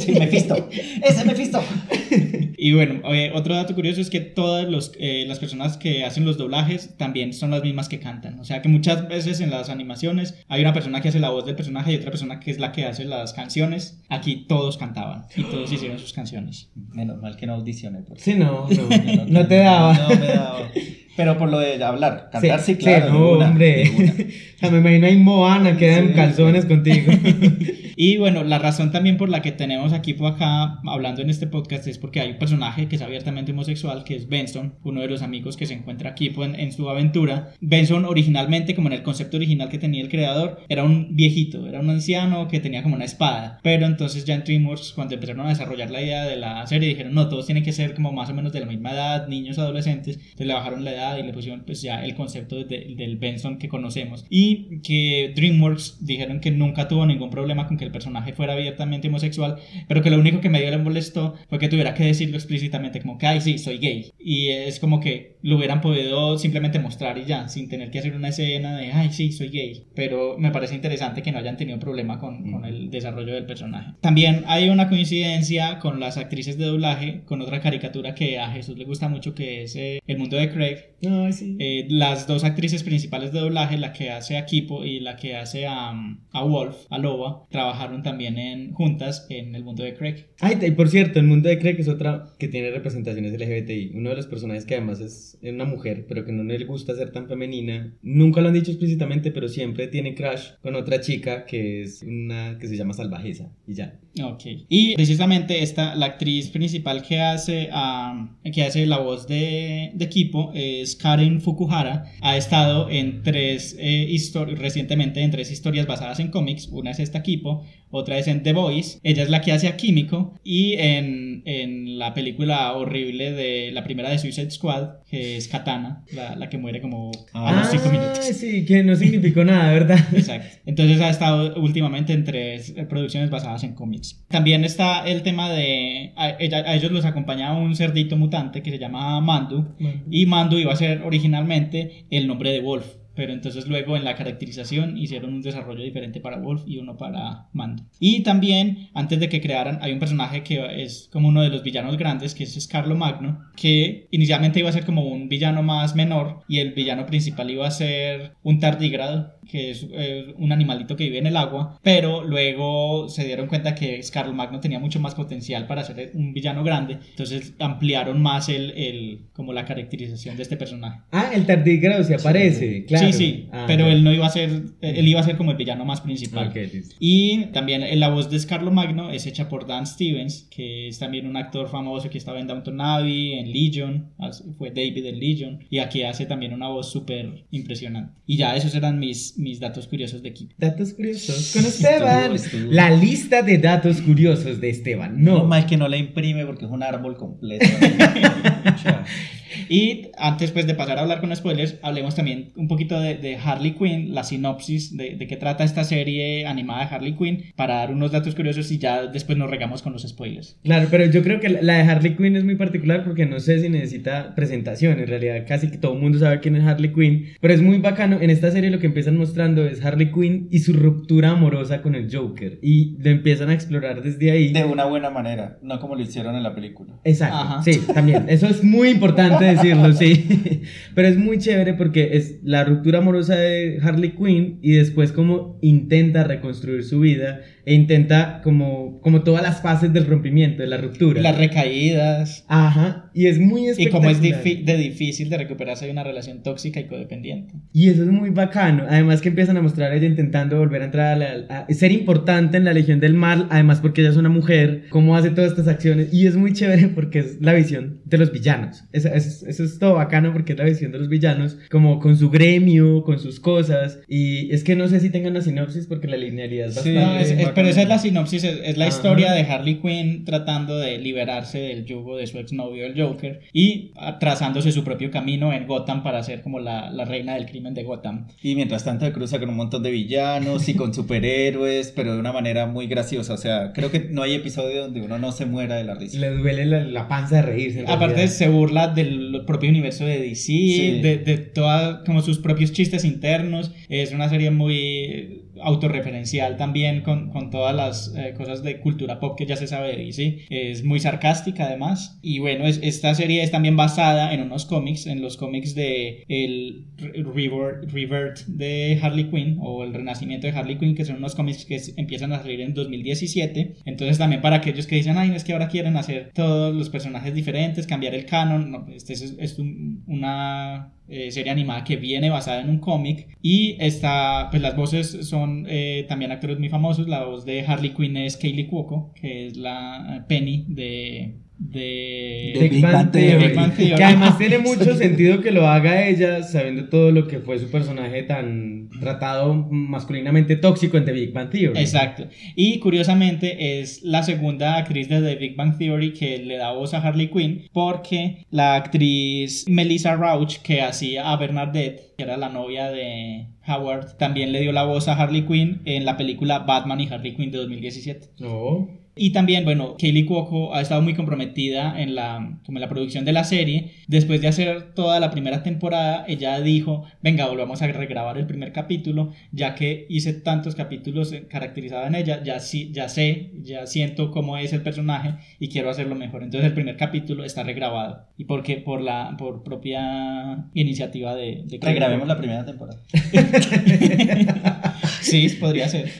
Sí, 0.00 0.12
Mephisto. 0.12 0.68
Ese 1.02 1.24
Mephisto. 1.24 1.60
Y 2.62 2.74
bueno, 2.74 3.00
eh, 3.14 3.30
otro 3.34 3.54
dato 3.54 3.74
curioso 3.74 4.02
es 4.02 4.10
que 4.10 4.20
todas 4.20 4.68
los, 4.68 4.92
eh, 4.98 5.24
las 5.26 5.38
personas 5.38 5.78
que 5.78 6.04
hacen 6.04 6.26
los 6.26 6.36
doblajes 6.36 6.94
también 6.98 7.32
son 7.32 7.50
las 7.52 7.62
mismas 7.62 7.88
que 7.88 8.00
cantan. 8.00 8.38
O 8.38 8.44
sea 8.44 8.60
que 8.60 8.68
muchas 8.68 9.08
veces 9.08 9.40
en 9.40 9.48
las 9.50 9.70
animaciones 9.70 10.34
hay 10.46 10.60
una 10.60 10.74
persona 10.74 11.00
que 11.00 11.08
hace 11.08 11.20
la 11.20 11.30
voz 11.30 11.46
del 11.46 11.56
personaje 11.56 11.92
y 11.92 11.96
otra 11.96 12.10
persona 12.10 12.38
que 12.38 12.50
es 12.50 12.58
la 12.58 12.72
que 12.72 12.84
hace 12.84 13.06
las 13.06 13.32
canciones. 13.32 14.02
Aquí 14.10 14.44
todos 14.46 14.76
cantaban 14.76 15.24
y 15.34 15.42
todos 15.44 15.72
hicieron 15.72 15.98
sus 15.98 16.12
canciones. 16.12 16.70
Menos 16.92 17.16
mal 17.22 17.36
que 17.38 17.46
no 17.46 17.54
audicioné. 17.54 18.00
porque- 18.02 18.20
Sí, 18.22 18.34
no, 18.34 18.68
no. 18.68 19.24
No 19.26 19.46
te 19.48 19.56
daba. 19.56 19.94
No 19.94 20.08
me 20.10 20.26
daba. 20.26 20.70
Pero 21.16 21.36
por 21.38 21.50
lo 21.50 21.58
de 21.58 21.82
hablar, 21.82 22.30
cantar 22.32 22.60
sí, 22.60 22.76
claro. 22.76 23.12
no, 23.12 23.18
de 23.18 23.36
una, 23.36 23.48
hombre. 23.48 23.90
O 24.56 24.58
sea, 24.60 24.70
me 24.70 24.78
imagino 24.78 25.06
ahí 25.06 25.16
Moana, 25.16 25.78
queda 25.78 25.98
en 25.98 26.08
Sí, 26.08 26.14
calzones 26.14 26.66
contigo. 26.66 27.12
Y 28.02 28.16
bueno, 28.16 28.44
la 28.44 28.58
razón 28.58 28.92
también 28.92 29.18
por 29.18 29.28
la 29.28 29.42
que 29.42 29.52
tenemos 29.52 29.92
aquí 29.92 30.14
por 30.14 30.32
acá 30.32 30.78
hablando 30.86 31.20
en 31.20 31.28
este 31.28 31.46
podcast 31.46 31.86
es 31.86 31.98
porque 31.98 32.20
hay 32.20 32.30
un 32.30 32.38
personaje 32.38 32.88
que 32.88 32.96
es 32.96 33.02
abiertamente 33.02 33.52
homosexual, 33.52 34.04
que 34.04 34.16
es 34.16 34.26
Benson, 34.26 34.76
uno 34.84 35.02
de 35.02 35.08
los 35.08 35.20
amigos 35.20 35.58
que 35.58 35.66
se 35.66 35.74
encuentra 35.74 36.08
aquí 36.08 36.30
pues, 36.30 36.48
en, 36.48 36.58
en 36.58 36.72
su 36.72 36.88
aventura. 36.88 37.52
Benson 37.60 38.06
originalmente, 38.06 38.74
como 38.74 38.88
en 38.88 38.94
el 38.94 39.02
concepto 39.02 39.36
original 39.36 39.68
que 39.68 39.76
tenía 39.76 40.00
el 40.00 40.08
creador, 40.08 40.60
era 40.70 40.82
un 40.82 41.14
viejito, 41.14 41.66
era 41.66 41.80
un 41.80 41.90
anciano 41.90 42.48
que 42.48 42.60
tenía 42.60 42.82
como 42.82 42.94
una 42.94 43.04
espada. 43.04 43.60
Pero 43.62 43.84
entonces 43.84 44.24
ya 44.24 44.34
en 44.34 44.44
DreamWorks, 44.44 44.92
cuando 44.94 45.16
empezaron 45.16 45.44
a 45.44 45.50
desarrollar 45.50 45.90
la 45.90 46.00
idea 46.00 46.24
de 46.24 46.36
la 46.36 46.66
serie, 46.66 46.88
dijeron, 46.88 47.12
no, 47.12 47.28
todos 47.28 47.44
tienen 47.44 47.64
que 47.64 47.72
ser 47.72 47.94
como 47.94 48.12
más 48.12 48.30
o 48.30 48.34
menos 48.34 48.54
de 48.54 48.60
la 48.60 48.66
misma 48.66 48.92
edad, 48.92 49.28
niños, 49.28 49.58
adolescentes. 49.58 50.16
Entonces 50.16 50.46
le 50.46 50.54
bajaron 50.54 50.84
la 50.86 50.92
edad 50.92 50.99
y 51.18 51.22
le 51.22 51.32
pusieron 51.32 51.62
pues 51.64 51.82
ya 51.82 52.04
el 52.04 52.14
concepto 52.14 52.56
de- 52.64 52.94
del 52.96 53.16
Benson 53.16 53.58
que 53.58 53.68
conocemos. 53.68 54.24
Y 54.30 54.80
que 54.82 55.32
DreamWorks 55.34 56.04
dijeron 56.04 56.40
que 56.40 56.50
nunca 56.50 56.88
tuvo 56.88 57.06
ningún 57.06 57.30
problema 57.30 57.66
con 57.66 57.76
que 57.76 57.84
el 57.84 57.90
personaje 57.92 58.32
fuera 58.32 58.52
abiertamente 58.54 59.08
homosexual, 59.08 59.56
pero 59.88 60.02
que 60.02 60.10
lo 60.10 60.18
único 60.18 60.40
que 60.40 60.48
medio 60.48 60.70
le 60.70 60.78
molestó 60.78 61.34
fue 61.48 61.58
que 61.58 61.68
tuviera 61.68 61.94
que 61.94 62.04
decirlo 62.04 62.36
explícitamente 62.36 63.00
como 63.00 63.18
que, 63.18 63.26
ay, 63.26 63.40
sí, 63.40 63.58
soy 63.58 63.78
gay. 63.78 64.10
Y 64.18 64.48
es 64.48 64.78
como 64.80 65.00
que 65.00 65.36
lo 65.42 65.56
hubieran 65.56 65.80
podido 65.80 66.38
simplemente 66.38 66.78
mostrar 66.78 67.16
y 67.18 67.24
ya, 67.24 67.48
sin 67.48 67.68
tener 67.68 67.90
que 67.90 67.98
hacer 67.98 68.14
una 68.14 68.28
escena 68.28 68.76
de, 68.76 68.92
ay, 68.92 69.10
sí, 69.12 69.32
soy 69.32 69.48
gay. 69.48 69.84
Pero 69.94 70.36
me 70.38 70.50
parece 70.50 70.74
interesante 70.74 71.22
que 71.22 71.32
no 71.32 71.38
hayan 71.38 71.56
tenido 71.56 71.78
problema 71.78 72.18
con, 72.18 72.50
con 72.50 72.64
el 72.64 72.90
desarrollo 72.90 73.34
del 73.34 73.46
personaje. 73.46 73.92
También 74.00 74.44
hay 74.46 74.68
una 74.68 74.88
coincidencia 74.88 75.78
con 75.78 76.00
las 76.00 76.16
actrices 76.16 76.58
de 76.58 76.66
doblaje, 76.66 77.22
con 77.24 77.40
otra 77.40 77.60
caricatura 77.60 78.14
que 78.14 78.38
a 78.38 78.50
Jesús 78.50 78.76
le 78.78 78.84
gusta 78.84 79.08
mucho, 79.08 79.34
que 79.34 79.62
es 79.62 79.76
eh, 79.76 80.00
El 80.06 80.18
Mundo 80.18 80.36
de 80.36 80.50
Craig. 80.50 80.76
No, 81.02 81.32
sí. 81.32 81.56
Eh, 81.58 81.86
las 81.88 82.26
dos 82.26 82.44
actrices 82.44 82.82
principales 82.82 83.32
de 83.32 83.40
doblaje, 83.40 83.78
la 83.78 83.92
que 83.92 84.10
hace 84.10 84.36
a 84.36 84.46
Kipo 84.46 84.84
y 84.84 85.00
la 85.00 85.16
que 85.16 85.36
hace 85.36 85.66
a, 85.66 85.92
a 86.32 86.44
Wolf, 86.44 86.76
a 86.90 86.98
Loba, 86.98 87.46
trabajaron 87.50 88.02
también 88.02 88.38
en, 88.38 88.72
juntas 88.72 89.26
en 89.30 89.54
el 89.54 89.64
mundo 89.64 89.82
de 89.82 89.94
Craig. 89.94 90.26
Ay, 90.40 90.58
y 90.60 90.70
por 90.72 90.88
cierto, 90.88 91.18
el 91.18 91.26
mundo 91.26 91.48
de 91.48 91.58
Craig 91.58 91.76
es 91.78 91.88
otra 91.88 92.26
que 92.38 92.48
tiene 92.48 92.70
representaciones 92.70 93.32
LGBTI. 93.32 93.92
Uno 93.94 94.10
de 94.10 94.16
los 94.16 94.26
personajes 94.26 94.66
que 94.66 94.74
además 94.74 95.00
es 95.00 95.38
una 95.42 95.64
mujer, 95.64 96.06
pero 96.08 96.24
que 96.24 96.32
no 96.32 96.42
le 96.42 96.64
gusta 96.64 96.94
ser 96.94 97.12
tan 97.12 97.28
femenina. 97.28 97.94
Nunca 98.02 98.40
lo 98.40 98.48
han 98.48 98.54
dicho 98.54 98.70
explícitamente, 98.70 99.30
pero 99.30 99.48
siempre 99.48 99.88
tiene 99.88 100.14
crush 100.14 100.50
con 100.62 100.74
otra 100.74 101.00
chica 101.00 101.44
que 101.44 101.82
es 101.82 102.02
una 102.02 102.58
que 102.58 102.68
se 102.68 102.76
llama 102.76 102.94
Salvajeza. 102.94 103.50
Y 103.66 103.74
ya. 103.74 103.98
Ok. 104.18 104.42
Y 104.68 104.94
precisamente 104.94 105.62
esta, 105.62 105.94
la 105.94 106.06
actriz 106.06 106.48
principal 106.48 107.02
que 107.02 107.20
hace, 107.20 107.68
ah, 107.72 108.28
que 108.52 108.64
hace 108.64 108.84
la 108.86 108.98
voz 108.98 109.28
de, 109.28 109.92
de 109.94 110.08
Kipo 110.08 110.50
es 110.52 110.96
Karen 110.96 111.40
Fukuhara. 111.40 112.06
Ha 112.20 112.36
estado 112.36 112.90
en 112.90 113.22
tres 113.22 113.76
eh, 113.78 114.12
recientemente 114.56 115.22
en 115.22 115.30
tres 115.30 115.52
historias 115.52 115.86
basadas 115.86 116.18
en 116.18 116.28
cómics. 116.28 116.66
Una 116.72 116.90
es 116.90 116.98
esta 116.98 117.22
Kipo, 117.22 117.64
otra 117.90 118.18
es 118.18 118.28
en 118.28 118.42
The 118.42 118.52
Voice. 118.52 118.98
Ella 119.02 119.22
es 119.22 119.30
la 119.30 119.40
que 119.40 119.52
hace 119.52 119.68
a 119.68 119.76
Químico. 119.76 120.38
Y 120.44 120.74
en, 120.74 121.42
en 121.44 121.98
la 121.98 122.14
película 122.14 122.72
horrible 122.72 123.32
de 123.32 123.70
la 123.72 123.84
primera 123.84 124.10
de 124.10 124.18
Suicide 124.18 124.50
Squad, 124.50 125.00
que 125.08 125.36
es 125.36 125.48
Katana, 125.48 126.04
la, 126.12 126.36
la 126.36 126.48
que 126.48 126.58
muere 126.58 126.80
como 126.80 127.10
a 127.32 127.52
los 127.52 127.68
cinco 127.68 127.90
minutos. 127.90 128.20
Ah, 128.20 128.32
sí, 128.32 128.64
que 128.64 128.82
no 128.82 128.96
significó 128.96 129.44
nada, 129.44 129.72
¿verdad? 129.72 129.98
Exacto. 130.12 130.58
Entonces 130.66 131.00
ha 131.00 131.10
estado 131.10 131.54
últimamente 131.60 132.12
en 132.12 132.24
tres 132.24 132.74
producciones 132.88 133.30
basadas 133.30 133.64
en 133.64 133.74
cómics. 133.74 134.24
También 134.28 134.64
está 134.64 135.04
el 135.06 135.22
tema 135.22 135.50
de. 135.50 136.12
A, 136.16 136.26
a 136.26 136.74
ellos 136.74 136.92
los 136.92 137.04
acompañaba 137.04 137.58
un 137.58 137.74
cerdito 137.74 138.16
mutante 138.16 138.62
que 138.62 138.70
se 138.70 138.78
llama 138.78 139.20
Mandu. 139.20 139.76
Y 140.10 140.26
Mandu 140.26 140.58
iba 140.58 140.72
a 140.72 140.76
ser 140.76 141.02
originalmente 141.02 142.06
el 142.10 142.26
nombre 142.26 142.52
de 142.52 142.60
Wolf. 142.60 142.86
Pero 143.20 143.34
entonces 143.34 143.68
luego 143.68 143.98
en 143.98 144.04
la 144.04 144.14
caracterización 144.14 144.96
hicieron 144.96 145.34
un 145.34 145.42
desarrollo 145.42 145.84
diferente 145.84 146.20
para 146.20 146.38
Wolf 146.38 146.62
y 146.66 146.78
uno 146.78 146.96
para 146.96 147.48
Mandu. 147.52 147.82
Y 147.98 148.22
también, 148.22 148.88
antes 148.94 149.20
de 149.20 149.28
que 149.28 149.42
crearan, 149.42 149.78
hay 149.82 149.92
un 149.92 149.98
personaje 149.98 150.42
que 150.42 150.82
es 150.82 151.10
como 151.12 151.28
uno 151.28 151.42
de 151.42 151.50
los 151.50 151.62
villanos 151.62 151.98
grandes, 151.98 152.34
que 152.34 152.44
es 152.44 152.58
Scarlo 152.58 152.96
Magno, 152.96 153.44
que 153.56 154.08
inicialmente 154.10 154.60
iba 154.60 154.70
a 154.70 154.72
ser 154.72 154.86
como 154.86 155.04
un 155.04 155.28
villano 155.28 155.62
más 155.62 155.94
menor 155.94 156.44
y 156.48 156.60
el 156.60 156.72
villano 156.72 157.04
principal 157.04 157.50
iba 157.50 157.66
a 157.66 157.70
ser 157.70 158.32
un 158.42 158.58
tardígrado, 158.58 159.34
que 159.50 159.70
es 159.70 159.86
eh, 159.92 160.34
un 160.38 160.52
animalito 160.52 160.96
que 160.96 161.04
vive 161.04 161.18
en 161.18 161.26
el 161.26 161.36
agua, 161.36 161.78
pero 161.82 162.24
luego 162.24 163.08
se 163.08 163.24
dieron 163.24 163.46
cuenta 163.46 163.74
que 163.74 164.02
Scarlo 164.02 164.32
Magno 164.32 164.60
tenía 164.60 164.78
mucho 164.78 165.00
más 165.00 165.14
potencial 165.14 165.66
para 165.66 165.84
ser 165.84 166.12
un 166.14 166.32
villano 166.32 166.62
grande, 166.64 166.98
entonces 167.10 167.54
ampliaron 167.58 168.20
más 168.22 168.48
el, 168.48 168.70
el 168.72 169.20
como 169.32 169.52
la 169.52 169.64
caracterización 169.64 170.36
de 170.36 170.42
este 170.42 170.56
personaje. 170.56 171.00
Ah, 171.12 171.30
el 171.34 171.46
tardígrado 171.46 172.04
se 172.04 172.14
aparece, 172.14 172.84
claro. 172.86 173.06
Sí, 173.06 173.12
sí, 173.12 173.48
Ah, 173.52 173.64
pero 173.66 173.86
ya. 173.86 173.92
él 173.92 174.04
no 174.04 174.12
iba 174.12 174.26
a 174.26 174.30
ser, 174.30 174.50
él 174.80 175.08
iba 175.08 175.20
a 175.20 175.24
ser 175.24 175.36
como 175.36 175.50
el 175.50 175.56
villano 175.56 175.84
más 175.84 176.00
principal. 176.00 176.48
Ok, 176.48 176.56
listo. 176.56 176.94
Y 177.00 177.46
también 177.46 177.82
eh, 177.82 177.96
la 177.96 178.08
voz 178.10 178.30
de 178.30 178.38
Scarlo 178.38 178.70
Magno 178.70 179.10
es 179.10 179.26
hecha 179.26 179.48
por 179.48 179.66
Dan 179.66 179.86
Stevens, 179.86 180.46
que 180.50 180.88
es 180.88 180.98
también 180.98 181.26
un 181.26 181.36
actor 181.36 181.68
famoso 181.68 182.08
que 182.10 182.18
estaba 182.18 182.38
en 182.40 182.46
Downton 182.46 182.80
Abbey, 182.80 183.32
en 183.34 183.52
Legion, 183.52 184.10
fue 184.58 184.70
David 184.70 185.06
en 185.06 185.18
Legion, 185.18 185.58
y 185.70 185.78
aquí 185.78 186.02
hace 186.02 186.26
también 186.26 186.52
una 186.52 186.68
voz 186.68 186.90
súper 186.92 187.44
impresionante. 187.50 188.12
Y 188.26 188.36
ya 188.36 188.54
esos 188.56 188.74
eran 188.74 188.98
mis, 188.98 189.38
mis 189.40 189.58
datos 189.60 189.86
curiosos 189.88 190.22
de 190.22 190.28
equipo. 190.28 190.54
Datos 190.58 190.92
curiosos 190.94 191.50
con 191.54 191.64
Esteban. 191.64 192.34
Estuvo- 192.34 192.56
estuvo- 192.58 192.72
La 192.72 192.90
lista 192.90 193.42
de 193.42 193.58
datos 193.58 194.00
curiosos 194.02 194.60
de 194.60 194.70
Esteban. 194.70 195.22
No, 195.22 195.38
No, 195.38 195.44
mal 195.46 195.66
que 195.66 195.76
no 195.76 195.88
la 195.88 195.96
imprime 195.96 196.44
porque 196.46 196.64
es 196.66 196.70
un 196.70 196.82
árbol 196.82 197.16
completo. 197.16 197.66
Y 199.68 200.08
antes 200.18 200.50
pues 200.50 200.66
de 200.66 200.74
pasar 200.74 200.98
a 200.98 201.02
hablar 201.02 201.20
con 201.20 201.34
spoilers, 201.34 201.76
hablemos 201.82 202.14
también 202.14 202.50
un 202.56 202.68
poquito 202.68 203.00
de, 203.00 203.16
de 203.16 203.36
Harley 203.36 203.72
Quinn, 203.72 204.14
la 204.14 204.24
sinopsis 204.24 204.96
de, 204.96 205.16
de 205.16 205.26
qué 205.26 205.36
trata 205.36 205.64
esta 205.64 205.84
serie 205.84 206.46
animada 206.46 206.86
de 206.86 206.94
Harley 206.94 207.16
Quinn, 207.16 207.44
para 207.56 207.74
dar 207.76 207.92
unos 207.92 208.12
datos 208.12 208.34
curiosos 208.34 208.70
y 208.70 208.78
ya 208.78 209.06
después 209.06 209.36
nos 209.38 209.50
regamos 209.50 209.82
con 209.82 209.92
los 209.92 210.02
spoilers. 210.02 210.56
Claro, 210.62 210.88
pero 210.90 211.06
yo 211.06 211.22
creo 211.22 211.40
que 211.40 211.48
la 211.48 211.74
de 211.74 211.82
Harley 211.82 212.16
Quinn 212.16 212.36
es 212.36 212.44
muy 212.44 212.56
particular 212.56 213.04
porque 213.04 213.26
no 213.26 213.40
sé 213.40 213.60
si 213.60 213.68
necesita 213.68 214.34
presentación. 214.34 214.98
En 214.98 215.06
realidad, 215.06 215.44
casi 215.46 215.70
que 215.70 215.78
todo 215.78 215.94
el 215.94 216.00
mundo 216.00 216.18
sabe 216.18 216.40
quién 216.40 216.56
es 216.56 216.64
Harley 216.64 216.92
Quinn. 216.92 217.26
Pero 217.40 217.54
es 217.54 217.62
muy 217.62 217.78
bacano. 217.78 218.18
En 218.20 218.30
esta 218.30 218.50
serie 218.50 218.70
lo 218.70 218.78
que 218.78 218.86
empiezan 218.86 219.16
mostrando 219.16 219.66
es 219.66 219.84
Harley 219.84 220.12
Quinn 220.12 220.48
y 220.50 220.60
su 220.60 220.72
ruptura 220.72 221.30
amorosa 221.30 221.82
con 221.82 221.94
el 221.94 222.14
Joker. 222.14 222.58
Y 222.62 222.96
lo 222.98 223.10
empiezan 223.10 223.50
a 223.50 223.54
explorar 223.54 224.02
desde 224.02 224.30
ahí. 224.30 224.52
De 224.52 224.64
una 224.64 224.84
buena 224.84 225.10
manera, 225.10 225.58
no 225.62 225.78
como 225.80 225.94
lo 225.94 226.02
hicieron 226.02 226.36
en 226.36 226.42
la 226.42 226.54
película. 226.54 226.94
Exacto, 227.04 227.36
Ajá. 227.36 227.62
sí, 227.62 227.80
también. 227.94 228.26
Eso 228.28 228.46
es 228.46 228.62
muy 228.62 228.88
importante 228.88 229.49
decirlo, 229.50 229.92
sí. 229.92 230.62
Pero 230.94 231.08
es 231.08 231.16
muy 231.16 231.38
chévere 231.38 231.74
porque 231.74 232.10
es 232.16 232.38
la 232.42 232.64
ruptura 232.64 232.98
amorosa 232.98 233.36
de 233.36 233.78
Harley 233.82 234.10
Quinn 234.12 234.58
y 234.62 234.72
después 234.72 235.12
como 235.12 235.58
intenta 235.62 236.24
reconstruir 236.24 236.84
su 236.84 237.00
vida 237.00 237.40
e 237.66 237.74
intenta 237.74 238.40
como, 238.42 239.00
como 239.00 239.22
todas 239.22 239.42
las 239.42 239.60
fases 239.62 239.92
del 239.92 240.06
rompimiento, 240.06 240.62
de 240.62 240.68
la 240.68 240.78
ruptura. 240.78 241.20
Las 241.20 241.36
recaídas. 241.38 242.44
Ajá, 242.48 243.10
y 243.14 243.26
es 243.26 243.38
muy 243.38 243.62
Y 243.62 243.68
espectacular. 243.68 244.14
cómo 244.14 244.26
es 244.26 244.32
difi- 244.44 244.64
de 244.64 244.76
difícil 244.76 245.28
de 245.30 245.38
recuperarse 245.38 245.84
de 245.86 245.92
una 245.92 246.02
relación 246.04 246.42
tóxica 246.42 246.80
y 246.80 246.84
codependiente. 246.86 247.54
Y 247.72 247.88
eso 247.88 248.02
es 248.02 248.08
muy 248.08 248.30
bacano. 248.30 248.84
Además 248.88 249.20
que 249.20 249.28
empiezan 249.28 249.56
a 249.56 249.62
mostrar 249.62 249.92
a 249.92 249.94
ella 249.96 250.06
intentando 250.06 250.58
volver 250.58 250.82
a 250.82 250.84
entrar 250.86 251.12
a, 251.12 251.16
la- 251.16 251.66
a 251.68 251.72
ser 251.72 251.92
importante 251.92 252.56
en 252.56 252.64
la 252.64 252.72
Legión 252.72 252.98
del 253.00 253.14
Mal. 253.14 253.46
Además 253.50 253.80
porque 253.80 254.00
ella 254.00 254.10
es 254.10 254.16
una 254.16 254.28
mujer. 254.28 254.84
Cómo 254.90 255.16
hace 255.16 255.30
todas 255.30 255.50
estas 255.50 255.68
acciones. 255.68 256.12
Y 256.12 256.26
es 256.26 256.36
muy 256.36 256.52
chévere 256.52 256.88
porque 256.88 257.20
es 257.20 257.38
la 257.40 257.52
visión 257.52 258.00
de 258.04 258.18
los 258.18 258.32
villanos. 258.32 258.84
Eso, 258.92 259.08
eso- 259.08 259.46
eso 259.46 259.64
es 259.64 259.78
todo 259.78 259.94
bacano 259.94 260.32
porque 260.32 260.52
es 260.54 260.58
la 260.58 260.64
visión 260.64 260.79
de 260.88 260.98
los 260.98 261.08
villanos. 261.08 261.56
Como 261.70 262.00
con 262.00 262.16
su 262.16 262.30
gremio, 262.30 263.02
con 263.04 263.18
sus 263.18 263.40
cosas. 263.40 264.00
Y 264.08 264.52
es 264.54 264.64
que 264.64 264.76
no 264.76 264.88
sé 264.88 265.00
si 265.00 265.10
tengan 265.10 265.32
una 265.32 265.40
sinopsis 265.42 265.86
porque 265.86 266.08
la 266.08 266.16
linealidad 266.16 266.68
es 266.68 266.74
Sí, 266.74 266.94
bastante... 266.94 267.00
No, 267.14 267.18
es- 267.20 267.30
es- 267.30 267.48
pero 267.54 267.68
esa 267.68 267.82
es 267.82 267.88
la 267.88 267.98
sinopsis, 267.98 268.44
es, 268.44 268.60
es 268.64 268.76
la 268.78 268.86
Ajá. 268.86 268.94
historia 268.96 269.32
de 269.32 269.42
Harley 269.42 269.76
Quinn 269.80 270.24
tratando 270.24 270.78
de 270.78 270.98
liberarse 270.98 271.58
del 271.58 271.84
yugo 271.84 272.16
de 272.16 272.26
su 272.26 272.38
exnovio, 272.38 272.86
el 272.86 273.00
Joker, 273.00 273.40
y 273.52 273.92
trazándose 274.18 274.72
su 274.72 274.84
propio 274.84 275.10
camino 275.10 275.52
en 275.52 275.66
Gotham 275.66 276.02
para 276.02 276.22
ser 276.22 276.42
como 276.42 276.58
la, 276.60 276.90
la 276.90 277.04
reina 277.04 277.34
del 277.34 277.46
crimen 277.46 277.74
de 277.74 277.82
Gotham. 277.84 278.26
Y 278.42 278.54
mientras 278.54 278.84
tanto 278.84 279.04
se 279.06 279.12
cruza 279.12 279.38
con 279.38 279.48
un 279.50 279.56
montón 279.56 279.82
de 279.82 279.90
villanos 279.90 280.68
y 280.68 280.74
con 280.74 280.92
superhéroes, 281.30 281.92
pero 281.94 282.14
de 282.14 282.20
una 282.20 282.32
manera 282.32 282.66
muy 282.66 282.86
graciosa. 282.86 283.34
O 283.34 283.38
sea, 283.38 283.72
creo 283.72 283.90
que 283.90 284.08
no 284.10 284.22
hay 284.22 284.34
episodio 284.34 284.82
donde 284.82 285.00
uno 285.02 285.18
no 285.18 285.32
se 285.32 285.46
muera 285.46 285.76
de 285.76 285.84
la 285.84 285.94
risa. 285.94 286.18
Le 286.18 286.30
duele 286.30 286.66
la, 286.66 286.84
la 286.84 287.08
panza 287.08 287.36
de 287.36 287.42
reírse. 287.42 287.80
Aparte 287.82 288.14
realidad. 288.16 288.28
se 288.32 288.48
burla 288.48 288.88
del 288.88 289.42
propio 289.46 289.70
universo 289.70 290.04
de 290.04 290.18
DC, 290.20 290.52
Sí. 290.76 291.00
de, 291.00 291.18
de 291.18 291.38
toda, 291.38 292.04
como 292.04 292.22
sus 292.22 292.38
propios 292.38 292.72
chistes 292.72 293.04
internos. 293.04 293.72
Es 293.88 294.12
una 294.12 294.28
serie 294.28 294.50
muy 294.50 295.39
autorreferencial 295.62 296.56
también 296.56 297.02
con, 297.02 297.30
con 297.30 297.50
todas 297.50 297.74
las 297.74 298.14
eh, 298.16 298.34
cosas 298.36 298.62
de 298.62 298.80
cultura 298.80 299.20
pop 299.20 299.36
que 299.38 299.46
ya 299.46 299.56
se 299.56 299.66
sabe 299.66 299.96
de 299.96 300.04
DC. 300.04 300.46
Es 300.50 300.84
muy 300.84 301.00
sarcástica 301.00 301.64
además. 301.66 302.18
Y 302.22 302.38
bueno, 302.38 302.66
es- 302.66 302.80
esta 302.82 303.14
serie 303.14 303.42
es 303.42 303.50
también 303.50 303.76
basada 303.76 304.32
en 304.34 304.42
unos 304.42 304.64
cómics, 304.66 305.06
en 305.06 305.20
los 305.22 305.36
cómics 305.36 305.74
de 305.74 306.24
el 306.28 306.86
Re- 306.96 307.22
Revert, 307.22 307.90
Revert 307.92 308.38
de 308.46 308.98
Harley 309.02 309.24
Quinn 309.30 309.56
o 309.60 309.84
el 309.84 309.92
renacimiento 309.94 310.46
de 310.46 310.52
Harley 310.52 310.78
Quinn, 310.78 310.94
que 310.94 311.04
son 311.04 311.16
unos 311.16 311.34
cómics 311.34 311.64
que 311.64 311.80
empiezan 311.96 312.32
a 312.32 312.38
salir 312.40 312.60
en 312.60 312.74
2017. 312.74 313.76
Entonces 313.84 314.18
también 314.18 314.40
para 314.42 314.56
aquellos 314.56 314.86
que 314.86 314.96
dicen, 314.96 315.16
ay, 315.18 315.28
no 315.30 315.36
es 315.36 315.44
que 315.44 315.52
ahora 315.52 315.68
quieren 315.68 315.96
hacer 315.96 316.30
todos 316.34 316.74
los 316.74 316.90
personajes 316.90 317.34
diferentes, 317.34 317.86
cambiar 317.86 318.14
el 318.14 318.26
canon, 318.26 318.70
no, 318.70 318.86
este 318.94 319.12
es, 319.14 319.36
es 319.38 319.58
un- 319.58 320.02
una 320.06 320.92
eh, 321.10 321.30
serie 321.32 321.50
animada 321.50 321.84
que 321.84 321.96
viene 321.96 322.30
basada 322.30 322.60
en 322.60 322.70
un 322.70 322.78
cómic 322.78 323.36
y 323.42 323.76
está, 323.80 324.48
pues 324.50 324.62
las 324.62 324.76
voces 324.76 325.28
son 325.28 325.66
eh, 325.68 326.06
también 326.08 326.30
actores 326.30 326.58
muy 326.58 326.68
famosos, 326.68 327.08
la 327.08 327.24
voz 327.24 327.44
de 327.44 327.62
Harley 327.66 327.90
Quinn 327.90 328.16
es 328.16 328.36
Kaylee 328.36 328.66
Cuoco, 328.68 329.12
que 329.14 329.46
es 329.46 329.56
la 329.56 330.16
eh, 330.16 330.22
Penny 330.28 330.66
de... 330.68 331.34
de... 331.60 332.54
De 332.58 332.68
Big 332.68 332.82
Bang 332.82 333.12
Theory. 333.12 333.46
Big 333.48 333.54
Bang 333.54 333.76
Theory. 333.76 333.94
Que 333.94 334.04
además 334.04 334.38
tiene 334.38 334.58
mucho 334.70 334.96
sentido 334.96 335.40
que 335.40 335.50
lo 335.50 335.68
haga 335.68 336.08
ella 336.08 336.42
sabiendo 336.42 336.88
todo 336.88 337.12
lo 337.12 337.28
que 337.28 337.38
fue 337.38 337.58
su 337.58 337.70
personaje 337.70 338.22
tan 338.22 338.88
tratado 338.98 339.54
masculinamente 339.70 340.56
tóxico 340.56 340.96
en 340.96 341.04
The 341.04 341.12
Big 341.12 341.32
Bang 341.32 341.50
Theory. 341.50 341.78
Exacto. 341.78 342.26
Y 342.56 342.78
curiosamente 342.78 343.80
es 343.80 344.02
la 344.02 344.22
segunda 344.22 344.78
actriz 344.78 345.08
de 345.08 345.20
The 345.20 345.36
Big 345.36 345.54
Bang 345.54 345.76
Theory 345.78 346.14
que 346.14 346.38
le 346.38 346.56
da 346.56 346.72
voz 346.72 346.94
a 346.94 346.98
Harley 346.98 347.28
Quinn 347.28 347.68
porque 347.72 348.46
la 348.50 348.76
actriz 348.76 349.66
Melissa 349.68 350.16
Rauch 350.16 350.58
que 350.62 350.80
hacía 350.80 351.30
a 351.30 351.36
Bernadette, 351.36 352.14
que 352.16 352.24
era 352.24 352.38
la 352.38 352.48
novia 352.48 352.90
de 352.90 353.46
Howard, 353.66 354.16
también 354.16 354.52
le 354.52 354.60
dio 354.60 354.72
la 354.72 354.84
voz 354.84 355.08
a 355.08 355.12
Harley 355.12 355.42
Quinn 355.42 355.82
en 355.84 356.06
la 356.06 356.16
película 356.16 356.60
Batman 356.60 357.00
y 357.00 357.08
Harley 357.08 357.36
Quinn 357.36 357.50
de 357.50 357.58
2017. 357.58 358.30
No. 358.38 358.99
Y 359.22 359.32
también, 359.32 359.66
bueno, 359.66 359.96
Kaylee 359.98 360.24
Cuoco 360.24 360.74
ha 360.74 360.80
estado 360.80 361.02
muy 361.02 361.12
comprometida 361.12 362.00
en 362.00 362.14
la, 362.14 362.58
como 362.64 362.78
en 362.78 362.80
la 362.80 362.88
producción 362.88 363.26
de 363.26 363.34
la 363.34 363.44
serie. 363.44 363.92
Después 364.08 364.40
de 364.40 364.48
hacer 364.48 364.94
toda 364.94 365.20
la 365.20 365.30
primera 365.30 365.62
temporada, 365.62 366.24
ella 366.26 366.58
dijo, 366.62 367.04
venga, 367.22 367.46
volvamos 367.46 367.82
a 367.82 367.86
regrabar 367.88 368.38
el 368.38 368.46
primer 368.46 368.72
capítulo, 368.72 369.34
ya 369.52 369.74
que 369.74 370.06
hice 370.08 370.32
tantos 370.32 370.74
capítulos 370.74 371.34
eh, 371.34 371.46
caracterizados 371.50 372.06
en 372.06 372.14
ella, 372.14 372.42
ya, 372.42 372.60
sí, 372.60 372.92
ya 372.94 373.10
sé, 373.10 373.50
ya 373.60 373.86
siento 373.86 374.30
cómo 374.30 374.56
es 374.56 374.72
el 374.72 374.80
personaje 374.80 375.34
y 375.58 375.68
quiero 375.68 375.90
hacerlo 375.90 376.14
mejor. 376.14 376.42
Entonces 376.42 376.68
el 376.68 376.74
primer 376.74 376.96
capítulo 376.96 377.44
está 377.44 377.62
regrabado. 377.62 378.24
¿Y 378.38 378.44
por 378.44 378.62
qué? 378.62 378.78
Por, 378.78 379.02
la, 379.02 379.34
por 379.38 379.62
propia 379.62 380.70
iniciativa 380.72 381.34
de... 381.34 381.64
de 381.66 381.78
Regrabemos 381.78 382.26
la 382.26 382.38
primera 382.38 382.64
temporada. 382.64 382.98
Sí, 385.20 385.48
podría 385.60 385.88
ser. 385.88 386.10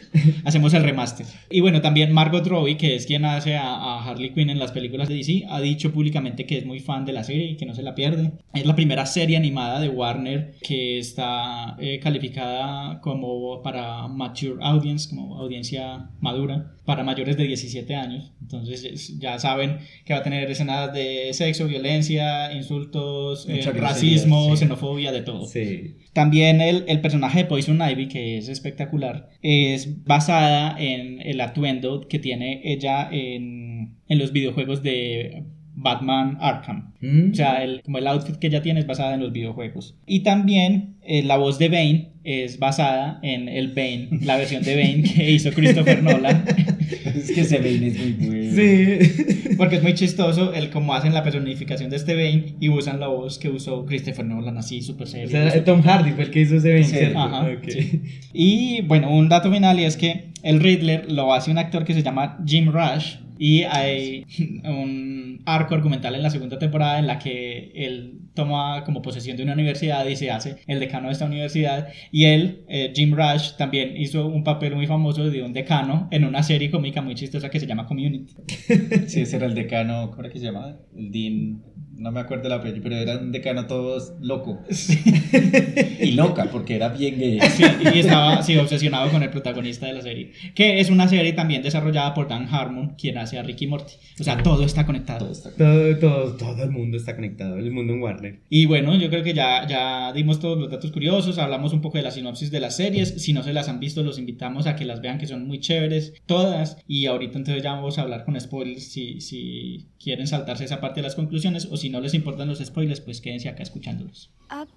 Hacemos 0.44 0.74
el 0.74 0.82
remaster. 0.82 1.26
Y 1.50 1.60
bueno, 1.60 1.80
también 1.80 2.12
Margot 2.12 2.46
Robbie, 2.46 2.76
que 2.76 2.96
es 2.96 3.06
quien 3.06 3.24
hace 3.24 3.56
a, 3.56 4.04
Harley 4.04 4.30
Quinn 4.30 4.50
en 4.50 4.58
las 4.58 4.72
películas 4.72 5.08
de 5.08 5.14
DC, 5.14 5.46
ha 5.48 5.60
dicho 5.60 5.92
públicamente 5.92 6.46
que 6.46 6.58
es 6.58 6.66
muy 6.66 6.80
fan 6.80 7.04
de 7.04 7.12
la 7.12 7.24
serie 7.24 7.50
y 7.50 7.56
que 7.56 7.66
no 7.66 7.74
se 7.74 7.82
la 7.82 7.94
pierde. 7.94 8.32
Es 8.54 8.66
la 8.66 8.74
primera 8.74 9.06
serie 9.06 9.36
animada 9.36 9.80
de 9.80 9.88
Warner 9.88 10.54
que 10.62 10.98
está 10.98 11.76
eh, 11.78 12.00
calificada 12.02 13.00
como 13.00 13.62
para 13.62 14.08
mature 14.08 14.56
audience, 14.60 15.08
como 15.08 15.38
audiencia 15.38 16.10
madura, 16.20 16.72
para 16.90 17.04
mayores 17.04 17.36
de 17.36 17.44
17 17.46 17.94
años. 17.94 18.32
Entonces 18.40 18.82
es- 18.84 19.16
ya 19.20 19.38
saben 19.38 19.78
que 20.04 20.12
va 20.12 20.18
a 20.18 20.22
tener 20.24 20.50
escenas 20.50 20.92
de 20.92 21.32
sexo, 21.32 21.68
violencia, 21.68 22.52
insultos, 22.52 23.46
eh, 23.48 23.62
racismo, 23.72 24.50
sí. 24.56 24.64
xenofobia, 24.64 25.12
de 25.12 25.22
todo. 25.22 25.46
Sí. 25.46 25.98
También 26.12 26.60
el, 26.60 26.84
el 26.88 27.00
personaje 27.00 27.38
de 27.38 27.44
Poison 27.44 27.80
Ivy, 27.80 28.08
que 28.08 28.38
es 28.38 28.48
espectacular, 28.48 29.28
es 29.40 30.02
basada 30.04 30.74
en 30.80 31.20
el 31.22 31.40
atuendo 31.40 32.08
que 32.08 32.18
tiene 32.18 32.60
ella 32.64 33.08
en, 33.12 33.94
en 34.08 34.18
los 34.18 34.32
videojuegos 34.32 34.82
de 34.82 35.44
Batman 35.82 36.36
Arkham. 36.40 36.92
Mm. 37.00 37.30
O 37.30 37.34
sea, 37.34 37.62
el, 37.62 37.82
como 37.82 37.98
el 37.98 38.06
outfit 38.08 38.36
que 38.36 38.48
ella 38.48 38.62
tiene 38.62 38.80
es 38.80 38.86
basada 38.86 39.14
en 39.14 39.20
los 39.20 39.32
videojuegos. 39.32 39.94
Y 40.06 40.20
también 40.20 40.96
eh, 41.02 41.22
la 41.22 41.36
voz 41.36 41.58
de 41.58 41.68
Bane 41.68 42.08
es 42.24 42.58
basada 42.58 43.18
en 43.22 43.48
el 43.48 43.68
Bane, 43.68 44.08
la 44.22 44.36
versión 44.36 44.62
de 44.62 44.74
Bane 44.76 45.02
que 45.02 45.30
hizo 45.30 45.50
Christopher 45.52 46.02
Nolan. 46.02 46.44
es 46.90 47.30
que 47.32 47.40
ese 47.42 47.58
Bane 47.58 47.86
es 47.88 47.98
muy 47.98 48.12
bueno. 48.12 48.54
Sí. 48.54 49.54
Porque 49.56 49.76
es 49.76 49.82
muy 49.82 49.94
chistoso 49.94 50.52
el 50.54 50.70
cómo 50.70 50.94
hacen 50.94 51.12
la 51.14 51.22
personificación 51.22 51.90
de 51.90 51.96
este 51.96 52.14
Bane 52.14 52.54
y 52.60 52.68
usan 52.68 53.00
la 53.00 53.08
voz 53.08 53.38
que 53.38 53.48
usó 53.48 53.84
Christopher 53.86 54.24
Nolan 54.24 54.56
así, 54.58 54.82
súper 54.82 55.06
serio. 55.08 55.26
O 55.26 55.30
sea, 55.50 55.64
Tom 55.64 55.82
Hardy 55.82 56.12
fue 56.12 56.24
el 56.24 56.30
que 56.30 56.40
hizo 56.40 56.56
ese 56.56 56.72
Bane, 56.72 56.84
Sí, 56.84 56.98
ajá, 57.14 57.42
Ok. 57.42 57.68
sí. 57.68 58.02
Y 58.32 58.82
bueno, 58.82 59.10
un 59.10 59.28
dato 59.28 59.50
final 59.52 59.78
y 59.80 59.84
es 59.84 59.96
que 59.96 60.30
el 60.42 60.60
Riddler 60.60 61.10
lo 61.10 61.34
hace 61.34 61.50
un 61.50 61.58
actor 61.58 61.84
que 61.84 61.94
se 61.94 62.02
llama 62.02 62.38
Jim 62.46 62.70
Rush 62.72 63.16
y 63.42 63.62
hay 63.62 64.26
un 64.64 65.40
arco 65.46 65.74
argumental 65.74 66.14
en 66.14 66.22
la 66.22 66.28
segunda 66.28 66.58
temporada 66.58 66.98
en 66.98 67.06
la 67.06 67.18
que 67.18 67.72
él 67.74 68.20
toma 68.34 68.84
como 68.84 69.00
posesión 69.00 69.38
de 69.38 69.44
una 69.44 69.54
universidad 69.54 70.06
y 70.06 70.14
se 70.14 70.30
hace 70.30 70.56
el 70.66 70.78
decano 70.78 71.06
de 71.06 71.14
esta 71.14 71.24
universidad 71.24 71.88
y 72.12 72.24
él, 72.24 72.66
eh, 72.68 72.92
Jim 72.94 73.14
Rush, 73.16 73.52
también 73.56 73.96
hizo 73.96 74.26
un 74.26 74.44
papel 74.44 74.76
muy 74.76 74.86
famoso 74.86 75.30
de 75.30 75.42
un 75.42 75.54
decano 75.54 76.06
en 76.10 76.26
una 76.26 76.42
serie 76.42 76.70
cómica 76.70 77.00
muy 77.00 77.14
chistosa 77.14 77.48
que 77.48 77.58
se 77.58 77.66
llama 77.66 77.86
Community. 77.86 78.34
Sí, 79.06 79.22
ese 79.22 79.36
era 79.36 79.46
el 79.46 79.54
decano, 79.54 80.10
¿cómo 80.10 80.20
era 80.20 80.30
que 80.30 80.38
se 80.38 80.44
llamaba? 80.44 80.78
El 80.94 81.10
Dean, 81.10 81.62
no 82.00 82.10
me 82.10 82.20
acuerdo 82.20 82.46
el 82.46 82.52
apellido, 82.54 82.82
pero 82.82 82.96
era 82.96 83.18
un 83.18 83.30
decano 83.30 83.66
todo 83.66 83.98
loco. 84.20 84.60
y 86.00 86.12
loca, 86.12 86.48
porque 86.50 86.76
era 86.76 86.88
bien 86.88 87.18
gay. 87.18 87.38
Sí, 87.50 87.64
y 87.94 87.98
estaba 87.98 88.42
sí, 88.42 88.56
obsesionado 88.56 89.10
con 89.10 89.22
el 89.22 89.30
protagonista 89.30 89.86
de 89.86 89.92
la 89.94 90.00
serie. 90.02 90.32
Que 90.54 90.80
es 90.80 90.88
una 90.90 91.08
serie 91.08 91.32
también 91.32 91.62
desarrollada 91.62 92.14
por 92.14 92.28
Dan 92.28 92.48
Harmon, 92.50 92.94
quien 92.96 93.18
hace 93.18 93.38
a 93.38 93.42
Ricky 93.42 93.66
Morty. 93.66 93.92
O 94.18 94.24
sea, 94.24 94.42
todo 94.42 94.64
está 94.64 94.86
conectado. 94.86 95.20
Todo 95.20 95.32
está- 95.32 95.50
Todo, 95.56 95.96
todo, 95.98 96.36
todo 96.36 96.62
el 96.64 96.70
mundo 96.70 96.96
está 96.96 97.14
conectado, 97.14 97.56
el 97.58 97.70
mundo 97.70 97.92
en 97.92 98.02
Warner. 98.02 98.40
Y 98.48 98.66
bueno, 98.66 98.96
yo 98.96 99.08
creo 99.10 99.22
que 99.22 99.34
ya, 99.34 99.66
ya 99.66 100.12
dimos 100.12 100.40
todos 100.40 100.58
los 100.58 100.70
datos 100.70 100.90
curiosos, 100.92 101.38
hablamos 101.38 101.72
un 101.72 101.80
poco 101.82 101.98
de 101.98 102.04
la 102.04 102.10
sinopsis 102.10 102.50
de 102.50 102.60
las 102.60 102.76
series. 102.76 103.22
Si 103.22 103.32
no 103.32 103.42
se 103.42 103.52
las 103.52 103.68
han 103.68 103.80
visto, 103.80 104.02
los 104.02 104.18
invitamos 104.18 104.66
a 104.66 104.76
que 104.76 104.84
las 104.84 105.00
vean, 105.02 105.18
que 105.18 105.26
son 105.26 105.46
muy 105.46 105.60
chéveres, 105.60 106.14
todas. 106.26 106.78
Y 106.86 107.06
ahorita 107.06 107.38
entonces 107.38 107.62
ya 107.62 107.72
vamos 107.72 107.98
a 107.98 108.02
hablar 108.02 108.24
con 108.24 108.40
spoilers 108.40 108.84
si, 108.90 109.20
si 109.20 109.88
quieren 110.02 110.26
saltarse 110.26 110.64
esa 110.64 110.80
parte 110.80 111.00
de 111.00 111.02
las 111.06 111.14
conclusiones 111.14 111.66
o 111.70 111.76
si 111.76 111.89
no 111.90 112.00
les 112.00 112.14
importan 112.14 112.48
los 112.48 112.58
spoilers, 112.58 113.00
pues 113.00 113.20
quédense 113.20 113.48
acá 113.48 113.62
escuchándolos. 113.62 114.30
Up 114.50 114.68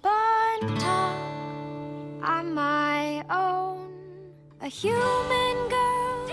on 2.22 2.54
my 2.54 3.22
own, 3.30 3.88
a 4.60 4.68
human 4.68 5.68
girl, 5.68 6.28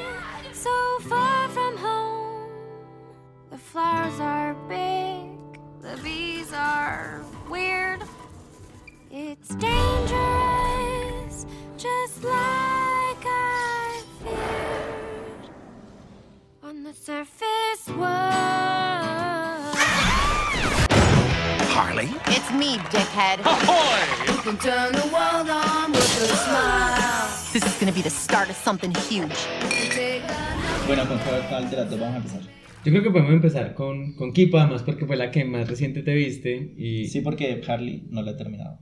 so 0.54 1.00
far 1.02 1.50
from 1.50 1.78
home. 1.78 2.50
The 3.50 3.58
flowers 3.58 4.20
are 4.20 4.56
big, 4.70 5.60
the 5.82 5.98
bees 6.02 6.54
are 6.54 7.24
weird. 7.50 8.02
It's 9.12 9.56
dangerous, 9.56 11.46
just 11.78 12.24
like 12.24 13.26
I 13.26 14.04
feared. 14.24 15.50
On 16.64 16.84
the 16.84 16.94
surface, 16.94 17.88
what? 17.98 19.51
Harley? 21.72 22.10
It's 22.28 22.52
me, 22.52 22.78
dickhead. 22.92 23.40
Ahoy! 23.46 24.00
You 24.28 24.40
can 24.44 24.58
turn 24.58 24.92
the 24.92 25.08
world 25.08 25.50
on 25.50 25.92
with 25.94 26.20
a 26.20 26.36
smile. 26.36 27.30
This 27.54 27.64
is 27.64 27.76
gonna 27.80 27.94
be 27.94 28.02
the 28.02 28.10
start 28.10 28.50
of 28.50 28.58
something 28.58 28.92
huge. 29.08 29.40
Bueno, 30.86 31.08
¿con 31.08 31.18
cuál 31.50 31.70
de 31.70 31.78
las 31.78 31.90
dos 31.90 31.98
vamos 31.98 32.16
a 32.16 32.18
empezar? 32.18 32.42
Yo 32.84 32.92
creo 32.92 33.04
que 33.04 33.12
podemos 33.12 33.32
empezar 33.32 33.74
con, 33.74 34.16
con 34.16 34.34
Kipo, 34.34 34.58
además 34.58 34.84
porque 34.84 35.06
fue 35.06 35.16
la 35.16 35.32
que 35.32 35.46
más 35.46 35.70
reciente 35.70 36.02
te 36.02 36.14
viste 36.14 36.74
y... 36.76 37.08
Sí, 37.08 37.22
porque 37.22 37.62
Harley 37.66 38.08
no 38.10 38.22
la 38.22 38.32
he 38.32 38.36
terminado. 38.36 38.80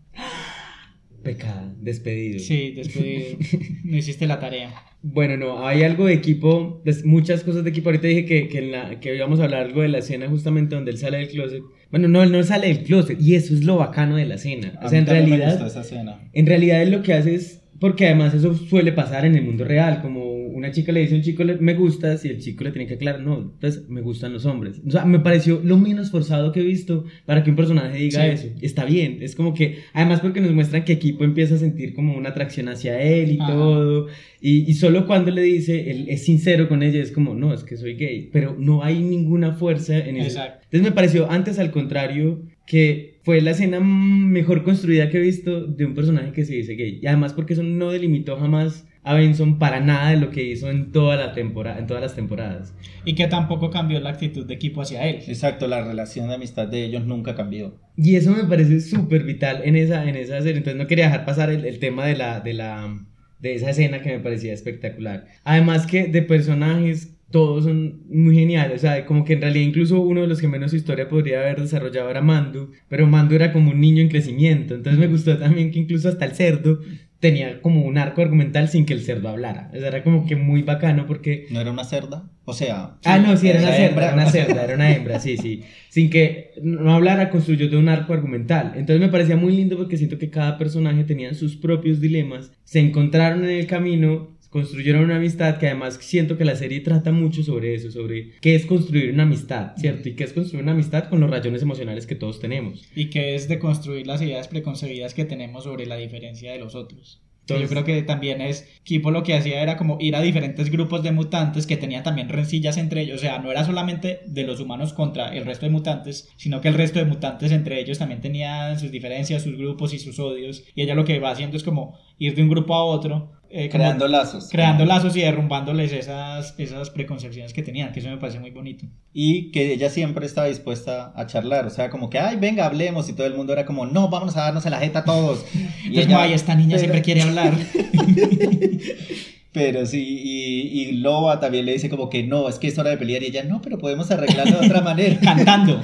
Pecado, 1.23 1.73
despedido. 1.81 2.39
Sí, 2.39 2.71
despedido. 2.75 3.37
no 3.83 3.97
hiciste 3.97 4.25
la 4.27 4.39
tarea. 4.39 4.71
Bueno, 5.01 5.37
no, 5.37 5.65
hay 5.67 5.83
algo 5.83 6.05
de 6.07 6.13
equipo, 6.13 6.81
des- 6.85 7.05
muchas 7.05 7.43
cosas 7.43 7.63
de 7.63 7.69
equipo. 7.69 7.89
Ahorita 7.89 8.07
dije 8.07 8.25
que, 8.25 8.47
que, 8.49 8.57
en 8.59 8.71
la, 8.71 8.99
que 8.99 9.15
íbamos 9.15 9.39
a 9.39 9.45
hablar 9.45 9.63
algo 9.67 9.81
de 9.81 9.87
la 9.89 9.99
escena 9.99 10.27
justamente 10.27 10.75
donde 10.75 10.91
él 10.91 10.97
sale 10.97 11.17
del 11.17 11.29
closet. 11.29 11.61
Bueno, 11.91 12.07
no, 12.07 12.21
él 12.23 12.31
no 12.31 12.43
sale 12.43 12.67
del 12.67 12.83
closet 12.83 13.19
y 13.21 13.35
eso 13.35 13.53
es 13.53 13.63
lo 13.63 13.77
bacano 13.77 14.15
de 14.17 14.25
la 14.25 14.35
escena. 14.35 14.73
A 14.81 14.85
O 14.87 14.89
sea, 14.89 14.91
mí 14.91 14.97
en 14.99 15.05
también 15.05 15.29
me 15.29 15.37
realidad... 15.37 15.59
gustó 15.61 15.67
esa 15.67 15.81
escena. 15.81 16.29
En 16.33 16.45
realidad 16.45 16.81
él 16.81 16.91
lo 16.91 17.01
que 17.01 17.13
hace 17.13 17.35
es, 17.35 17.61
porque 17.79 18.05
además 18.07 18.33
eso 18.33 18.53
suele 18.55 18.91
pasar 18.91 19.25
en 19.25 19.35
el 19.35 19.43
mundo 19.43 19.63
real, 19.63 20.01
como 20.01 20.21
una 20.53 20.71
chica 20.71 20.91
le 20.91 21.01
dice 21.01 21.13
a 21.15 21.17
un 21.17 21.23
chico 21.23 21.43
me 21.59 21.73
gustas 21.73 22.25
y 22.25 22.29
el 22.29 22.39
chico 22.39 22.63
le 22.63 22.71
tiene 22.71 22.87
que 22.87 22.95
aclarar, 22.95 23.21
no, 23.21 23.39
entonces 23.53 23.87
me 23.89 24.01
gustan 24.01 24.33
los 24.33 24.45
hombres. 24.45 24.81
O 24.85 24.91
sea, 24.91 25.05
me 25.05 25.19
pareció 25.19 25.61
lo 25.63 25.77
menos 25.77 26.11
forzado 26.11 26.51
que 26.51 26.59
he 26.61 26.63
visto 26.63 27.05
para 27.25 27.43
que 27.43 27.49
un 27.49 27.55
personaje 27.55 27.97
diga 27.97 28.23
Sí. 28.23 28.47
eso. 28.47 28.47
Está 28.61 28.85
bien, 28.85 29.19
es 29.21 29.35
como 29.35 29.53
que, 29.53 29.79
además 29.93 30.19
porque 30.21 30.41
nos 30.41 30.53
muestran 30.53 30.83
que 30.83 30.93
Equipo 30.93 31.23
empieza 31.23 31.55
a 31.55 31.57
sentir 31.57 31.93
como 31.93 32.15
una 32.17 32.29
atracción 32.29 32.67
hacia 32.69 33.01
él 33.01 33.31
y 33.33 33.37
Ajá. 33.39 33.53
todo, 33.53 34.07
y, 34.41 34.69
y 34.69 34.73
solo 34.73 35.05
cuando 35.07 35.31
le 35.31 35.41
dice, 35.41 35.91
él 35.91 36.05
es 36.09 36.23
sincero 36.25 36.67
con 36.69 36.83
ella, 36.83 37.01
es 37.01 37.11
como, 37.11 37.33
no, 37.35 37.53
es 37.53 37.63
que 37.63 37.77
soy 37.77 37.95
gay, 37.95 38.29
pero 38.31 38.55
no 38.57 38.83
hay 38.83 38.99
ninguna 38.99 39.53
fuerza 39.53 39.97
en 39.97 40.17
eso. 40.17 40.39
Exacto. 40.39 40.59
Entonces 40.65 40.81
me 40.89 40.95
pareció 40.95 41.29
antes 41.31 41.59
al 41.59 41.71
contrario 41.71 42.41
que 42.65 43.17
fue 43.23 43.41
la 43.41 43.51
escena 43.51 43.79
mejor 43.79 44.63
construida 44.63 45.09
que 45.09 45.17
he 45.17 45.21
visto 45.21 45.65
de 45.65 45.85
un 45.85 45.93
personaje 45.95 46.31
que 46.31 46.45
se 46.45 46.53
dice 46.55 46.75
gay. 46.75 46.99
Y 47.01 47.07
además 47.07 47.33
porque 47.33 47.53
eso 47.53 47.63
no 47.63 47.91
delimitó 47.91 48.37
jamás 48.37 48.85
a 49.09 49.15
Benson 49.15 49.57
para 49.57 49.79
nada 49.79 50.11
de 50.11 50.17
lo 50.17 50.29
que 50.29 50.43
hizo 50.43 50.69
en 50.69 50.91
toda 50.91 51.15
la 51.15 51.33
temporada, 51.33 51.79
en 51.79 51.87
todas 51.87 52.03
las 52.03 52.13
temporadas. 52.13 52.75
Y 53.05 53.15
que 53.15 53.25
tampoco 53.25 53.71
cambió 53.71 53.99
la 53.99 54.11
actitud 54.11 54.45
de 54.45 54.53
equipo 54.53 54.83
hacia 54.83 55.07
él. 55.07 55.23
Exacto, 55.27 55.67
la 55.67 55.83
relación 55.83 56.27
de 56.27 56.35
amistad 56.35 56.67
de 56.67 56.85
ellos 56.85 57.07
nunca 57.07 57.33
cambió. 57.33 57.75
Y 57.97 58.17
eso 58.17 58.29
me 58.31 58.43
parece 58.43 58.79
súper 58.81 59.23
vital 59.23 59.61
en 59.63 59.75
esa, 59.77 60.07
en 60.07 60.15
esa 60.15 60.37
serie. 60.43 60.57
Entonces 60.57 60.79
no 60.79 60.85
quería 60.85 61.05
dejar 61.05 61.25
pasar 61.25 61.49
el, 61.49 61.65
el 61.65 61.79
tema 61.79 62.05
de 62.05 62.17
la, 62.17 62.39
de 62.41 62.53
la 62.53 62.99
de 63.39 63.55
esa 63.55 63.71
escena 63.71 64.03
que 64.03 64.11
me 64.11 64.19
parecía 64.19 64.53
espectacular. 64.53 65.25
Además 65.43 65.87
que 65.87 66.05
de 66.05 66.21
personajes 66.21 67.15
todos 67.31 67.63
son 67.63 68.03
muy 68.09 68.35
geniales, 68.35 68.77
o 68.77 68.79
sea, 68.79 69.05
como 69.05 69.23
que 69.23 69.33
en 69.33 69.41
realidad 69.41 69.65
incluso 69.65 70.01
uno 70.01 70.21
de 70.21 70.27
los 70.27 70.41
que 70.41 70.47
menos 70.47 70.73
historia 70.73 71.09
podría 71.09 71.41
haber 71.41 71.61
desarrollado 71.61 72.09
era 72.09 72.21
Mandu, 72.21 72.71
pero 72.87 73.05
Mandu 73.05 73.35
era 73.35 73.53
como 73.53 73.71
un 73.71 73.79
niño 73.79 74.01
en 74.01 74.09
crecimiento, 74.09 74.73
entonces 74.73 74.99
me 74.99 75.07
gustó 75.07 75.37
también 75.37 75.69
que 75.69 75.79
incluso 75.79 76.09
hasta 76.09 76.25
el 76.25 76.31
cerdo 76.31 76.79
tenía 77.19 77.61
como 77.61 77.83
un 77.83 77.97
arco 77.97 78.21
argumental 78.21 78.69
sin 78.69 78.85
que 78.85 78.93
el 78.93 79.01
cerdo 79.01 79.29
hablara, 79.29 79.69
o 79.73 79.77
sea, 79.77 79.87
era 79.89 80.03
como 80.03 80.25
que 80.25 80.35
muy 80.35 80.63
bacano 80.63 81.05
porque 81.05 81.47
¿No 81.49 81.59
era 81.59 81.71
una 81.71 81.83
cerda? 81.83 82.29
O 82.45 82.53
sea... 82.53 82.97
Ah, 83.05 83.19
no, 83.19 83.37
sí, 83.37 83.49
era 83.49 83.59
una 83.59 83.71
cerda, 83.71 83.87
hembra. 83.87 84.05
era 84.05 84.13
una 84.13 84.25
cerda, 84.29 84.63
era 84.63 84.75
una 84.75 84.91
hembra, 84.91 85.19
sí, 85.19 85.37
sí. 85.37 85.61
Sin 85.89 86.09
que 86.09 86.51
no 86.63 86.93
hablara, 86.93 87.29
construyó 87.29 87.69
todo 87.69 87.79
un 87.79 87.89
arco 87.89 88.13
argumental. 88.13 88.73
Entonces 88.75 88.99
me 88.99 89.09
parecía 89.09 89.35
muy 89.35 89.55
lindo 89.55 89.77
porque 89.77 89.97
siento 89.97 90.17
que 90.17 90.31
cada 90.31 90.57
personaje 90.57 91.03
tenía 91.03 91.33
sus 91.33 91.57
propios 91.57 91.99
dilemas, 91.99 92.51
se 92.63 92.79
encontraron 92.79 93.43
en 93.43 93.51
el 93.51 93.67
camino, 93.67 94.38
construyeron 94.49 95.03
una 95.03 95.17
amistad 95.17 95.57
que 95.57 95.67
además 95.67 95.97
siento 96.01 96.37
que 96.37 96.45
la 96.45 96.55
serie 96.55 96.79
trata 96.81 97.11
mucho 97.11 97.43
sobre 97.43 97.73
eso, 97.75 97.91
sobre 97.91 98.31
qué 98.41 98.55
es 98.55 98.65
construir 98.65 99.13
una 99.13 99.23
amistad, 99.23 99.73
¿cierto? 99.77 100.09
Y 100.09 100.13
qué 100.13 100.23
es 100.23 100.33
construir 100.33 100.63
una 100.63 100.73
amistad 100.73 101.09
con 101.09 101.19
los 101.19 101.29
rayones 101.29 101.61
emocionales 101.61 102.07
que 102.07 102.15
todos 102.15 102.39
tenemos. 102.39 102.83
Y 102.95 103.09
que 103.09 103.35
es 103.35 103.47
de 103.47 103.59
construir 103.59 104.07
las 104.07 104.21
ideas 104.21 104.47
preconcebidas 104.47 105.13
que 105.13 105.25
tenemos 105.25 105.63
sobre 105.65 105.85
la 105.85 105.97
diferencia 105.97 106.51
de 106.51 106.59
los 106.59 106.75
otros. 106.75 107.21
Entonces- 107.41 107.69
yo 107.69 107.83
creo 107.83 107.83
que 107.83 108.03
también 108.03 108.41
es, 108.41 108.67
Kipo 108.83 109.09
lo 109.09 109.23
que 109.23 109.33
hacía 109.35 109.63
era 109.63 109.75
como 109.75 109.97
ir 109.99 110.15
a 110.15 110.21
diferentes 110.21 110.69
grupos 110.69 111.01
de 111.01 111.11
mutantes 111.11 111.65
que 111.65 111.77
tenían 111.77 112.03
también 112.03 112.29
rencillas 112.29 112.77
entre 112.77 113.01
ellos, 113.01 113.17
o 113.17 113.21
sea, 113.21 113.39
no 113.39 113.49
era 113.49 113.63
solamente 113.65 114.19
de 114.27 114.43
los 114.43 114.59
humanos 114.59 114.93
contra 114.93 115.35
el 115.35 115.45
resto 115.45 115.65
de 115.65 115.71
mutantes, 115.71 116.29
sino 116.37 116.61
que 116.61 116.67
el 116.67 116.75
resto 116.75 116.99
de 116.99 117.05
mutantes 117.05 117.51
entre 117.51 117.79
ellos 117.79 117.97
también 117.97 118.21
tenían 118.21 118.79
sus 118.79 118.91
diferencias, 118.91 119.41
sus 119.41 119.57
grupos 119.57 119.95
y 119.95 119.99
sus 119.99 120.19
odios, 120.19 120.63
y 120.75 120.83
ella 120.83 120.93
lo 120.93 121.05
que 121.05 121.19
va 121.19 121.31
haciendo 121.31 121.57
es 121.57 121.63
como 121.63 121.97
ir 122.19 122.35
de 122.35 122.43
un 122.43 122.49
grupo 122.49 122.75
a 122.75 122.83
otro, 122.83 123.31
eh, 123.51 123.69
como 123.69 123.83
Creando 123.83 124.07
lazos. 124.07 124.49
creando 124.51 124.85
lazos 124.85 125.15
y 125.15 125.21
derrumbándoles 125.21 125.91
esas, 125.91 126.53
esas 126.57 126.89
preconcepciones 126.91 127.51
que 127.53 127.63
tenían, 127.63 127.91
que 127.91 127.99
eso 127.99 128.09
me 128.09 128.17
parece 128.17 128.39
muy 128.39 128.51
bonito. 128.51 128.85
Y 129.11 129.51
que 129.51 129.73
ella 129.73 129.89
siempre 129.89 130.25
estaba 130.25 130.47
dispuesta 130.47 131.11
a 131.15 131.25
charlar, 131.25 131.65
o 131.65 131.69
sea, 131.69 131.89
como 131.89 132.09
que, 132.09 132.19
ay, 132.19 132.37
venga, 132.37 132.65
hablemos, 132.65 133.09
y 133.09 133.13
todo 133.13 133.25
el 133.25 133.33
mundo 133.33 133.53
era 133.53 133.65
como, 133.65 133.85
no, 133.85 134.09
vamos 134.09 134.37
a 134.37 134.41
darnos 134.41 134.65
en 134.65 134.71
la 134.71 134.79
jeta 134.79 135.03
todos. 135.03 135.45
Y 135.83 135.87
Entonces, 135.87 136.05
como, 136.07 136.19
ay, 136.19 136.33
esta 136.33 136.55
niña 136.55 136.77
siempre 136.77 137.01
quiere 137.01 137.23
hablar. 137.23 137.53
Pero 139.51 139.85
sí, 139.87 140.21
y, 140.23 140.81
y 140.81 140.91
Loba 140.97 141.39
también 141.39 141.65
le 141.65 141.73
dice 141.73 141.89
como 141.89 142.07
que 142.09 142.21
no, 142.21 142.47
es 142.47 142.59
que 142.59 142.67
es 142.67 142.77
hora 142.77 142.91
de 142.91 142.97
pelear, 142.97 143.23
y 143.23 143.27
ella, 143.27 143.43
no, 143.43 143.61
pero 143.63 143.79
podemos 143.79 144.11
arreglarlo 144.11 144.59
de 144.59 144.67
otra 144.67 144.81
manera. 144.81 145.19
Cantando. 145.23 145.81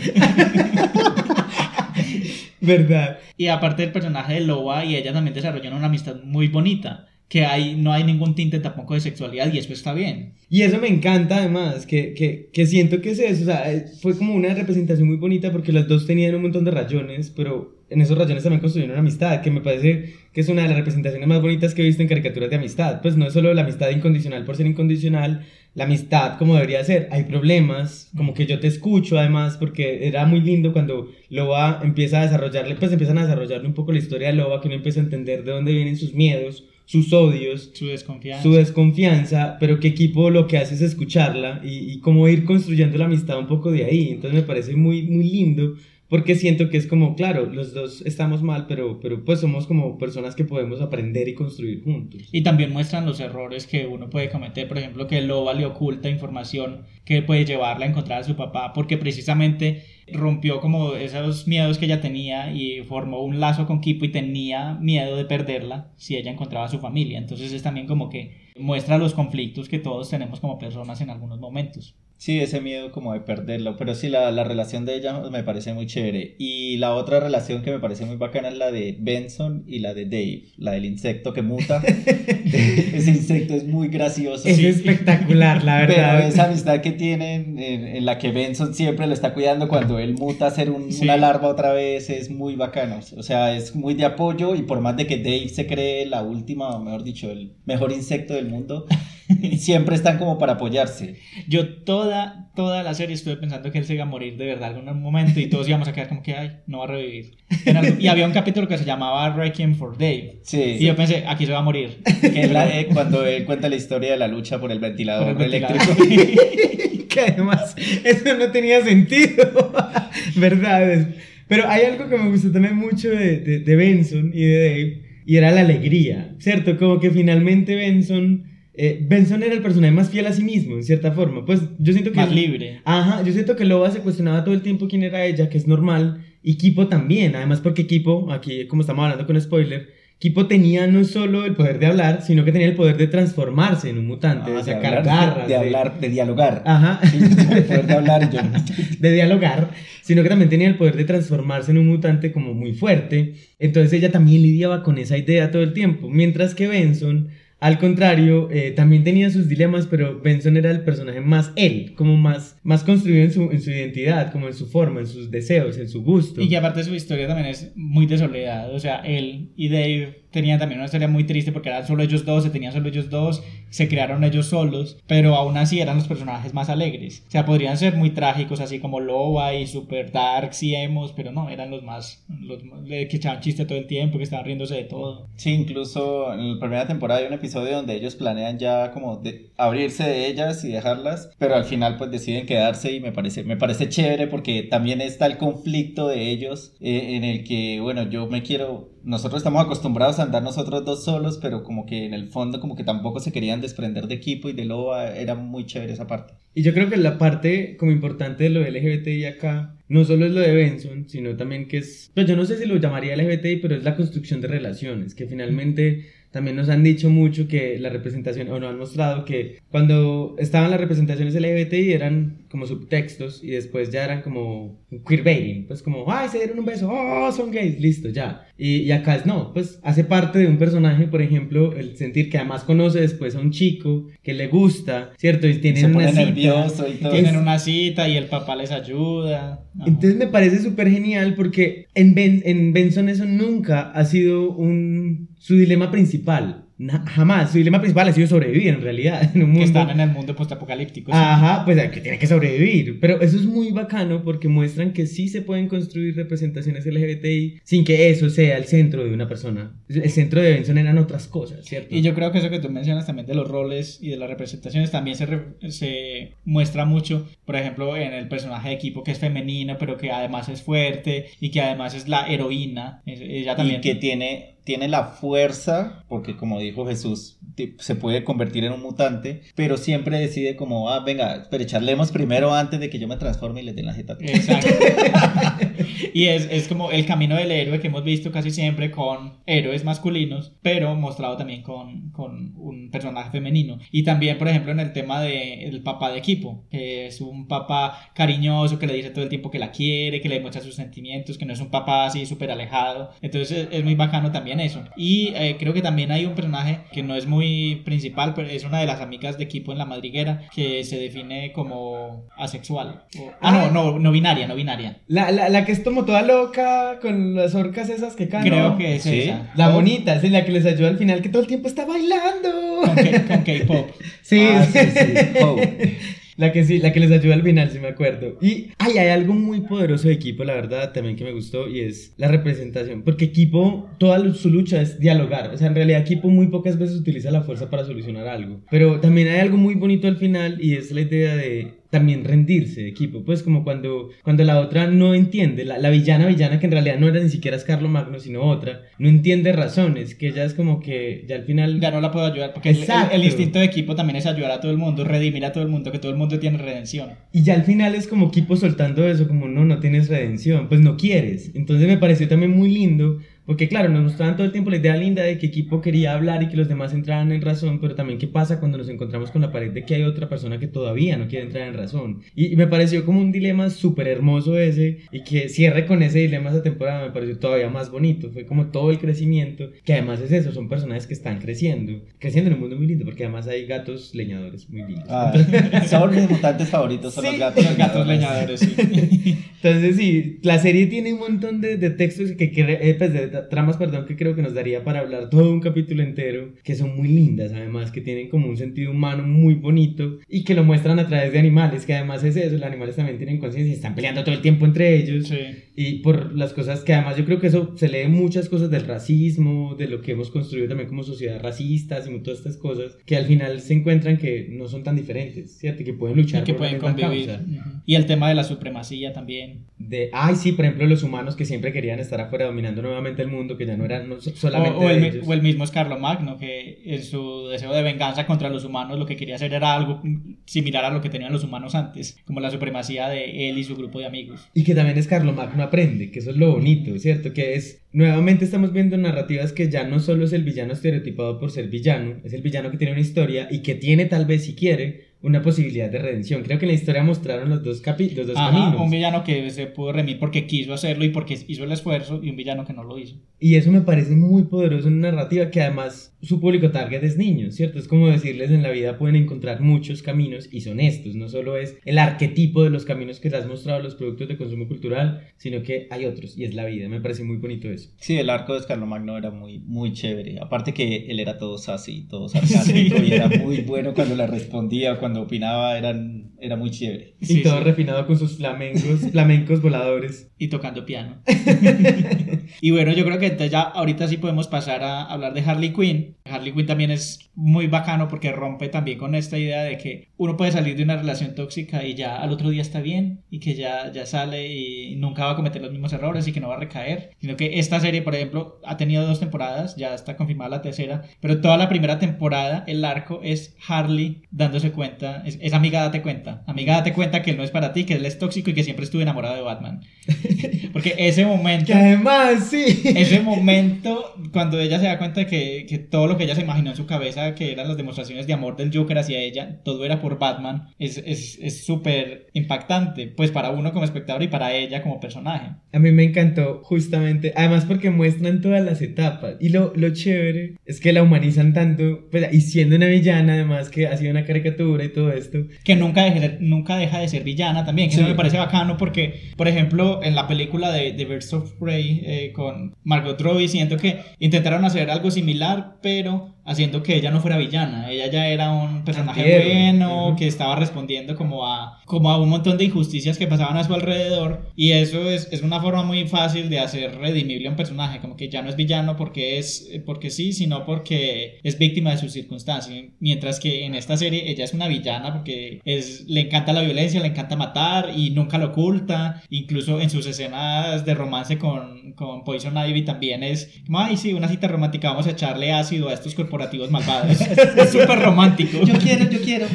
¿Verdad? 2.62 3.18
Y 3.38 3.48
aparte 3.48 3.82
del 3.82 3.92
personaje 3.92 4.36
de 4.36 4.42
Loba 4.42 4.86
y 4.86 4.96
ella 4.96 5.14
también 5.14 5.34
desarrollaron 5.34 5.78
una 5.80 5.88
amistad 5.88 6.16
muy 6.24 6.48
bonita. 6.48 7.08
Que 7.28 7.46
hay, 7.46 7.76
no 7.76 7.92
hay 7.92 8.04
ningún 8.04 8.36
tinte 8.36 8.60
tampoco 8.60 8.94
de 8.94 9.00
sexualidad 9.00 9.52
y 9.52 9.58
eso 9.58 9.74
está 9.74 9.94
bien. 9.94 10.34
Y 10.50 10.62
eso 10.62 10.80
me 10.80 10.88
encanta 10.88 11.38
además, 11.38 11.86
que, 11.86 12.14
que, 12.14 12.50
que 12.54 12.66
siento 12.68 13.02
que 13.02 13.12
es 13.12 13.20
eso, 13.20 13.44
o 13.44 13.46
sea, 13.46 13.74
eh, 13.74 13.86
fue 14.02 14.16
como 14.16 14.36
una 14.36 14.54
representación 14.54 15.08
muy 15.08 15.18
bonita 15.18 15.52
porque 15.52 15.72
las 15.72 15.88
dos 15.88 16.06
tenían 16.06 16.36
un 16.36 16.44
montón 16.44 16.66
de 16.66 16.72
rayones, 16.72 17.32
pero 17.32 17.76
en 17.90 18.02
esos 18.02 18.18
rayones 18.18 18.44
también 18.44 18.62
construyeron 18.62 18.92
una 18.92 19.00
amistad, 19.00 19.42
que 19.42 19.52
me 19.52 19.62
parece 19.62 20.14
que 20.34 20.42
es 20.42 20.50
una 20.50 20.64
de 20.64 20.68
las 20.68 20.78
representaciones 20.78 21.28
más 21.28 21.42
bonitas 21.42 21.74
que 21.74 21.82
he 21.82 21.86
visto 21.86 22.02
en 22.02 22.08
caricaturas 22.08 22.50
de 22.50 22.56
amistad. 22.58 23.02
Pues 23.02 23.16
no 23.16 23.28
es 23.28 23.34
solo 23.34 23.54
la 23.54 23.62
amistad 23.62 23.90
incondicional 23.90 24.44
por 24.44 24.56
ser 24.56 24.68
incondicional, 24.68 25.46
la 25.76 25.84
amistad 25.84 26.38
como 26.38 26.56
debería 26.56 26.84
ser. 26.84 27.10
Hay 27.12 27.26
problemas, 27.26 28.10
como 28.16 28.34
que 28.34 28.46
yo 28.46 28.60
te 28.60 28.68
escucho 28.68 29.20
además, 29.20 29.58
porque 29.58 30.08
era 30.08 30.26
muy 30.26 30.40
lindo 30.42 30.74
cuando 30.74 31.10
Loba 31.30 31.82
empieza 31.84 32.20
a 32.22 32.24
desarrollarle, 32.24 32.76
pues 32.76 32.92
empiezan 32.92 33.18
a 33.18 33.24
desarrollarle 33.24 33.68
un 33.68 33.74
poco 33.74 33.92
la 33.92 34.00
historia 34.00 34.30
de 34.30 34.34
Loba, 34.36 34.62
que 34.62 34.68
uno 34.70 34.76
empieza 34.78 35.02
a 35.02 35.04
entender 35.04 35.44
de 35.44 35.52
dónde 35.52 35.74
vienen 35.74 35.98
sus 35.98 36.14
miedos, 36.14 36.64
sus 36.86 37.12
odios, 37.14 37.72
Su 37.74 37.88
desconfianza. 37.88 38.44
su 38.44 38.54
desconfianza, 38.54 39.58
pero 39.60 39.80
que 39.80 39.88
equipo 39.90 40.30
lo 40.30 40.48
que 40.48 40.58
hace 40.58 40.76
es 40.76 40.82
escucharla 40.82 41.62
y, 41.64 41.92
y 41.94 42.00
como 42.00 42.28
ir 42.28 42.46
construyendo 42.46 42.98
la 42.98 43.06
amistad 43.06 43.38
un 43.40 43.48
poco 43.48 43.72
de 43.72 43.86
ahí. 43.86 44.10
Entonces 44.12 44.40
me 44.40 44.46
parece 44.46 44.76
muy, 44.76 45.04
muy 45.04 45.24
lindo 45.24 45.76
porque 46.10 46.36
siento 46.36 46.70
que 46.70 46.78
es 46.78 46.86
como, 46.86 47.16
claro, 47.16 47.48
los 47.48 47.74
dos 47.74 48.02
estamos 48.06 48.44
mal, 48.44 48.68
pero, 48.68 49.00
pero 49.00 49.26
pues 49.26 49.40
somos 49.40 49.66
como 49.66 49.98
personas 49.98 50.36
que 50.36 50.46
podemos 50.46 50.82
aprender 50.82 51.28
y 51.28 51.34
construir 51.34 51.84
juntos. 51.84 52.30
Y 52.32 52.44
también 52.44 52.72
muestran 52.72 53.06
los 53.06 53.20
errores 53.20 53.66
que 53.66 53.88
uno 53.88 54.10
puede 54.10 54.30
cometer. 54.30 54.68
Por 54.68 54.78
ejemplo, 54.78 55.08
que 55.08 55.22
Loba 55.22 55.54
le 55.54 55.66
oculta 55.66 56.10
información 56.10 56.84
que 57.06 57.22
puede 57.22 57.46
llevarla 57.46 57.86
a 57.86 57.90
encontrar 57.90 58.22
a 58.22 58.24
su 58.24 58.36
papá 58.36 58.74
porque 58.74 58.98
precisamente 58.98 59.84
rompió 60.12 60.60
como 60.62 60.94
esos 60.94 61.48
miedos 61.48 61.80
que 61.80 61.86
ella 61.86 62.02
tenía 62.02 62.54
y 62.54 62.84
formó 62.84 63.24
un 63.24 63.40
lazo 63.40 63.66
con 63.66 63.82
Kipo 63.82 64.06
y 64.06 64.12
tenía 64.12 64.76
miedo 64.76 65.16
de 65.16 65.26
perderla 65.26 65.92
si 65.98 66.16
ella 66.16 66.32
encontraba 66.32 66.66
a 66.66 66.70
su 66.70 66.80
familia. 66.80 67.18
Entonces 67.18 67.52
es 67.52 67.64
también 67.64 67.88
como 67.88 68.10
que 68.10 68.46
muestra 68.60 68.98
los 68.98 69.14
conflictos 69.14 69.70
que 69.70 69.80
todos 69.80 70.10
tenemos 70.10 70.40
como 70.40 70.60
personas 70.60 71.02
en 71.02 71.10
algunos 71.10 71.40
momentos. 71.40 71.96
Sí, 72.18 72.40
ese 72.40 72.62
miedo 72.62 72.92
como 72.92 73.14
de 73.14 73.20
perderlo, 73.20 73.76
pero 73.78 73.94
sí, 73.94 74.08
la, 74.08 74.32
la 74.32 74.44
relación 74.46 74.86
de 74.86 74.96
ella 74.96 75.20
me 75.30 75.44
parece 75.44 75.74
muy 75.74 75.86
chévere. 75.86 76.36
Y 76.40 76.78
la 76.78 76.96
otra 76.96 77.20
relación 77.20 77.62
que 77.62 77.72
me 77.72 77.80
parece 77.80 78.06
muy 78.06 78.16
bacana 78.16 78.48
es 78.48 78.58
la 78.58 78.72
de 78.72 78.96
Benson 79.00 79.64
y 79.68 79.80
la 79.80 79.94
de 79.94 80.06
Dave, 80.06 80.44
la 80.58 80.72
del 80.72 80.86
insecto 80.86 81.34
que 81.34 81.42
muta. 81.42 81.82
ese 82.46 83.12
insecto 83.12 83.54
es 83.54 83.66
muy 83.66 83.90
gracioso. 83.90 84.48
Es 84.48 84.56
sí. 84.58 84.66
espectacular, 84.66 85.64
la 85.64 85.78
verdad. 85.86 86.16
Pero 86.18 86.28
esa 86.30 86.46
amistad 86.46 86.82
que 86.82 86.92
tienen, 86.94 87.60
en, 87.60 87.86
en 87.88 88.06
la 88.06 88.18
que 88.18 88.32
Benson 88.32 88.74
siempre 88.74 89.08
lo 89.08 89.14
está 89.14 89.34
cuidando 89.34 89.68
cuando 89.68 90.00
él 90.00 90.14
muta 90.14 90.48
a 90.48 90.52
ser 90.52 90.72
un- 90.72 90.92
Sí. 90.92 91.04
una 91.04 91.18
larva 91.18 91.50
otra 91.50 91.74
vez, 91.74 92.10
es 92.10 92.30
muy 92.32 92.56
bacano. 92.56 93.00
O 93.18 93.24
sea, 93.24 93.56
es 93.56 93.76
muy 93.76 93.94
de 93.94 94.06
apoyo 94.06 94.56
y 94.56 94.62
por 94.62 94.80
más 94.82 94.96
de 94.96 95.06
que 95.06 95.18
Dave 95.18 95.50
se 95.50 95.68
cree 95.68 96.06
la 96.06 96.24
última, 96.24 96.70
o 96.76 96.82
mejor 96.84 97.04
dicho, 97.04 97.30
el 97.30 97.52
mejor 97.66 97.92
insecto 97.92 98.34
del 98.36 98.48
mundo, 98.48 98.86
siempre 99.58 99.96
están 99.96 100.18
como 100.18 100.38
para 100.38 100.54
apoyarse. 100.54 101.16
Yo 101.48 101.68
toda, 101.84 102.52
toda 102.56 102.84
la 102.84 102.94
serie 102.94 103.16
estuve 103.16 103.38
pensando 103.38 103.72
que 103.72 103.78
él 103.80 103.86
se 103.86 103.94
iba 103.96 104.04
a 104.04 104.08
morir 104.08 104.38
de 104.38 104.46
verdad 104.46 104.78
en 104.78 104.88
algún 104.88 105.04
momento 105.04 105.40
y 105.40 105.48
todos 105.48 105.68
íbamos 105.68 105.88
a 105.88 105.94
quedar 105.94 106.08
como 106.10 106.22
que, 106.24 106.36
ay, 106.36 106.58
no 106.68 106.80
va 106.80 106.86
a 106.86 106.88
revivir. 106.88 107.38
Algún- 107.76 108.02
y 108.02 108.08
había 108.08 108.26
un 108.26 108.34
capítulo 108.34 108.68
que 108.68 108.78
se 108.78 108.86
llamaba 108.86 109.36
Requiem 109.36 109.76
for 109.76 109.98
Dave. 109.98 110.40
Sí. 110.44 110.78
Y 110.80 110.86
yo 110.86 110.96
pensé, 110.96 111.24
aquí 111.28 111.46
se 111.46 111.52
va 111.52 111.60
a 111.60 111.64
morir. 111.64 112.00
Que 112.22 112.42
es 112.42 112.52
la- 112.52 112.80
eh, 112.80 112.88
cuando 112.94 113.26
él 113.26 113.46
cuenta 113.46 113.70
la 113.70 113.76
historia 113.76 114.12
de 114.12 114.18
la 114.18 114.28
lucha 114.28 114.60
por 114.60 114.72
el 114.72 114.80
ventilador 114.80 115.34
Por 115.34 115.42
el 115.44 115.54
eléctrico. 115.54 115.96
que 117.10 117.20
además 117.22 117.76
eso 118.04 118.36
no 118.38 118.52
tenía 118.52 118.82
sentido, 118.84 119.72
¿verdad? 120.36 121.08
Pero 121.48 121.68
hay 121.70 121.86
algo 121.86 122.10
que 122.10 122.18
me 122.18 122.30
gustó 122.30 122.52
también 122.52 122.76
mucho 122.76 123.10
de, 123.10 123.40
de, 123.40 123.60
de 123.60 123.76
Benson 123.76 124.32
y 124.34 124.42
de 124.44 124.70
Dave, 124.70 125.02
y 125.26 125.38
era 125.38 125.52
la 125.52 125.62
alegría, 125.62 126.36
¿cierto? 126.40 126.78
Como 126.78 127.00
que 127.00 127.12
finalmente 127.12 127.76
Benson, 127.76 128.44
eh, 128.78 129.00
Benson 129.08 129.44
era 129.44 129.54
el 129.54 129.62
personaje 129.62 129.94
más 129.94 130.10
fiel 130.10 130.28
a 130.28 130.34
sí 130.34 130.44
mismo, 130.44 130.76
en 130.76 130.84
cierta 130.84 131.12
forma. 131.12 131.46
Pues 131.46 131.62
yo 131.80 131.94
siento 131.94 132.12
que... 132.12 132.18
Más 132.18 132.32
libre. 132.32 132.82
Ajá, 132.86 133.24
yo 133.24 133.32
siento 133.34 133.56
que 133.56 133.66
Loba 133.66 133.92
se 133.92 134.00
cuestionaba 134.00 134.44
todo 134.44 134.54
el 134.54 134.62
tiempo 134.62 134.88
quién 134.88 135.04
era 135.04 135.26
ella, 135.26 135.50
que 135.50 135.58
es 135.58 135.68
normal, 135.68 136.24
y 136.44 136.58
Kipo 136.58 136.88
también, 136.88 137.36
además 137.36 137.62
porque 137.62 137.88
Kipo, 137.88 138.32
aquí 138.32 138.68
como 138.68 138.82
estamos 138.82 139.04
hablando 139.04 139.26
con 139.26 139.40
spoiler, 139.40 139.90
Kipo 140.18 140.48
tenía 140.48 140.88
no 140.88 141.04
solo 141.04 141.44
el 141.46 141.56
poder 141.56 141.78
de 141.78 141.88
hablar, 141.88 142.22
sino 142.22 142.46
que 142.46 142.52
tenía 142.54 142.68
el 142.68 142.76
poder 142.76 142.96
de 142.96 143.08
transformarse 143.08 143.90
en 143.90 143.98
un 143.98 144.08
mutante, 144.08 144.50
de 144.50 144.58
Ah, 144.60 144.64
sacar 144.64 144.98
hablar, 145.00 145.30
garras, 145.30 145.48
de, 145.48 145.56
hablar, 145.56 146.00
de 146.00 146.10
dialogar. 146.10 146.64
Ajá. 146.66 147.02
Sí, 147.12 147.18
el 147.18 147.64
poder 147.66 147.86
de 147.86 147.94
hablar 147.94 148.32
yo. 148.32 148.40
de 149.00 149.12
dialogar, 149.12 149.72
sino 150.02 150.24
que 150.24 150.30
también 150.30 150.50
tenía 150.50 150.68
el 150.68 150.78
poder 150.78 150.96
de 150.96 151.04
transformarse 151.04 151.72
en 151.72 151.80
un 151.80 151.88
mutante 151.88 152.32
como 152.32 152.54
muy 152.54 152.74
fuerte. 152.74 153.34
Entonces 153.60 153.92
ella 153.92 154.12
también 154.12 154.42
lidiaba 154.42 154.84
con 154.84 154.98
esa 154.98 155.18
idea 155.18 155.52
todo 155.52 155.64
el 155.64 155.74
tiempo. 155.74 156.10
Mientras 156.10 156.56
que 156.56 156.68
Benson, 156.68 157.30
al 157.66 157.80
contrario, 157.80 158.48
eh, 158.52 158.74
también 158.74 159.04
tenía 159.04 159.32
sus 159.32 159.50
dilemas, 159.50 159.88
pero 159.88 160.22
Benson 160.22 160.56
era 160.56 160.70
el 160.70 160.84
personaje 160.84 161.20
más 161.20 161.52
él, 161.56 161.96
como 161.96 162.16
más, 162.16 162.60
más 162.62 162.84
construido 162.84 163.24
en 163.24 163.32
su, 163.32 163.42
en 163.50 163.60
su 163.60 163.72
identidad, 163.72 164.32
como 164.32 164.46
en 164.46 164.54
su 164.54 164.68
forma, 164.68 165.00
en 165.00 165.08
sus 165.08 165.32
deseos, 165.32 165.76
en 165.80 165.90
su 165.90 166.04
gusto. 166.04 166.44
Y 166.44 166.48
que 166.48 166.58
aparte 166.58 166.84
su 166.84 166.94
historia 166.94 167.26
también 167.26 167.48
es 167.48 167.72
muy 167.76 168.06
de 168.06 168.20
soledad. 168.20 168.72
O 168.72 168.78
sea, 168.78 168.98
él 168.98 169.50
y 169.56 169.70
Dave 169.70 170.25
tenían 170.36 170.60
también 170.60 170.80
una 170.80 170.86
historia 170.86 171.08
muy 171.08 171.24
triste 171.24 171.54
porque 171.54 171.70
eran 171.70 171.88
solo 171.88 172.04
ellos 172.04 172.26
dos, 172.26 172.44
se 172.44 172.50
tenían 172.50 172.74
solo 172.74 172.90
ellos 172.90 173.10
dos, 173.10 173.42
se 173.70 173.88
crearon 173.88 174.26
ellos 174.26 174.48
solos, 174.48 174.98
pero 175.08 175.34
aún 175.36 175.56
así 175.56 175.80
eran 175.80 175.96
los 175.96 176.10
personajes 176.10 176.54
más 176.54 176.70
alegres. 176.70 177.24
O 177.26 177.32
sea, 177.32 177.46
podrían 177.46 177.78
ser 177.78 177.96
muy 177.96 178.10
trágicos, 178.10 178.60
así 178.60 178.80
como 178.80 179.00
Loba 179.00 179.54
y 179.54 179.66
super 179.66 180.12
darks 180.12 180.62
y 180.64 180.76
emos, 180.76 181.14
pero 181.14 181.32
no, 181.32 181.50
eran 181.50 181.72
los 181.72 181.84
más, 181.84 182.26
los 182.28 182.60
que 182.86 183.08
echaban 183.16 183.40
chiste 183.40 183.66
todo 183.66 183.78
el 183.78 183.88
tiempo, 183.88 184.18
que 184.18 184.26
estaban 184.26 184.46
riéndose 184.46 184.76
de 184.76 184.84
todo. 184.84 185.28
Sí, 185.38 185.52
incluso 185.54 186.34
en 186.34 186.56
la 186.56 186.60
primera 186.60 186.86
temporada 186.86 187.22
hay 187.22 187.28
un 187.28 187.34
episodio 187.34 187.78
donde 187.78 187.96
ellos 187.96 188.16
planean 188.16 188.60
ya 188.60 188.92
como 188.92 189.16
de 189.16 189.52
abrirse 189.56 190.04
de 190.04 190.28
ellas 190.28 190.66
y 190.66 190.74
dejarlas, 190.74 191.32
pero 191.40 191.56
al 191.56 191.64
final 191.64 191.96
pues 191.96 192.12
deciden 192.12 192.46
quedarse 192.46 192.92
y 192.92 193.00
me 193.00 193.14
parece, 193.14 193.46
me 193.46 193.56
parece 193.56 193.88
chévere 193.88 194.28
porque 194.28 194.64
también 194.64 195.00
está 195.00 195.28
el 195.28 195.38
conflicto 195.38 196.10
de 196.10 196.30
ellos 196.30 196.74
eh, 196.82 197.16
en 197.16 197.24
el 197.24 197.46
que, 197.46 197.80
bueno, 197.80 198.10
yo 198.10 198.28
me 198.28 198.44
quiero, 198.44 198.90
nosotros 199.06 199.40
estamos 199.40 199.64
acostumbrados 199.64 200.20
a 200.20 200.25
andar 200.26 200.44
nosotros 200.44 200.86
dos 200.86 201.04
solos, 201.04 201.40
pero 201.42 201.64
como 201.64 201.86
que 201.86 202.06
en 202.06 202.14
el 202.14 202.28
fondo 202.28 202.60
como 202.60 202.76
que 202.76 202.84
tampoco 202.84 203.20
se 203.20 203.32
querían 203.32 203.62
desprender 203.62 204.08
de 204.08 204.16
equipo 204.16 204.50
y 204.50 204.54
de 204.54 204.66
Loba, 204.66 205.16
era 205.16 205.36
muy 205.36 205.66
chévere 205.66 205.94
esa 205.94 206.08
parte. 206.08 206.34
Y 206.54 206.64
yo 206.64 206.74
creo 206.74 206.90
que 206.90 206.98
la 206.98 207.18
parte 207.18 207.78
como 207.78 207.92
importante 207.92 208.46
de 208.46 208.50
lo 208.50 208.62
LGBTI 208.62 209.26
acá, 209.26 209.76
no 209.88 210.04
solo 210.04 210.26
es 210.26 210.32
lo 210.32 210.42
de 210.42 210.54
Benson, 210.54 211.08
sino 211.10 211.36
también 211.36 211.68
que 211.68 211.78
es, 211.78 212.12
pues 212.14 212.28
yo 212.28 212.36
no 212.36 212.46
sé 212.46 212.58
si 212.58 212.66
lo 212.66 212.78
llamaría 212.78 213.16
LGBTI, 213.16 213.58
pero 213.58 213.76
es 213.76 213.84
la 213.84 213.96
construcción 213.96 214.42
de 214.42 214.48
relaciones, 214.48 215.16
que 215.16 215.28
finalmente 215.28 216.06
también 216.36 216.58
nos 216.58 216.68
han 216.68 216.84
dicho 216.84 217.10
mucho 217.10 217.48
que 217.48 217.80
la 217.80 217.88
representación, 217.90 218.50
o 218.50 218.60
nos 218.60 218.70
han 218.70 218.78
mostrado 218.78 219.24
que 219.24 219.60
cuando 219.70 220.36
estaban 220.38 220.70
las 220.70 220.82
representaciones 220.82 221.34
LGBTI 221.34 221.94
eran 221.94 222.40
como 222.50 222.68
subtextos 222.68 223.42
y 223.42 223.52
después 223.52 223.90
ya 223.90 224.04
eran 224.04 224.22
como 224.22 224.82
queerbaiting, 225.08 225.66
pues 225.68 225.82
como, 225.82 226.04
ay, 226.12 226.28
se 226.30 226.40
dieron 226.40 226.60
un 226.60 226.66
beso, 226.66 226.90
oh, 226.92 227.32
son 227.32 227.52
gays, 227.52 227.80
listo, 227.80 228.10
ya. 228.10 228.46
Y, 228.58 228.80
y 228.82 228.92
acá 228.92 229.16
es 229.16 229.26
no, 229.26 229.54
pues 229.54 229.80
hace 229.84 230.04
parte 230.04 230.40
de 230.40 230.48
un 230.48 230.58
personaje, 230.58 231.08
por 231.08 231.22
ejemplo, 231.22 231.74
el 231.74 231.96
sentir 231.96 232.30
que 232.30 232.38
además 232.38 232.64
conoce 232.66 233.00
después 233.00 233.34
a 233.36 233.40
un 233.40 233.52
chico 233.52 234.08
que 234.22 234.34
le 234.34 234.48
gusta, 234.48 235.12
¿cierto? 235.18 235.48
Y 235.48 235.56
tienen 235.60 235.80
se 235.82 235.86
una 235.88 235.96
pone 235.96 236.10
cita. 236.10 236.22
nervioso 236.26 236.86
y 236.90 236.96
todo. 236.96 237.12
Tienen 237.14 237.38
una 237.38 237.60
cita 237.60 238.10
y 238.10 238.18
el 238.18 238.26
papá 238.26 238.58
les 238.58 238.72
ayuda. 238.72 239.62
No. 239.74 239.88
entonces 239.88 240.16
me 240.18 240.28
parece 240.28 240.60
súper 240.60 240.90
genial 240.90 241.34
porque 241.36 241.86
en, 241.96 242.14
Ben- 242.16 242.42
en 242.46 242.72
Benson 242.72 243.10
eso 243.10 243.26
nunca 243.26 243.92
ha 243.92 244.06
sido 244.06 244.52
un, 244.52 245.30
su 245.46 245.56
dilema 245.56 245.92
principal. 245.92 246.62
Na- 246.78 247.06
jamás. 247.08 247.52
Su 247.52 247.58
dilema 247.60 247.80
principal 247.80 248.10
ha 248.10 248.12
sido 248.14 248.28
sobrevivir 248.28 248.68
en 248.68 248.82
realidad. 248.82 249.32
En 249.36 249.44
un 249.44 249.50
mundo... 249.52 249.60
que 249.60 249.66
están 249.66 249.90
en 249.92 250.00
el 250.02 250.10
mundo 250.10 250.36
postapocalíptico. 250.36 251.12
sí. 251.12 251.18
Ajá, 251.18 251.64
pues 251.64 251.78
que 251.92 252.02
tiene 252.02 252.18
que 252.20 252.28
sobrevivir. 252.28 253.00
Pero 253.00 253.22
eso 253.22 253.38
es 253.38 253.44
muy 253.46 253.72
bacano 253.72 254.24
porque 254.24 254.48
muestran 254.50 254.92
que 254.92 255.06
sí 255.08 255.30
se 255.30 255.42
pueden 255.42 255.68
construir 255.70 256.16
representaciones 256.16 256.86
LGBTI 256.86 257.60
sin 257.64 257.86
que 257.86 258.10
eso 258.10 258.30
sea 258.30 258.58
el 258.58 258.66
centro 258.66 259.06
de 259.06 259.14
una 259.14 259.28
persona. 259.30 259.74
El 259.88 260.10
centro 260.10 260.42
de 260.42 260.52
Benson 260.52 260.78
eran 260.80 260.98
otras 260.98 261.28
cosas, 261.28 261.64
¿cierto? 261.64 261.96
Y 261.96 262.02
yo 262.02 262.14
creo 262.16 262.32
que 262.32 262.40
eso 262.40 262.50
que 262.50 262.60
tú 262.60 262.70
mencionas 262.70 263.06
también 263.06 263.28
de 263.28 263.36
los 263.36 263.48
roles 263.48 264.00
y 264.02 264.10
de 264.10 264.18
las 264.18 264.30
representaciones 264.30 264.90
también 264.92 265.16
se, 265.16 265.28
re- 265.28 265.46
se 265.70 266.34
muestra 266.44 266.86
mucho, 266.86 267.26
por 267.46 267.56
ejemplo, 267.56 267.96
en 267.96 268.14
el 268.14 268.28
personaje 268.28 268.70
de 268.70 268.76
equipo 268.76 269.04
que 269.04 269.12
es 269.12 269.20
femenino, 269.20 269.78
pero 269.80 269.96
que 269.98 270.12
además 270.12 270.50
es 270.50 270.62
fuerte 270.64 271.28
y 271.40 271.52
que 271.52 271.62
además 271.62 271.94
es 271.96 272.08
la 272.10 272.28
heroína. 272.28 273.02
Ella 273.06 273.56
también. 273.56 273.78
Y 273.80 273.82
que 273.82 273.96
tiene, 273.96 274.55
tiene 274.66 274.88
la 274.88 275.06
fuerza, 275.06 276.04
porque 276.10 276.36
como 276.36 276.60
dijo 276.60 276.88
Jesús, 276.88 277.38
se 277.78 277.96
puede 277.96 278.24
convertir 278.24 278.66
en 278.66 278.74
un 278.74 278.82
mutante, 278.82 279.44
pero 279.54 279.78
siempre 279.78 280.20
decide 280.20 280.56
como, 280.56 280.90
ah, 280.90 281.04
venga, 281.06 281.48
pero 281.52 281.64
charlemos 281.66 282.12
primero 282.12 282.54
antes 282.54 282.80
de 282.80 282.90
que 282.90 282.98
yo 282.98 283.08
me 283.08 283.16
transforme 283.18 283.62
y 283.62 283.64
le 283.64 283.74
den 283.74 283.86
la 283.86 283.94
jeta. 283.94 284.18
Exacto. 284.20 284.68
y 286.14 286.26
es, 286.26 286.48
es 286.52 286.68
como 286.68 286.90
el 286.92 287.06
camino 287.06 287.36
del 287.36 287.52
héroe 287.52 287.80
que 287.80 287.88
hemos 287.88 288.04
visto 288.04 288.32
casi 288.32 288.50
siempre 288.50 288.90
con 288.90 289.36
héroes 289.46 289.86
masculinos, 289.86 290.54
pero 290.64 290.96
mostrado 290.96 291.38
también 291.38 291.62
con, 291.62 292.10
con 292.10 292.56
un 292.58 292.90
personaje 292.90 293.30
femenino. 293.30 293.78
Y 293.92 294.04
también, 294.04 294.40
por 294.40 294.48
ejemplo, 294.48 294.72
en 294.72 294.80
el 294.80 294.94
tema 294.94 295.22
del 295.22 295.84
papá 295.84 296.12
de 296.12 296.18
equipo, 296.18 296.66
que 296.72 297.06
es 297.06 297.22
un 297.22 297.48
papá 297.48 298.12
cariñoso 298.16 298.80
que 298.80 298.88
le 298.88 298.96
dice 298.96 299.12
todo 299.12 299.24
el 299.24 299.30
tiempo 299.30 299.52
que 299.52 299.60
la 299.60 299.72
quiere, 299.72 300.22
que 300.22 300.30
le 300.30 300.36
demuestra 300.36 300.64
sus 300.64 300.74
sentimientos, 300.74 301.38
que 301.38 301.46
no 301.46 301.54
es 301.54 301.62
un 301.62 301.70
papá 301.70 302.08
así 302.08 302.26
súper 302.26 302.50
alejado. 302.50 303.12
Entonces 303.22 303.52
es, 303.52 303.68
es 303.72 303.84
muy 303.84 303.94
bacano 303.94 304.32
también 304.32 304.55
eso. 304.60 304.84
Y 304.96 305.30
eh, 305.36 305.56
creo 305.60 305.74
que 305.74 305.82
también 305.82 306.12
hay 306.12 306.26
un 306.26 306.34
personaje 306.36 306.80
que 306.92 307.04
no 307.04 307.16
es 307.16 307.26
muy 307.28 307.82
principal, 307.86 308.34
pero 308.34 308.48
es 308.50 308.64
una 308.64 308.80
de 308.80 308.86
las 308.86 309.02
amigas 309.02 309.38
de 309.38 309.44
equipo 309.46 309.72
en 309.72 309.78
la 309.78 309.86
madriguera 309.86 310.42
que 310.54 310.84
se 310.84 310.98
define 310.98 311.52
como 311.54 312.28
asexual. 312.38 313.04
O- 313.20 313.32
ah, 313.42 313.52
no, 313.52 313.72
no, 313.72 314.00
no 314.00 314.12
binaria, 314.12 314.48
no 314.48 314.56
binaria. 314.56 314.98
La, 315.08 315.32
la, 315.32 315.50
la 315.50 315.66
que 315.66 315.72
es 315.72 315.80
como 315.82 316.06
toda 316.06 316.22
loca 316.22 317.00
con 317.02 317.36
las 317.36 317.56
orcas 317.56 317.90
esas 317.90 318.16
que 318.16 318.28
cantan. 318.30 318.50
Creo 318.52 318.78
que 318.78 318.96
es 318.96 319.04
Sí. 319.04 319.22
esa. 319.22 319.52
La 319.56 319.70
bonita, 319.70 320.20
sí, 320.20 320.30
la 320.30 320.46
que 320.46 320.52
les 320.52 320.66
ayuda 320.66 320.90
al 320.90 320.98
final, 320.98 321.22
que 321.22 321.30
todo 321.30 321.42
el 321.42 321.48
tiempo 321.48 321.68
está 321.68 321.86
bailando. 321.86 322.82
Con 322.84 323.44
K-pop. 323.44 323.90
Sí, 324.22 324.40
Ah, 324.42 324.66
sí, 324.66 324.80
sí. 324.80 325.14
Oh. 325.44 325.56
La 326.38 326.52
que 326.52 326.66
sí, 326.66 326.80
la 326.80 326.92
que 326.92 327.00
les 327.00 327.12
ayuda 327.12 327.36
al 327.36 327.44
final, 327.44 327.70
sí 327.70 327.80
me 327.80 327.88
acuerdo. 327.88 328.38
Y 328.42 328.68
ay, 328.78 328.98
hay 328.98 329.08
algo 329.10 329.34
muy 329.34 329.62
poderoso 329.62 330.10
de 330.10 330.16
equipo, 330.16 330.44
la 330.44 330.56
verdad, 330.56 330.92
también 330.92 331.16
que 331.16 331.24
me 331.24 331.32
gustó, 331.32 331.70
y 331.70 331.80
es 331.80 332.14
la 332.18 332.28
representación. 332.28 333.04
Porque 333.04 333.26
equipo, 333.26 333.90
toda 333.98 334.34
su 334.34 334.50
lucha 334.50 334.82
es 334.82 335.00
dialogar. 335.00 335.52
O 335.54 335.58
sea, 335.58 335.68
en 335.68 335.76
realidad 335.76 336.02
equipo 336.02 336.30
muy 336.30 336.48
pocas 336.48 336.78
veces 336.78 336.98
utiliza 336.98 337.32
la 337.32 337.42
fuerza 337.42 337.70
para 337.70 337.86
solucionar 337.86 338.28
algo. 338.28 338.62
Pero 338.70 339.00
también 339.00 339.30
hay 339.30 339.40
algo 339.40 339.58
muy 339.58 339.76
bonito 339.76 340.08
al 340.08 340.18
final, 340.18 340.58
y 340.60 340.74
es 340.74 340.92
la 340.92 341.02
idea 341.02 341.36
de 341.36 341.85
también 341.90 342.24
rendirse 342.24 342.82
de 342.82 342.90
equipo. 342.90 343.24
Pues 343.24 343.44
como 343.44 343.64
cuando, 343.64 344.10
cuando 344.24 344.44
la 344.44 344.60
otra 344.60 344.88
no 344.88 345.14
entiende, 345.14 345.66
la, 345.66 345.78
la 345.78 345.90
villana 345.90 346.28
villana, 346.28 346.60
que 346.60 346.66
en 346.66 346.72
realidad 346.72 346.98
no 347.00 347.08
era 347.08 347.20
ni 347.22 347.30
siquiera 347.30 347.58
Scarlo 347.60 347.88
Magno, 347.90 348.20
sino 348.20 348.42
otra, 348.42 348.82
no 349.00 349.08
entiende 349.10 349.52
razones, 349.54 350.16
que 350.16 350.28
ella 350.30 350.44
es 350.46 350.54
como 350.54 350.80
que 350.80 351.26
ya 351.28 351.36
al 351.36 351.44
final... 351.44 351.80
Ya 351.80 351.92
no 351.92 352.02
la 352.02 352.12
puedo 352.12 352.26
ayudar 352.26 352.54
porque 352.54 352.70
el, 352.70 352.78
el- 352.78 353.12
el 353.12 353.24
instinto 353.26 353.60
de 353.60 353.66
equipo 353.66 353.96
también 353.96 354.18
es 354.18 354.26
ayudar 354.26 354.52
a 354.52 354.60
todo 354.62 354.72
el 354.72 354.78
mundo, 354.78 355.04
redimir 355.04 355.46
a 355.46 355.52
todo 355.52 355.64
el 355.64 355.70
mundo, 355.70 355.92
que 355.92 356.00
todo 356.00 356.12
el 356.12 356.18
mundo 356.18 356.40
tiene 356.40 356.58
redención. 356.58 357.10
Y 357.32 357.44
ya 357.44 357.54
al 357.56 357.64
final 357.64 357.96
es 357.96 358.08
como 358.08 358.32
Kipo 358.32 358.56
soltando 358.56 359.08
eso, 359.08 359.28
como 359.28 359.48
no, 359.48 359.66
no 359.66 359.80
tienes 359.80 360.10
redención, 360.10 360.68
pues 360.70 360.82
no 360.82 360.98
quieres. 360.98 361.52
Entonces 361.56 361.88
me 361.88 361.98
pareció 361.98 362.28
también 362.28 362.52
muy 362.52 362.70
lindo, 362.72 363.20
porque 363.46 363.68
claro, 363.68 363.90
nos 363.90 364.04
mostraban 364.04 364.36
todo 364.36 364.46
el 364.46 364.52
tiempo 364.52 364.70
la 364.70 364.78
idea 364.78 364.96
linda 364.98 365.24
de 365.24 365.38
que 365.38 365.52
Kipo 365.52 365.82
quería 365.82 366.14
hablar 366.14 366.42
y 366.44 366.50
que 366.50 366.58
los 366.58 366.68
demás 366.68 366.94
entraran 366.94 367.32
en 367.32 367.42
razón, 367.42 367.80
pero 367.80 367.96
también 367.96 368.20
qué 368.20 368.28
pasa 368.28 368.60
cuando 368.60 368.78
nos 368.78 368.90
encontramos 368.90 369.32
con 369.32 369.42
la 369.42 369.52
pared 369.52 369.72
de 369.72 369.84
que 369.84 369.96
hay 369.96 370.04
otra 370.04 370.28
persona 370.30 370.60
que 370.60 370.68
todavía 370.68 371.18
no 371.18 371.28
quiere 371.28 371.46
entrar 371.46 371.68
en 371.68 371.76
razón. 371.76 372.22
Y, 372.36 372.54
y 372.54 372.56
me 372.56 372.68
pareció 372.68 373.06
como 373.06 373.22
un 373.22 373.32
dilema 373.32 373.70
súper 373.70 374.08
hermoso 374.08 374.58
ese, 374.58 375.00
y 375.12 375.24
que 375.24 375.50
cierre 375.50 375.86
con 375.86 376.02
ese 376.02 376.20
dilema 376.20 376.50
esa 376.50 376.64
temporada 376.64 377.06
me 377.06 377.12
pareció 377.12 377.38
todavía 377.38 377.70
más 377.70 377.92
bonito. 377.92 378.32
Fue 378.32 378.46
como 378.46 378.68
todo 378.68 378.92
el 378.92 379.00
crecimiento, 379.00 379.70
que 379.84 379.94
además 379.94 380.22
es 380.22 380.32
eso, 380.32 380.52
son 380.52 380.68
personajes 380.70 381.08
que 381.08 381.14
están 381.14 381.40
creciendo, 381.40 382.02
creciendo 382.20 382.50
en 382.50 382.56
un 382.56 382.62
mundo 382.62 382.76
muy 382.78 382.88
lindo, 382.88 383.06
porque 383.06 383.26
además 383.26 383.48
hay 383.48 383.66
gatos 383.66 384.16
leñadores 384.16 384.70
muy 384.70 384.84
lindos. 384.84 385.06
Ah, 385.10 385.34
son 385.88 386.16
mis 386.16 386.30
mutantes 386.30 386.70
favoritos, 386.70 387.14
son 387.14 387.26
Sí, 387.26 387.32
los 387.32 387.40
gatos. 387.40 387.66
Los 387.66 387.78
gatos 387.78 388.08
leñadores, 388.08 388.60
sí. 388.60 388.76
Entonces 389.62 389.96
sí, 389.96 390.40
la 390.44 390.60
serie 390.60 390.88
tiene 390.88 391.14
un 391.14 391.20
montón 391.20 391.62
de, 391.62 391.78
de 391.78 391.90
textos 391.90 392.32
que, 392.34 392.52
que 392.52 392.62
eh, 392.62 392.96
pues, 392.96 393.14
de 393.14 393.35
tra- 393.36 393.50
tramas, 393.50 393.78
perdón, 393.78 394.06
que 394.06 394.16
creo 394.16 394.36
que 394.36 394.42
nos 394.42 394.54
daría 394.54 394.84
para 394.84 395.00
hablar 395.00 395.30
todo 395.30 395.52
un 395.52 395.60
capítulo 395.62 396.04
entero, 396.04 396.54
que 396.64 396.76
son 396.76 396.96
muy 396.96 397.08
lindas 397.08 397.52
además, 397.54 397.92
que 397.92 398.02
tienen 398.02 398.30
como 398.30 398.48
un 398.48 398.58
sentido 398.58 398.92
humano 398.92 399.24
muy 399.24 399.56
bonito 399.56 400.20
y 400.30 400.44
que 400.44 400.54
lo 400.54 400.64
muestran 400.64 401.00
a 401.00 401.08
través 401.08 401.32
de 401.34 401.40
animales, 401.40 401.86
que 401.86 401.94
además 401.94 402.24
es 402.24 402.36
eso, 402.36 402.54
los 402.54 402.64
animales 402.64 402.96
también 402.96 403.18
tienen 403.18 403.38
conciencia 403.40 403.72
y 403.72 403.76
están 403.76 403.96
peleando 403.96 404.24
todo 404.24 404.36
el 404.36 404.42
tiempo 404.42 404.66
entre 404.66 404.96
ellos. 404.96 405.32
Y 405.78 406.00
por 406.00 406.34
las 406.36 406.54
cosas 406.54 406.84
que 406.84 406.94
además 406.94 407.18
yo 407.18 407.26
creo 407.26 407.40
que 407.40 407.48
eso 407.48 407.74
se 407.76 407.90
lee 407.90 408.08
muchas 408.08 408.48
cosas 408.48 408.70
del 408.72 408.86
racismo, 408.86 409.76
de 409.78 409.88
lo 409.88 410.02
que 410.02 410.14
hemos 410.14 410.30
construido 410.32 410.68
también 410.68 410.88
como 410.88 411.04
sociedad 411.04 411.42
racistas 411.42 412.08
y 412.10 412.20
todas 412.20 412.40
estas 412.40 412.58
cosas, 412.58 412.98
que 413.06 413.16
al 413.18 413.26
final 413.26 413.60
se 413.60 413.74
encuentran 413.74 414.18
que 414.18 414.48
no 414.52 414.68
son 414.68 414.84
tan 414.84 414.96
diferentes, 414.96 415.58
¿cierto? 415.58 415.84
Que 415.84 415.94
pueden 415.94 416.16
luchar 416.18 416.44
que 416.44 416.54
por 416.54 416.62
la 416.62 416.78
pueden 416.80 416.96
misma 416.96 417.06
convivir. 417.08 417.28
causa. 417.28 417.82
Y 417.86 417.96
el 417.96 418.06
tema 418.06 418.30
de 418.30 418.36
la 418.36 418.44
supremacía 418.44 419.12
también. 419.14 419.66
De, 419.78 420.10
ay, 420.14 420.36
sí, 420.36 420.54
por 420.54 420.66
ejemplo, 420.66 420.88
los 420.88 421.04
humanos 421.04 421.36
que 421.36 421.46
siempre 421.46 421.74
querían 421.74 422.00
estar 422.00 422.20
afuera 422.22 422.46
dominando 422.46 422.82
nuevamente 422.82 423.22
mundo, 423.28 423.58
que 423.58 423.66
ya 423.66 423.76
no 423.78 423.86
eran 423.86 424.10
no 424.10 424.20
so- 424.22 424.32
O, 424.32 424.36
solamente 424.36 424.78
o 424.78 424.90
el, 424.90 424.96
de 424.96 425.02
mi- 425.02 425.08
ellos. 425.08 425.28
o 425.28 425.34
el 425.34 425.42
mismo 425.42 425.64
Magno 426.00 426.38
que 426.38 426.82
en 426.86 427.04
su 427.04 427.48
deseo 427.48 427.74
de 427.74 427.82
venganza 427.84 428.26
contra 428.26 428.50
los 428.50 428.64
humanos 428.66 428.98
lo 429.00 429.06
que 429.06 429.16
quería 429.16 429.36
hacer 429.36 429.54
era 429.54 429.74
algo 429.76 430.02
similar 430.46 430.86
a 430.86 430.90
lo 430.92 431.02
que 431.02 431.10
tenían 431.10 431.32
los 431.32 431.44
humanos 431.44 431.76
antes, 431.76 432.18
como 432.26 432.40
la 432.40 432.52
supremacía 432.52 433.08
de 433.10 433.50
él 433.50 433.58
y 433.58 433.64
su 433.64 433.76
grupo 433.76 434.00
de 434.00 434.06
amigos. 434.06 434.48
Y 434.54 434.64
que 434.64 434.76
también 434.76 434.98
es 434.98 435.08
Carlomagno 435.08 435.64
aprende, 435.64 436.12
que 436.12 436.20
eso 436.20 436.32
es 436.32 436.38
lo 436.38 436.52
bonito, 436.54 436.98
¿cierto? 437.00 437.34
Que 437.34 437.56
es, 437.56 437.82
nuevamente 437.92 438.46
estamos 438.46 438.72
viendo 438.74 438.98
narrativas 438.98 439.52
que 439.54 439.70
ya 439.70 439.84
no 439.86 440.00
solo 440.00 440.26
es 440.26 440.34
el 440.34 440.44
villano 440.44 440.74
estereotipado 440.74 441.40
por 441.40 441.52
ser 441.52 441.68
villano, 441.70 442.18
es 442.24 442.34
el 442.34 442.42
villano 442.42 442.72
que 442.72 442.78
tiene 442.78 442.94
una 442.94 443.02
historia 443.02 443.48
y 443.52 443.60
que 443.60 443.76
tiene 443.76 444.06
tal 444.06 444.26
vez, 444.26 444.46
si 444.46 444.56
quiere, 444.56 445.05
una 445.26 445.42
posibilidad 445.42 445.90
de 445.90 446.00
redención. 446.00 446.44
Creo 446.44 446.60
que 446.60 446.66
en 446.66 446.70
la 446.70 446.76
historia 446.76 447.04
mostraron 447.04 447.50
los 447.50 447.64
dos, 447.64 447.82
capi 447.82 448.12
los 448.12 448.28
dos 448.28 448.38
Ajá, 448.38 448.52
caminos. 448.52 448.82
un 448.82 448.92
villano 448.92 449.24
que 449.24 449.50
se 449.50 449.66
pudo 449.68 449.92
remir 449.92 450.20
porque 450.20 450.46
quiso 450.46 450.74
hacerlo 450.74 451.04
y 451.04 451.10
porque 451.10 451.38
hizo 451.48 451.64
el 451.64 451.72
esfuerzo 451.72 452.22
y 452.24 452.30
un 452.30 452.36
villano 452.36 452.66
que 452.66 452.74
no 452.74 452.84
lo 452.84 452.98
hizo. 452.98 453.16
Y 453.40 453.56
eso 453.56 453.72
me 453.72 453.82
parece 453.82 454.16
muy 454.16 454.44
poderoso 454.44 454.88
en 454.88 454.96
una 454.96 455.12
narrativa 455.12 455.50
que 455.50 455.62
además 455.62 456.16
su 456.22 456.40
público 456.40 456.72
target 456.72 457.04
es 457.04 457.18
niños, 457.18 457.56
¿cierto? 457.56 457.78
Es 457.80 457.88
como 457.88 458.08
decirles 458.08 458.50
en 458.50 458.64
la 458.64 458.72
vida 458.72 458.98
pueden 458.98 459.16
encontrar 459.16 459.62
muchos 459.62 460.02
caminos 460.02 460.50
y 460.52 460.62
son 460.62 460.80
estos, 460.80 461.16
no 461.16 461.28
solo 461.30 461.56
es 461.58 461.78
el 461.86 462.00
arquetipo 462.00 462.64
de 462.64 462.70
los 462.70 462.86
caminos 462.86 463.20
que 463.20 463.30
te 463.30 463.36
has 463.36 463.48
mostrado 463.48 463.82
los 463.82 463.96
productos 463.96 464.28
de 464.28 464.38
consumo 464.38 464.68
cultural, 464.68 465.22
sino 465.38 465.62
que 465.62 465.88
hay 465.92 466.06
otros 466.06 466.38
y 466.38 466.44
es 466.46 466.56
la 466.56 466.66
vida, 466.66 466.88
me 466.90 467.02
parece 467.02 467.24
muy 467.24 467.38
bonito 467.38 467.70
eso. 467.70 467.90
Sí, 467.98 468.18
el 468.18 468.30
arco 468.30 468.54
de 468.54 468.60
Escarlomagno 468.60 469.18
era 469.18 469.32
muy, 469.32 469.60
muy 469.60 469.94
chévere. 469.94 470.40
Aparte 470.42 470.74
que 470.74 471.06
él 471.08 471.20
era 471.20 471.38
todo 471.38 471.58
sassy, 471.58 472.08
todo 472.08 472.28
sarcástico 472.30 473.02
y 473.04 473.14
era 473.14 473.28
muy 473.30 473.62
bueno 473.62 473.94
cuando 473.94 474.16
le 474.16 474.26
respondía, 474.26 474.98
cuando 475.00 475.15
opinaba, 475.22 475.78
eran, 475.78 476.32
era 476.40 476.56
muy 476.56 476.72
chévere. 476.72 477.16
Y 477.20 477.44
todo 477.44 477.62
refinado 477.62 478.06
con 478.08 478.18
sus 478.18 478.38
flamencos, 478.38 479.12
flamencos 479.12 479.62
voladores. 479.62 480.32
Y 480.38 480.50
tocando 480.50 480.86
piano. 480.86 481.22
y 482.62 482.72
bueno, 482.72 482.92
yo 482.92 483.06
creo 483.06 483.20
que 483.20 483.28
entonces 483.28 483.52
ya 483.52 483.62
ahorita 483.62 484.08
sí 484.08 484.18
podemos 484.18 484.48
pasar 484.48 484.84
a 484.84 485.04
hablar 485.04 485.34
de 485.34 485.42
Harley 485.42 485.72
Quinn. 485.72 486.16
Harley 486.26 486.52
Quinn 486.52 486.66
también 486.66 486.92
es 486.92 487.32
muy 487.36 487.68
bacano 487.68 488.08
porque 488.08 488.32
rompe 488.32 488.68
también 488.70 488.98
con 488.98 489.16
esta 489.16 489.38
idea 489.38 489.64
de 489.64 489.78
que 489.78 490.10
uno 490.18 490.36
puede 490.36 490.52
salir 490.52 490.76
de 490.76 490.84
una 490.84 490.98
relación 490.98 491.36
tóxica 491.36 491.86
y 491.86 491.96
ya 491.96 492.18
al 492.18 492.32
otro 492.32 492.50
día 492.50 492.62
está 492.62 492.82
bien 492.82 493.24
y 493.30 493.40
que 493.40 493.56
ya, 493.56 493.92
ya 493.92 494.06
sale 494.06 494.54
y 494.54 494.96
nunca 494.96 495.26
va 495.26 495.32
a 495.32 495.36
cometer 495.36 495.62
los 495.62 495.72
mismos 495.72 495.94
errores 495.94 496.28
y 496.28 496.32
que 496.32 496.40
no 496.40 496.50
va 496.50 496.56
a 496.56 496.60
recaer. 496.60 497.12
Sino 497.20 497.38
que 497.38 497.60
esta 497.60 497.80
serie, 497.80 498.02
por 498.02 498.16
ejemplo, 498.16 498.60
ha 498.66 498.78
tenido 498.78 499.06
dos 499.06 499.20
temporadas, 499.20 499.76
ya 499.76 499.94
está 499.94 500.18
confirmada 500.18 500.50
la 500.50 500.62
tercera, 500.62 501.04
pero 501.22 501.42
toda 501.42 501.58
la 501.58 501.70
primera 501.70 502.00
temporada 502.00 502.64
el 502.68 502.84
arco 502.84 503.22
es 503.24 503.56
Harley 503.68 504.24
dándose 504.32 504.72
cuenta, 504.72 505.24
es, 505.26 505.38
es 505.42 505.54
amiga 505.54 505.82
date 505.82 506.02
cuenta, 506.02 506.44
amiga 506.48 506.76
date 506.76 506.94
cuenta 506.94 507.22
que 507.22 507.32
él 507.32 507.38
no 507.38 507.44
es 507.44 507.52
para 507.52 507.74
ti, 507.74 507.86
que 507.86 507.96
él 507.96 508.06
es 508.06 508.20
tóxico 508.20 508.50
y 508.50 508.54
que 508.54 508.64
siempre 508.64 508.86
estuve 508.86 509.04
enamorado 509.04 509.36
de 509.36 509.42
Batman. 509.42 509.82
Porque 510.74 510.94
ese 510.98 511.26
momento... 511.26 511.68
Que 511.68 511.74
además, 511.74 512.48
sí. 512.50 512.82
Ese 512.84 513.20
momento, 513.22 514.14
cuando 514.34 514.60
ella 514.60 514.80
se 514.80 514.86
da 514.86 514.98
cuenta 514.98 515.22
de 515.22 515.28
que, 515.28 515.66
que 515.68 515.78
todo 515.80 516.08
lo 516.08 516.18
que 516.18 516.24
ella 516.26 516.36
se 516.36 516.42
imaginó 516.42 516.72
en 516.72 516.76
su 516.76 516.86
cabeza, 516.86 517.34
que 517.36 517.52
eran 517.52 517.68
las 517.68 517.78
demostraciones 517.78 518.28
de 518.28 518.34
amor 518.34 518.58
del 518.58 518.76
Joker 518.76 518.98
hacia 518.98 519.20
ella, 519.20 519.62
todo 519.64 519.86
era 519.86 520.02
por 520.02 520.20
Batman, 520.20 520.70
es 520.80 520.98
es- 521.06 521.40
es 521.42 521.66
súper 521.66 522.28
impactante, 522.34 523.08
pues 523.08 523.32
para 523.32 523.50
uno 523.52 523.72
como 523.72 523.86
espectador 523.86 524.24
y 524.24 524.28
para 524.28 524.54
ella 524.54 524.82
como 524.82 525.00
personaje. 525.00 525.52
A 525.74 525.80
mí 525.80 525.92
me 525.92 526.04
encantó 526.04 526.62
justamente, 526.64 527.34
además 527.36 527.66
porque 527.66 527.90
muestran 527.90 528.42
todas 528.42 528.64
las 528.64 528.82
etapas 528.82 529.36
y 529.40 529.50
lo, 529.50 529.74
lo 529.76 529.90
chévere 529.94 530.56
es 530.66 530.80
que 530.80 530.94
la 530.94 531.04
humanizan 531.04 531.54
tanto, 531.54 532.08
pues, 532.12 532.34
y 532.34 532.42
siendo 532.42 532.76
una 532.76 532.88
villana 532.88 533.34
además 533.34 533.70
que 533.70 533.88
ha 533.88 533.98
sido 533.98 534.12
una 534.12 534.26
caricatura 534.26 534.84
y 534.84 534.90
todo 534.90 535.12
esto. 535.12 535.40
Que 535.64 535.76
nunca, 535.76 536.06
deje- 536.08 536.38
nunca 536.40 536.78
deja 536.78 537.00
de 537.00 537.08
ser 537.08 537.24
villana 537.24 537.66
también, 537.66 537.90
que 537.90 537.96
Sí. 537.96 538.02
eso 538.02 538.10
me 538.10 538.16
parece 538.16 538.38
bacano 538.38 538.78
porque, 538.78 539.32
por 539.38 539.48
ejemplo, 539.48 540.02
en 540.04 540.15
la 540.16 540.28
película 540.28 540.72
de, 540.72 540.94
de 540.94 541.06
Birds 541.06 541.34
of 541.34 541.52
Prey 541.60 542.02
eh, 542.06 542.32
con 542.34 542.76
Margot 542.84 543.20
Robbie, 543.22 543.48
siento 543.48 543.78
que 543.78 544.00
intentaron 544.20 544.66
hacer 544.66 544.90
algo 544.90 545.12
similar, 545.12 545.78
pero 545.82 546.34
haciendo 546.48 546.84
que 546.84 546.96
ella 546.96 547.10
no 547.10 547.22
fuera 547.22 547.38
villana. 547.38 547.90
Ella 547.90 548.06
ya 548.08 548.28
era 548.28 548.52
un 548.52 548.84
personaje 548.84 549.20
Antihéroe. 549.22 549.52
bueno, 549.72 550.08
Ujú. 550.10 550.16
que 550.18 550.28
estaba 550.28 550.56
respondiendo 550.56 551.16
como 551.16 551.48
a, 551.48 551.82
como 551.86 552.12
a 552.12 552.22
un 552.22 552.30
montón 552.30 552.58
de 552.60 552.66
injusticias 552.66 553.18
que 553.18 553.26
pasaban 553.26 553.58
a 553.58 553.64
su 553.64 553.74
alrededor. 553.74 554.52
Y 554.56 554.72
eso 554.74 555.10
es, 555.10 555.28
es 555.32 555.42
una 555.42 555.60
forma 555.60 555.82
muy 555.82 556.08
fácil 556.08 556.50
de 556.52 556.60
hacer 556.60 556.98
redimible 557.00 557.48
a 557.48 557.50
un 557.52 557.56
personaje, 557.58 558.00
como 558.00 558.16
que 558.16 558.30
ya 558.30 558.44
no 558.44 558.50
es 558.50 558.56
villano 558.56 558.96
porque 558.96 559.40
es 559.40 559.68
porque 559.88 560.12
sí, 560.12 560.34
sino 560.34 560.66
porque 560.68 561.40
es 561.42 561.58
víctima 561.58 561.90
de 561.92 561.98
sus 561.98 562.12
circunstancias. 562.14 562.78
Mientras 563.00 563.40
que 563.40 563.66
en 563.66 563.74
esta 563.74 563.98
serie 563.98 564.30
ella 564.30 564.44
es 564.44 564.54
una 564.54 564.68
villana 564.68 565.14
porque 565.14 565.62
es, 565.66 566.06
le 566.08 566.22
encanta 566.22 566.54
la 566.54 566.62
violencia, 566.62 567.00
le 567.02 567.08
encanta 567.08 567.36
matar 567.36 567.90
y 567.98 568.12
nunca 568.12 568.38
lo 568.38 568.48
oculta. 568.50 569.24
Incluso 569.32 569.82
en 569.82 569.90
sus 569.90 570.05
escenas 570.06 570.86
de 570.86 570.94
romance 570.94 571.38
con, 571.38 571.94
con 571.94 572.24
Poison 572.24 572.56
Ivy 572.58 572.84
también 572.84 573.24
es 573.24 573.62
ay, 573.74 573.98
sí, 573.98 574.14
una 574.14 574.28
cita 574.28 574.48
romántica, 574.48 574.90
vamos 574.90 575.08
a 575.08 575.12
echarle 575.12 575.52
ácido 575.52 575.90
a 575.90 575.94
estos 575.94 576.16
corporativos 576.16 576.72
malvados. 576.72 577.20
es 577.58 577.70
súper 577.70 578.00
romántico. 578.00 578.64
Yo 578.66 578.74
quiero, 578.80 579.10
yo 579.10 579.20
quiero. 579.22 579.48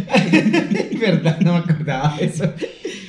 Verdad, 1.01 1.41
no 1.41 1.53
me 1.55 1.59
acordaba 1.59 2.17
de 2.17 2.27
eso. 2.27 2.53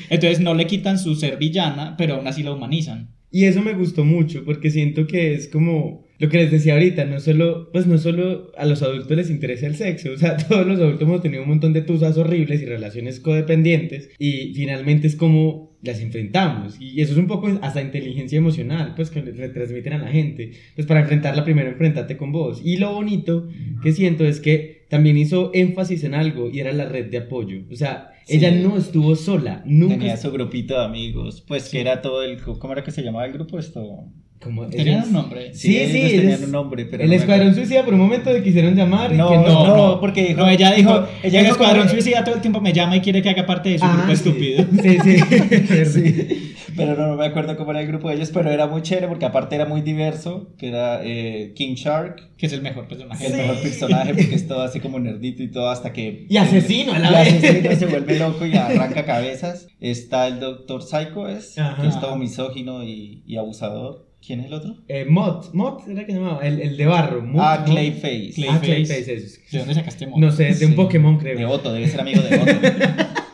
Entonces 0.10 0.40
no 0.40 0.54
le 0.54 0.68
quitan 0.68 1.00
su 1.00 1.16
ser 1.16 1.38
villana, 1.38 1.96
pero 1.98 2.16
aún 2.16 2.28
así 2.28 2.44
la 2.44 2.52
humanizan. 2.52 3.10
Y 3.32 3.46
eso 3.46 3.62
me 3.62 3.74
gustó 3.74 4.04
mucho 4.04 4.44
porque 4.44 4.70
siento 4.70 5.08
que 5.08 5.34
es 5.34 5.48
como 5.48 6.06
lo 6.20 6.30
que 6.30 6.38
les 6.38 6.52
decía 6.52 6.74
ahorita, 6.74 7.06
no 7.06 7.20
solo, 7.20 7.72
pues 7.72 7.88
no 7.88 7.98
solo 7.98 8.52
a 8.56 8.66
los 8.66 8.84
adultos 8.84 9.18
les 9.18 9.30
interesa 9.32 9.66
el 9.66 9.76
sexo, 9.76 10.12
o 10.12 10.18
sea, 10.18 10.38
todos 10.50 10.68
los 10.68 10.80
adultos 10.80 11.02
hemos 11.02 11.22
tenido 11.22 11.42
un 11.44 11.50
montón 11.50 11.74
de 11.74 11.82
tusas 11.82 12.18
horribles 12.18 12.62
y 12.62 12.66
relaciones 12.66 13.20
codependientes 13.20 14.10
y 14.20 14.54
finalmente 14.54 15.08
es 15.08 15.16
como 15.16 15.71
las 15.84 16.00
enfrentamos 16.00 16.80
y 16.80 17.02
eso 17.02 17.14
es 17.14 17.18
un 17.18 17.28
poco 17.28 17.48
hasta 17.62 17.82
inteligencia 17.82 18.38
emocional, 18.38 18.94
pues 18.96 19.10
que 19.10 19.22
le 19.22 19.32
retransmiten 19.32 19.94
a 19.94 19.98
la 19.98 20.12
gente, 20.12 20.52
pues 20.76 20.86
para 20.88 21.02
enfrentarla 21.02 21.44
primero 21.44 21.70
enfrentate 21.70 22.18
con 22.18 22.32
vos. 22.32 22.62
Y 22.64 22.78
lo 22.78 22.94
bonito 22.94 23.48
que 23.82 23.92
siento 23.92 24.26
es 24.26 24.40
que 24.40 24.86
también 24.90 25.18
hizo 25.18 25.52
énfasis 25.54 26.04
en 26.04 26.14
algo 26.14 26.50
y 26.50 26.60
era 26.60 26.72
la 26.72 26.86
red 26.86 27.08
de 27.10 27.18
apoyo, 27.18 27.62
o 27.72 27.76
sea, 27.76 28.08
Sí. 28.26 28.38
ella 28.38 28.52
no 28.52 28.78
estuvo 28.78 29.16
sola, 29.16 29.64
nunca 29.66 29.96
Tenía 29.98 30.16
su 30.16 30.32
grupito 30.32 30.76
de 30.78 30.86
amigos, 30.86 31.44
pues 31.48 31.70
que 31.70 31.82
era 31.82 32.02
todo 32.04 32.24
el... 32.24 32.38
¿Cómo 32.40 32.72
era 32.72 32.84
que 32.84 32.92
se 32.92 33.02
llamaba 33.02 33.26
el 33.26 33.34
grupo 33.34 33.58
esto? 33.58 34.06
Como 34.42 34.66
Tenían 34.68 34.88
ellos- 34.88 35.08
un 35.08 35.14
nombre. 35.14 35.54
Sí, 35.54 35.78
ellos 35.78 35.92
sí, 36.12 36.18
tenían 36.18 36.44
un 36.46 36.52
nombre, 36.52 36.86
pero 36.86 37.04
el 37.04 37.10
no 37.10 37.16
Escuadrón. 37.16 37.54
Suicida 37.54 37.86
por 37.86 37.94
un 37.94 38.00
momento 38.00 38.34
le 38.34 38.42
quisieron 38.42 38.76
llamar 38.76 39.14
y 39.14 39.18
No, 39.18 39.30
que 39.30 39.36
no, 39.38 39.44
no, 39.68 39.78
no, 39.78 40.00
porque 40.00 40.24
dijo... 40.30 40.40
No, 40.42 40.50
ella 40.50 40.72
dijo, 40.72 41.06
ella 41.22 41.42
el 41.42 41.46
escuadrón 41.46 41.88
suicida 41.90 42.24
todo 42.24 42.34
el 42.36 42.42
tiempo 42.42 42.60
me 42.60 42.74
llama 42.74 42.98
y 42.98 43.02
quiere 43.02 43.22
que 43.22 43.30
haga 43.30 43.46
parte 43.46 43.70
de 43.70 43.78
su 43.78 43.86
Ah, 43.86 43.94
grupo 43.94 44.08
sí. 44.08 44.14
estúpido. 44.14 44.66
Sí, 44.82 44.98
sí. 45.04 45.86
Sí, 45.86 46.56
pero 46.76 46.96
no, 46.96 47.08
no 47.08 47.16
me 47.18 47.26
acuerdo 47.26 47.56
cómo 47.58 47.70
era 47.72 47.82
el 47.82 47.88
grupo 47.88 48.10
de 48.10 48.16
ellos, 48.16 48.32
pero 48.34 48.50
era 48.50 48.66
muy 48.66 48.82
chévere 48.82 49.08
porque 49.08 49.26
aparte 49.26 49.56
era 49.56 49.66
muy 49.66 49.82
diverso, 49.82 50.50
que 50.58 50.70
era 50.70 51.02
eh, 51.04 51.54
King 51.56 51.76
Shark, 51.76 52.36
Que 52.38 52.48
es 52.48 52.54
el 52.54 52.62
mejor 52.64 52.88
personaje. 52.88 53.28
el 53.28 53.34
mejor 53.34 53.62
personaje 53.62 54.14
porque 54.16 54.36
es 54.36 54.48
todo 54.48 54.62
así 54.64 54.80
como 54.80 55.00
nerdito 55.00 55.44
y 55.44 55.52
todo 55.52 55.70
hasta 55.70 55.94
que... 55.94 56.26
Y 56.30 56.38
asesino 56.38 56.94
a 56.94 57.00
la 57.00 57.10
y 57.28 57.34
vez. 57.34 57.44
asesino 57.44 57.76
se 57.76 57.86
vuelve 57.86 58.18
loco 58.18 58.46
y 58.48 58.56
arranca 58.56 59.06
cabezas. 59.06 59.68
Está 59.80 60.28
el 60.28 60.40
Doctor 60.40 60.82
Psycho, 60.82 61.28
es, 61.28 61.58
Ajá. 61.60 61.80
que 61.82 61.88
es 61.90 62.00
todo 62.00 62.16
misógino 62.16 62.84
y, 62.84 63.22
y 63.28 63.38
abusador. 63.38 64.10
¿Quién 64.26 64.40
es 64.42 64.46
el 64.48 64.54
otro? 64.54 64.76
Eh, 64.88 65.06
Mott, 65.10 65.52
Mott 65.54 65.88
era 65.88 66.06
que 66.06 66.12
se 66.12 66.20
llamaba, 66.20 66.46
el, 66.46 66.62
el 66.62 66.78
de 66.78 66.86
barro. 66.86 67.22
Mott, 67.24 67.42
Ah. 67.44 67.64
Clayface. 67.66 68.32
Clayface. 68.36 68.50
Ah, 68.50 68.60
Clayface, 68.62 69.14
eso. 69.16 69.40
¿De 69.52 69.60
dónde 69.60 69.74
sacaste 69.74 70.08
Mott? 70.08 70.20
No 70.20 70.32
sé, 70.32 70.44
de 70.54 70.66
un 70.66 70.72
Sí. 70.72 70.78
Pokémon 70.78 71.18
creo. 71.18 71.38
De 71.38 71.46
Otto, 71.46 71.74
debe 71.74 71.88
ser 71.88 72.02
amigo 72.02 72.22
de 72.22 72.36
Otto. 72.38 72.52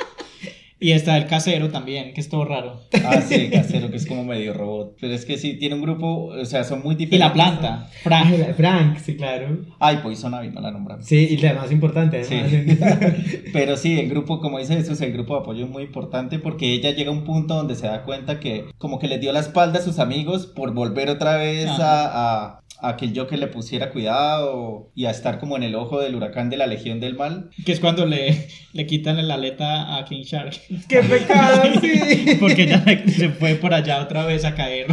Y 0.80 0.92
está 0.92 1.18
el 1.18 1.26
casero 1.26 1.70
también, 1.70 2.14
que 2.14 2.22
es 2.22 2.30
todo 2.30 2.46
raro. 2.46 2.82
Ah, 3.04 3.20
sí, 3.22 3.34
el 3.34 3.52
casero, 3.52 3.90
que 3.90 3.98
es 3.98 4.06
como 4.06 4.24
medio 4.24 4.54
robot. 4.54 4.96
Pero 5.02 5.14
es 5.14 5.26
que 5.26 5.38
sí, 5.38 5.56
tiene 5.56 5.74
un 5.74 5.82
grupo, 5.82 6.26
o 6.28 6.46
sea, 6.46 6.64
son 6.64 6.84
muy 6.84 6.94
Y 6.94 6.98
diferentes. 7.00 7.28
la 7.28 7.34
planta, 7.34 7.88
Ah, 7.88 7.90
Frank. 8.04 8.38
la- 8.38 8.54
Frank, 8.54 8.98
sí, 9.00 9.16
claro. 9.18 9.66
Ay, 9.80 9.98
Poison 10.04 10.34
Ivy, 10.36 10.54
no 10.54 10.62
la 10.62 10.70
nombramos. 10.72 11.04
Sí, 11.06 11.28
y 11.32 11.38
la 11.38 11.54
más 11.56 11.72
importante, 11.72 12.24
Sí. 12.24 12.36
Pero 13.54 13.76
sí, 13.78 14.00
el 14.00 14.10
grupo, 14.10 14.40
como 14.40 14.60
dice 14.60 14.76
Jesús, 14.76 15.02
el 15.02 15.14
grupo 15.14 15.34
de 15.36 15.40
apoyo 15.42 15.66
es 15.66 15.70
muy 15.72 15.84
importante 15.84 16.40
porque 16.40 16.74
ella 16.74 16.92
llega 16.92 17.10
a 17.10 17.14
un 17.14 17.24
punto 17.24 17.56
donde 17.56 17.76
se 17.76 17.88
da 17.88 18.04
cuenta 18.04 18.40
que 18.40 18.66
como 18.78 19.00
que 19.00 19.08
le 19.08 19.18
dio 19.20 19.32
la 19.34 19.40
espalda 19.40 19.80
a 19.80 19.82
sus 19.82 20.00
amigos 20.00 20.46
por 20.46 20.74
volver 20.74 21.10
otra 21.10 21.38
vez 21.38 21.68
a, 21.68 22.50
a, 22.50 22.60
a 22.82 22.98
que 22.98 23.06
el 23.06 23.18
Joker 23.18 23.40
le 23.40 23.48
pusiera 23.48 23.90
cuidado 23.90 24.92
y 24.96 25.06
a 25.06 25.12
estar 25.12 25.40
como 25.40 25.58
en 25.58 25.64
el 25.64 25.76
ojo 25.76 26.00
del 26.00 26.16
huracán 26.16 26.50
de 26.50 26.58
la 26.58 26.68
Legión 26.68 27.00
del 27.00 27.16
Mal. 27.16 27.50
Que 27.66 27.72
es 27.72 27.80
cuando 27.80 28.06
le, 28.06 28.48
le 28.74 28.86
quitan 28.86 29.26
la 29.28 29.34
aleta 29.36 29.98
a 29.98 30.06
King 30.06 30.24
Shark. 30.24 30.54
¡Qué 30.88 31.02
pecado, 31.02 31.64
sí! 31.82 32.38
Porque 32.40 32.64
ella 32.64 32.84
se 33.08 33.30
fue 33.30 33.56
por 33.56 33.74
allá 33.74 34.02
otra 34.02 34.26
vez 34.26 34.44
a 34.46 34.56
caer. 34.56 34.88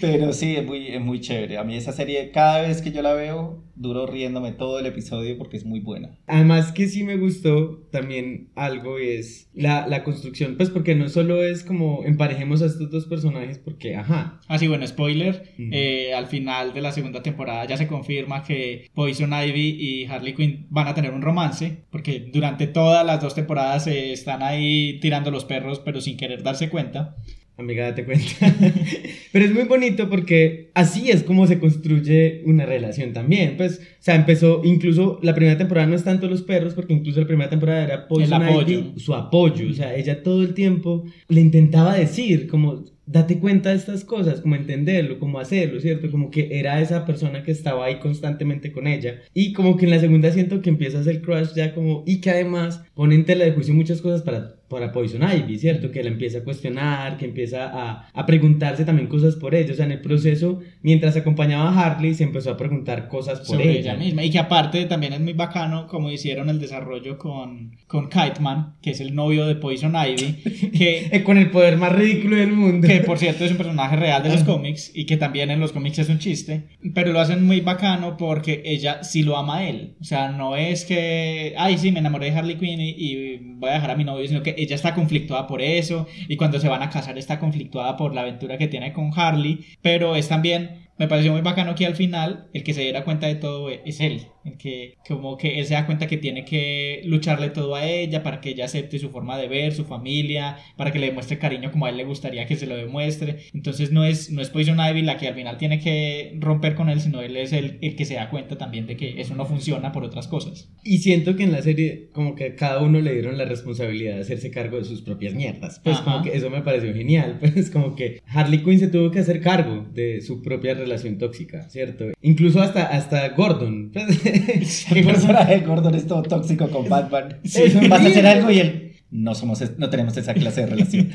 Pero 0.00 0.32
sí, 0.32 0.56
es 0.56 0.64
muy, 0.64 0.88
es 0.88 1.00
muy 1.00 1.20
chévere. 1.20 1.58
A 1.58 1.64
mí 1.64 1.76
esa 1.76 1.92
serie, 1.92 2.30
cada 2.30 2.62
vez 2.62 2.82
que 2.82 2.92
yo 2.92 3.02
la 3.02 3.14
veo, 3.14 3.64
duro 3.76 4.06
riéndome 4.06 4.52
todo 4.52 4.78
el 4.78 4.86
episodio 4.86 5.36
porque 5.38 5.56
es 5.56 5.64
muy 5.64 5.80
buena. 5.80 6.18
Además 6.26 6.72
que 6.72 6.88
sí 6.88 7.04
me 7.04 7.16
gustó 7.16 7.82
también 7.90 8.48
algo 8.54 8.98
y 8.98 9.08
es 9.08 9.48
la, 9.54 9.86
la 9.86 10.02
construcción, 10.04 10.56
pues 10.56 10.70
porque 10.70 10.94
no 10.94 11.08
solo 11.08 11.42
es 11.42 11.62
como 11.62 12.04
emparejemos 12.04 12.62
a 12.62 12.66
estos 12.66 12.90
dos 12.90 13.06
personajes 13.06 13.58
porque, 13.58 13.94
ajá. 13.96 14.40
Ah, 14.48 14.58
sí, 14.58 14.66
bueno, 14.66 14.86
spoiler, 14.86 15.54
eh, 15.58 16.12
al 16.14 16.26
final 16.26 16.72
de 16.74 16.80
la 16.80 16.92
segunda 16.92 17.22
temporada 17.22 17.64
ya 17.66 17.76
se 17.76 17.86
confirma 17.86 18.42
que 18.42 18.90
Poison 18.94 19.32
Ivy 19.32 19.76
y 19.78 20.04
Harley 20.06 20.34
Quinn 20.34 20.66
van 20.70 20.88
a 20.88 20.94
tener 20.94 21.12
un 21.12 21.22
romance, 21.22 21.84
porque 21.90 22.30
durante 22.32 22.66
todas 22.66 23.04
las 23.04 23.20
dos 23.20 23.34
temporadas 23.34 23.84
se 23.84 24.12
están 24.12 24.42
ahí 24.42 24.98
tirando 25.00 25.30
los 25.30 25.44
perros, 25.44 25.80
pero 25.80 26.00
sin 26.00 26.16
querer 26.16 26.42
darse 26.42 26.70
cuenta. 26.70 27.16
Amiga, 27.58 27.84
date 27.84 28.04
cuenta. 28.04 28.24
Pero 29.32 29.44
es 29.44 29.54
muy 29.54 29.64
bonito 29.64 30.10
porque 30.10 30.70
así 30.74 31.10
es 31.10 31.22
como 31.22 31.46
se 31.46 31.58
construye 31.58 32.42
una 32.44 32.66
relación 32.66 33.14
también. 33.14 33.56
Pues, 33.56 33.78
o 33.78 34.02
sea, 34.02 34.14
empezó, 34.14 34.60
incluso 34.62 35.18
la 35.22 35.34
primera 35.34 35.56
temporada 35.56 35.86
no 35.86 35.96
es 35.96 36.04
tanto 36.04 36.28
los 36.28 36.42
perros, 36.42 36.74
porque 36.74 36.92
incluso 36.92 37.20
la 37.20 37.26
primera 37.26 37.48
temporada 37.48 37.84
era 37.84 38.08
Poison 38.08 38.42
El 38.42 38.48
apoyo. 38.48 38.78
Ivy, 38.78 39.00
su 39.00 39.14
apoyo. 39.14 39.70
O 39.70 39.72
sea, 39.72 39.94
ella 39.94 40.22
todo 40.22 40.42
el 40.42 40.52
tiempo 40.52 41.04
le 41.28 41.40
intentaba 41.40 41.94
decir, 41.94 42.46
como, 42.46 42.84
date 43.06 43.38
cuenta 43.38 43.70
de 43.70 43.76
estas 43.76 44.04
cosas, 44.04 44.42
como 44.42 44.56
entenderlo, 44.56 45.18
como 45.18 45.38
hacerlo, 45.38 45.80
¿cierto? 45.80 46.10
Como 46.10 46.30
que 46.30 46.58
era 46.58 46.80
esa 46.82 47.06
persona 47.06 47.42
que 47.42 47.52
estaba 47.52 47.86
ahí 47.86 48.00
constantemente 48.00 48.70
con 48.70 48.86
ella. 48.86 49.22
Y 49.32 49.54
como 49.54 49.78
que 49.78 49.86
en 49.86 49.92
la 49.92 50.00
segunda 50.00 50.30
siento 50.30 50.60
que 50.60 50.68
empieza 50.68 50.98
a 50.98 51.00
hacer 51.00 51.22
crush 51.22 51.54
ya 51.54 51.74
como, 51.74 52.04
y 52.06 52.20
que 52.20 52.30
además 52.30 52.82
pone 52.94 53.14
en 53.14 53.24
tela 53.24 53.44
de 53.44 53.52
juicio 53.52 53.72
muchas 53.72 54.02
cosas 54.02 54.22
para 54.22 54.55
para 54.68 54.92
Poison 54.92 55.22
Ivy, 55.22 55.58
¿cierto? 55.58 55.90
Que 55.90 56.02
la 56.02 56.08
empieza 56.10 56.38
a 56.38 56.44
cuestionar, 56.44 57.16
que 57.16 57.24
empieza 57.26 57.66
a, 57.66 58.08
a 58.12 58.26
preguntarse 58.26 58.84
también 58.84 59.08
cosas 59.08 59.36
por 59.36 59.54
ella. 59.54 59.72
O 59.72 59.76
sea, 59.76 59.86
en 59.86 59.92
el 59.92 60.00
proceso, 60.00 60.60
mientras 60.82 61.16
acompañaba 61.16 61.70
a 61.70 61.86
Harley, 61.86 62.14
se 62.14 62.24
empezó 62.24 62.50
a 62.50 62.56
preguntar 62.56 63.08
cosas 63.08 63.38
por 63.40 63.48
sobre 63.58 63.70
ella. 63.70 63.92
ella 63.92 63.96
misma. 63.96 64.24
Y 64.24 64.30
que 64.30 64.38
aparte 64.38 64.84
también 64.86 65.12
es 65.12 65.20
muy 65.20 65.32
bacano 65.34 65.86
como 65.86 66.10
hicieron 66.10 66.48
el 66.50 66.58
desarrollo 66.60 67.18
con, 67.18 67.76
con 67.86 68.08
Kite 68.08 68.40
Man, 68.40 68.74
que 68.82 68.90
es 68.90 69.00
el 69.00 69.14
novio 69.14 69.46
de 69.46 69.54
Poison 69.56 69.94
Ivy, 69.94 70.70
que, 70.76 71.06
Eh, 71.12 71.22
Con 71.22 71.38
el 71.38 71.50
poder 71.50 71.76
más 71.76 71.92
ridículo 71.92 72.36
del 72.36 72.52
mundo. 72.52 72.86
que 72.88 73.00
por 73.00 73.18
cierto 73.18 73.44
es 73.44 73.50
un 73.52 73.56
personaje 73.56 73.96
real 73.96 74.22
de 74.22 74.30
los 74.30 74.42
cómics 74.44 74.90
y 74.94 75.06
que 75.06 75.16
también 75.16 75.50
en 75.50 75.60
los 75.60 75.72
cómics 75.72 75.98
es 75.98 76.08
un 76.08 76.18
chiste, 76.18 76.64
pero 76.94 77.12
lo 77.12 77.20
hacen 77.20 77.44
muy 77.46 77.60
bacano 77.60 78.16
porque 78.16 78.62
ella 78.64 79.02
sí 79.04 79.22
lo 79.22 79.36
ama 79.36 79.58
a 79.58 79.68
él. 79.68 79.94
O 80.00 80.04
sea, 80.04 80.30
no 80.30 80.56
es 80.56 80.84
que, 80.84 81.54
ay, 81.56 81.78
sí, 81.78 81.92
me 81.92 82.00
enamoré 82.00 82.30
de 82.30 82.36
Harley 82.36 82.56
Quinn 82.56 82.80
y, 82.80 82.90
y 82.98 83.36
voy 83.56 83.70
a 83.70 83.74
dejar 83.74 83.90
a 83.92 83.96
mi 83.96 84.04
novio, 84.04 84.26
sino 84.26 84.42
que 84.42 84.55
ella 84.56 84.74
está 84.74 84.94
conflictuada 84.94 85.46
por 85.46 85.62
eso 85.62 86.06
y 86.28 86.36
cuando 86.36 86.58
se 86.60 86.68
van 86.68 86.82
a 86.82 86.90
casar 86.90 87.18
está 87.18 87.38
conflictuada 87.38 87.96
por 87.96 88.14
la 88.14 88.22
aventura 88.22 88.58
que 88.58 88.68
tiene 88.68 88.92
con 88.92 89.10
Harley, 89.14 89.64
pero 89.82 90.16
es 90.16 90.28
también 90.28 90.85
me 90.98 91.08
pareció 91.08 91.32
muy 91.32 91.42
bacano 91.42 91.74
que 91.74 91.86
al 91.86 91.94
final 91.94 92.48
el 92.52 92.62
que 92.62 92.74
se 92.74 92.82
diera 92.82 93.04
cuenta 93.04 93.26
de 93.26 93.34
todo 93.34 93.70
es 93.70 94.00
él, 94.00 94.22
el 94.44 94.56
que 94.56 94.94
como 95.06 95.36
que 95.36 95.58
él 95.58 95.66
se 95.66 95.74
da 95.74 95.86
cuenta 95.86 96.06
que 96.06 96.16
tiene 96.16 96.44
que 96.44 97.02
lucharle 97.04 97.50
todo 97.50 97.74
a 97.74 97.86
ella 97.86 98.22
para 98.22 98.40
que 98.40 98.50
ella 98.50 98.64
acepte 98.64 98.98
su 98.98 99.10
forma 99.10 99.36
de 99.38 99.48
ver, 99.48 99.72
su 99.72 99.84
familia, 99.84 100.56
para 100.76 100.92
que 100.92 100.98
le 100.98 101.06
demuestre 101.06 101.38
cariño 101.38 101.70
como 101.70 101.86
a 101.86 101.90
él 101.90 101.96
le 101.96 102.04
gustaría 102.04 102.46
que 102.46 102.56
se 102.56 102.66
lo 102.66 102.76
demuestre. 102.76 103.38
Entonces 103.52 103.92
no 103.92 104.04
es 104.04 104.30
no 104.30 104.40
es 104.40 104.50
Poison 104.50 104.78
Ivy 104.80 105.02
la 105.02 105.16
que 105.16 105.28
al 105.28 105.34
final 105.34 105.58
tiene 105.58 105.80
que 105.80 106.36
romper 106.38 106.74
con 106.74 106.88
él, 106.88 107.00
sino 107.00 107.20
él 107.20 107.36
es 107.36 107.52
el, 107.52 107.78
el 107.82 107.96
que 107.96 108.04
se 108.04 108.14
da 108.14 108.30
cuenta 108.30 108.56
también 108.56 108.86
de 108.86 108.96
que 108.96 109.20
eso 109.20 109.34
no 109.34 109.44
funciona 109.46 109.92
por 109.92 110.04
otras 110.04 110.28
cosas. 110.28 110.70
Y 110.82 110.98
siento 110.98 111.36
que 111.36 111.42
en 111.42 111.52
la 111.52 111.62
serie, 111.62 112.08
como 112.12 112.34
que 112.34 112.44
a 112.44 112.54
cada 112.56 112.80
uno 112.80 113.00
le 113.00 113.12
dieron 113.12 113.36
la 113.38 113.44
responsabilidad 113.44 114.14
de 114.14 114.22
hacerse 114.22 114.50
cargo 114.50 114.78
de 114.78 114.84
sus 114.84 115.02
propias 115.02 115.34
mierdas. 115.34 115.80
Pues 115.82 115.96
Ajá. 115.96 116.04
como 116.04 116.24
que 116.24 116.36
eso 116.36 116.50
me 116.50 116.62
pareció 116.62 116.94
genial. 116.94 117.38
Pues 117.56 117.70
como 117.70 117.96
que 117.96 118.20
Harley 118.26 118.62
Quinn 118.62 118.78
se 118.78 118.88
tuvo 118.88 119.10
que 119.10 119.20
hacer 119.20 119.40
cargo 119.40 119.86
de 119.94 120.20
su 120.20 120.42
propia 120.42 120.74
relación 120.86 121.18
tóxica, 121.18 121.68
¿cierto? 121.68 122.04
Incluso 122.22 122.60
hasta, 122.62 122.84
hasta 122.86 123.28
Gordon. 123.30 123.92
El 123.94 124.04
Gordon- 124.04 125.04
personaje 125.06 125.54
de 125.58 125.60
Gordon 125.66 125.94
es 125.94 126.06
todo 126.06 126.22
tóxico 126.22 126.68
con 126.68 126.88
Batman. 126.88 127.38
Sí. 127.44 127.62
Vas 127.88 128.00
a 128.02 128.06
hacer 128.06 128.26
algo 128.26 128.50
y 128.50 128.58
él. 128.60 128.92
No, 129.10 129.34
somos, 129.34 129.62
no 129.78 129.88
tenemos 129.90 130.16
esa 130.16 130.34
clase 130.34 130.62
de 130.62 130.66
relación. 130.66 131.10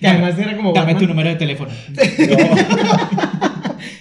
que 0.00 0.06
además 0.06 0.38
era 0.38 0.56
como 0.56 0.72
Dame 0.72 0.94
tu 0.94 1.06
número 1.06 1.28
de 1.30 1.36
teléfono. 1.36 1.70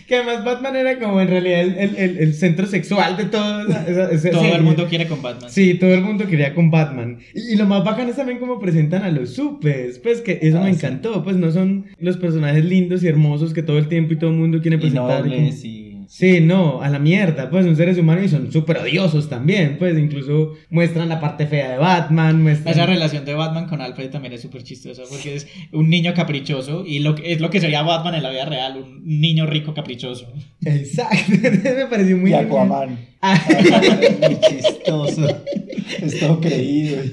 Que 0.09 0.15
además 0.15 0.43
Batman 0.43 0.75
era 0.75 0.97
como 0.99 1.21
en 1.21 1.27
realidad 1.27 1.61
el, 1.61 1.77
el- 1.77 1.95
el- 1.95 2.17
el 2.17 2.33
centro 2.33 2.65
sexual 2.65 3.15
de 3.15 3.25
todo. 3.25 3.61
esa- 3.69 3.87
esa- 3.87 4.11
esa 4.11 4.31
Todo 4.31 4.41
el 4.43 4.49
serie. 4.49 4.61
mundo 4.65 4.87
quiere 4.89 5.07
con 5.07 5.21
Batman. 5.21 5.49
Sí, 5.51 5.75
todo 5.75 5.93
el 5.93 6.01
mundo 6.01 6.25
quería 6.27 6.53
con 6.55 6.71
Batman. 6.71 7.19
Y, 7.35 7.53
y 7.53 7.55
lo 7.55 7.65
más 7.67 7.83
bacán 7.85 8.09
es 8.09 8.15
también 8.15 8.39
cómo 8.39 8.59
presentan 8.59 9.03
a 9.03 9.11
los 9.11 9.29
supers. 9.35 9.99
Pues 9.99 10.21
que 10.21 10.39
eso 10.41 10.57
Ah, 10.59 10.63
me 10.63 10.73
sí. 10.73 10.77
encantó. 10.85 11.23
Pues 11.23 11.37
no 11.37 11.51
son 11.51 11.85
los 11.99 12.17
personajes 12.17 12.65
lindos 12.65 13.03
y 13.03 13.07
hermosos 13.07 13.53
que 13.53 13.61
todo 13.61 13.77
el 13.77 13.87
tiempo 13.87 14.13
y 14.13 14.17
todo 14.17 14.31
el 14.31 14.35
mundo 14.37 14.59
quiere 14.61 14.77
Y 14.77 14.79
presentar. 14.79 15.21
nobles 15.23 15.63
y. 15.63 15.88
Sí, 16.09 16.41
no, 16.41 16.81
a 16.81 16.89
la 16.89 16.97
mierda, 16.97 17.51
pues 17.51 17.63
son 17.65 17.75
seres 17.75 17.95
humanos 17.99 18.25
y 18.25 18.29
son 18.29 18.51
súper 18.51 18.79
odiosos 18.79 19.29
también, 19.29 19.77
pues 19.77 19.95
incluso 19.95 20.55
muestran 20.71 21.07
la 21.07 21.19
parte 21.19 21.45
fea 21.45 21.69
de 21.69 21.77
Batman, 21.77 22.41
muestran... 22.41 22.73
Esa 22.73 22.87
relación 22.87 23.25
de 23.25 23.35
Batman 23.35 23.67
con 23.67 23.79
Alfred 23.79 24.09
también 24.09 24.33
es 24.33 24.41
súper 24.41 24.63
chistosa 24.63 25.03
porque 25.07 25.35
es 25.35 25.47
un 25.71 25.87
niño 25.87 26.15
caprichoso 26.15 26.83
y 26.83 26.97
lo 26.97 27.13
que, 27.13 27.31
es 27.33 27.39
lo 27.39 27.51
que 27.51 27.61
sería 27.61 27.83
Batman 27.83 28.15
en 28.15 28.23
la 28.23 28.31
vida 28.31 28.45
real, 28.45 28.77
un 28.77 29.03
niño 29.05 29.45
rico 29.45 29.75
caprichoso. 29.75 30.33
Exacto, 30.65 31.31
me 31.41 31.85
pareció 31.85 32.17
muy 32.17 32.31
y. 32.31 32.33
Aquaman. 32.33 32.97
Ah, 33.21 33.39
Muy 34.21 34.39
chistoso. 34.39 35.27
Es 36.01 36.19
todo 36.19 36.39
creído. 36.39 37.03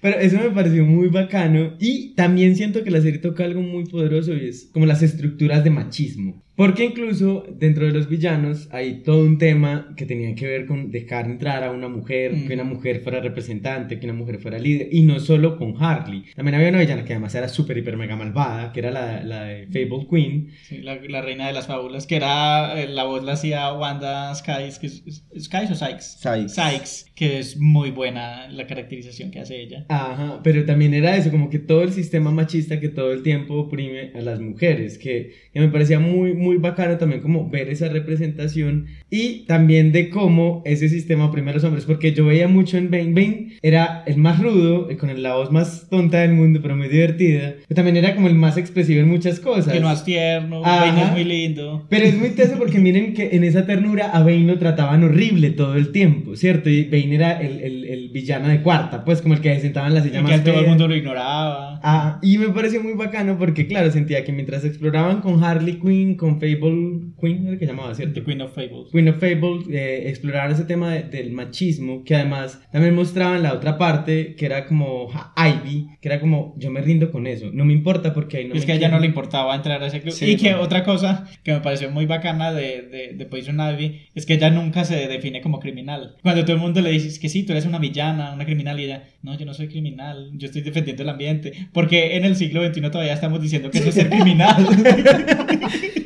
Pero 0.00 0.18
eso 0.18 0.38
me 0.38 0.50
pareció 0.50 0.84
muy 0.84 1.08
bacano 1.08 1.74
y 1.78 2.14
también 2.14 2.56
siento 2.56 2.82
que 2.84 2.90
la 2.90 3.02
serie 3.02 3.18
toca 3.18 3.44
algo 3.44 3.60
muy 3.60 3.84
poderoso 3.84 4.32
y 4.34 4.48
es 4.48 4.70
como 4.72 4.86
las 4.86 5.02
estructuras 5.02 5.62
de 5.62 5.70
machismo. 5.70 6.42
Porque 6.60 6.84
incluso 6.84 7.46
dentro 7.58 7.86
de 7.86 7.92
los 7.92 8.06
villanos 8.06 8.68
hay 8.70 9.00
todo 9.02 9.24
un 9.24 9.38
tema 9.38 9.94
que 9.96 10.04
tenía 10.04 10.34
que 10.34 10.46
ver 10.46 10.66
con 10.66 10.90
dejar 10.90 11.24
entrar 11.24 11.64
a 11.64 11.70
una 11.70 11.88
mujer, 11.88 12.34
que 12.46 12.52
una 12.52 12.64
mujer 12.64 13.00
fuera 13.00 13.18
representante, 13.20 13.98
que 13.98 14.04
una 14.04 14.12
mujer 14.12 14.40
fuera 14.40 14.58
líder, 14.58 14.88
y 14.92 15.00
no 15.00 15.20
solo 15.20 15.56
con 15.56 15.82
Harley. 15.82 16.24
También 16.36 16.56
había 16.56 16.68
una 16.68 16.80
villana 16.80 17.02
que 17.06 17.14
además 17.14 17.34
era 17.34 17.48
súper, 17.48 17.78
hiper, 17.78 17.96
mega 17.96 18.14
malvada, 18.14 18.72
que 18.74 18.80
era 18.80 18.90
la, 18.90 19.22
la 19.22 19.44
de 19.44 19.68
Fable 19.68 20.06
Queen. 20.10 20.48
Sí, 20.64 20.82
la, 20.82 20.96
la 20.96 21.22
reina 21.22 21.46
de 21.46 21.54
las 21.54 21.66
fábulas, 21.66 22.06
que 22.06 22.16
era, 22.16 22.78
eh, 22.78 22.88
la 22.88 23.04
voz 23.04 23.24
la 23.24 23.32
hacía 23.32 23.72
Wanda 23.72 24.34
Skys, 24.34 24.78
que 24.78 24.86
es, 24.88 25.02
es- 25.06 25.24
¿Skys 25.44 25.70
o 25.70 25.74
Sykes? 25.74 26.18
Sykes. 26.20 26.48
Sykes, 26.54 27.12
que 27.14 27.38
es 27.38 27.56
muy 27.56 27.90
buena 27.90 28.48
la 28.50 28.66
caracterización 28.66 29.30
que 29.30 29.40
hace 29.40 29.62
ella. 29.62 29.86
Ajá, 29.88 30.40
pero 30.44 30.66
también 30.66 30.92
era 30.92 31.16
eso, 31.16 31.30
como 31.30 31.48
que 31.48 31.58
todo 31.58 31.82
el 31.84 31.92
sistema 31.92 32.30
machista 32.30 32.80
que 32.80 32.90
todo 32.90 33.14
el 33.14 33.22
tiempo 33.22 33.54
oprime 33.54 34.12
a 34.14 34.20
las 34.20 34.40
mujeres, 34.40 34.98
que, 34.98 35.32
que 35.54 35.60
me 35.60 35.68
parecía 35.68 35.98
muy, 35.98 36.34
muy 36.34 36.49
bacano 36.58 36.96
también 36.98 37.20
como 37.20 37.48
ver 37.48 37.68
esa 37.68 37.88
representación 37.88 38.86
y 39.10 39.44
también 39.46 39.92
de 39.92 40.10
cómo 40.10 40.62
ese 40.64 40.88
sistema 40.88 41.26
oprime 41.26 41.50
a 41.50 41.54
los 41.54 41.64
hombres, 41.64 41.84
porque 41.84 42.12
yo 42.12 42.26
veía 42.26 42.48
mucho 42.48 42.76
en 42.76 42.90
Bane, 42.90 43.12
Bane 43.12 43.48
era 43.62 44.02
el 44.06 44.16
más 44.16 44.40
rudo, 44.40 44.90
eh, 44.90 44.96
con 44.96 45.10
la 45.22 45.34
voz 45.34 45.50
más 45.50 45.88
tonta 45.90 46.18
del 46.20 46.32
mundo, 46.32 46.60
pero 46.62 46.76
muy 46.76 46.88
divertida, 46.88 47.54
pero 47.68 47.76
también 47.76 47.96
era 47.96 48.14
como 48.14 48.28
el 48.28 48.34
más 48.34 48.56
expresivo 48.56 49.00
en 49.00 49.08
muchas 49.08 49.40
cosas. 49.40 49.72
Que 49.72 49.80
no 49.80 49.90
es 49.90 50.04
tierno, 50.04 50.64
Ajá. 50.64 50.86
Bane 50.86 51.02
es 51.02 51.12
muy 51.12 51.24
lindo. 51.24 51.86
Pero 51.88 52.04
es 52.04 52.16
muy 52.16 52.30
teso 52.30 52.56
porque 52.58 52.78
miren 52.78 53.14
que 53.14 53.30
en 53.32 53.44
esa 53.44 53.66
ternura 53.66 54.10
a 54.10 54.20
Bane 54.20 54.46
lo 54.46 54.58
trataban 54.58 55.04
horrible 55.04 55.50
todo 55.50 55.74
el 55.74 55.92
tiempo, 55.92 56.36
¿cierto? 56.36 56.70
Y 56.70 56.84
Bane 56.84 57.14
era 57.14 57.40
el, 57.40 57.60
el, 57.60 57.84
el 57.84 58.08
villano 58.10 58.48
de 58.48 58.62
cuarta, 58.62 59.04
pues 59.04 59.22
como 59.22 59.34
el 59.34 59.40
que 59.40 59.54
se 59.56 59.62
sentaba 59.62 59.88
en 59.88 59.94
la 59.94 60.00
Y 60.00 60.04
silla 60.04 60.18
que 60.18 60.22
más 60.22 60.44
todo 60.44 60.60
el 60.60 60.66
mundo 60.66 60.88
lo 60.88 60.96
ignoraba. 60.96 61.80
Ah, 61.82 62.18
y 62.22 62.38
me 62.38 62.48
pareció 62.48 62.82
muy 62.82 62.94
bacano 62.94 63.38
porque, 63.38 63.66
claro, 63.66 63.90
sentía 63.90 64.24
que 64.24 64.32
mientras 64.32 64.64
exploraban 64.64 65.20
con 65.20 65.42
Harley 65.42 65.78
Quinn, 65.78 66.16
con 66.16 66.39
Fable 66.40 67.12
Queen, 67.20 67.46
era 67.46 67.58
que 67.58 67.66
llamaba, 67.66 67.94
¿cierto? 67.94 68.14
The 68.14 68.24
Queen 68.24 68.40
of 68.40 68.54
Fables. 68.54 68.90
Queen 68.90 69.08
of 69.08 69.18
Fable, 69.18 69.60
eh, 69.72 70.08
exploraban 70.08 70.50
ese 70.52 70.64
tema 70.64 70.92
de- 70.94 71.02
del 71.04 71.30
machismo, 71.32 72.02
que 72.04 72.14
además 72.16 72.60
también 72.72 72.94
mostraban 72.94 73.42
la 73.42 73.52
otra 73.54 73.76
parte, 73.78 74.34
que 74.34 74.46
era 74.46 74.66
como 74.66 75.08
ja, 75.08 75.32
Ivy, 75.36 75.88
que 76.00 76.08
era 76.08 76.18
como, 76.20 76.54
yo 76.58 76.70
me 76.70 76.80
rindo 76.80 77.10
con 77.12 77.26
eso, 77.26 77.50
no 77.52 77.64
me 77.64 77.72
importa 77.72 78.12
porque 78.14 78.38
ahí 78.38 78.48
no 78.48 78.54
es 78.54 78.60
me 78.60 78.66
que 78.66 78.72
a 78.72 78.74
ella 78.76 78.80
quieren". 78.88 78.94
no 78.96 79.00
le 79.00 79.06
importaba 79.06 79.54
entrar 79.54 79.82
a 79.82 79.86
ese 79.86 80.00
club. 80.00 80.12
Sí, 80.14 80.32
y 80.32 80.36
que 80.36 80.52
no. 80.52 80.60
otra 80.60 80.82
cosa 80.84 81.26
que 81.44 81.52
me 81.52 81.60
pareció 81.60 81.90
muy 81.90 82.06
bacana 82.06 82.52
de, 82.52 82.82
de, 82.82 83.12
de 83.14 83.26
Poison 83.26 83.58
Ivy 83.60 84.00
es 84.14 84.26
que 84.26 84.34
ella 84.34 84.50
nunca 84.50 84.84
se 84.84 85.06
define 85.06 85.40
como 85.42 85.60
criminal. 85.60 86.16
Cuando 86.22 86.42
todo 86.44 86.54
el 86.54 86.62
mundo 86.62 86.80
le 86.80 86.90
dice 86.90 87.08
"Es 87.08 87.18
que 87.18 87.28
sí, 87.28 87.42
tú 87.44 87.52
eres 87.52 87.66
una 87.66 87.78
villana, 87.78 88.32
una 88.32 88.44
criminal, 88.46 88.80
y 88.80 88.84
ella, 88.84 89.04
no, 89.22 89.36
yo 89.36 89.44
no 89.44 89.52
soy 89.54 89.68
criminal, 89.68 90.30
yo 90.34 90.46
estoy 90.46 90.62
defendiendo 90.62 91.02
el 91.02 91.08
ambiente. 91.10 91.52
Porque 91.72 92.16
en 92.16 92.24
el 92.24 92.36
siglo 92.36 92.64
XXI 92.66 92.80
todavía 92.90 93.12
estamos 93.12 93.40
diciendo 93.42 93.70
que 93.70 93.78
eso 93.78 93.88
es 93.90 93.94
ser 93.94 94.08
criminal. 94.10 94.66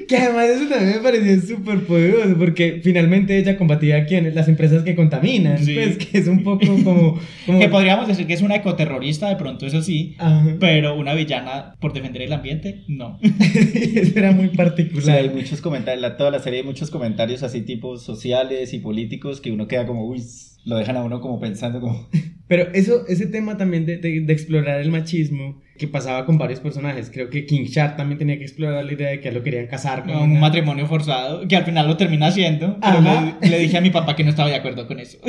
Que 0.09 0.24
además 0.25 0.49
eso 0.49 0.69
también 0.69 0.97
me 0.97 1.03
pareció 1.03 1.41
súper 1.41 1.81
poderoso, 1.87 2.37
porque 2.39 2.81
finalmente 2.83 3.39
ella 3.39 3.57
combatía 3.57 3.97
a 3.99 4.05
quienes, 4.07 4.35
las 4.35 4.49
empresas 4.49 4.83
que 4.83 4.95
contaminan, 4.95 5.59
Sí. 5.65 5.75
pues 5.75 5.99
que 5.99 6.19
es 6.19 6.27
un 6.29 6.43
poco 6.43 6.67
como... 6.67 7.19
como... 7.47 7.59
que 7.61 7.69
podríamos 7.69 8.09
decir 8.09 8.27
que 8.27 8.35
es 8.35 8.43
una 8.43 8.57
ecoterrorista, 8.57 9.29
de 9.29 9.37
pronto 9.37 9.67
eso 9.67 9.83
sí. 9.83 10.15
Ajá. 10.19 10.57
Pero 10.61 10.97
una 10.97 11.15
villana 11.15 11.75
por 11.81 11.93
defender 11.93 12.23
el 12.23 12.33
ambiente, 12.33 12.83
no. 12.89 13.19
eso 13.23 14.19
era 14.19 14.33
muy 14.33 14.49
Sí, 14.49 14.57
particular. 14.57 15.19
hay 15.19 15.29
muchos 15.31 15.61
comentarios, 15.61 16.03
la, 16.03 16.17
toda 16.17 16.31
la 16.31 16.39
serie 16.41 16.61
hay 16.61 16.65
muchos 16.67 16.91
comentarios 16.91 17.43
así 17.43 17.63
tipo 17.63 17.97
sociales 17.99 18.73
y 18.75 18.79
políticos 18.79 19.41
que 19.41 19.53
uno 19.53 19.69
queda 19.69 19.87
como, 19.87 20.07
uy, 20.07 20.23
lo 20.65 20.77
dejan 20.77 20.97
a 20.97 21.05
uno 21.05 21.21
como 21.21 21.39
pensando 21.41 21.81
como... 21.81 22.09
Pero 22.49 22.69
eso, 22.75 23.07
ese 23.09 23.27
tema 23.27 23.57
también 23.57 23.87
de, 23.87 23.97
de- 23.99 24.21
de 24.21 24.33
explorar 24.33 24.81
el 24.81 24.91
machismo 24.91 25.61
que 25.79 25.89
pasaba 25.89 26.25
con 26.25 26.39
varios 26.39 26.61
personajes. 26.61 27.11
Creo 27.13 27.29
que 27.31 27.47
King 27.47 27.65
Shark 27.65 27.97
también 27.97 28.19
tenía 28.19 28.39
que 28.39 28.45
explorar 28.45 28.85
la 28.85 28.93
idea 28.93 29.09
de 29.11 29.21
que 29.21 29.33
lo 29.33 29.43
querían 29.43 29.67
casar 29.67 30.05
con 30.05 30.15
Un 30.17 30.31
una- 30.33 30.41
matrimonio 30.41 30.87
forzado, 30.87 31.47
que 31.49 31.57
al 31.57 31.65
final 31.65 31.87
lo 31.89 31.97
termina 31.97 32.29
haciendo. 32.29 32.79
Pero 32.81 33.01
le, 33.01 33.49
le 33.49 33.59
dije 33.59 33.77
a 33.77 33.81
mi 33.81 33.91
papá 33.91 34.15
que 34.15 34.23
no 34.25 34.31
estaba 34.31 34.49
de 34.49 34.57
acuerdo 34.57 34.87
con 34.87 35.01
eso. 35.01 35.19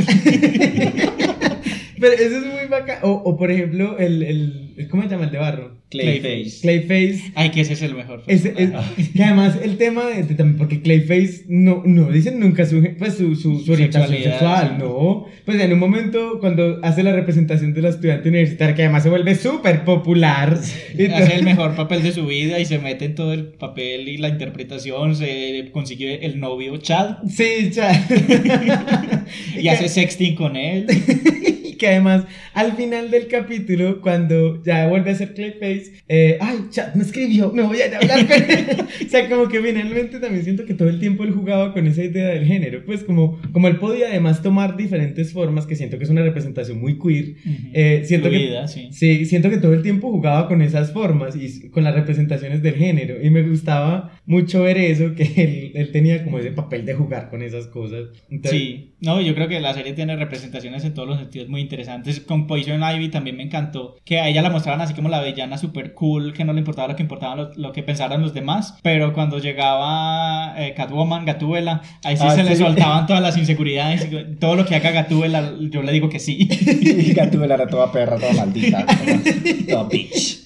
Pero 2.00 2.14
eso 2.14 2.38
es 2.38 2.46
muy 2.46 2.68
bacán. 2.70 2.98
O, 3.04 3.12
o, 3.12 3.38
por 3.38 3.52
ejemplo, 3.52 3.98
el, 3.98 4.24
el, 4.24 4.88
¿Cómo 4.90 5.04
se 5.04 5.10
llama 5.10 5.26
el 5.26 5.32
de 5.32 5.38
barro? 5.38 5.76
Clayface. 5.90 6.60
Clayface. 6.62 7.32
Ay, 7.36 7.52
que 7.52 7.62
ese 7.62 7.74
es 7.74 7.82
el 7.84 7.94
mejor. 7.94 8.24
Ese- 8.28 8.54
es- 8.58 8.72
y 9.16 9.22
además 9.22 9.58
el 9.64 9.78
tema 9.78 10.08
de, 10.08 10.24
de 10.24 10.44
porque 10.58 10.82
Clayface 10.82 11.46
no, 11.48 11.84
no 11.86 12.12
dicen 12.12 12.40
nunca 12.40 12.66
su, 12.66 12.86
pues, 12.98 13.14
su, 13.14 13.36
su, 13.36 13.60
su 13.60 13.72
orientación 13.72 14.22
sexual, 14.24 14.74
sí. 14.78 14.84
no. 14.84 15.26
Pues 15.46 15.62
en 15.62 15.72
un 15.72 15.80
momento 15.80 16.40
cuando 16.42 16.80
hace 16.84 17.04
la 17.04 17.14
representación 17.14 17.74
de 17.74 17.82
la 17.84 17.90
estudiante 17.90 18.28
universitaria, 18.28 18.76
que 18.76 18.82
además 18.84 19.04
se 19.04 19.10
vuelve 19.10 19.36
súper 19.36 19.86
popular. 19.86 20.60
todo- 20.98 21.16
Hace 21.16 21.36
el 21.36 21.44
mejor 21.44 21.76
papel 21.76 22.02
de 22.04 22.12
su 22.12 22.26
vida 22.26 22.60
y 22.60 22.66
se 22.66 22.80
mete 22.80 23.06
en 23.06 23.16
todo 23.16 23.32
el 23.32 23.46
papel 23.46 24.10
y 24.10 24.18
la 24.18 24.30
interpretación. 24.30 25.16
Se 25.16 25.70
consigue 25.72 26.26
el 26.26 26.40
novio 26.40 26.76
Chad 26.78 27.18
Sí, 27.30 27.70
ya. 27.72 28.06
y 29.62 29.68
hace 29.70 29.88
sexting 29.88 30.36
con 30.36 30.56
él. 30.58 30.88
Y 31.76 31.78
que 31.80 31.88
además, 31.88 32.26
al 32.54 32.74
final 32.74 33.12
del 33.12 33.28
capítulo, 33.28 34.02
cuando 34.02 34.64
ya 34.64 34.88
vuelve 34.88 35.12
a 35.12 35.16
ser 35.16 35.34
Clayface, 35.34 35.94
eh, 36.08 36.38
ay, 36.40 36.68
chat 36.70 36.96
me 36.96 37.04
escribió, 37.04 37.52
me 37.52 37.64
voy 37.64 37.82
a 37.82 37.88
ir 37.88 37.94
a 37.96 37.98
hablar 37.98 38.28
con 38.28 38.44
él. 38.50 38.68
o 39.06 39.10
sea, 39.10 39.30
como 39.30 39.48
que 39.48 39.62
finalmente 39.62 40.20
también 40.20 40.44
siento 40.44 40.66
que 40.66 40.74
todo 40.74 40.90
el 40.90 41.00
tiempo 41.00 41.24
él 41.24 41.32
jugaba 41.32 41.74
con 41.74 41.88
esa 41.88 42.04
idea 42.04 42.30
del 42.30 42.46
género. 42.46 42.84
Pues 42.86 43.04
como, 43.04 43.40
como 43.52 43.68
él 43.68 43.78
podía 43.78 44.08
además 44.08 44.42
tomar 44.42 44.78
diferentes 44.78 45.34
formas, 45.34 45.66
que 45.66 45.76
siento 45.76 45.98
que 45.98 46.04
es 46.06 46.10
una 46.10 46.24
representación 46.24 46.80
muy 46.80 47.00
queer. 47.00 47.36
eh, 47.74 48.04
siento 48.06 48.30
Fluida, 48.30 48.66
que, 48.66 48.92
sí. 48.92 49.26
siento 49.26 49.50
que 49.50 49.58
todo 49.58 49.74
el 49.74 49.82
tiempo 49.82 50.12
jugaba 50.12 50.48
con 50.48 50.62
esas 50.62 50.92
formas 50.94 51.36
y 51.36 51.70
con 51.70 51.84
las 51.84 51.96
representaciones 51.96 52.62
del 52.62 52.76
género. 52.76 53.16
Y 53.22 53.30
me 53.30 53.44
gustaba 53.44 54.20
mucho 54.26 54.64
ver 54.64 54.78
eso, 54.78 55.14
que 55.16 55.24
él, 55.36 55.72
él 55.76 55.92
tenía 55.92 56.24
como 56.24 56.40
ese 56.40 56.52
papel 56.52 56.86
de 56.86 56.94
jugar 56.94 57.30
con 57.30 57.42
esas 57.42 57.68
cosas. 57.68 58.10
Entonces, 58.30 58.60
Sí, 58.60 58.95
no, 59.06 59.22
yo 59.22 59.36
creo 59.36 59.48
que 59.48 59.60
la 59.60 59.74
serie 59.74 59.94
tiene 59.94 60.16
representaciones 60.16 60.84
en 60.84 60.94
todos 60.94 61.08
los 61.08 61.20
sentidos 61.20 61.48
muy 61.48 61.62
interesantes. 61.62 62.20
Con 62.20 62.48
Poison 62.48 62.82
Ivy 62.84 63.10
también 63.10 63.38
me 63.38 63.44
encantó 63.44 63.96
que 64.04 64.20
a 64.20 64.28
ella 64.28 64.42
la 64.42 64.50
mostraban 64.50 64.82
así 64.82 64.94
como 64.94 65.10
la 65.10 65.22
villana 65.22 65.58
super 65.58 65.94
cool, 65.94 66.34
que 66.34 66.44
no 66.44 66.54
le 66.54 66.60
importaba 66.60 66.88
lo 66.90 66.96
que 66.96 67.04
importaba 67.04 67.36
lo, 67.36 67.54
lo 67.56 67.72
que 67.72 67.84
pensaran 67.84 68.22
los 68.22 68.34
demás. 68.34 68.78
Pero 68.82 69.14
cuando 69.14 69.38
llegaba 69.40 70.56
eh, 70.58 70.74
Catwoman, 70.76 71.26
Gatúbela, 71.26 71.82
ahí 72.04 72.18
sí 72.18 72.24
Ah, 72.26 72.32
se 72.36 72.44
le 72.44 72.56
sí. 72.56 72.64
soltaban 72.64 73.06
todas 73.06 73.22
las 73.22 73.38
inseguridades. 73.38 74.08
y 74.12 74.36
Todo 74.40 74.56
lo 74.56 74.66
que 74.66 74.76
haga 74.76 74.92
Gatúbela, 74.92 75.54
yo 75.60 75.82
le 75.84 75.92
digo 75.92 76.10
que 76.10 76.20
sí. 76.20 76.48
Y 76.50 77.14
Gatúbela 77.14 77.56
era 77.56 77.68
toda 77.68 77.92
perra, 77.92 78.18
toda 78.18 78.34
maldita. 78.34 78.86
toda- 79.68 79.68
Toda 79.70 79.84
bitch. 79.90 80.45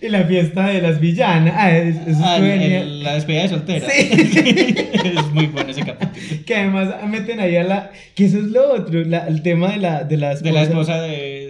Y 0.00 0.08
la 0.10 0.24
fiesta 0.24 0.68
de 0.68 0.80
las 0.80 1.00
villanas. 1.00 1.54
Ah, 1.56 1.76
es- 1.76 1.96
eso 2.06 2.20
Ah, 2.22 2.36
el- 2.38 3.02
la 3.02 3.14
despedida 3.14 3.42
de 3.42 3.48
soltera. 3.48 3.88
Sí. 3.90 4.10
es 5.04 5.32
muy 5.32 5.46
bueno 5.46 5.70
ese 5.70 5.82
capítulo. 5.82 6.12
Que 6.46 6.54
además 6.54 6.88
meten 7.08 7.40
ahí 7.40 7.56
a 7.56 7.64
la. 7.64 7.90
Que 8.14 8.26
eso 8.26 8.38
es 8.38 8.44
lo 8.44 8.74
otro. 8.74 9.02
la- 9.04 9.26
el 9.26 9.42
tema 9.42 9.72
de 9.72 9.78
la, 9.78 10.04
de 10.04 10.16
la 10.16 10.34
De 10.36 10.52
la 10.52 10.62
esposa 10.62 11.00
de 11.02 11.47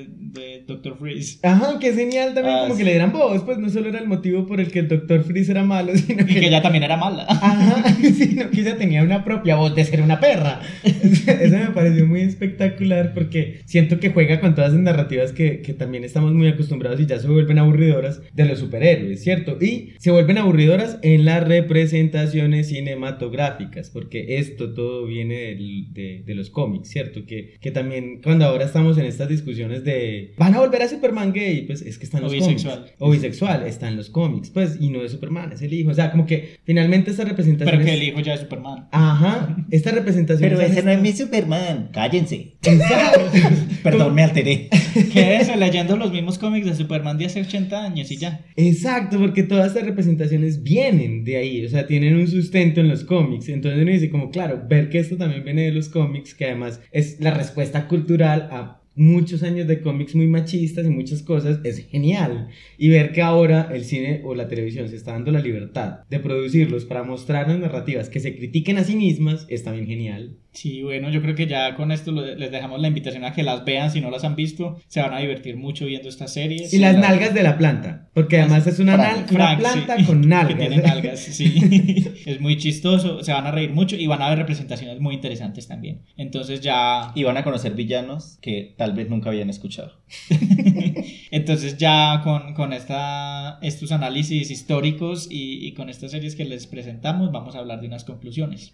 Dr. 0.68 0.96
Freeze. 0.98 1.38
Ajá, 1.42 1.78
que 1.80 1.88
es 1.88 1.96
genial 1.96 2.34
también 2.34 2.56
Ah, 2.56 2.60
como 2.62 2.74
sí. 2.74 2.78
que 2.78 2.84
le 2.84 2.90
dieran 2.92 3.12
voz, 3.12 3.42
pues 3.42 3.58
no 3.58 3.68
solo 3.70 3.88
era 3.88 3.98
el 3.98 4.06
motivo 4.06 4.46
por 4.46 4.60
el 4.60 4.70
que 4.70 4.78
el 4.80 4.88
Dr. 4.88 5.24
Freeze 5.24 5.50
era 5.50 5.64
malo, 5.64 5.92
sino 5.96 6.22
Y 6.22 6.26
que, 6.26 6.40
que 6.40 6.46
ella 6.46 6.62
también 6.62 6.84
era 6.84 6.96
mala. 6.96 7.24
Ajá, 7.28 7.82
sino 8.14 8.50
que 8.50 8.60
ella 8.60 8.76
tenía 8.76 9.02
una 9.02 9.24
propia 9.24 9.56
voz 9.56 9.74
de 9.74 9.84
ser 9.84 10.02
una 10.02 10.20
perra. 10.20 10.60
Eso 10.84 11.56
me 11.56 11.70
pareció 11.74 12.06
muy 12.06 12.20
espectacular 12.20 13.12
porque 13.14 13.60
siento 13.64 13.98
que 13.98 14.10
juega 14.10 14.40
con 14.40 14.54
todas 14.54 14.70
esas 14.70 14.82
narrativas 14.82 15.32
que, 15.32 15.62
que 15.62 15.72
también 15.74 16.04
estamos 16.04 16.32
muy 16.34 16.48
acostumbrados 16.48 17.00
y 17.00 17.06
ya 17.06 17.18
se 17.18 17.26
vuelven 17.28 17.58
aburridoras 17.58 18.20
de 18.32 18.44
los 18.44 18.58
superhéroes, 18.60 19.22
¿cierto? 19.22 19.56
Y 19.60 19.94
se 19.98 20.10
vuelven 20.10 20.38
aburridoras 20.38 20.98
en 21.02 21.24
las 21.24 21.46
representaciones 21.46 22.68
cinematográficas, 22.68 23.90
porque 23.90 24.38
esto 24.38 24.72
todo 24.74 25.06
viene 25.06 25.34
del- 25.54 25.92
de, 25.92 26.22
de 26.24 26.34
los 26.34 26.50
cómics, 26.50 26.88
¿cierto? 26.90 27.24
Que, 27.26 27.54
que 27.60 27.70
también 27.70 28.20
cuando 28.22 28.44
ahora 28.44 28.64
estamos 28.64 28.98
en 28.98 29.06
estas 29.06 29.28
discusiones 29.28 29.84
de 29.84 30.34
van 30.36 30.54
a 30.54 30.57
volver 30.58 30.82
a 30.82 30.88
Superman 30.88 31.32
gay, 31.32 31.62
pues 31.62 31.82
es 31.82 31.98
que 31.98 32.04
están 32.04 32.20
O 32.20 32.24
los 32.24 32.32
bisexual. 32.32 32.78
cómics. 32.78 32.96
O 32.98 33.10
bisexual, 33.10 33.66
está 33.66 33.88
en 33.88 33.96
los 33.96 34.10
cómics, 34.10 34.50
pues, 34.50 34.76
y 34.80 34.90
no 34.90 35.02
es 35.02 35.12
Superman, 35.12 35.52
es 35.52 35.62
el 35.62 35.72
hijo. 35.72 35.90
O 35.90 35.94
sea, 35.94 36.10
como 36.10 36.26
que 36.26 36.58
finalmente 36.64 37.10
esta 37.10 37.24
representación. 37.24 37.76
Pero 37.78 37.84
que 37.84 37.94
el 37.94 38.02
hijo 38.02 38.20
ya 38.20 38.34
es 38.34 38.40
Superman. 38.40 38.88
Ajá, 38.92 39.56
esta 39.70 39.90
representación. 39.90 40.48
Pero 40.48 40.60
ese 40.60 40.82
no 40.82 40.90
es 40.90 41.00
mi 41.00 41.12
Superman. 41.12 41.90
Cállense. 41.92 42.56
Perdón, 43.82 44.14
me 44.14 44.22
alteré. 44.22 44.68
Quédese 45.12 45.56
leyendo 45.56 45.96
los 45.96 46.12
mismos 46.12 46.38
cómics 46.38 46.66
de 46.66 46.74
Superman 46.74 47.18
de 47.18 47.26
hace 47.26 47.40
80 47.40 47.84
años 47.84 48.10
y 48.10 48.16
ya. 48.16 48.44
Exacto, 48.56 49.18
porque 49.18 49.42
todas 49.42 49.68
estas 49.68 49.84
representaciones 49.84 50.62
vienen 50.62 51.24
de 51.24 51.36
ahí, 51.36 51.64
o 51.64 51.68
sea, 51.68 51.86
tienen 51.86 52.16
un 52.16 52.26
sustento 52.28 52.80
en 52.80 52.88
los 52.88 53.04
cómics. 53.04 53.48
Entonces 53.48 53.80
uno 53.82 53.90
dice 53.90 54.10
como, 54.10 54.30
claro, 54.30 54.62
ver 54.68 54.88
que 54.88 54.98
esto 54.98 55.16
también 55.16 55.44
viene 55.44 55.62
de 55.62 55.72
los 55.72 55.88
cómics, 55.88 56.34
que 56.34 56.46
además 56.46 56.80
es 56.92 57.20
la 57.20 57.32
respuesta 57.32 57.88
cultural 57.88 58.48
a 58.50 58.77
muchos 58.98 59.42
años 59.42 59.66
de 59.66 59.80
cómics 59.80 60.14
muy 60.14 60.26
machistas 60.26 60.84
y 60.84 60.90
muchas 60.90 61.22
cosas, 61.22 61.60
es 61.64 61.86
genial. 61.88 62.48
Y 62.76 62.88
ver 62.88 63.12
que 63.12 63.22
ahora 63.22 63.70
el 63.72 63.84
cine 63.84 64.20
o 64.24 64.34
la 64.34 64.48
televisión 64.48 64.88
se 64.88 64.96
está 64.96 65.12
dando 65.12 65.30
la 65.30 65.40
libertad 65.40 66.00
de 66.10 66.18
producirlos 66.18 66.84
para 66.84 67.04
mostrarnos 67.04 67.58
narrativas 67.58 68.08
que 68.08 68.20
se 68.20 68.36
critiquen 68.36 68.78
a 68.78 68.84
sí 68.84 68.96
mismas, 68.96 69.46
es 69.48 69.62
también 69.62 69.86
genial. 69.86 70.36
Sí, 70.60 70.82
bueno, 70.82 71.08
yo 71.08 71.22
creo 71.22 71.36
que 71.36 71.46
ya 71.46 71.76
con 71.76 71.92
esto 71.92 72.10
les 72.10 72.50
dejamos 72.50 72.80
la 72.80 72.88
invitación 72.88 73.24
a 73.24 73.32
que 73.32 73.44
las 73.44 73.64
vean 73.64 73.92
si 73.92 74.00
no 74.00 74.10
las 74.10 74.24
han 74.24 74.34
visto. 74.34 74.76
Se 74.88 75.00
van 75.00 75.14
a 75.14 75.18
divertir 75.20 75.56
mucho 75.56 75.86
viendo 75.86 76.08
estas 76.08 76.32
series. 76.32 76.74
Y 76.74 76.78
las 76.78 76.96
nalgas 76.98 77.32
de 77.32 77.44
la 77.44 77.56
planta, 77.56 78.08
porque 78.12 78.40
además 78.40 78.66
es 78.66 78.80
una, 78.80 78.94
Frank, 78.96 79.30
nal- 79.30 79.34
una 79.36 79.44
Frank, 79.46 79.58
planta 79.60 79.96
sí, 79.98 80.04
con 80.06 80.22
Que 80.22 80.26
nalgas. 80.28 80.58
tiene 80.58 80.76
nalgas, 80.78 81.20
sí. 81.20 82.04
es 82.26 82.40
muy 82.40 82.56
chistoso, 82.56 83.22
se 83.22 83.32
van 83.32 83.46
a 83.46 83.52
reír 83.52 83.70
mucho 83.70 83.94
y 83.94 84.08
van 84.08 84.20
a 84.20 84.28
ver 84.30 84.38
representaciones 84.38 84.98
muy 84.98 85.14
interesantes 85.14 85.68
también. 85.68 86.02
Entonces 86.16 86.60
ya... 86.60 87.12
Y 87.14 87.22
van 87.22 87.36
a 87.36 87.44
conocer 87.44 87.74
villanos 87.74 88.38
que 88.42 88.74
tal 88.76 88.94
vez 88.94 89.08
nunca 89.08 89.28
habían 89.30 89.50
escuchado. 89.50 89.92
Entonces 91.30 91.76
ya 91.78 92.20
con, 92.24 92.54
con 92.54 92.72
esta, 92.72 93.58
estos 93.62 93.92
análisis 93.92 94.50
históricos 94.50 95.28
y, 95.30 95.64
y 95.66 95.72
con 95.74 95.88
estas 95.88 96.10
series 96.10 96.34
que 96.34 96.44
les 96.44 96.66
presentamos 96.66 97.30
vamos 97.30 97.54
a 97.54 97.60
hablar 97.60 97.80
de 97.80 97.86
unas 97.86 98.02
conclusiones. 98.02 98.72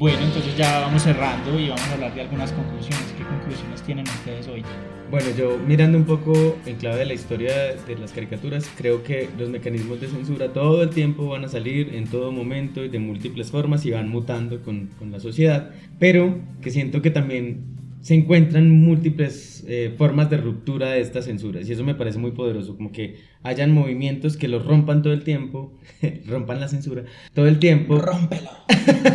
Bueno, 0.00 0.18
entonces 0.24 0.56
ya 0.56 0.80
vamos 0.80 1.02
cerrando 1.02 1.60
y 1.60 1.68
vamos 1.68 1.86
a 1.88 1.92
hablar 1.92 2.14
de 2.14 2.22
algunas 2.22 2.50
conclusiones. 2.52 3.12
¿Qué 3.18 3.22
conclusiones 3.22 3.82
tienen 3.82 4.08
ustedes 4.08 4.48
hoy? 4.48 4.62
Bueno, 5.10 5.26
yo 5.36 5.58
mirando 5.58 5.98
un 5.98 6.04
poco 6.04 6.56
en 6.64 6.76
clave 6.76 7.00
de 7.00 7.04
la 7.04 7.12
historia 7.12 7.54
de 7.74 7.98
las 7.98 8.10
caricaturas, 8.10 8.66
creo 8.78 9.02
que 9.02 9.28
los 9.38 9.50
mecanismos 9.50 10.00
de 10.00 10.08
censura 10.08 10.54
todo 10.54 10.84
el 10.84 10.88
tiempo 10.88 11.28
van 11.28 11.44
a 11.44 11.48
salir 11.48 11.94
en 11.94 12.06
todo 12.06 12.32
momento 12.32 12.82
y 12.82 12.88
de 12.88 12.98
múltiples 12.98 13.50
formas 13.50 13.84
y 13.84 13.90
van 13.90 14.08
mutando 14.08 14.62
con, 14.62 14.86
con 14.98 15.12
la 15.12 15.20
sociedad, 15.20 15.70
pero 15.98 16.38
que 16.62 16.70
siento 16.70 17.02
que 17.02 17.10
también 17.10 17.79
se 18.00 18.14
encuentran 18.14 18.70
múltiples 18.70 19.64
eh, 19.68 19.94
formas 19.96 20.30
de 20.30 20.38
ruptura 20.38 20.90
de 20.90 21.00
estas 21.00 21.26
censuras 21.26 21.68
y 21.68 21.72
eso 21.72 21.84
me 21.84 21.94
parece 21.94 22.18
muy 22.18 22.32
poderoso, 22.32 22.76
como 22.76 22.92
que 22.92 23.16
hayan 23.42 23.72
movimientos 23.72 24.36
que 24.36 24.48
los 24.48 24.64
rompan 24.64 25.02
todo 25.02 25.12
el 25.12 25.24
tiempo, 25.24 25.78
rompan 26.26 26.60
la 26.60 26.68
censura 26.68 27.04
todo 27.34 27.46
el 27.46 27.58
tiempo. 27.58 27.98
Rómpelo. 27.98 28.50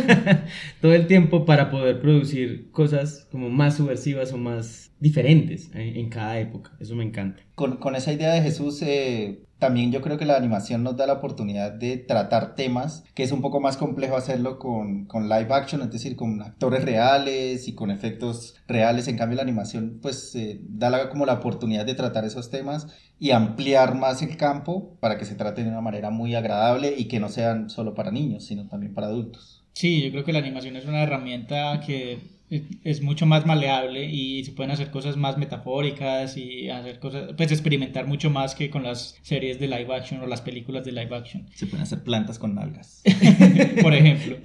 todo 0.80 0.94
el 0.94 1.06
tiempo 1.06 1.44
para 1.44 1.70
poder 1.70 2.00
producir 2.00 2.70
cosas 2.70 3.26
como 3.30 3.50
más 3.50 3.76
subversivas 3.76 4.32
o 4.32 4.38
más 4.38 4.92
diferentes 5.00 5.70
eh, 5.74 5.94
en 5.96 6.08
cada 6.08 6.38
época. 6.38 6.76
Eso 6.80 6.94
me 6.94 7.04
encanta. 7.04 7.42
Con, 7.54 7.76
con 7.78 7.96
esa 7.96 8.12
idea 8.12 8.32
de 8.32 8.42
Jesús, 8.42 8.82
eh, 8.82 9.45
también 9.58 9.90
yo 9.92 10.00
creo 10.02 10.18
que 10.18 10.26
la 10.26 10.36
animación 10.36 10.82
nos 10.82 10.96
da 10.96 11.06
la 11.06 11.14
oportunidad 11.14 11.72
de 11.72 11.96
tratar 11.96 12.54
temas 12.54 13.04
que 13.14 13.22
es 13.22 13.32
un 13.32 13.40
poco 13.40 13.60
más 13.60 13.76
complejo 13.76 14.16
hacerlo 14.16 14.58
con, 14.58 15.06
con 15.06 15.28
live 15.28 15.48
action, 15.52 15.80
es 15.82 15.90
decir, 15.90 16.16
con 16.16 16.42
actores 16.42 16.84
reales 16.84 17.68
y 17.68 17.74
con 17.74 17.90
efectos 17.90 18.54
reales. 18.68 19.08
En 19.08 19.16
cambio, 19.16 19.36
la 19.36 19.42
animación 19.42 19.98
pues 20.02 20.34
eh, 20.34 20.60
da 20.68 20.90
la- 20.90 21.08
como 21.08 21.26
la 21.26 21.34
oportunidad 21.34 21.86
de 21.86 21.94
tratar 21.94 22.24
esos 22.24 22.50
temas 22.50 22.86
y 23.18 23.30
ampliar 23.30 23.94
más 23.94 24.20
el 24.22 24.36
campo 24.36 24.96
para 25.00 25.16
que 25.18 25.24
se 25.24 25.34
traten 25.36 25.64
de 25.64 25.70
una 25.70 25.80
manera 25.80 26.10
muy 26.10 26.34
agradable 26.34 26.94
y 26.96 27.08
que 27.08 27.20
no 27.20 27.28
sean 27.30 27.70
solo 27.70 27.94
para 27.94 28.10
niños, 28.10 28.44
sino 28.44 28.68
también 28.68 28.92
para 28.94 29.06
adultos. 29.06 29.64
Sí, 29.72 30.02
yo 30.02 30.10
creo 30.10 30.24
que 30.24 30.32
la 30.32 30.38
animación 30.40 30.76
es 30.76 30.86
una 30.86 31.02
herramienta 31.02 31.80
que 31.80 32.35
es- 32.50 33.00
mucho 33.02 33.26
más 33.26 33.44
maleable 33.46 34.04
y 34.10 34.44
se 34.44 34.52
pueden 34.52 34.70
hacer 34.70 34.90
cosas 34.90 35.16
más 35.16 35.36
metafóricas 35.38 36.36
y 36.36 36.68
hacer 36.70 36.98
cosas, 36.98 37.30
pues 37.36 37.50
experimentar 37.52 38.06
mucho 38.06 38.30
más 38.30 38.54
que 38.54 38.70
con 38.70 38.82
las 38.84 39.18
series 39.22 39.58
de 39.58 39.68
live 39.68 39.94
action 39.94 40.20
o 40.20 40.26
las 40.26 40.40
películas 40.40 40.84
de 40.84 40.92
live 40.92 41.14
action. 41.16 41.46
Se 41.54 41.66
pueden 41.66 41.82
hacer 41.82 42.02
plantas 42.02 42.38
con 42.38 42.54
nalgas. 42.54 43.02
por 43.82 43.94
ejemplo. 43.94 44.36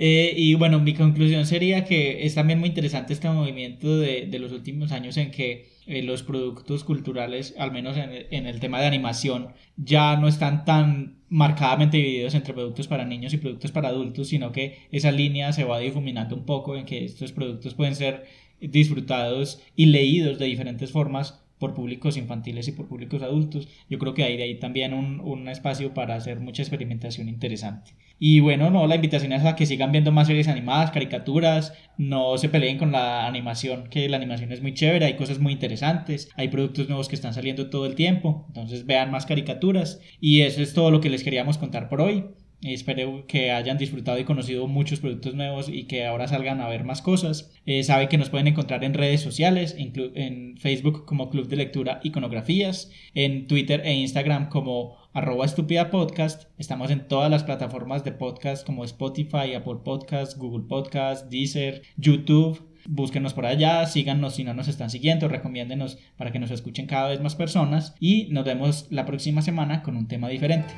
Eh, 0.00 0.32
y 0.36 0.54
bueno, 0.54 0.78
mi 0.78 0.94
conclusión 0.94 1.44
sería 1.44 1.84
que 1.84 2.24
es 2.24 2.34
también 2.36 2.60
muy 2.60 2.68
interesante 2.68 3.12
este 3.12 3.28
movimiento 3.28 3.98
de, 3.98 4.26
de 4.26 4.38
los 4.38 4.52
últimos 4.52 4.92
años 4.92 5.16
en 5.16 5.30
que 5.32 5.70
eh, 5.88 6.02
los 6.02 6.22
productos 6.22 6.84
culturales, 6.84 7.54
al 7.58 7.72
menos 7.72 7.96
en, 7.96 8.10
en, 8.30 8.46
el 8.46 8.60
tema 8.60 8.78
de 8.80 8.86
animación, 8.86 9.54
ya 9.76 10.16
no 10.16 10.28
están 10.28 10.64
tan 10.66 11.22
marcadamente 11.30 11.96
divididos 11.96 12.34
entre 12.34 12.52
productos 12.52 12.86
para 12.88 13.06
niños 13.06 13.32
y 13.32 13.38
productos 13.38 13.72
para 13.72 13.88
adultos, 13.88 14.28
sino 14.28 14.52
que 14.52 14.86
esa 14.92 15.10
línea 15.12 15.52
se 15.52 15.64
va 15.64 15.78
difuminando 15.78 16.36
un 16.36 16.44
poco 16.44 16.76
en 16.76 16.84
que 16.84 17.04
estos 17.04 17.32
productos 17.32 17.74
pueden 17.74 17.94
ser 17.94 18.26
disfrutados 18.60 19.62
y 19.76 19.86
leídos 19.86 20.38
de 20.38 20.46
diferentes 20.46 20.92
formas 20.92 21.42
por 21.58 21.74
públicos 21.74 22.16
infantiles 22.16 22.68
y 22.68 22.72
por 22.72 22.88
públicos 22.88 23.22
adultos. 23.22 23.68
Yo 23.88 23.98
creo 23.98 24.14
que 24.14 24.24
hay 24.24 24.36
de 24.36 24.44
ahí 24.44 24.58
también 24.58 24.94
un, 24.94 25.20
un, 25.20 25.48
espacio 25.48 25.94
para 25.94 26.14
hacer 26.14 26.40
mucha 26.40 26.62
experimentación 26.62 27.28
interesante. 27.28 27.92
Y 28.18 28.40
bueno, 28.40 28.70
no, 28.70 28.86
la 28.86 28.96
invitación 28.96 29.32
es 29.32 29.44
a 29.44 29.54
que 29.54 29.66
sigan 29.66 29.92
viendo 29.92 30.12
más 30.12 30.26
series 30.26 30.48
animadas, 30.48 30.90
caricaturas, 30.90 31.72
no 31.96 32.36
se 32.36 32.48
peleen 32.48 32.78
con 32.78 32.90
la 32.92 33.26
animación, 33.26 33.88
que 33.88 34.08
la 34.08 34.16
animación 34.16 34.52
es 34.52 34.60
muy 34.60 34.74
chévere, 34.74 35.06
hay 35.06 35.16
cosas 35.16 35.38
muy 35.38 35.52
interesantes, 35.52 36.30
hay 36.36 36.48
productos 36.48 36.88
nuevos 36.88 37.08
que 37.08 37.14
están 37.14 37.34
saliendo 37.34 37.70
todo 37.70 37.86
el 37.86 37.94
tiempo, 37.94 38.44
entonces 38.48 38.86
vean 38.86 39.10
más 39.10 39.26
caricaturas. 39.26 40.00
Y 40.20 40.40
eso 40.42 40.62
es 40.62 40.74
todo 40.74 40.90
lo 40.90 41.00
que 41.00 41.10
les 41.10 41.22
queríamos 41.22 41.58
contar 41.58 41.88
por 41.88 42.00
hoy. 42.00 42.24
Espero 42.62 43.24
que 43.28 43.52
hayan 43.52 43.78
disfrutado 43.78 44.18
y 44.18 44.24
conocido 44.24 44.66
muchos 44.66 44.98
productos 44.98 45.34
nuevos 45.34 45.68
y 45.68 45.84
que 45.84 46.04
ahora 46.06 46.26
salgan 46.26 46.60
a 46.60 46.68
ver 46.68 46.82
más 46.82 47.02
cosas. 47.02 47.52
Eh, 47.66 47.84
saben 47.84 48.08
que 48.08 48.18
nos 48.18 48.30
pueden 48.30 48.48
encontrar 48.48 48.82
en 48.82 48.94
redes 48.94 49.20
sociales, 49.20 49.76
en, 49.78 50.56
Facebook 50.58 51.04
como 51.04 51.30
Club 51.30 51.46
de 51.46 51.56
Lectura 51.56 52.00
Iconografías, 52.02 52.90
en 53.14 53.46
Twitter 53.46 53.82
e 53.84 53.94
Instagram 53.94 54.48
como 54.48 54.96
arroba 55.12 55.46
podcast. 55.90 56.50
Estamos 56.58 56.90
en 56.90 57.06
todas 57.06 57.30
las 57.30 57.44
plataformas 57.44 58.02
de 58.02 58.12
podcast 58.12 58.66
como 58.66 58.84
Spotify, 58.84 59.54
Apple 59.54 59.78
Podcast, 59.84 60.36
Google 60.36 60.66
Podcast, 60.68 61.30
Deezer, 61.30 61.82
YouTube. 61.96 62.67
Búsquenos 62.90 63.34
por 63.34 63.44
allá, 63.44 63.84
síganos 63.84 64.36
si 64.36 64.44
no 64.44 64.54
nos 64.54 64.66
están 64.66 64.88
siguiendo, 64.88 65.28
recomiéndenos 65.28 65.98
para 66.16 66.32
que 66.32 66.38
nos 66.38 66.50
escuchen 66.50 66.86
cada 66.86 67.08
vez 67.08 67.20
más 67.20 67.34
personas 67.34 67.94
y 68.00 68.28
nos 68.30 68.46
vemos 68.46 68.86
la 68.88 69.04
próxima 69.04 69.42
semana 69.42 69.82
con 69.82 69.94
un 69.94 70.08
tema 70.08 70.28
diferente. 70.28 70.72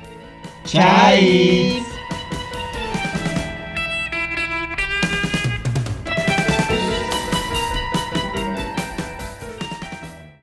¡Chais! 0.65 1.81